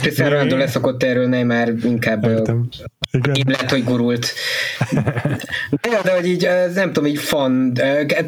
Cristiano 0.00 0.30
Ronaldo 0.30 0.56
leszokott 0.56 1.02
erről, 1.02 1.28
nem 1.28 1.46
már 1.46 1.72
inkább 1.82 2.24
Értem. 2.24 2.68
Igen. 3.10 3.36
lehet, 3.46 3.70
hogy 3.70 3.84
gurult. 3.84 4.32
De, 5.70 6.00
de 6.04 6.14
hogy 6.14 6.26
így, 6.26 6.48
nem 6.74 6.92
tudom, 6.92 7.08
így 7.08 7.18
fan. 7.18 7.72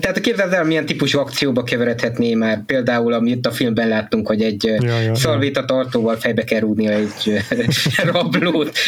Tehát 0.01 0.21
képzeld 0.21 0.53
el, 0.53 0.65
milyen 0.65 0.87
típusú 0.87 1.19
akcióba 1.19 1.63
keveredhetné 1.63 2.35
már. 2.35 2.65
Például, 2.67 3.13
amit 3.13 3.47
a 3.47 3.51
filmben 3.51 3.89
láttunk, 3.89 4.27
hogy 4.27 4.43
egy 4.43 4.65
ja, 4.65 5.01
ja, 5.01 5.15
szalvéta 5.15 5.65
tartóval 5.65 6.17
fejbe 6.17 6.45
kell 6.45 6.61
rúdni 6.61 6.87
egy 6.87 7.43
rablót. 8.13 8.79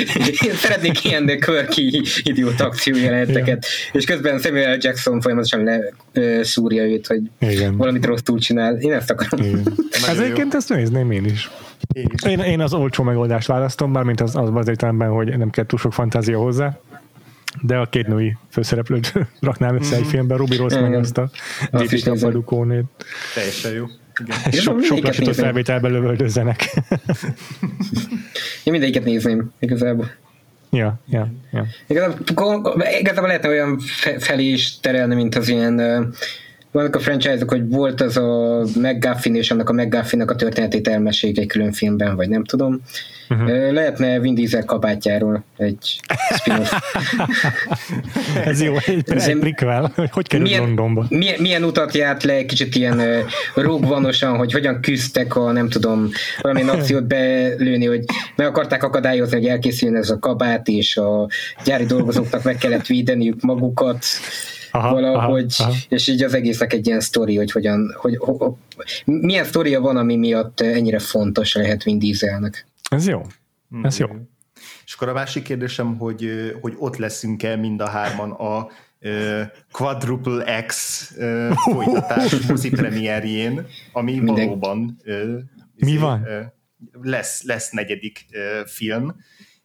Én 0.47 0.55
szeretnék 0.55 1.05
ilyen 1.05 1.39
quirky 1.41 2.03
idiót 2.23 2.61
akció 2.61 2.97
jeleneteket. 2.97 3.67
Ja. 3.93 3.99
És 4.01 4.05
közben 4.05 4.39
Samuel 4.39 4.77
Jackson 4.81 5.21
folyamatosan 5.21 5.71
leszúrja 6.13 6.83
őt, 6.83 7.07
hogy 7.07 7.21
Igen. 7.39 7.77
valamit 7.77 8.05
rosszul 8.05 8.39
csinál. 8.39 8.77
Én 8.77 8.93
ezt 8.93 9.11
akarom. 9.11 9.47
Igen. 9.47 9.63
Ez 10.09 10.19
egyébként 10.19 10.55
ezt 10.55 10.69
nézném 10.69 11.11
én 11.11 11.25
is. 11.25 11.51
Én, 12.27 12.39
én, 12.39 12.61
az 12.61 12.75
olcsó 12.75 13.05
megoldást 13.05 13.47
választom, 13.47 13.93
bármint 13.93 14.21
az, 14.21 14.37
az 14.37 14.51
az 14.55 14.69
értelemben, 14.69 15.09
hogy 15.09 15.39
nem 15.39 15.51
kell 15.51 15.67
túl 15.67 15.79
sok 15.79 15.93
fantázia 15.93 16.39
hozzá, 16.39 16.79
de 17.61 17.77
a 17.77 17.87
két 17.87 18.07
női 18.07 18.37
főszereplőt 18.51 19.13
raknám 19.41 19.75
össze 19.75 19.95
egy 19.95 20.01
mhm. 20.01 20.11
filmben, 20.11 20.37
Ruby 20.39 20.57
Rose 20.57 20.81
meg 20.81 20.95
azt 20.95 21.19
a 21.19 21.31
Dipika 21.71 22.15
Padukónét. 22.21 22.85
Teljesen 23.35 23.73
jó. 23.73 23.87
Sok, 24.51 24.83
sok 24.83 24.99
lassított 24.99 25.35
felvételben 25.35 25.91
lövöldözzenek. 25.91 26.75
Én 28.65 28.73
mindegyiket 28.73 29.05
nézném, 29.05 29.53
igazából. 29.59 30.11
Ja, 30.71 31.01
ja, 31.09 31.33
ja. 31.53 31.67
Igazából, 31.87 32.85
igazából 33.01 33.27
lehetne 33.29 33.49
olyan 33.49 33.79
felé 34.19 34.45
is 34.45 34.81
terelni, 34.81 35.15
mint 35.15 35.35
az 35.35 35.49
ilyen 35.49 35.81
vannak 36.73 36.97
a 36.97 36.99
franchise-ok, 36.99 37.51
hogy 37.51 37.69
volt 37.69 38.01
az 38.01 38.17
a 38.17 38.63
McGuffin 38.81 39.35
és 39.35 39.51
annak 39.51 39.69
a 39.69 39.73
McGuffinnak 39.73 40.31
a 40.31 40.37
történetét 40.37 40.89
elmesélik 40.89 41.39
egy 41.39 41.47
külön 41.47 41.73
filmben, 41.73 42.17
vagy 42.17 42.29
nem 42.29 42.45
tudom. 42.45 42.81
Uh-huh. 43.29 43.73
Lehetne 43.73 44.21
Vin 44.21 44.35
Diesel 44.35 44.65
kabátjáról 44.65 45.45
egy 45.57 46.01
spin-off. 46.35 46.73
Ez 48.45 48.63
jó, 48.63 48.75
egy, 48.87 49.03
egy 49.07 49.39
prequel, 49.39 49.93
hogy 49.95 50.11
hogy 50.11 50.29
került 50.29 50.49
milyen, 50.49 50.65
Londonba. 50.65 51.07
Milyen, 51.09 51.41
milyen 51.41 51.65
utat 51.65 51.95
járt 51.95 52.23
le, 52.23 52.45
kicsit 52.45 52.75
ilyen 52.75 53.25
rógvanosan, 53.55 54.37
hogy 54.37 54.53
hogyan 54.53 54.81
küzdtek 54.81 55.37
a, 55.37 55.53
nem 55.53 55.69
tudom, 55.69 56.09
valamilyen 56.41 56.75
akciót 56.77 57.05
belőni, 57.05 57.87
hogy 57.87 58.05
meg 58.37 58.47
akarták 58.47 58.83
akadályozni, 58.83 59.37
hogy 59.37 59.47
elkészüljön 59.47 59.97
ez 59.97 60.11
a 60.11 60.19
kabát, 60.19 60.69
és 60.69 60.97
a 60.97 61.29
gyári 61.65 61.85
dolgozóknak 61.85 62.43
meg 62.43 62.57
kellett 62.57 62.87
védeniük 62.87 63.41
magukat 63.41 64.05
aha, 64.73 64.93
valahogy, 64.93 65.55
aha, 65.59 65.71
aha. 65.71 65.79
és 65.89 66.09
így 66.09 66.23
az 66.23 66.35
egésznek 66.35 66.73
egy 66.73 66.87
ilyen 66.87 67.01
sztori, 67.01 67.37
hogy 67.37 67.51
hogyan, 67.51 67.95
hogy, 67.97 68.17
hogy, 68.17 68.37
hogy 68.77 69.03
milyen 69.05 69.45
sztoria 69.45 69.81
van, 69.81 69.97
ami 69.97 70.17
miatt 70.17 70.61
ennyire 70.61 70.99
fontos 70.99 71.55
lehet 71.55 71.83
Vin 71.83 71.99
Dieselnek. 71.99 72.67
Ez 72.91 73.07
jó. 73.07 73.23
Ez 73.83 73.99
jó. 73.99 74.07
És 74.85 74.95
akkor 74.95 75.09
a 75.09 75.13
másik 75.13 75.43
kérdésem, 75.43 75.97
hogy, 75.97 76.53
hogy 76.61 76.75
ott 76.79 76.97
leszünk-e 76.97 77.57
mind 77.57 77.81
a 77.81 77.89
hárman 77.89 78.31
a 78.31 78.69
uh, 79.01 79.43
Quadruple 79.73 80.65
X 80.67 81.11
uh, 81.17 81.51
folytatás 81.53 82.41
mozi 82.49 82.71
premierjén, 82.71 83.67
ami 83.93 84.13
Minden... 84.13 84.35
valóban 84.35 85.01
uh, 85.05 85.39
Mi 85.75 85.97
van? 85.97 86.21
Uh, 86.21 87.03
lesz, 87.03 87.43
lesz 87.43 87.71
negyedik 87.71 88.27
uh, 88.33 88.67
film. 88.67 89.17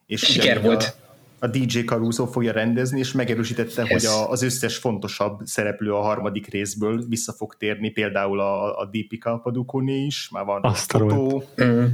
És 0.06 0.20
Siker 0.20 0.62
volt. 0.62 0.82
A, 0.82 1.07
a 1.38 1.46
DJ 1.46 1.80
Caruso 1.80 2.26
fogja 2.26 2.52
rendezni, 2.52 2.98
és 2.98 3.12
megerősítette, 3.12 3.82
yes. 3.82 3.90
hogy 3.90 4.04
a, 4.04 4.30
az 4.30 4.42
összes 4.42 4.76
fontosabb 4.76 5.40
szereplő 5.44 5.92
a 5.92 6.00
harmadik 6.00 6.46
részből 6.46 7.04
vissza 7.08 7.32
fog 7.32 7.54
térni, 7.54 7.90
például 7.90 8.40
a, 8.40 8.78
a 8.78 8.88
Deepika 8.92 9.38
Padukone 9.38 9.92
is, 9.92 10.28
már 10.32 10.44
van 10.44 10.62
Azt 10.62 10.94
a 10.94 10.98
fotó, 10.98 11.44
mm. 11.62 11.84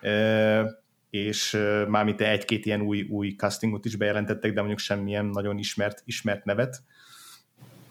e, 0.00 0.80
és 1.10 1.54
e, 1.54 1.86
mármint 1.88 2.20
egy-két 2.20 2.66
ilyen 2.66 2.80
új, 2.80 3.06
új 3.10 3.34
castingot 3.36 3.84
is 3.84 3.96
bejelentettek, 3.96 4.52
de 4.52 4.58
mondjuk 4.58 4.78
semmilyen 4.78 5.24
nagyon 5.24 5.58
ismert, 5.58 6.02
ismert 6.04 6.44
nevet. 6.44 6.82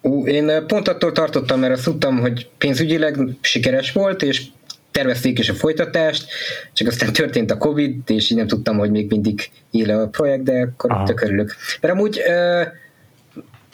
Ú, 0.02 0.28
én 0.28 0.68
pont 0.68 0.88
attól 0.88 1.12
tartottam, 1.12 1.60
mert 1.60 1.74
azt 1.74 1.84
tudtam, 1.84 2.20
hogy 2.20 2.50
pénzügyileg 2.58 3.18
sikeres 3.42 3.92
volt, 3.92 4.22
és 4.22 4.46
tervezték 4.92 5.40
is 5.40 5.50
a 5.50 5.54
folytatást, 5.54 6.26
csak 6.74 6.88
aztán 6.88 7.14
történt 7.14 7.52
a 7.52 7.58
Covid, 7.58 8.10
és 8.10 8.30
így 8.30 8.38
nem 8.38 8.48
tudtam, 8.48 8.78
hogy 8.78 8.92
még 8.92 9.10
mindig 9.10 9.50
él 9.72 9.92
a 9.92 10.08
projekt, 10.08 10.44
de 10.44 10.62
akkor 10.62 10.92
Aha. 10.92 11.06
tök 11.06 11.22
örülök. 11.22 11.56
Mert 11.82 11.94
amúgy 11.94 12.22
uh, 12.28 12.68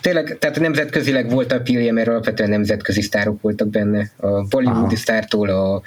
tényleg, 0.03 0.37
tehát 0.39 0.59
nemzetközileg 0.59 1.29
volt 1.29 1.51
a 1.51 1.61
pilje, 1.61 1.91
mert 1.91 2.07
alapvetően 2.07 2.49
nemzetközi 2.49 3.01
sztárok 3.01 3.41
voltak 3.41 3.67
benne. 3.67 4.11
A 4.17 4.41
bollywoodi 4.41 4.95
sztártól 4.95 5.49
a 5.49 5.81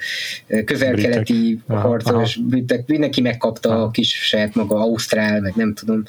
közel-keleti 0.65 1.61
harcos 1.67 2.35
britek, 2.35 2.87
mindenki 2.87 3.21
megkapta 3.21 3.69
aha. 3.69 3.81
a 3.81 3.91
kis 3.91 4.27
saját 4.27 4.55
maga, 4.55 4.79
Ausztrál, 4.79 5.41
meg 5.41 5.53
nem 5.55 5.73
tudom. 5.73 6.03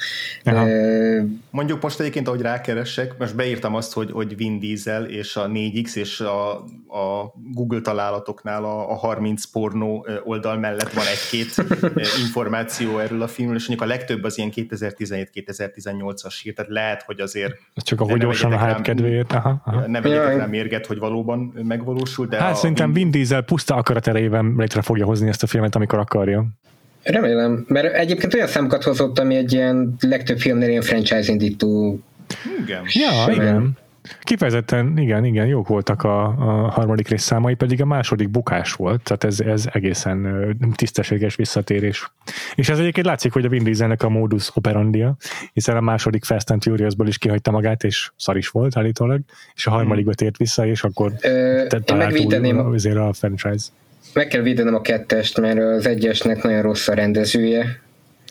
Uh, 0.45 1.23
Mondjuk 1.51 1.83
most 1.83 2.01
egyébként, 2.01 2.29
ahogy 2.29 2.41
rákeresek, 2.41 3.19
most 3.19 3.37
beírtam 3.37 3.75
azt, 3.75 3.93
hogy, 3.93 4.11
hogy 4.11 4.37
Vin 4.37 4.59
Diesel 4.59 5.05
és 5.05 5.37
a 5.37 5.47
4X 5.47 5.95
és 5.95 6.21
a, 6.21 6.53
a 6.89 7.35
Google 7.53 7.81
találatoknál 7.81 8.65
a, 8.65 8.91
a 8.91 8.95
30 8.95 9.45
pornó 9.45 10.07
oldal 10.25 10.59
mellett 10.59 10.93
van 10.93 11.05
egy-két 11.07 11.55
információ 12.25 12.99
erről 12.99 13.23
a 13.23 13.29
filmről, 13.29 13.59
és 13.59 13.69
mondjuk 13.69 13.91
a 13.91 13.93
legtöbb 13.95 14.25
az 14.25 14.39
ilyen 14.39 14.53
2017-2018-as 14.55 16.35
hír, 16.43 16.55
tehát 16.55 16.71
lehet, 16.71 17.03
hogy 17.03 17.21
azért 17.21 17.55
Csak 17.75 17.98
csak 17.99 18.09
ahogy 18.09 18.21
gyorsan 18.21 18.53
a 18.53 18.67
hype 18.67 18.81
kedvéért. 18.81 19.33
Aha, 19.33 19.63
aha. 19.65 19.87
Nem 19.87 20.03
vegyetek 20.03 20.37
rá 20.37 20.47
mérget, 20.47 20.87
hogy 20.87 20.99
valóban 20.99 21.53
megvalósul, 21.63 22.27
de... 22.27 22.37
Hát 22.37 22.53
a, 22.53 22.55
szerintem 22.55 22.93
Vin 22.93 23.11
Diesel 23.11 23.43
puszta 23.43 23.75
akaraterejében 23.75 24.55
létre 24.57 24.83
fogja 24.83 25.05
hozni 25.05 25.29
ezt 25.29 25.43
a 25.43 25.47
filmet, 25.47 25.75
amikor 25.75 25.99
akarja. 25.99 26.47
Remélem, 27.03 27.65
mert 27.69 27.95
egyébként 27.95 28.35
olyan 28.35 28.47
számokat 28.47 28.83
hozott, 28.83 29.19
ami 29.19 29.37
egy 29.37 29.53
ilyen 29.53 29.95
legtöbb 30.01 30.39
filmnél 30.39 30.69
ilyen 30.69 30.83
franchise 30.83 31.33
indító. 31.33 31.99
Igen. 32.63 32.83
Ja, 32.87 33.33
igen. 33.33 33.79
Kifejezetten, 34.21 34.99
igen, 34.99 35.25
igen, 35.25 35.47
jók 35.47 35.69
voltak 35.69 36.03
a, 36.03 36.25
a 36.25 36.69
harmadik 36.71 37.09
rész 37.09 37.23
számai, 37.23 37.55
pedig 37.55 37.83
a 37.83 37.85
második 37.85 38.29
bukás 38.29 38.73
volt, 38.73 39.03
tehát 39.03 39.25
ez, 39.25 39.41
ez 39.41 39.69
egészen 39.73 40.57
tisztességes 40.75 41.37
visszatérés. 41.37 42.13
És 42.55 42.69
ez 42.69 42.79
egyébként 42.79 43.07
látszik, 43.07 43.33
hogy 43.33 43.45
a 43.45 43.49
Vin 43.49 43.65
Dieselnek 43.65 44.03
a 44.03 44.09
modus 44.09 44.51
operandia, 44.57 45.17
hiszen 45.53 45.77
a 45.77 45.81
második 45.81 46.25
Fast 46.25 46.51
and 46.51 46.63
Furious-ból 46.63 47.07
is 47.07 47.19
kihagyta 47.19 47.51
magát, 47.51 47.85
és 47.85 48.11
szar 48.17 48.37
is 48.37 48.49
volt 48.49 48.77
állítólag, 48.77 49.21
és 49.55 49.67
a 49.67 49.71
harmadikba 49.71 50.15
tért 50.15 50.37
vissza, 50.37 50.67
és 50.67 50.83
akkor 50.83 51.13
Ö, 51.21 51.67
talált 51.85 52.19
új, 52.19 52.35
a, 52.97 53.09
a 53.09 53.13
franchise. 53.13 53.67
Meg 54.15 54.27
kell 54.27 54.43
védenem 54.43 54.75
a 54.75 54.81
kettest, 54.81 55.41
mert 55.41 55.59
az 55.59 55.87
egyesnek 55.87 56.43
nagyon 56.43 56.63
rossz 56.63 56.89
a 56.89 56.95
rendezője. 56.95 57.81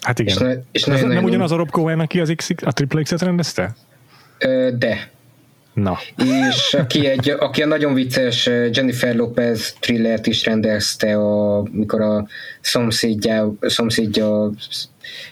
Hát 0.02 0.20
igen. 0.20 0.34
És, 0.34 0.42
na, 0.42 0.50
és 0.72 0.84
nagyon, 0.84 1.02
nem 1.02 1.14
nagyon... 1.14 1.30
ugyanaz 1.30 1.52
a 1.52 1.56
Rob 1.56 1.70
Cohen, 1.70 2.00
aki 2.00 2.20
az 2.20 2.34
X, 2.36 2.50
a 2.66 2.72
Triple 2.72 3.02
X-et 3.02 3.22
rendezte? 3.22 3.76
Ö, 4.40 4.70
de. 4.78 5.10
Na. 5.78 5.98
És 6.46 6.74
aki, 6.74 7.08
egy, 7.08 7.30
aki 7.30 7.62
a 7.62 7.66
nagyon 7.66 7.94
vicces 7.94 8.46
Jennifer 8.46 9.16
Lopez 9.16 9.76
thrillert 9.80 10.28
is 10.28 10.46
rendezte, 10.46 11.16
a, 11.18 11.64
mikor 11.72 12.02
a 12.02 12.28
szomszédjá, 12.62 13.46
szomszédja, 13.62 14.52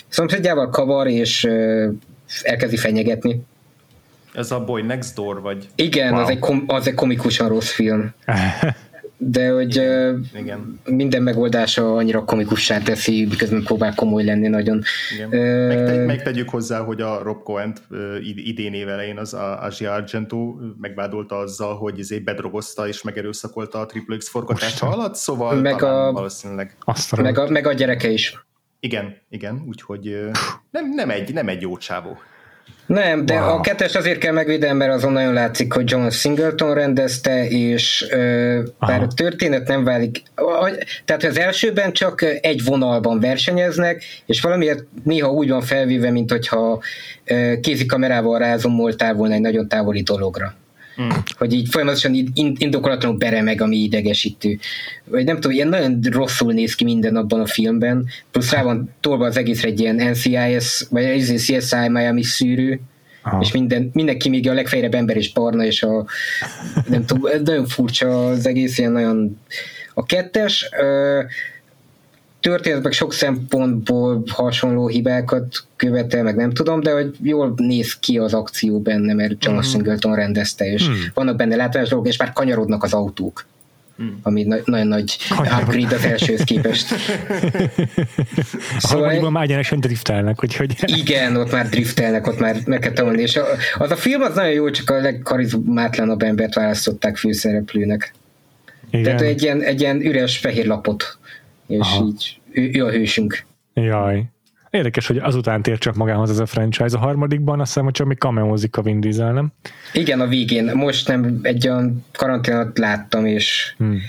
szomszédjával 0.07 0.69
kavar, 0.69 1.07
és 1.07 1.47
elkezdi 2.41 2.77
fenyegetni. 2.77 3.43
Ez 4.34 4.51
a 4.51 4.63
Boy 4.63 4.81
Next 4.81 5.15
Door, 5.15 5.41
vagy? 5.41 5.67
Igen, 5.76 6.13
wow. 6.13 6.22
az, 6.22 6.30
egy 6.30 6.39
kom, 6.39 6.63
az 6.67 6.88
egy 6.88 6.93
komikusan 6.93 7.47
rossz 7.47 7.72
film. 7.72 8.13
de 9.27 9.49
hogy 9.49 9.76
igen, 9.76 10.27
uh, 10.34 10.39
igen. 10.39 10.80
minden 10.85 11.23
megoldása 11.23 11.95
annyira 11.95 12.23
komikussá 12.23 12.80
teszi, 12.80 13.26
miközben 13.30 13.64
próbál 13.64 13.95
komoly 13.95 14.23
lenni 14.23 14.47
nagyon. 14.47 14.81
Igen. 15.15 15.27
Uh, 15.27 15.68
Megtegy, 15.68 16.06
megtegyük 16.06 16.49
hozzá, 16.49 16.80
hogy 16.80 17.02
a 17.02 17.23
Rob 17.23 17.43
Cohen 17.43 17.76
uh, 17.89 18.18
idén 18.23 18.73
év 18.73 18.88
elején 18.88 19.18
az 19.18 19.34
a 19.34 19.61
Asia 19.61 19.91
Argento 19.93 20.56
megvádolta 20.81 21.38
azzal, 21.38 21.76
hogy 21.76 21.99
ezért 21.99 22.23
bedrogozta 22.23 22.88
és 22.88 23.02
megerőszakolta 23.02 23.80
a 23.80 23.85
Triple 23.85 24.18
X 24.18 24.30
forgatása 24.30 24.89
alatt, 24.89 25.15
szóval 25.15 25.56
meg 25.56 25.84
a, 25.84 26.11
valószínűleg. 26.11 26.77
Meg 27.18 27.38
a, 27.38 27.49
meg 27.49 27.68
a 27.68 27.73
gyereke 27.73 28.10
is. 28.10 28.45
Igen, 28.80 29.15
igen, 29.30 29.64
úgyhogy 29.68 30.30
nem, 30.72 30.89
nem, 30.89 31.10
egy, 31.10 31.34
nem 31.34 31.47
egy 31.47 31.61
jó 31.61 31.77
csávó. 31.77 32.18
Nem, 32.85 33.25
de 33.25 33.33
wow. 33.33 33.49
a 33.49 33.61
kettes 33.61 33.95
azért 33.95 34.17
kell 34.17 34.33
megvédeni, 34.33 34.77
mert 34.77 34.91
azon 34.91 35.11
nagyon 35.11 35.33
látszik, 35.33 35.73
hogy 35.73 35.91
John 35.91 36.09
Singleton 36.09 36.73
rendezte, 36.73 37.47
és 37.47 38.05
ö, 38.09 38.61
bár 38.79 39.01
a 39.01 39.07
történet 39.07 39.67
nem 39.67 39.83
válik, 39.83 40.21
tehát 41.05 41.23
az 41.23 41.39
elsőben 41.39 41.93
csak 41.93 42.21
egy 42.21 42.63
vonalban 42.63 43.19
versenyeznek, 43.19 44.03
és 44.25 44.41
valamiért 44.41 44.83
néha 45.03 45.31
úgy 45.31 45.49
van 45.49 45.61
felvéve, 45.61 46.11
mint 46.11 46.31
hogyha 46.31 46.81
kézikamerával 47.61 48.39
rázomoltál 48.39 49.13
volna 49.13 49.33
egy 49.33 49.41
nagyon 49.41 49.67
távoli 49.67 50.01
dologra. 50.01 50.55
Mm. 51.01 51.09
Hogy 51.38 51.53
így 51.53 51.69
folyamatosan 51.69 52.34
indokolatlanul 52.57 53.17
beremeg, 53.17 53.61
ami 53.61 53.77
idegesítő. 53.77 54.59
Vagy 55.03 55.26
nem 55.26 55.35
tudom, 55.35 55.51
ilyen 55.51 55.67
nagyon 55.67 55.99
rosszul 56.11 56.53
néz 56.53 56.76
ki 56.76 56.84
minden 56.84 57.15
abban 57.15 57.39
a 57.39 57.45
filmben, 57.45 58.05
plusz 58.31 58.51
rá 58.51 58.63
van 58.63 58.93
tolva 58.99 59.26
az 59.26 59.38
egészre 59.38 59.67
egy 59.67 59.80
ilyen 59.80 59.95
NCIS, 59.95 60.85
vagy 60.89 61.03
egy 61.03 61.34
CSI 61.38 61.89
Miami 61.89 62.23
szűrő, 62.23 62.80
Aha. 63.22 63.41
és 63.41 63.51
minden, 63.51 63.89
mindenki 63.93 64.30
még 64.30 64.49
a 64.49 64.53
legfejrebb 64.53 64.93
ember 64.93 65.17
és 65.17 65.34
barna, 65.34 65.65
és 65.65 65.84
a 65.84 66.05
nem 66.88 67.05
tudom, 67.05 67.31
nagyon 67.43 67.65
furcsa 67.65 68.27
az 68.27 68.47
egész, 68.47 68.77
ilyen 68.77 68.91
nagyon 68.91 69.38
a 69.93 70.05
kettes, 70.05 70.69
történetben 72.45 72.91
sok 72.91 73.13
szempontból 73.13 74.23
hasonló 74.27 74.88
hibákat 74.88 75.63
követel, 75.76 76.23
meg 76.23 76.35
nem 76.35 76.51
tudom, 76.51 76.80
de 76.80 76.91
hogy 76.91 77.15
jól 77.22 77.53
néz 77.57 77.93
ki 77.93 78.17
az 78.17 78.34
akció 78.34 78.80
benne, 78.80 79.13
mert 79.13 79.45
John 79.45 79.57
mm. 79.57 79.61
Singleton 79.61 80.15
rendezte, 80.15 80.65
és 80.65 80.89
mm. 80.89 80.93
vannak 81.13 81.35
benne 81.35 81.55
látványos 81.55 81.89
dolgok, 81.89 82.07
és 82.07 82.17
már 82.17 82.34
kanyarodnak 82.34 82.84
az 82.84 82.93
autók. 82.93 83.45
Mm. 84.01 84.07
ami 84.22 84.43
na- 84.43 84.61
nagyon 84.65 84.88
nagy 84.88 85.17
upgrade 85.61 85.95
az 85.95 86.05
elsőhöz 86.05 86.43
képest. 86.43 86.88
szóval 88.77 89.26
a 89.26 89.30
már 89.30 89.43
egyenesen 89.43 89.80
driftelnek, 89.80 90.43
úgyhogy... 90.43 90.76
Igen, 90.85 91.35
ott 91.35 91.51
már 91.51 91.69
driftelnek, 91.69 92.27
ott 92.27 92.39
már 92.39 92.57
meg 92.65 92.80
kell 92.80 92.93
tanulni, 92.93 93.22
és 93.22 93.39
az 93.77 93.91
a 93.91 93.95
film 93.95 94.22
az 94.22 94.35
nagyon 94.35 94.51
jó, 94.51 94.69
csak 94.69 94.89
a 94.89 95.01
legkarizmátlanabb 95.01 96.22
embert 96.22 96.53
választották 96.53 97.17
főszereplőnek. 97.17 98.13
Igen. 98.89 99.03
Tehát 99.03 99.22
egy 99.22 99.41
ilyen, 99.41 99.61
egy 99.61 99.81
ilyen 99.81 100.01
üres 100.01 100.38
fehér 100.38 100.65
lapot 100.65 101.17
és 101.67 101.79
Aha. 101.79 102.05
így 102.05 102.39
ő, 102.51 102.69
ő 102.73 102.85
a 102.85 102.91
hősünk. 102.91 103.45
Jaj. 103.73 104.25
Érdekes, 104.69 105.07
hogy 105.07 105.17
azután 105.17 105.61
tér 105.61 105.77
csak 105.77 105.95
magához 105.95 106.29
ez 106.29 106.39
a 106.39 106.45
franchise. 106.45 106.97
A 106.97 106.99
harmadikban 106.99 107.59
azt 107.59 107.67
hiszem, 107.67 107.83
hogy 107.83 107.93
csak 107.93 108.07
még 108.07 108.17
cameózik 108.17 108.77
a 108.77 108.81
Vin 108.81 108.99
Diesel, 108.99 109.31
nem? 109.31 109.51
Igen, 109.93 110.19
a 110.21 110.27
végén. 110.27 110.71
Most 110.73 111.07
nem 111.07 111.39
egy 111.41 111.67
olyan 111.67 112.05
karanténot 112.11 112.77
láttam, 112.77 113.25
és 113.25 113.75
hmm. 113.77 114.01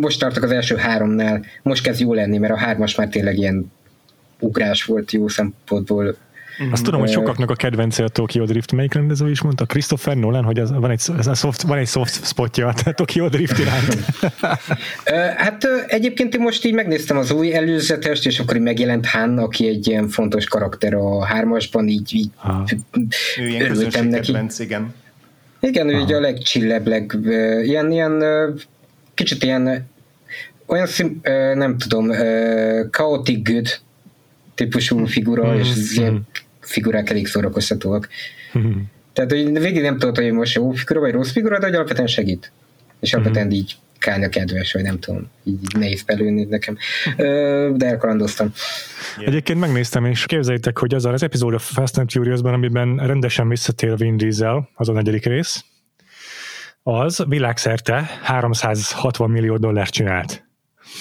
most 0.00 0.20
tartok 0.20 0.42
az 0.42 0.50
első 0.50 0.76
háromnál. 0.76 1.44
Most 1.62 1.82
kezd 1.82 2.00
jó 2.00 2.14
lenni, 2.14 2.38
mert 2.38 2.52
a 2.52 2.58
hármas 2.58 2.94
már 2.94 3.08
tényleg 3.08 3.38
ilyen 3.38 3.72
ugrás 4.40 4.84
volt 4.84 5.12
jó 5.12 5.28
szempontból 5.28 6.16
Mm-hmm. 6.62 6.72
Azt 6.72 6.84
tudom, 6.84 7.00
hogy 7.00 7.10
sokaknak 7.10 7.50
a 7.50 7.54
kedvence 7.54 8.04
a 8.04 8.08
Tokyo 8.08 8.44
Drift, 8.44 8.72
melyik 8.72 8.94
rendező 8.94 9.30
is 9.30 9.42
mondta, 9.42 9.64
Christopher 9.64 10.16
Nolan, 10.16 10.44
hogy 10.44 10.58
az, 10.58 10.72
van, 10.72 10.90
egy, 10.90 11.02
ez 11.18 11.26
a 11.26 11.34
soft, 11.34 11.62
van 11.62 11.78
egy 11.78 11.86
soft 11.86 12.26
spotja 12.26 12.68
a 12.68 12.92
Tokyo 12.92 13.28
Drift 13.28 13.58
iránt. 13.58 13.94
hát 15.44 15.64
egyébként 15.86 16.34
én 16.34 16.40
most 16.40 16.64
így 16.64 16.74
megnéztem 16.74 17.16
az 17.16 17.30
új 17.30 17.54
előzetest, 17.54 18.26
és 18.26 18.38
akkor 18.38 18.56
így 18.56 18.62
megjelent 18.62 19.06
Han, 19.06 19.38
aki 19.38 19.68
egy 19.68 19.86
ilyen 19.86 20.08
fontos 20.08 20.44
karakter 20.44 20.94
a 20.94 21.24
hármasban, 21.24 21.88
így, 21.88 22.14
így 22.14 22.30
ő 23.38 23.48
ilyen 23.48 23.70
örültem 23.70 24.06
neki. 24.06 24.26
Kedvenc, 24.26 24.58
igen. 24.58 24.94
Igen, 25.60 25.88
ő 25.88 25.98
így 25.98 26.12
a 26.12 26.20
legcsillebb, 26.20 26.86
leg, 26.86 27.18
ilyen, 27.62 27.92
ilyen 27.92 28.24
kicsit 29.14 29.42
ilyen 29.42 29.88
olyan 30.66 30.86
szim, 30.86 31.20
nem 31.54 31.78
tudom, 31.78 32.10
chaotic 32.90 33.50
good 33.50 33.68
típusú 34.56 35.06
figura, 35.06 35.54
mm, 35.54 35.58
és 35.58 35.68
mm. 35.68 36.02
ilyen 36.02 36.26
figurák 36.66 37.10
elég 37.10 37.26
szórakoztatóak. 37.26 38.08
Tehát, 39.12 39.30
hogy 39.30 39.58
végig 39.58 39.82
nem 39.82 39.98
tudod, 39.98 40.16
hogy 40.16 40.32
most 40.32 40.54
jó 40.54 40.70
figura 40.70 41.00
vagy 41.00 41.12
rossz 41.12 41.30
figura, 41.30 41.58
de 41.58 41.66
hogy 41.66 41.74
alapvetően 41.74 42.06
segít. 42.06 42.52
És 43.00 43.14
alapvetően 43.14 43.50
így 43.50 43.76
Kálnya 43.98 44.28
kedves, 44.28 44.72
vagy 44.72 44.82
nem 44.82 44.98
tudom, 44.98 45.30
így 45.44 45.76
nehéz 45.78 46.02
belőni 46.02 46.44
nekem. 46.44 46.76
De 47.76 47.86
elkalandoztam. 47.86 48.52
Yeah. 49.16 49.28
Egyébként 49.28 49.60
megnéztem, 49.60 50.04
és 50.04 50.26
képzeljétek, 50.26 50.78
hogy 50.78 50.94
az 50.94 51.04
az 51.04 51.22
epizód 51.22 51.54
a 51.54 51.58
Fast 51.58 51.98
and 51.98 52.10
Furious-ban, 52.10 52.52
amiben 52.52 52.96
rendesen 52.96 53.48
visszatér 53.48 53.96
Vin 53.96 54.16
Diesel, 54.16 54.68
az 54.74 54.88
a 54.88 54.92
negyedik 54.92 55.24
rész, 55.24 55.64
az 56.82 57.24
világszerte 57.28 58.10
360 58.22 59.30
millió 59.30 59.56
dollár 59.56 59.88
csinált. 59.88 60.44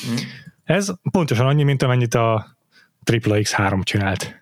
Mm. 0.09 0.15
Ez 0.63 0.89
pontosan 1.11 1.45
annyi, 1.45 1.63
mint 1.63 1.83
amennyit 1.83 2.13
a 2.13 2.57
X3 3.11 3.83
csinált. 3.83 4.35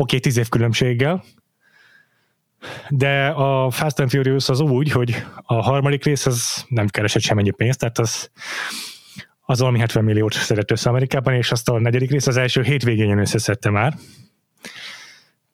Oké, 0.00 0.16
okay, 0.16 0.20
tíz 0.20 0.36
év 0.36 0.48
különbséggel, 0.48 1.24
de 2.88 3.26
a 3.26 3.70
Fast 3.70 4.00
and 4.00 4.10
Furious 4.10 4.48
az 4.48 4.60
úgy, 4.60 4.90
hogy 4.90 5.24
a 5.42 5.62
harmadik 5.62 6.04
rész 6.04 6.26
az 6.26 6.64
nem 6.68 6.86
keresett 6.86 7.22
semennyi 7.22 7.50
pénzt, 7.50 7.78
tehát 7.78 7.98
az, 7.98 8.30
az 9.40 9.58
valami 9.58 9.78
70 9.78 10.04
milliót 10.04 10.32
szedett 10.32 10.70
össze 10.70 10.88
Amerikában, 10.88 11.34
és 11.34 11.52
azt 11.52 11.68
a 11.68 11.78
negyedik 11.78 12.10
rész 12.10 12.26
az 12.26 12.36
első 12.36 12.62
hétvégén 12.62 13.18
összeszedte 13.18 13.70
már. 13.70 13.94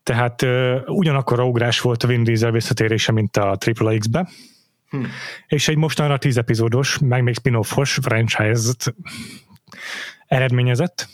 Tehát 0.03 0.43
uh, 0.43 0.81
ugyanakkor 0.87 1.41
a 1.41 1.45
ugrás 1.45 1.81
volt 1.81 2.03
a 2.03 2.07
Vin 2.07 2.25
Diesel 2.25 2.51
visszatérése, 2.51 3.13
mint 3.13 3.37
a 3.37 3.57
Triple 3.57 3.99
X-be, 3.99 4.29
Hmm. 4.95 5.11
És 5.47 5.69
egy 5.69 5.77
mostanra 5.77 6.19
tíz 6.19 6.37
epizódos, 6.37 6.99
meg 6.99 7.23
még 7.23 7.35
spin-offos 7.35 7.99
franchise-t 8.03 8.95
eredményezett. 10.27 11.09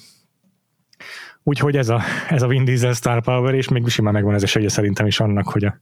Úgyhogy 1.51 1.77
ez 1.77 1.89
a, 1.89 2.01
ez 2.29 2.43
a 2.43 2.47
Vin 2.47 2.65
Diesel 2.65 2.93
Star 2.93 3.23
Power, 3.23 3.55
és 3.55 3.69
még 3.69 3.89
simán 3.89 4.13
megvan 4.13 4.35
ez 4.35 4.43
esélye 4.43 4.69
szerintem 4.69 5.07
is 5.07 5.21
annak, 5.21 5.49
hogy 5.49 5.65
a 5.65 5.81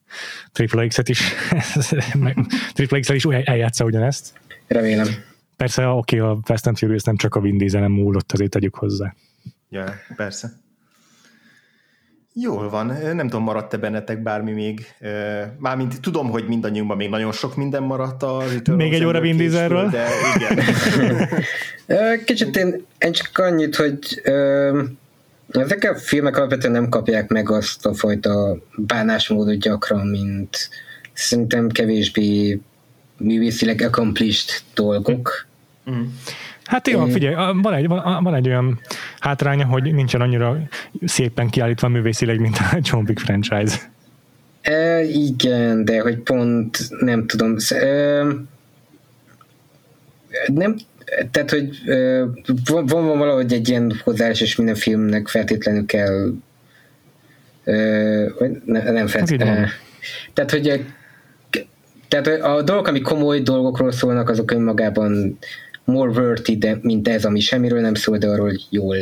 Triple 0.53 0.87
X-et 0.87 1.09
is, 1.09 1.33
Triple 2.75 3.01
X-el 3.01 3.17
is 3.17 3.25
eljátsza 3.25 3.85
ugyanezt. 3.85 4.41
Remélem. 4.67 5.07
Persze, 5.57 5.87
oké, 5.87 6.19
a 6.19 6.39
Fast 6.45 6.67
and 6.67 6.79
Furious 6.79 7.03
nem 7.03 7.17
csak 7.17 7.35
a 7.35 7.41
Vin 7.41 7.59
Diesel 7.59 7.81
nem 7.81 7.93
múlott, 7.93 8.33
azért 8.33 8.51
tegyük 8.51 8.75
hozzá. 8.75 9.15
Ja, 9.71 9.85
persze. 10.17 10.51
Jól 12.33 12.71
van, 12.71 12.87
nem 13.15 13.29
tudom, 13.29 13.43
maradt-e 13.43 13.77
bennetek 13.77 14.23
bármi 14.23 14.53
még? 14.53 14.87
Mármint 15.59 16.01
tudom, 16.01 16.31
hogy 16.31 16.47
mindannyiunkban 16.47 16.97
még 16.97 17.09
nagyon 17.09 17.33
sok 17.33 17.57
minden 17.57 17.83
maradt 17.83 18.23
a 18.23 18.43
Még 18.77 18.93
egy 18.93 19.05
óra 19.05 19.21
Vin 19.21 19.37
Dieselről? 19.37 19.89
De 19.89 20.07
igen. 20.37 20.65
Kicsit 22.25 22.57
én, 22.57 22.85
én 22.99 23.13
csak 23.13 23.39
annyit, 23.39 23.77
hogy 23.77 24.23
ezek 25.49 25.91
a 25.91 25.99
filmek 25.99 26.37
alapvetően 26.37 26.73
nem 26.73 26.89
kapják 26.89 27.29
meg 27.29 27.51
azt 27.51 27.87
a 27.87 27.95
fajta 27.95 28.59
bánásmódot 28.77 29.59
gyakran, 29.59 30.07
mint 30.07 30.69
szerintem 31.13 31.69
kevésbé 31.69 32.61
művészileg 33.17 33.83
accomplished 33.83 34.63
dolgok. 34.75 35.47
Mm. 35.91 36.03
Hát 36.65 36.89
jó, 36.89 37.05
figyelj, 37.07 37.35
van 37.63 37.75
egy, 37.75 37.89
van, 37.89 38.23
van 38.23 38.35
egy 38.35 38.49
olyan 38.49 38.81
hátránya, 39.19 39.67
hogy 39.67 39.95
nincsen 39.95 40.21
annyira 40.21 40.59
szépen 41.05 41.49
kiállítva 41.49 41.89
művészileg, 41.89 42.41
mint 42.41 42.57
a 42.57 42.79
John 42.83 43.05
Wick 43.07 43.19
franchise. 43.19 43.77
E, 44.61 45.03
igen, 45.03 45.85
de 45.85 46.01
hogy 46.01 46.19
pont 46.19 46.79
nem 47.01 47.27
tudom. 47.27 47.57
E, 47.69 48.23
nem, 50.47 50.77
tehát, 51.31 51.51
hogy 51.51 51.69
van, 52.65 52.87
van 52.87 53.19
valahogy 53.19 53.53
egy 53.53 53.69
ilyen 53.69 54.01
hozzáállás, 54.05 54.41
és 54.41 54.57
minden 54.57 54.75
filmnek 54.75 55.29
feltétlenül 55.29 55.87
kell 55.87 56.33
ne, 58.65 58.91
nem 58.91 59.07
feltétlenül. 59.07 59.67
Tehát, 60.33 60.51
hogy 60.51 60.85
tehát 62.09 62.27
a 62.27 62.63
dolgok, 62.63 62.87
ami 62.87 63.01
komoly 63.01 63.41
dolgokról 63.41 63.93
szólnak, 63.93 64.29
azok 64.29 64.51
önmagában 64.51 65.39
more 65.85 66.11
worthy, 66.11 66.57
de, 66.57 66.79
mint 66.83 67.09
ez, 67.09 67.25
ami 67.25 67.41
semmiről 67.41 67.81
nem 67.81 67.95
szól, 67.95 68.19
de 68.19 68.29
arról 68.29 68.53
jól. 68.71 68.97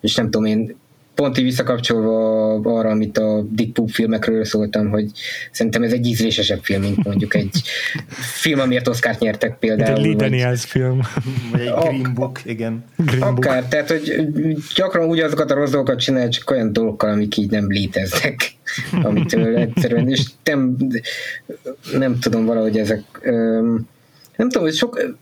És 0.00 0.14
nem 0.14 0.24
tudom, 0.24 0.44
én 0.44 0.76
pont 1.16 1.38
így 1.38 1.44
visszakapcsolva 1.44 2.54
arra, 2.78 2.88
amit 2.88 3.18
a 3.18 3.42
Dick 3.50 3.72
Poop 3.72 3.90
filmekről 3.90 4.44
szóltam, 4.44 4.88
hogy 4.88 5.10
szerintem 5.50 5.82
ez 5.82 5.92
egy 5.92 6.06
ízlésesebb 6.06 6.60
film, 6.62 6.80
mint 6.80 7.04
mondjuk 7.04 7.34
egy 7.34 7.62
film, 8.42 8.60
amiért 8.60 8.88
Oscar-t 8.88 9.18
nyertek 9.18 9.58
például. 9.58 9.98
Egy 9.98 10.04
Lee 10.04 10.14
Daniels 10.14 10.64
film. 10.64 11.00
Vagy 11.52 11.60
egy 11.60 11.72
Green 11.80 12.14
Book, 12.14 12.40
igen. 12.44 12.84
Green 12.96 13.22
Akár, 13.22 13.60
Book. 13.60 13.68
tehát 13.68 13.90
hogy 13.90 14.26
gyakran 14.74 15.08
ugyanazokat 15.08 15.50
a 15.50 15.54
rossz 15.54 15.70
dolgokat 15.70 16.00
csinál, 16.00 16.28
csak 16.28 16.50
olyan 16.50 16.72
dolgokkal, 16.72 17.10
amik 17.10 17.36
így 17.36 17.50
nem 17.50 17.70
léteznek, 17.70 18.54
amitől 19.02 19.56
egyszerűen, 19.56 20.08
és 20.08 20.22
nem, 20.44 20.76
nem 21.92 22.18
tudom 22.18 22.44
valahogy 22.44 22.78
ezek 22.78 23.02
nem 24.36 24.48
tudom, 24.48 24.62
hogy 24.62 24.74
sok 24.74 25.16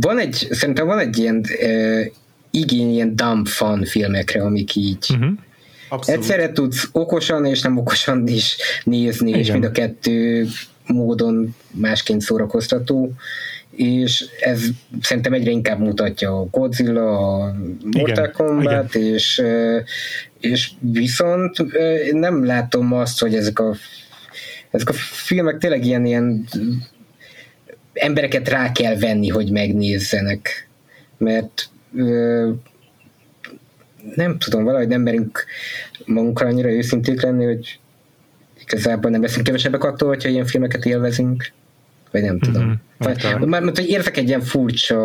van 0.00 0.18
egy, 0.18 0.46
szerintem 0.50 0.86
van 0.86 0.98
egy 0.98 1.18
ilyen 1.18 1.44
igény 2.52 2.92
ilyen 2.92 3.16
dumb 3.16 3.46
fun 3.46 3.84
filmekre, 3.84 4.42
amik 4.42 4.74
így 4.74 5.06
uh-huh. 5.10 6.00
egyszerre 6.04 6.52
tudsz 6.52 6.88
okosan 6.92 7.44
és 7.44 7.60
nem 7.60 7.76
okosan 7.76 8.26
is 8.26 8.56
nézni, 8.84 9.28
Igen. 9.28 9.40
és 9.40 9.50
mind 9.50 9.64
a 9.64 9.70
kettő 9.70 10.46
módon 10.86 11.54
másként 11.70 12.20
szórakoztató, 12.20 13.12
és 13.70 14.24
ez 14.40 14.62
szerintem 15.00 15.32
egyre 15.32 15.50
inkább 15.50 15.78
mutatja 15.78 16.38
a 16.38 16.46
Godzilla, 16.50 17.16
a 17.16 17.54
Mortal 17.90 18.24
Igen. 18.24 18.32
Kombat, 18.32 18.94
Igen. 18.94 19.12
és 19.14 19.42
és 20.40 20.70
viszont 20.80 21.56
nem 22.12 22.44
látom 22.44 22.92
azt, 22.92 23.20
hogy 23.20 23.34
ezek 23.34 23.58
a 23.58 23.76
ezek 24.70 24.88
a 24.88 24.92
filmek 24.92 25.58
tényleg 25.58 25.84
ilyen, 25.84 26.04
ilyen 26.04 26.48
embereket 27.92 28.48
rá 28.48 28.72
kell 28.72 28.96
venni, 28.98 29.28
hogy 29.28 29.50
megnézzenek, 29.50 30.68
mert 31.18 31.68
nem 34.14 34.38
tudom, 34.38 34.64
valahogy 34.64 34.88
nem 34.88 35.00
merünk 35.00 35.44
magunkra 36.04 36.46
annyira 36.46 36.70
őszinték 36.70 37.22
lenni, 37.22 37.44
hogy 37.44 37.78
igazából 38.60 39.10
nem 39.10 39.22
leszünk 39.22 39.46
kevesebbek 39.46 39.84
attól, 39.84 40.08
hogyha 40.08 40.28
ilyen 40.28 40.46
filmeket 40.46 40.84
élvezünk, 40.84 41.52
vagy 42.10 42.22
nem 42.22 42.38
tudom. 42.38 42.62
Mm-hmm. 42.62 42.72
Vagy, 42.98 43.48
már, 43.48 43.62
mert 43.62 43.78
hogy 43.78 43.88
érzek 43.88 44.16
egy 44.16 44.28
ilyen 44.28 44.40
furcsa 44.40 44.98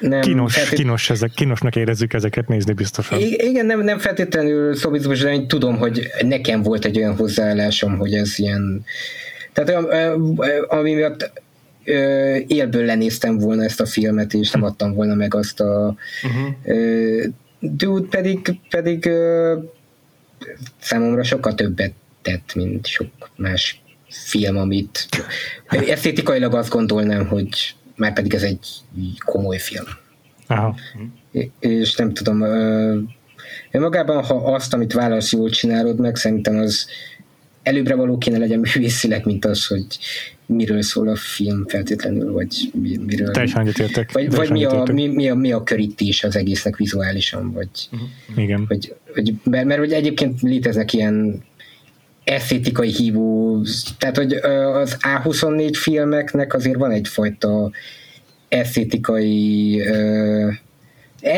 nem, 0.00 0.20
kínos, 0.20 0.54
feltét... 0.54 0.78
kínos 0.78 1.10
ezek, 1.10 1.30
kínosnak 1.30 1.76
érezzük 1.76 2.12
ezeket 2.12 2.48
nézni 2.48 2.72
biztosan. 2.72 3.18
Igen, 3.20 3.66
nem, 3.66 3.80
nem 3.80 3.98
feltétlenül 3.98 4.74
szobizmus, 4.74 5.20
de 5.20 5.32
én 5.32 5.48
tudom, 5.48 5.76
hogy 5.76 6.10
nekem 6.20 6.62
volt 6.62 6.84
egy 6.84 6.96
olyan 6.96 7.16
hozzáállásom, 7.16 7.96
hogy 7.96 8.14
ez 8.14 8.38
ilyen 8.38 8.84
tehát 9.52 9.84
ami 10.68 10.94
miatt 10.94 11.42
élből 12.46 12.84
lenéztem 12.84 13.38
volna 13.38 13.64
ezt 13.64 13.80
a 13.80 13.86
filmet, 13.86 14.32
és 14.32 14.50
nem 14.50 14.62
adtam 14.62 14.94
volna 14.94 15.14
meg 15.14 15.34
azt 15.34 15.60
a 15.60 15.96
uh-huh. 16.22 17.24
dude 17.60 18.08
pedig, 18.08 18.60
pedig 18.70 19.10
számomra 20.80 21.22
sokkal 21.22 21.54
többet 21.54 21.92
tett, 22.22 22.54
mint 22.54 22.86
sok 22.86 23.08
más 23.36 23.82
film, 24.08 24.56
amit 24.56 25.08
esztétikailag 25.68 26.54
azt 26.54 26.70
gondolnám, 26.70 27.26
hogy 27.26 27.74
már 27.96 28.12
pedig 28.12 28.34
ez 28.34 28.42
egy 28.42 28.68
komoly 29.24 29.58
film. 29.58 29.84
Aha. 30.46 30.76
És 31.58 31.94
nem 31.94 32.12
tudom, 32.12 32.38
magában, 33.70 34.24
ha 34.24 34.54
azt, 34.54 34.74
amit 34.74 34.92
válasz 34.92 35.32
jól 35.32 35.50
csinálod 35.50 36.00
meg, 36.00 36.16
szerintem 36.16 36.58
az 36.58 36.86
előbbre 37.64 37.94
való 37.94 38.18
kéne 38.18 38.38
legyen 38.38 38.58
művészileg, 38.58 39.24
mint 39.24 39.44
az, 39.44 39.66
hogy 39.66 39.86
miről 40.46 40.82
szól 40.82 41.08
a 41.08 41.16
film 41.16 41.66
feltétlenül, 41.66 42.32
vagy 42.32 42.70
miről... 43.06 43.30
Teljesen 43.30 43.60
egyetértek. 43.60 44.12
Vagy, 44.12 44.30
vagy 44.30 44.50
mi, 44.50 44.64
a, 44.64 44.86
mi, 44.92 45.06
mi, 45.06 45.28
a, 45.28 45.34
mi 45.34 45.52
a 45.52 45.62
körítés 45.62 46.24
az 46.24 46.36
egésznek 46.36 46.76
vizuálisan, 46.76 47.52
vagy... 47.52 47.68
Uh-huh. 47.92 48.44
Igen. 48.44 48.64
Vagy, 48.68 48.94
vagy, 49.14 49.34
mert, 49.44 49.64
mert 49.66 49.78
hogy 49.78 49.92
egyébként 49.92 50.40
léteznek 50.40 50.92
ilyen 50.92 51.42
esztétikai 52.24 52.90
hívó, 52.90 53.62
tehát 53.98 54.16
hogy 54.16 54.32
az 54.32 54.96
A24 55.00 55.70
filmeknek 55.72 56.54
azért 56.54 56.76
van 56.76 56.90
egyfajta 56.90 57.70
esztétikai 58.48 59.82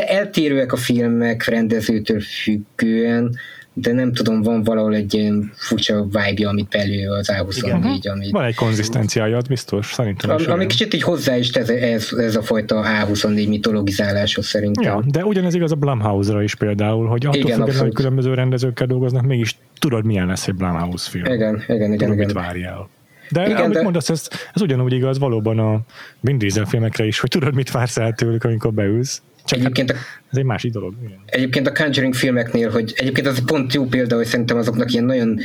eltérőek 0.06 0.72
a 0.72 0.76
filmek 0.76 1.44
rendezőtől 1.44 2.20
függően, 2.20 3.36
de 3.78 3.92
nem 3.92 4.12
tudom, 4.12 4.42
van 4.42 4.62
valahol 4.62 4.94
egy 4.94 5.14
ilyen 5.14 5.52
furcsa 5.54 6.04
vibe 6.04 6.48
amit 6.48 6.68
belül 6.68 7.12
az 7.12 7.32
A24, 7.32 7.56
Igen. 7.96 8.12
amit... 8.12 8.30
Van 8.30 8.44
egy 8.44 8.54
konzisztenciája, 8.54 9.40
biztos, 9.48 9.92
szerintem 9.92 10.30
am, 10.30 10.38
Ami 10.48 10.66
kicsit 10.66 10.94
így 10.94 11.02
hozzá 11.02 11.36
is 11.36 11.50
ez, 11.50 11.68
ez, 11.68 12.12
ez 12.12 12.36
a 12.36 12.42
fajta 12.42 12.84
A24 12.84 13.48
mitologizáláshoz 13.48 14.46
szerintem. 14.46 14.84
Ja, 14.84 15.02
de 15.06 15.24
ugyanez 15.24 15.54
igaz 15.54 15.72
a 15.72 15.74
Blumhouse-ra 15.74 16.42
is 16.42 16.54
például, 16.54 17.06
hogy 17.06 17.26
attól 17.26 17.40
igen, 17.40 17.58
függően, 17.58 17.78
hogy 17.78 17.94
különböző 17.94 18.34
rendezőkkel 18.34 18.86
dolgoznak, 18.86 19.26
mégis 19.26 19.56
tudod, 19.78 20.04
milyen 20.04 20.26
lesz 20.26 20.48
egy 20.48 20.54
Blumhouse 20.54 21.10
film. 21.10 21.24
Igen, 21.24 21.62
igen, 21.68 21.76
igen. 21.76 21.90
Tudod, 21.90 22.14
igen. 22.14 22.16
mit 22.16 22.32
várjál. 22.32 22.88
De 23.30 23.46
Igen, 23.46 23.56
amit 23.56 23.76
de... 23.76 23.82
mondasz, 23.82 24.08
ez, 24.08 24.28
ez 24.54 24.62
ugyanúgy 24.62 24.92
igaz 24.92 25.18
valóban 25.18 25.58
a 25.58 25.80
Vin 26.20 26.38
Diesel 26.38 26.64
filmekre 26.64 27.06
is, 27.06 27.18
hogy 27.18 27.30
tudod, 27.30 27.54
mit 27.54 27.70
vársz 27.70 27.96
el 27.96 28.12
tőlük, 28.12 28.44
amikor 28.44 28.72
beülsz. 28.72 29.22
Csak 29.46 29.58
egyébként 29.58 29.90
hát, 29.90 30.00
a, 30.00 30.04
ez 30.30 30.38
egy 30.38 30.44
másik 30.44 30.72
dolog. 30.72 30.94
Igen. 31.04 31.18
Egyébként 31.26 31.66
a 31.66 31.72
Conjuring 31.72 32.14
filmeknél, 32.14 32.70
hogy 32.70 32.92
egyébként 32.96 33.26
az 33.26 33.44
pont 33.44 33.74
jó 33.74 33.84
példa, 33.84 34.16
hogy 34.16 34.26
szerintem 34.26 34.56
azoknak 34.56 34.92
ilyen 34.92 35.04
nagyon 35.04 35.40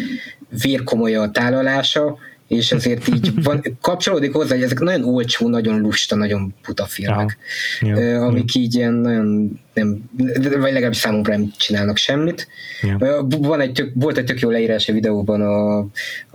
vérkomoly 0.61 1.15
a 1.15 1.31
tálalása, 1.31 2.17
és 2.51 2.71
ezért 2.71 3.07
így 3.07 3.31
van, 3.43 3.63
kapcsolódik 3.81 4.33
hozzá, 4.33 4.53
hogy 4.55 4.63
ezek 4.63 4.79
nagyon 4.79 5.03
olcsó, 5.03 5.49
nagyon 5.49 5.79
lusta, 5.79 6.15
nagyon 6.15 6.55
puta 6.61 6.85
filmek, 6.85 7.37
ja. 7.79 7.99
Ja. 7.99 8.25
amik 8.25 8.55
így 8.55 8.75
ilyen 8.75 8.93
nagyon 8.93 9.59
nem, 9.73 10.09
vagy 10.37 10.71
legalábbis 10.71 10.97
számomra 10.97 11.37
nem 11.37 11.51
csinálnak 11.57 11.97
semmit. 11.97 12.47
Ja. 12.81 13.25
Van 13.27 13.59
egy 13.59 13.71
tök, 13.71 13.91
volt 13.93 14.17
egy 14.17 14.25
tök 14.25 14.39
jó 14.39 14.49
leírás 14.49 14.89
a 14.89 14.93
videóban 14.93 15.41
a, 15.41 15.77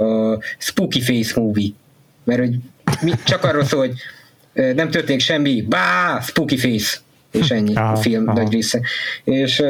a 0.05 0.39
Spooky 0.59 1.01
Face 1.01 1.41
Movie, 1.41 1.71
mert 2.25 2.41
hogy 2.41 2.57
mi, 3.01 3.13
csak 3.25 3.45
arról 3.45 3.65
szól, 3.65 3.81
hogy 3.81 3.95
nem 4.75 4.91
történik 4.91 5.21
semmi, 5.21 5.63
bá, 5.63 6.21
Spooky 6.21 6.57
Face, 6.57 6.99
és 7.37 7.51
ennyi 7.51 7.75
aha, 7.75 7.93
a 7.93 7.97
film 7.97 8.29
aha. 8.29 8.43
nagy 8.43 8.53
része. 8.53 8.81
És 9.25 9.63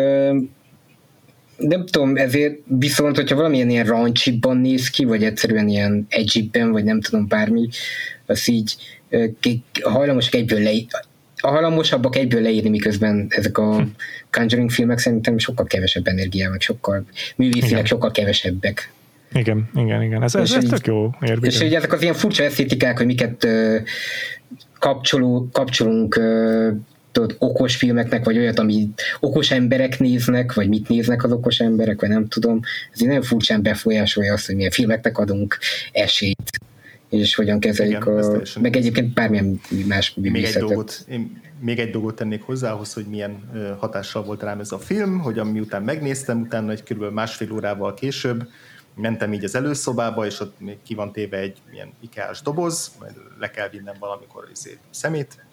nem 1.56 1.86
tudom, 1.86 2.16
ezért 2.16 2.58
viszont, 2.64 3.16
hogyha 3.16 3.36
valamilyen 3.36 3.70
ilyen 3.70 3.86
rancsibban 3.86 4.56
néz 4.56 4.90
ki, 4.90 5.04
vagy 5.04 5.24
egyszerűen 5.24 5.68
ilyen 5.68 6.06
egyibben, 6.08 6.72
vagy 6.72 6.84
nem 6.84 7.00
tudom, 7.00 7.26
bármi, 7.28 7.68
az 8.26 8.48
így 8.48 8.76
hajlamosak 9.82 10.34
egyből 10.34 10.62
le, 10.62 10.70
a 11.40 11.48
hajlamosabbak 11.48 12.16
egyből 12.16 12.42
leírni, 12.42 12.68
miközben 12.68 13.26
ezek 13.28 13.58
a 13.58 13.76
hm. 13.76 13.82
Conjuring 14.30 14.70
filmek 14.70 14.98
szerintem 14.98 15.38
sokkal 15.38 15.66
kevesebb 15.66 16.06
energiával, 16.06 16.58
sokkal 16.60 17.04
művészileg 17.36 17.86
sokkal 17.86 18.10
kevesebbek. 18.10 18.92
Igen, 19.32 19.68
igen, 19.74 20.02
igen. 20.02 20.22
Ez, 20.22 20.34
ez, 20.34 20.52
ez 20.52 20.64
tök 20.64 20.86
jó 20.86 21.14
érvény. 21.20 21.50
És 21.50 21.60
ugye 21.60 21.76
ezek 21.76 21.92
az 21.92 22.02
ilyen 22.02 22.14
furcsa 22.14 22.44
esztétikák, 22.44 22.96
hogy 22.96 23.06
miket 23.06 23.44
uh, 23.44 23.76
kapcsoló, 24.78 25.48
kapcsolunk 25.52 26.16
uh, 26.16 26.76
tudod, 27.16 27.36
okos 27.38 27.76
filmeknek, 27.76 28.24
vagy 28.24 28.38
olyat, 28.38 28.58
amit 28.58 29.02
okos 29.20 29.50
emberek 29.50 29.98
néznek, 29.98 30.54
vagy 30.54 30.68
mit 30.68 30.88
néznek 30.88 31.24
az 31.24 31.32
okos 31.32 31.58
emberek, 31.58 32.00
vagy 32.00 32.08
nem 32.08 32.28
tudom. 32.28 32.60
Ez 32.92 33.00
így 33.00 33.06
nagyon 33.06 33.22
furcsán 33.22 33.62
befolyásolja 33.62 34.32
azt, 34.32 34.46
hogy 34.46 34.54
milyen 34.54 34.70
filmeknek 34.70 35.18
adunk 35.18 35.58
esélyt 35.92 36.60
és 37.10 37.34
hogyan 37.34 37.60
kezeljük 37.60 38.04
Igen, 38.06 38.18
a... 38.18 38.40
Meg 38.60 38.76
egyébként 38.76 39.14
bármilyen 39.14 39.60
más 39.86 40.14
még 40.14 40.44
egy, 40.44 40.54
dolgot, 40.54 41.04
én 41.08 41.40
még 41.60 41.78
egy 41.78 41.90
dolgot 41.90 42.14
tennék 42.14 42.42
hozzá 42.42 42.72
ahhoz, 42.72 42.92
hogy 42.92 43.04
milyen 43.04 43.50
hatással 43.78 44.24
volt 44.24 44.42
rám 44.42 44.60
ez 44.60 44.72
a 44.72 44.78
film, 44.78 45.18
hogy 45.18 45.44
miután 45.44 45.82
megnéztem, 45.82 46.40
utána 46.40 46.70
egy 46.70 46.82
kb. 46.82 47.02
másfél 47.12 47.52
órával 47.52 47.94
később 47.94 48.48
mentem 48.94 49.32
így 49.32 49.44
az 49.44 49.54
előszobába, 49.54 50.26
és 50.26 50.40
ott 50.40 50.60
még 50.60 50.76
ki 50.82 50.94
van 50.94 51.12
téve 51.12 51.36
egy 51.36 51.56
ilyen 51.72 51.92
ikeás 52.00 52.42
doboz, 52.42 52.92
majd 52.98 53.12
le 53.38 53.50
kell 53.50 53.68
vinnem 53.68 53.94
valamikor 53.98 54.48
izé 54.52 54.78
szemét, 54.90 55.45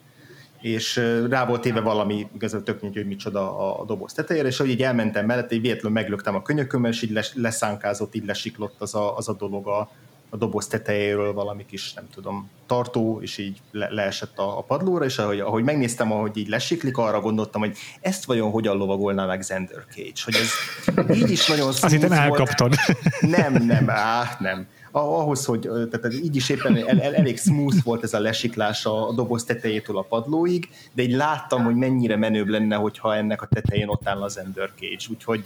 és 0.63 1.01
rá 1.29 1.45
volt 1.45 1.61
téve 1.61 1.79
valami, 1.79 2.27
igazából 2.35 2.65
tök 2.65 2.81
mindegy, 2.81 3.01
hogy 3.01 3.11
micsoda 3.11 3.79
a 3.79 3.85
doboz 3.85 4.13
tetejére, 4.13 4.47
és 4.47 4.59
ahogy 4.59 4.71
így 4.71 4.81
elmentem 4.81 5.25
mellett, 5.25 5.51
így 5.51 5.61
véletlenül 5.61 5.91
meglöktem 5.91 6.35
a 6.35 6.41
könyökömmel, 6.41 6.91
és 6.91 7.01
így 7.01 7.19
leszánkázott, 7.33 8.15
így 8.15 8.25
lesiklott 8.25 8.81
az 8.81 8.95
a, 8.95 9.17
az 9.17 9.29
a 9.29 9.33
dolog 9.33 9.67
a, 9.67 9.89
a 10.29 10.37
doboz 10.37 10.67
tetejéről 10.67 11.33
valami 11.33 11.65
kis, 11.65 11.93
nem 11.93 12.07
tudom, 12.13 12.49
tartó, 12.65 13.19
és 13.21 13.37
így 13.37 13.61
le, 13.71 13.89
leesett 13.89 14.37
a, 14.37 14.57
a 14.57 14.61
padlóra, 14.61 15.05
és 15.05 15.17
ahogy, 15.17 15.39
ahogy 15.39 15.63
megnéztem, 15.63 16.11
ahogy 16.11 16.37
így 16.37 16.47
lesiklik, 16.47 16.97
arra 16.97 17.19
gondoltam, 17.19 17.61
hogy 17.61 17.77
ezt 18.01 18.25
vajon 18.25 18.51
hogyan 18.51 18.77
lovagolná 18.77 19.25
meg 19.25 19.39
Xander 19.39 19.85
Cage, 19.89 20.21
hogy 20.23 20.35
ez 20.35 21.17
így 21.17 21.31
is 21.31 21.47
nagyon 21.47 21.67
Azt 21.67 21.89
hittem 21.89 22.11
elkaptad. 22.11 22.73
Nem, 23.19 23.53
nem, 23.53 23.89
á, 23.89 24.37
nem 24.39 24.67
ahhoz, 24.99 25.45
hogy 25.45 25.59
tehát 25.61 26.13
így 26.13 26.35
is 26.35 26.49
éppen 26.49 26.77
el, 26.77 26.99
el, 26.99 27.15
elég 27.15 27.37
smooth 27.37 27.83
volt 27.83 28.03
ez 28.03 28.13
a 28.13 28.19
lesiklás 28.19 28.85
a, 28.85 29.07
a 29.07 29.13
doboz 29.13 29.43
tetejétől 29.43 29.97
a 29.97 30.01
padlóig, 30.01 30.69
de 30.93 31.03
így 31.03 31.13
láttam, 31.13 31.63
hogy 31.63 31.75
mennyire 31.75 32.15
menőbb 32.15 32.47
lenne, 32.47 32.75
hogyha 32.75 33.15
ennek 33.15 33.41
a 33.41 33.45
tetején 33.45 33.87
ott 33.87 34.07
áll 34.07 34.21
az 34.21 34.37
Ender 34.37 34.71
Cage, 34.79 35.05
úgyhogy 35.09 35.43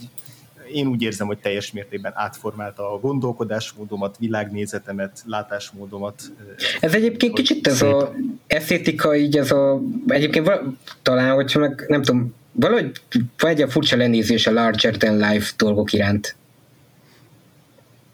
én 0.71 0.87
úgy 0.87 1.01
érzem, 1.01 1.27
hogy 1.27 1.37
teljes 1.37 1.71
mértékben 1.71 2.11
átformálta 2.15 2.93
a 2.93 2.99
gondolkodásmódomat, 2.99 4.17
világnézetemet, 4.19 5.23
látásmódomat. 5.25 6.21
Ez 6.79 6.93
egyébként 6.93 7.33
kicsit 7.33 7.67
ez 7.67 7.81
a 7.81 8.13
esztétika, 8.47 9.15
így 9.15 9.37
ez 9.37 9.51
a, 9.51 9.81
egyébként 10.07 10.45
vala, 10.45 10.61
talán, 11.01 11.35
hogyha 11.35 11.59
meg 11.59 11.85
nem 11.87 12.01
tudom, 12.01 12.33
valahogy 12.51 12.91
van 13.37 13.51
egy 13.51 13.61
a 13.61 13.69
furcsa 13.69 13.97
lenézés 13.97 14.47
a 14.47 14.51
larger 14.51 14.97
than 14.97 15.17
life 15.17 15.51
dolgok 15.57 15.93
iránt. 15.93 16.35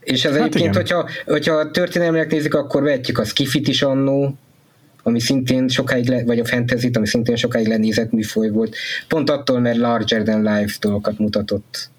És 0.04 0.26
ez 0.26 0.32
hát 0.32 0.42
egyébként, 0.42 0.76
hogyha, 0.76 1.10
hogyha 1.26 1.72
történelmileg 1.72 2.32
nézik, 2.32 2.54
akkor 2.54 2.84
vehetjük 2.84 3.18
a 3.18 3.26
skifit 3.26 3.68
is 3.68 3.82
annó, 3.82 4.38
ami 5.04 5.20
szintén 5.20 5.68
sokáig, 5.68 6.08
le, 6.08 6.24
vagy 6.24 6.40
a 6.40 6.46
fantasy 6.46 6.90
ami 6.94 7.08
szintén 7.08 7.36
sokáig 7.36 7.68
lenézett 7.68 8.12
műfoly 8.12 8.50
volt. 8.50 8.76
Pont 9.08 9.30
attól, 9.30 9.60
mert 9.60 9.78
larger 9.78 10.24
than 10.24 10.42
life 10.42 10.78
dolgokat 10.80 11.18
mutatott. 11.20 11.90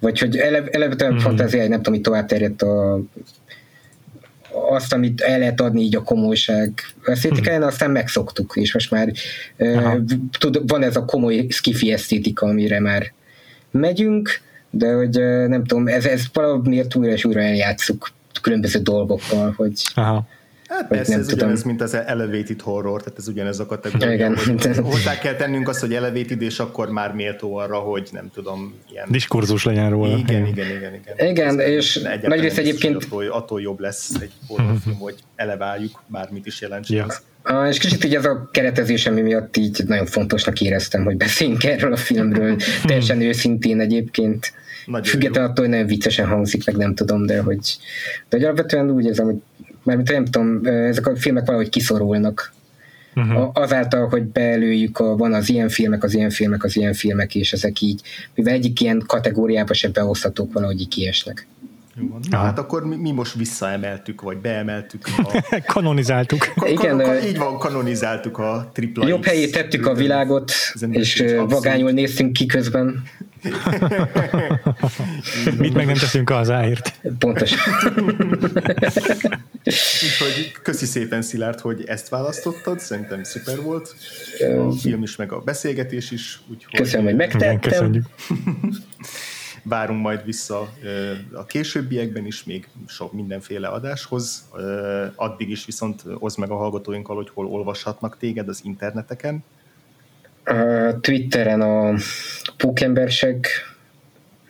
Vagy 0.00 0.18
hogy 0.18 0.36
eleve, 0.36 0.68
eleve 0.70 1.10
mm. 1.12 1.16
fantáziáj, 1.16 1.68
nem 1.68 1.78
tudom, 1.78 1.94
hogy 1.94 2.02
tovább 2.02 2.26
terjedt 2.26 2.62
a 2.62 3.00
azt, 4.70 4.92
amit 4.92 5.20
el 5.20 5.38
lehet 5.38 5.60
adni 5.60 5.82
így 5.82 5.96
a 5.96 6.02
komolyság 6.02 6.72
esztétikáján, 7.04 7.60
hmm. 7.60 7.68
aztán 7.68 7.90
megszoktuk, 7.90 8.52
és 8.56 8.74
most 8.74 8.90
már 8.90 9.12
uh, 9.58 9.96
tud, 10.38 10.68
van 10.68 10.82
ez 10.82 10.96
a 10.96 11.04
komoly 11.04 11.46
skifi 11.48 11.92
esztétika, 11.92 12.46
amire 12.46 12.80
már 12.80 13.12
megyünk, 13.70 14.40
de 14.76 14.92
hogy 14.92 15.18
nem 15.48 15.64
tudom, 15.64 15.88
ez, 15.88 16.04
ez 16.04 16.24
valamiért 16.32 16.94
újra 16.94 17.12
és 17.12 17.24
újra 17.24 17.40
eljátszuk 17.40 18.10
különböző 18.40 18.78
dolgokkal, 18.78 19.54
hogy 19.56 19.72
Aha. 19.94 20.26
Hát 20.68 20.88
persze, 20.88 21.10
nem 21.10 21.20
ez 21.20 21.26
tudom. 21.26 21.44
ugyanez, 21.44 21.62
mint 21.62 21.82
az 21.82 21.94
elevated 21.94 22.60
horror, 22.60 23.02
tehát 23.02 23.18
ez 23.18 23.28
ugyanez 23.28 23.58
a 23.58 23.66
kategória, 23.66 24.12
Igen. 24.12 24.36
hogy 24.36 24.76
hozzá 24.76 25.18
kell 25.18 25.34
tennünk 25.34 25.68
azt, 25.68 25.80
hogy 25.80 25.94
elevated, 25.94 26.42
és 26.42 26.58
akkor 26.58 26.90
már 26.90 27.12
méltó 27.12 27.56
arra, 27.56 27.78
hogy 27.78 28.08
nem 28.12 28.30
tudom, 28.34 28.74
ilyen... 28.92 29.06
Diskurzus 29.10 29.64
legyen 29.64 29.90
róla. 29.90 30.16
Igen, 30.16 30.46
igen, 30.46 30.66
igen. 30.66 30.94
Igen, 30.94 31.28
igen 31.28 31.60
és 31.60 32.00
nagyrészt 32.22 32.58
egyébként... 32.58 33.04
Attól, 33.04 33.26
attól 33.26 33.60
jobb 33.60 33.80
lesz 33.80 34.14
egy 34.20 34.32
horrorfilm, 34.46 34.96
hogy 34.96 35.14
eleváljuk, 35.36 36.02
bármit 36.06 36.46
is 36.46 36.60
jelentsen 36.60 36.96
ja. 36.96 37.06
Ah, 37.46 37.68
és 37.68 37.78
kicsit 37.78 38.04
így 38.04 38.14
az 38.14 38.24
a 38.24 38.48
keretezés, 38.52 39.06
ami 39.06 39.20
miatt 39.20 39.56
így 39.56 39.82
nagyon 39.86 40.06
fontosnak 40.06 40.60
éreztem, 40.60 41.04
hogy 41.04 41.16
beszéljünk 41.16 41.64
erről 41.64 41.92
a 41.92 41.96
filmről, 41.96 42.56
teljesen 42.86 43.20
őszintén 43.20 43.80
egyébként. 43.80 44.52
Függetlenül 45.02 45.50
attól, 45.50 45.64
hogy 45.64 45.74
nagyon 45.74 45.86
viccesen 45.86 46.26
hangzik, 46.26 46.66
meg 46.66 46.76
nem 46.76 46.94
tudom, 46.94 47.26
de 47.26 47.40
hogy, 47.40 47.76
de 48.28 48.36
hogy 48.36 48.44
alapvetően 48.44 48.90
úgy 48.90 49.04
érzem, 49.04 49.24
hogy 49.24 49.42
mert 49.84 50.10
nem 50.10 50.24
tudom, 50.24 50.60
ezek 50.64 51.06
a 51.06 51.16
filmek 51.16 51.46
valahogy 51.46 51.68
kiszorulnak. 51.68 52.52
Uh-huh. 53.16 53.50
Azáltal, 53.52 54.08
hogy 54.08 54.22
belőjük, 54.22 54.98
a, 54.98 55.16
van 55.16 55.32
az 55.32 55.48
ilyen 55.48 55.68
filmek, 55.68 56.04
az 56.04 56.14
ilyen 56.14 56.30
filmek, 56.30 56.64
az 56.64 56.76
ilyen 56.76 56.92
filmek, 56.92 57.34
és 57.34 57.52
ezek 57.52 57.80
így, 57.80 58.00
mivel 58.34 58.52
egyik 58.52 58.80
ilyen 58.80 59.02
kategóriába 59.06 59.74
se 59.74 59.88
beosztatók, 59.88 60.52
valahogy 60.52 60.80
így 60.80 60.88
kiesnek. 60.88 61.46
Jó, 61.96 62.18
Na, 62.30 62.36
hát 62.36 62.58
akkor 62.58 62.86
mi, 62.86 62.96
mi 62.96 63.10
most 63.10 63.34
visszaemeltük, 63.34 64.20
vagy 64.20 64.36
beemeltük. 64.36 65.06
A... 65.16 65.44
kanonizáltuk. 65.74 66.52
Kan- 66.56 66.68
Igen, 66.68 66.98
kan- 66.98 67.24
így 67.24 67.38
van, 67.38 67.58
kanonizáltuk 67.58 68.38
a 68.38 68.70
tripla 68.72 69.06
Jobb 69.08 69.24
helyét 69.24 69.52
tettük 69.52 69.86
a 69.86 69.94
világot, 69.94 70.52
és 70.90 71.24
vagányul 71.48 71.90
néztünk 71.90 72.32
ki 72.32 72.46
közben. 72.46 73.02
Mit 75.58 75.74
meg 75.74 75.86
nem 75.86 75.94
teszünk 75.94 76.30
az 76.30 76.50
áért. 76.50 77.00
Pontosan. 77.18 77.58
Úgyhogy 80.02 80.52
köszi 80.62 80.86
szépen 80.86 81.22
Szilárd, 81.22 81.60
hogy 81.60 81.84
ezt 81.86 82.08
választottad, 82.08 82.80
szerintem 82.80 83.22
szuper 83.22 83.62
volt. 83.62 83.94
A 84.68 84.72
film 84.72 85.02
is, 85.02 85.16
meg 85.16 85.32
a 85.32 85.40
beszélgetés 85.40 86.10
is. 86.10 86.40
Úgyhogy... 86.50 86.74
Köszönöm, 86.74 87.04
hogy 87.04 87.16
megtettem. 87.16 87.60
Köszönjük. 87.60 88.04
Várunk 89.62 90.02
majd 90.02 90.24
vissza 90.24 90.72
a 91.32 91.44
későbbiekben 91.44 92.26
is 92.26 92.44
még 92.44 92.68
sok 92.86 93.12
mindenféle 93.12 93.68
adáshoz. 93.68 94.48
Addig 95.14 95.50
is 95.50 95.64
viszont 95.64 96.02
oszd 96.18 96.38
meg 96.38 96.50
a 96.50 96.56
hallgatóinkkal, 96.56 97.16
hogy 97.16 97.30
hol 97.34 97.46
olvashatnak 97.46 98.16
téged 98.18 98.48
az 98.48 98.60
interneteken. 98.64 99.44
A 100.44 101.00
Twitteren 101.00 101.60
a 101.60 101.94
Pókemberseg 102.56 103.46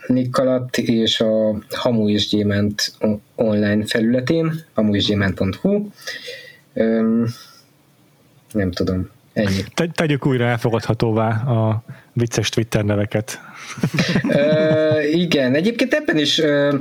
nick 0.06 0.38
alatt, 0.38 0.76
és 0.76 1.20
a 1.20 1.58
Hamu 1.70 2.08
és 2.08 2.28
Gyémánt 2.28 2.92
online 3.34 3.86
felületén, 3.86 4.64
hamuisgyémánt.hu. 4.74 5.88
Nem 8.52 8.70
tudom, 8.70 9.10
ennyi. 9.32 9.64
Te, 9.74 9.86
tegyük 9.86 10.26
újra 10.26 10.44
elfogadhatóvá 10.44 11.28
a 11.28 11.82
vicces 12.12 12.48
Twitter 12.48 12.84
neveket. 12.84 13.40
uh, 14.22 15.14
igen, 15.14 15.54
egyébként 15.54 15.94
ebben 15.94 16.18
is 16.18 16.38
uh, 16.38 16.74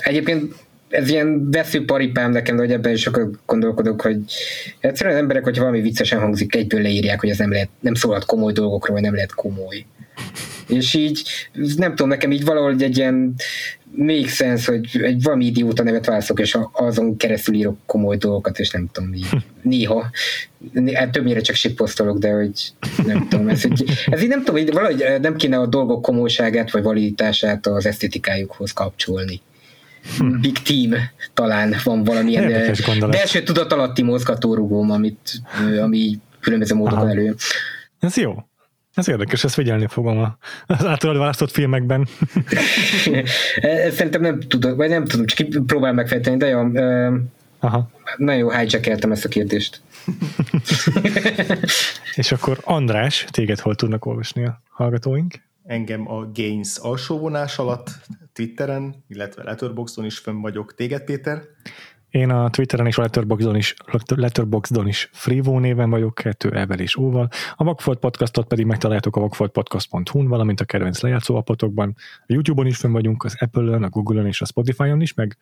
egyébként 0.00 0.54
ez 0.94 1.08
ilyen 1.08 1.50
veszőparipám 1.50 2.30
nekem, 2.30 2.56
de 2.56 2.62
hogy 2.62 2.72
ebben 2.72 2.92
is 2.92 3.00
sokat 3.00 3.38
gondolkodok, 3.46 4.02
hogy 4.02 4.18
egyszerűen 4.80 5.14
az 5.14 5.20
emberek, 5.20 5.44
hogyha 5.44 5.62
valami 5.62 5.80
viccesen 5.80 6.20
hangzik, 6.20 6.54
egyből 6.54 6.82
leírják, 6.82 7.20
hogy 7.20 7.28
ez 7.28 7.38
nem, 7.38 7.52
lehet, 7.52 7.68
nem 7.80 7.94
szólhat 7.94 8.24
komoly 8.24 8.52
dolgokról, 8.52 8.94
vagy 8.94 9.04
nem 9.04 9.14
lehet 9.14 9.34
komoly. 9.34 9.84
És 10.68 10.94
így, 10.94 11.22
nem 11.76 11.90
tudom, 11.90 12.08
nekem 12.08 12.32
így 12.32 12.44
valahogy 12.44 12.82
egy 12.82 12.96
ilyen 12.96 13.34
még 13.96 14.28
sense, 14.28 14.72
hogy 14.72 15.02
egy 15.02 15.22
valami 15.22 15.44
idióta 15.44 15.82
nevet 15.82 16.06
válaszok, 16.06 16.40
és 16.40 16.58
azon 16.72 17.16
keresztül 17.16 17.54
írok 17.54 17.78
komoly 17.86 18.16
dolgokat, 18.16 18.58
és 18.58 18.70
nem 18.70 18.88
tudom, 18.92 19.12
így 19.12 19.28
néha, 19.62 20.10
hát 20.92 21.10
többnyire 21.10 21.40
csak 21.40 21.56
shitposztolok, 21.56 22.18
de 22.18 22.30
hogy 22.30 22.72
nem 23.06 23.28
tudom, 23.28 23.48
ez, 23.48 23.62
hogy, 23.62 23.84
ez 24.06 24.22
így 24.22 24.28
nem 24.28 24.44
tudom, 24.44 24.62
hogy 24.62 24.72
valahogy 24.72 25.04
nem 25.20 25.36
kéne 25.36 25.58
a 25.58 25.66
dolgok 25.66 26.02
komolyságát, 26.02 26.70
vagy 26.70 26.82
validitását 26.82 27.66
az 27.66 27.86
esztetikájukhoz 27.86 28.72
kapcsolni 28.72 29.34
hm. 29.34 29.53
Big 30.40 30.62
team 30.62 30.90
talán 31.34 31.74
van 31.84 32.04
valamilyen 32.04 32.72
belső 33.10 33.42
tudatalatti 33.42 34.02
mozgatórugóm, 34.02 34.90
amit, 34.90 35.40
ami 35.80 36.18
különböző 36.40 36.74
módokon 36.74 37.08
elő. 37.08 37.34
Ez 38.00 38.16
jó. 38.16 38.44
Ez 38.94 39.08
érdekes, 39.08 39.44
ezt 39.44 39.54
figyelni 39.54 39.86
fogom 39.86 40.36
az 40.66 40.84
általad 40.84 41.16
választott 41.16 41.50
filmekben. 41.50 42.08
Szerintem 43.96 44.20
nem 44.20 44.40
tudok, 44.40 44.76
vagy 44.76 44.88
nem 44.88 45.04
tudom, 45.04 45.26
csak 45.26 45.66
próbál 45.66 45.92
megfejteni, 45.92 46.36
de 46.36 46.46
jó. 46.46 46.60
Aha. 47.60 47.90
Nagyon 48.16 48.40
jó 48.40 48.50
hijackeltem 48.50 49.12
ezt 49.12 49.24
a 49.24 49.28
kérdést. 49.28 49.80
És 52.14 52.32
akkor 52.32 52.58
András, 52.64 53.26
téged 53.30 53.58
hol 53.58 53.74
tudnak 53.74 54.06
olvasni 54.06 54.44
a 54.44 54.62
hallgatóink? 54.70 55.34
Engem 55.66 56.10
a 56.10 56.30
Gains 56.32 56.76
alsóvonás 56.76 57.58
alatt 57.58 57.90
Twitteren, 58.32 59.04
illetve 59.08 59.42
Letterboxdon 59.42 60.04
is 60.04 60.18
fönn 60.18 60.40
vagyok. 60.40 60.74
Téged, 60.74 61.04
Péter? 61.04 61.42
Én 62.14 62.30
a 62.30 62.50
Twitteren 62.50 62.86
és 62.86 62.98
a 62.98 63.00
Letterboxdon 63.00 63.56
is, 63.56 63.74
Letterboxdon 64.06 64.88
is 64.88 65.08
Freevo 65.12 65.58
néven 65.58 65.90
vagyok, 65.90 66.14
kettő 66.14 66.50
evel 66.50 66.78
és 66.78 66.96
óval. 66.96 67.28
A 67.54 67.64
Vagfolt 67.64 67.98
podcastot 67.98 68.46
pedig 68.46 68.66
megtaláljátok 68.66 69.16
a 69.16 69.20
vagfoltpodcast.hu-n, 69.20 70.28
valamint 70.28 70.60
a 70.60 70.64
kedvenc 70.64 71.00
lejátszó 71.00 71.36
apotokban. 71.36 71.94
A 72.20 72.32
YouTube-on 72.32 72.66
is 72.66 72.76
fönn 72.76 72.92
vagyunk, 72.92 73.24
az 73.24 73.36
Apple-ön, 73.38 73.82
a 73.82 73.88
Google-ön 73.88 74.26
és 74.26 74.40
a 74.40 74.44
Spotify-on 74.44 75.00
is, 75.00 75.14
meg 75.14 75.36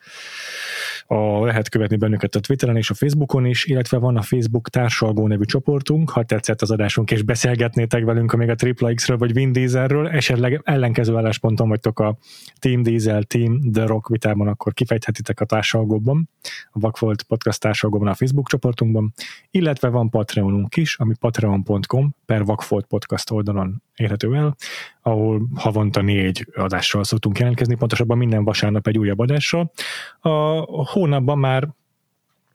a, 1.07 1.45
lehet 1.45 1.69
követni 1.69 1.97
bennünket 1.97 2.35
a 2.35 2.41
Twitteren 2.41 2.77
és 2.77 2.91
a 2.91 2.95
Facebookon 2.95 3.47
is, 3.47 3.65
illetve 3.65 3.99
van 3.99 4.17
a 4.17 4.23
Facebook 4.23 4.69
társalgó 4.69 5.27
nevű 5.27 5.45
csoportunk, 5.45 6.11
ha 6.11 6.23
tetszett 6.23 6.63
az 6.63 6.71
adásunk 6.71 7.11
és 7.11 7.23
beszélgetnétek 7.23 8.05
velünk 8.05 8.33
még 8.35 8.49
a 8.49 8.55
Triple 8.55 8.95
X-ről 8.95 9.17
vagy 9.17 9.33
Vin 9.33 9.53
Dieselről, 9.53 10.09
esetleg 10.09 10.61
ellenkező 10.65 11.17
állásponton 11.17 11.69
vagytok 11.69 11.99
a 12.01 12.19
Team 12.59 12.83
Diesel, 12.83 13.23
Team 13.23 13.73
The 13.73 13.87
Rock 13.87 14.09
vitában, 14.09 14.49
akkor 14.49 14.73
kifejthetitek 14.73 15.41
a 15.41 15.45
társalgóban, 15.45 16.29
a 16.71 16.79
Vakfolt 16.79 17.23
podcast 17.23 17.61
társalgóban 17.61 18.09
a 18.09 18.15
Facebook 18.15 18.49
csoportunkban, 18.49 19.13
illetve 19.51 19.89
van 19.89 20.11
Patreonunk 20.11 20.77
is, 20.77 20.97
ami 20.97 21.15
patreon.com 21.21 22.15
per 22.27 22.45
Vakfolt 22.45 22.87
podcast 22.87 23.31
oldalon 23.31 23.83
érhető 23.97 24.35
el, 24.35 24.57
ahol 25.03 25.49
havonta 25.55 26.01
négy 26.01 26.47
adással 26.55 27.05
szoktunk 27.05 27.39
jelentkezni, 27.39 27.75
pontosabban 27.75 28.19
minden 28.19 28.45
vasárnap 28.45 28.87
egy 28.87 28.99
újabb 28.99 29.19
adással. 29.19 29.73
A 30.21 30.91
hónapban 30.91 31.39
már, 31.39 31.69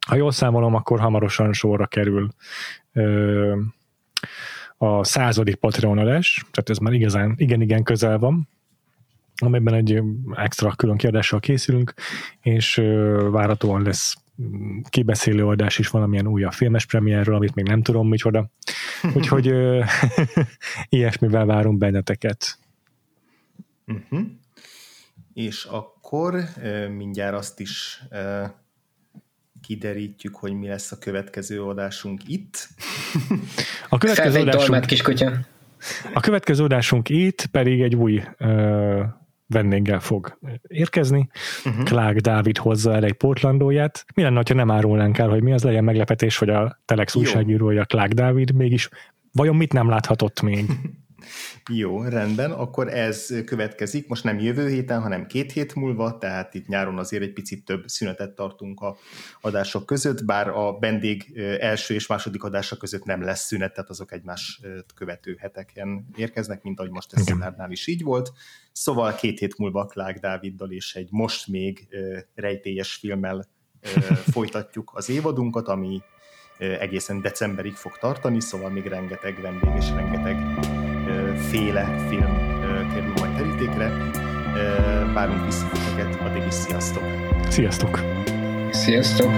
ha 0.08 0.16
jól 0.16 0.32
számolom, 0.32 0.76
akkor 0.76 1.00
hamarosan 1.00 1.54
sorra 1.54 1.86
kerül 1.86 2.30
ö, 2.94 3.58
a 4.78 5.04
századik 5.04 5.56
Patreon 5.56 5.98
adás, 5.98 6.46
tehát 6.52 6.70
ez 6.70 6.78
már 6.78 6.94
igazán 6.94 7.34
igen-igen 7.38 7.84
közel 7.84 8.18
van, 8.18 8.48
amiben 9.38 9.74
egy 9.74 10.02
extra 10.34 10.72
külön 10.76 10.98
kiadással 10.98 11.40
készülünk, 11.40 11.94
és 12.42 12.82
várhatóan 13.32 13.82
lesz 13.82 14.16
kibeszélő 14.90 15.48
adás 15.48 15.78
is 15.80 15.90
valamilyen 15.90 16.28
újabb 16.28 16.52
filmes 16.52 16.86
premierről, 16.86 17.36
amit 17.36 17.56
még 17.56 17.66
nem 17.66 17.82
tudom 17.82 18.08
micsoda. 18.08 18.50
Úgyhogy 19.14 19.54
ilyesmivel 20.90 21.46
várunk 21.46 21.78
benneteket. 21.78 22.60
Uh-huh. 23.88 24.28
És 25.34 25.64
akkor 25.64 26.44
mindjárt 26.98 27.36
azt 27.36 27.60
is 27.60 28.04
kiderítjük, 29.62 30.36
hogy 30.36 30.54
mi 30.54 30.68
lesz 30.68 30.92
a 30.92 30.98
következő 30.98 31.64
adásunk 31.64 32.22
itt. 32.28 32.68
A 33.90 33.98
következő 33.98 34.40
adásunk, 34.40 34.86
kiskutya. 34.86 35.32
A 36.14 36.20
következő 36.20 36.64
adásunk 36.64 37.10
itt 37.10 37.46
pedig 37.46 37.82
egy 37.82 37.96
új 37.96 38.24
ö, 38.38 39.04
vendéggel 39.48 40.00
fog 40.00 40.38
érkezni. 40.68 41.30
Uh-huh. 41.66 41.84
Clark 41.84 42.18
Dávid 42.18 42.58
hozza 42.58 42.94
el 42.94 43.04
egy 43.04 43.14
portlandóját. 43.14 44.06
Mi 44.16 44.22
lenne, 44.22 44.42
ha 44.48 44.54
nem 44.54 44.72
árulnánk 44.72 45.18
el, 45.18 45.30
hogy 45.30 45.44
mi 45.44 45.54
az 45.54 45.64
legyen 45.64 45.84
meglepetés, 45.84 46.38
hogy 46.38 46.50
a 46.50 46.82
Telex 46.86 47.16
újságírója 47.16 47.86
Clark 47.86 48.12
Dávid 48.12 48.52
mégis 48.52 48.90
vajon 49.32 49.56
mit 49.56 49.74
nem 49.74 49.90
láthatott 49.90 50.42
még? 50.42 50.66
Jó, 51.72 52.04
rendben, 52.04 52.52
akkor 52.52 52.94
ez 52.94 53.34
következik, 53.46 54.08
most 54.08 54.24
nem 54.24 54.40
jövő 54.40 54.68
héten, 54.70 55.02
hanem 55.02 55.26
két 55.26 55.52
hét 55.52 55.76
múlva, 55.76 56.18
tehát 56.18 56.54
itt 56.54 56.68
nyáron 56.68 56.98
azért 56.98 57.24
egy 57.24 57.34
picit 57.34 57.66
több 57.66 57.84
szünetet 57.88 58.36
tartunk 58.36 58.82
a 58.82 58.98
adások 59.42 59.86
között, 59.86 60.26
bár 60.26 60.48
a 60.48 60.80
vendég 60.80 61.38
első 61.60 61.94
és 61.94 62.08
második 62.08 62.44
adása 62.44 62.78
között 62.78 63.04
nem 63.04 63.24
lesz 63.24 63.46
szünet, 63.46 63.74
tehát 63.74 63.90
azok 63.90 64.12
egymás 64.12 64.62
követő 64.96 65.36
heteken 65.40 66.08
érkeznek, 66.16 66.64
mint 66.64 66.80
ahogy 66.80 66.92
most 66.92 67.14
ez 67.14 67.26
Szilárdnál 67.48 67.72
is 67.72 67.88
így 67.88 68.04
volt. 68.04 68.32
Szóval 68.72 69.16
két 69.16 69.40
hét 69.40 69.58
múlva 69.58 69.86
Klák 69.86 70.20
Dáviddal 70.20 70.72
és 70.72 70.96
egy 70.96 71.08
most 71.12 71.48
még 71.48 71.88
rejtélyes 72.36 72.94
filmmel 72.94 73.48
folytatjuk 74.34 74.92
az 74.94 75.10
évadunkat, 75.10 75.68
ami 75.68 76.02
egészen 76.58 77.22
decemberig 77.22 77.74
fog 77.74 77.98
tartani, 77.98 78.42
szóval 78.42 78.70
még 78.70 78.86
rengeteg 78.86 79.42
vendég 79.42 79.70
és 79.78 79.90
rengeteg 79.90 80.57
féle 81.50 81.96
film 82.10 82.38
kerül 82.94 83.14
majd 83.20 83.36
terítékre. 83.36 83.92
Várunk 85.14 85.46
vissza 85.46 85.66
addig 86.26 86.44
is 86.48 86.54
sziasztok! 86.54 87.04
Sziasztok! 87.50 88.00
Sziasztok! 88.72 89.32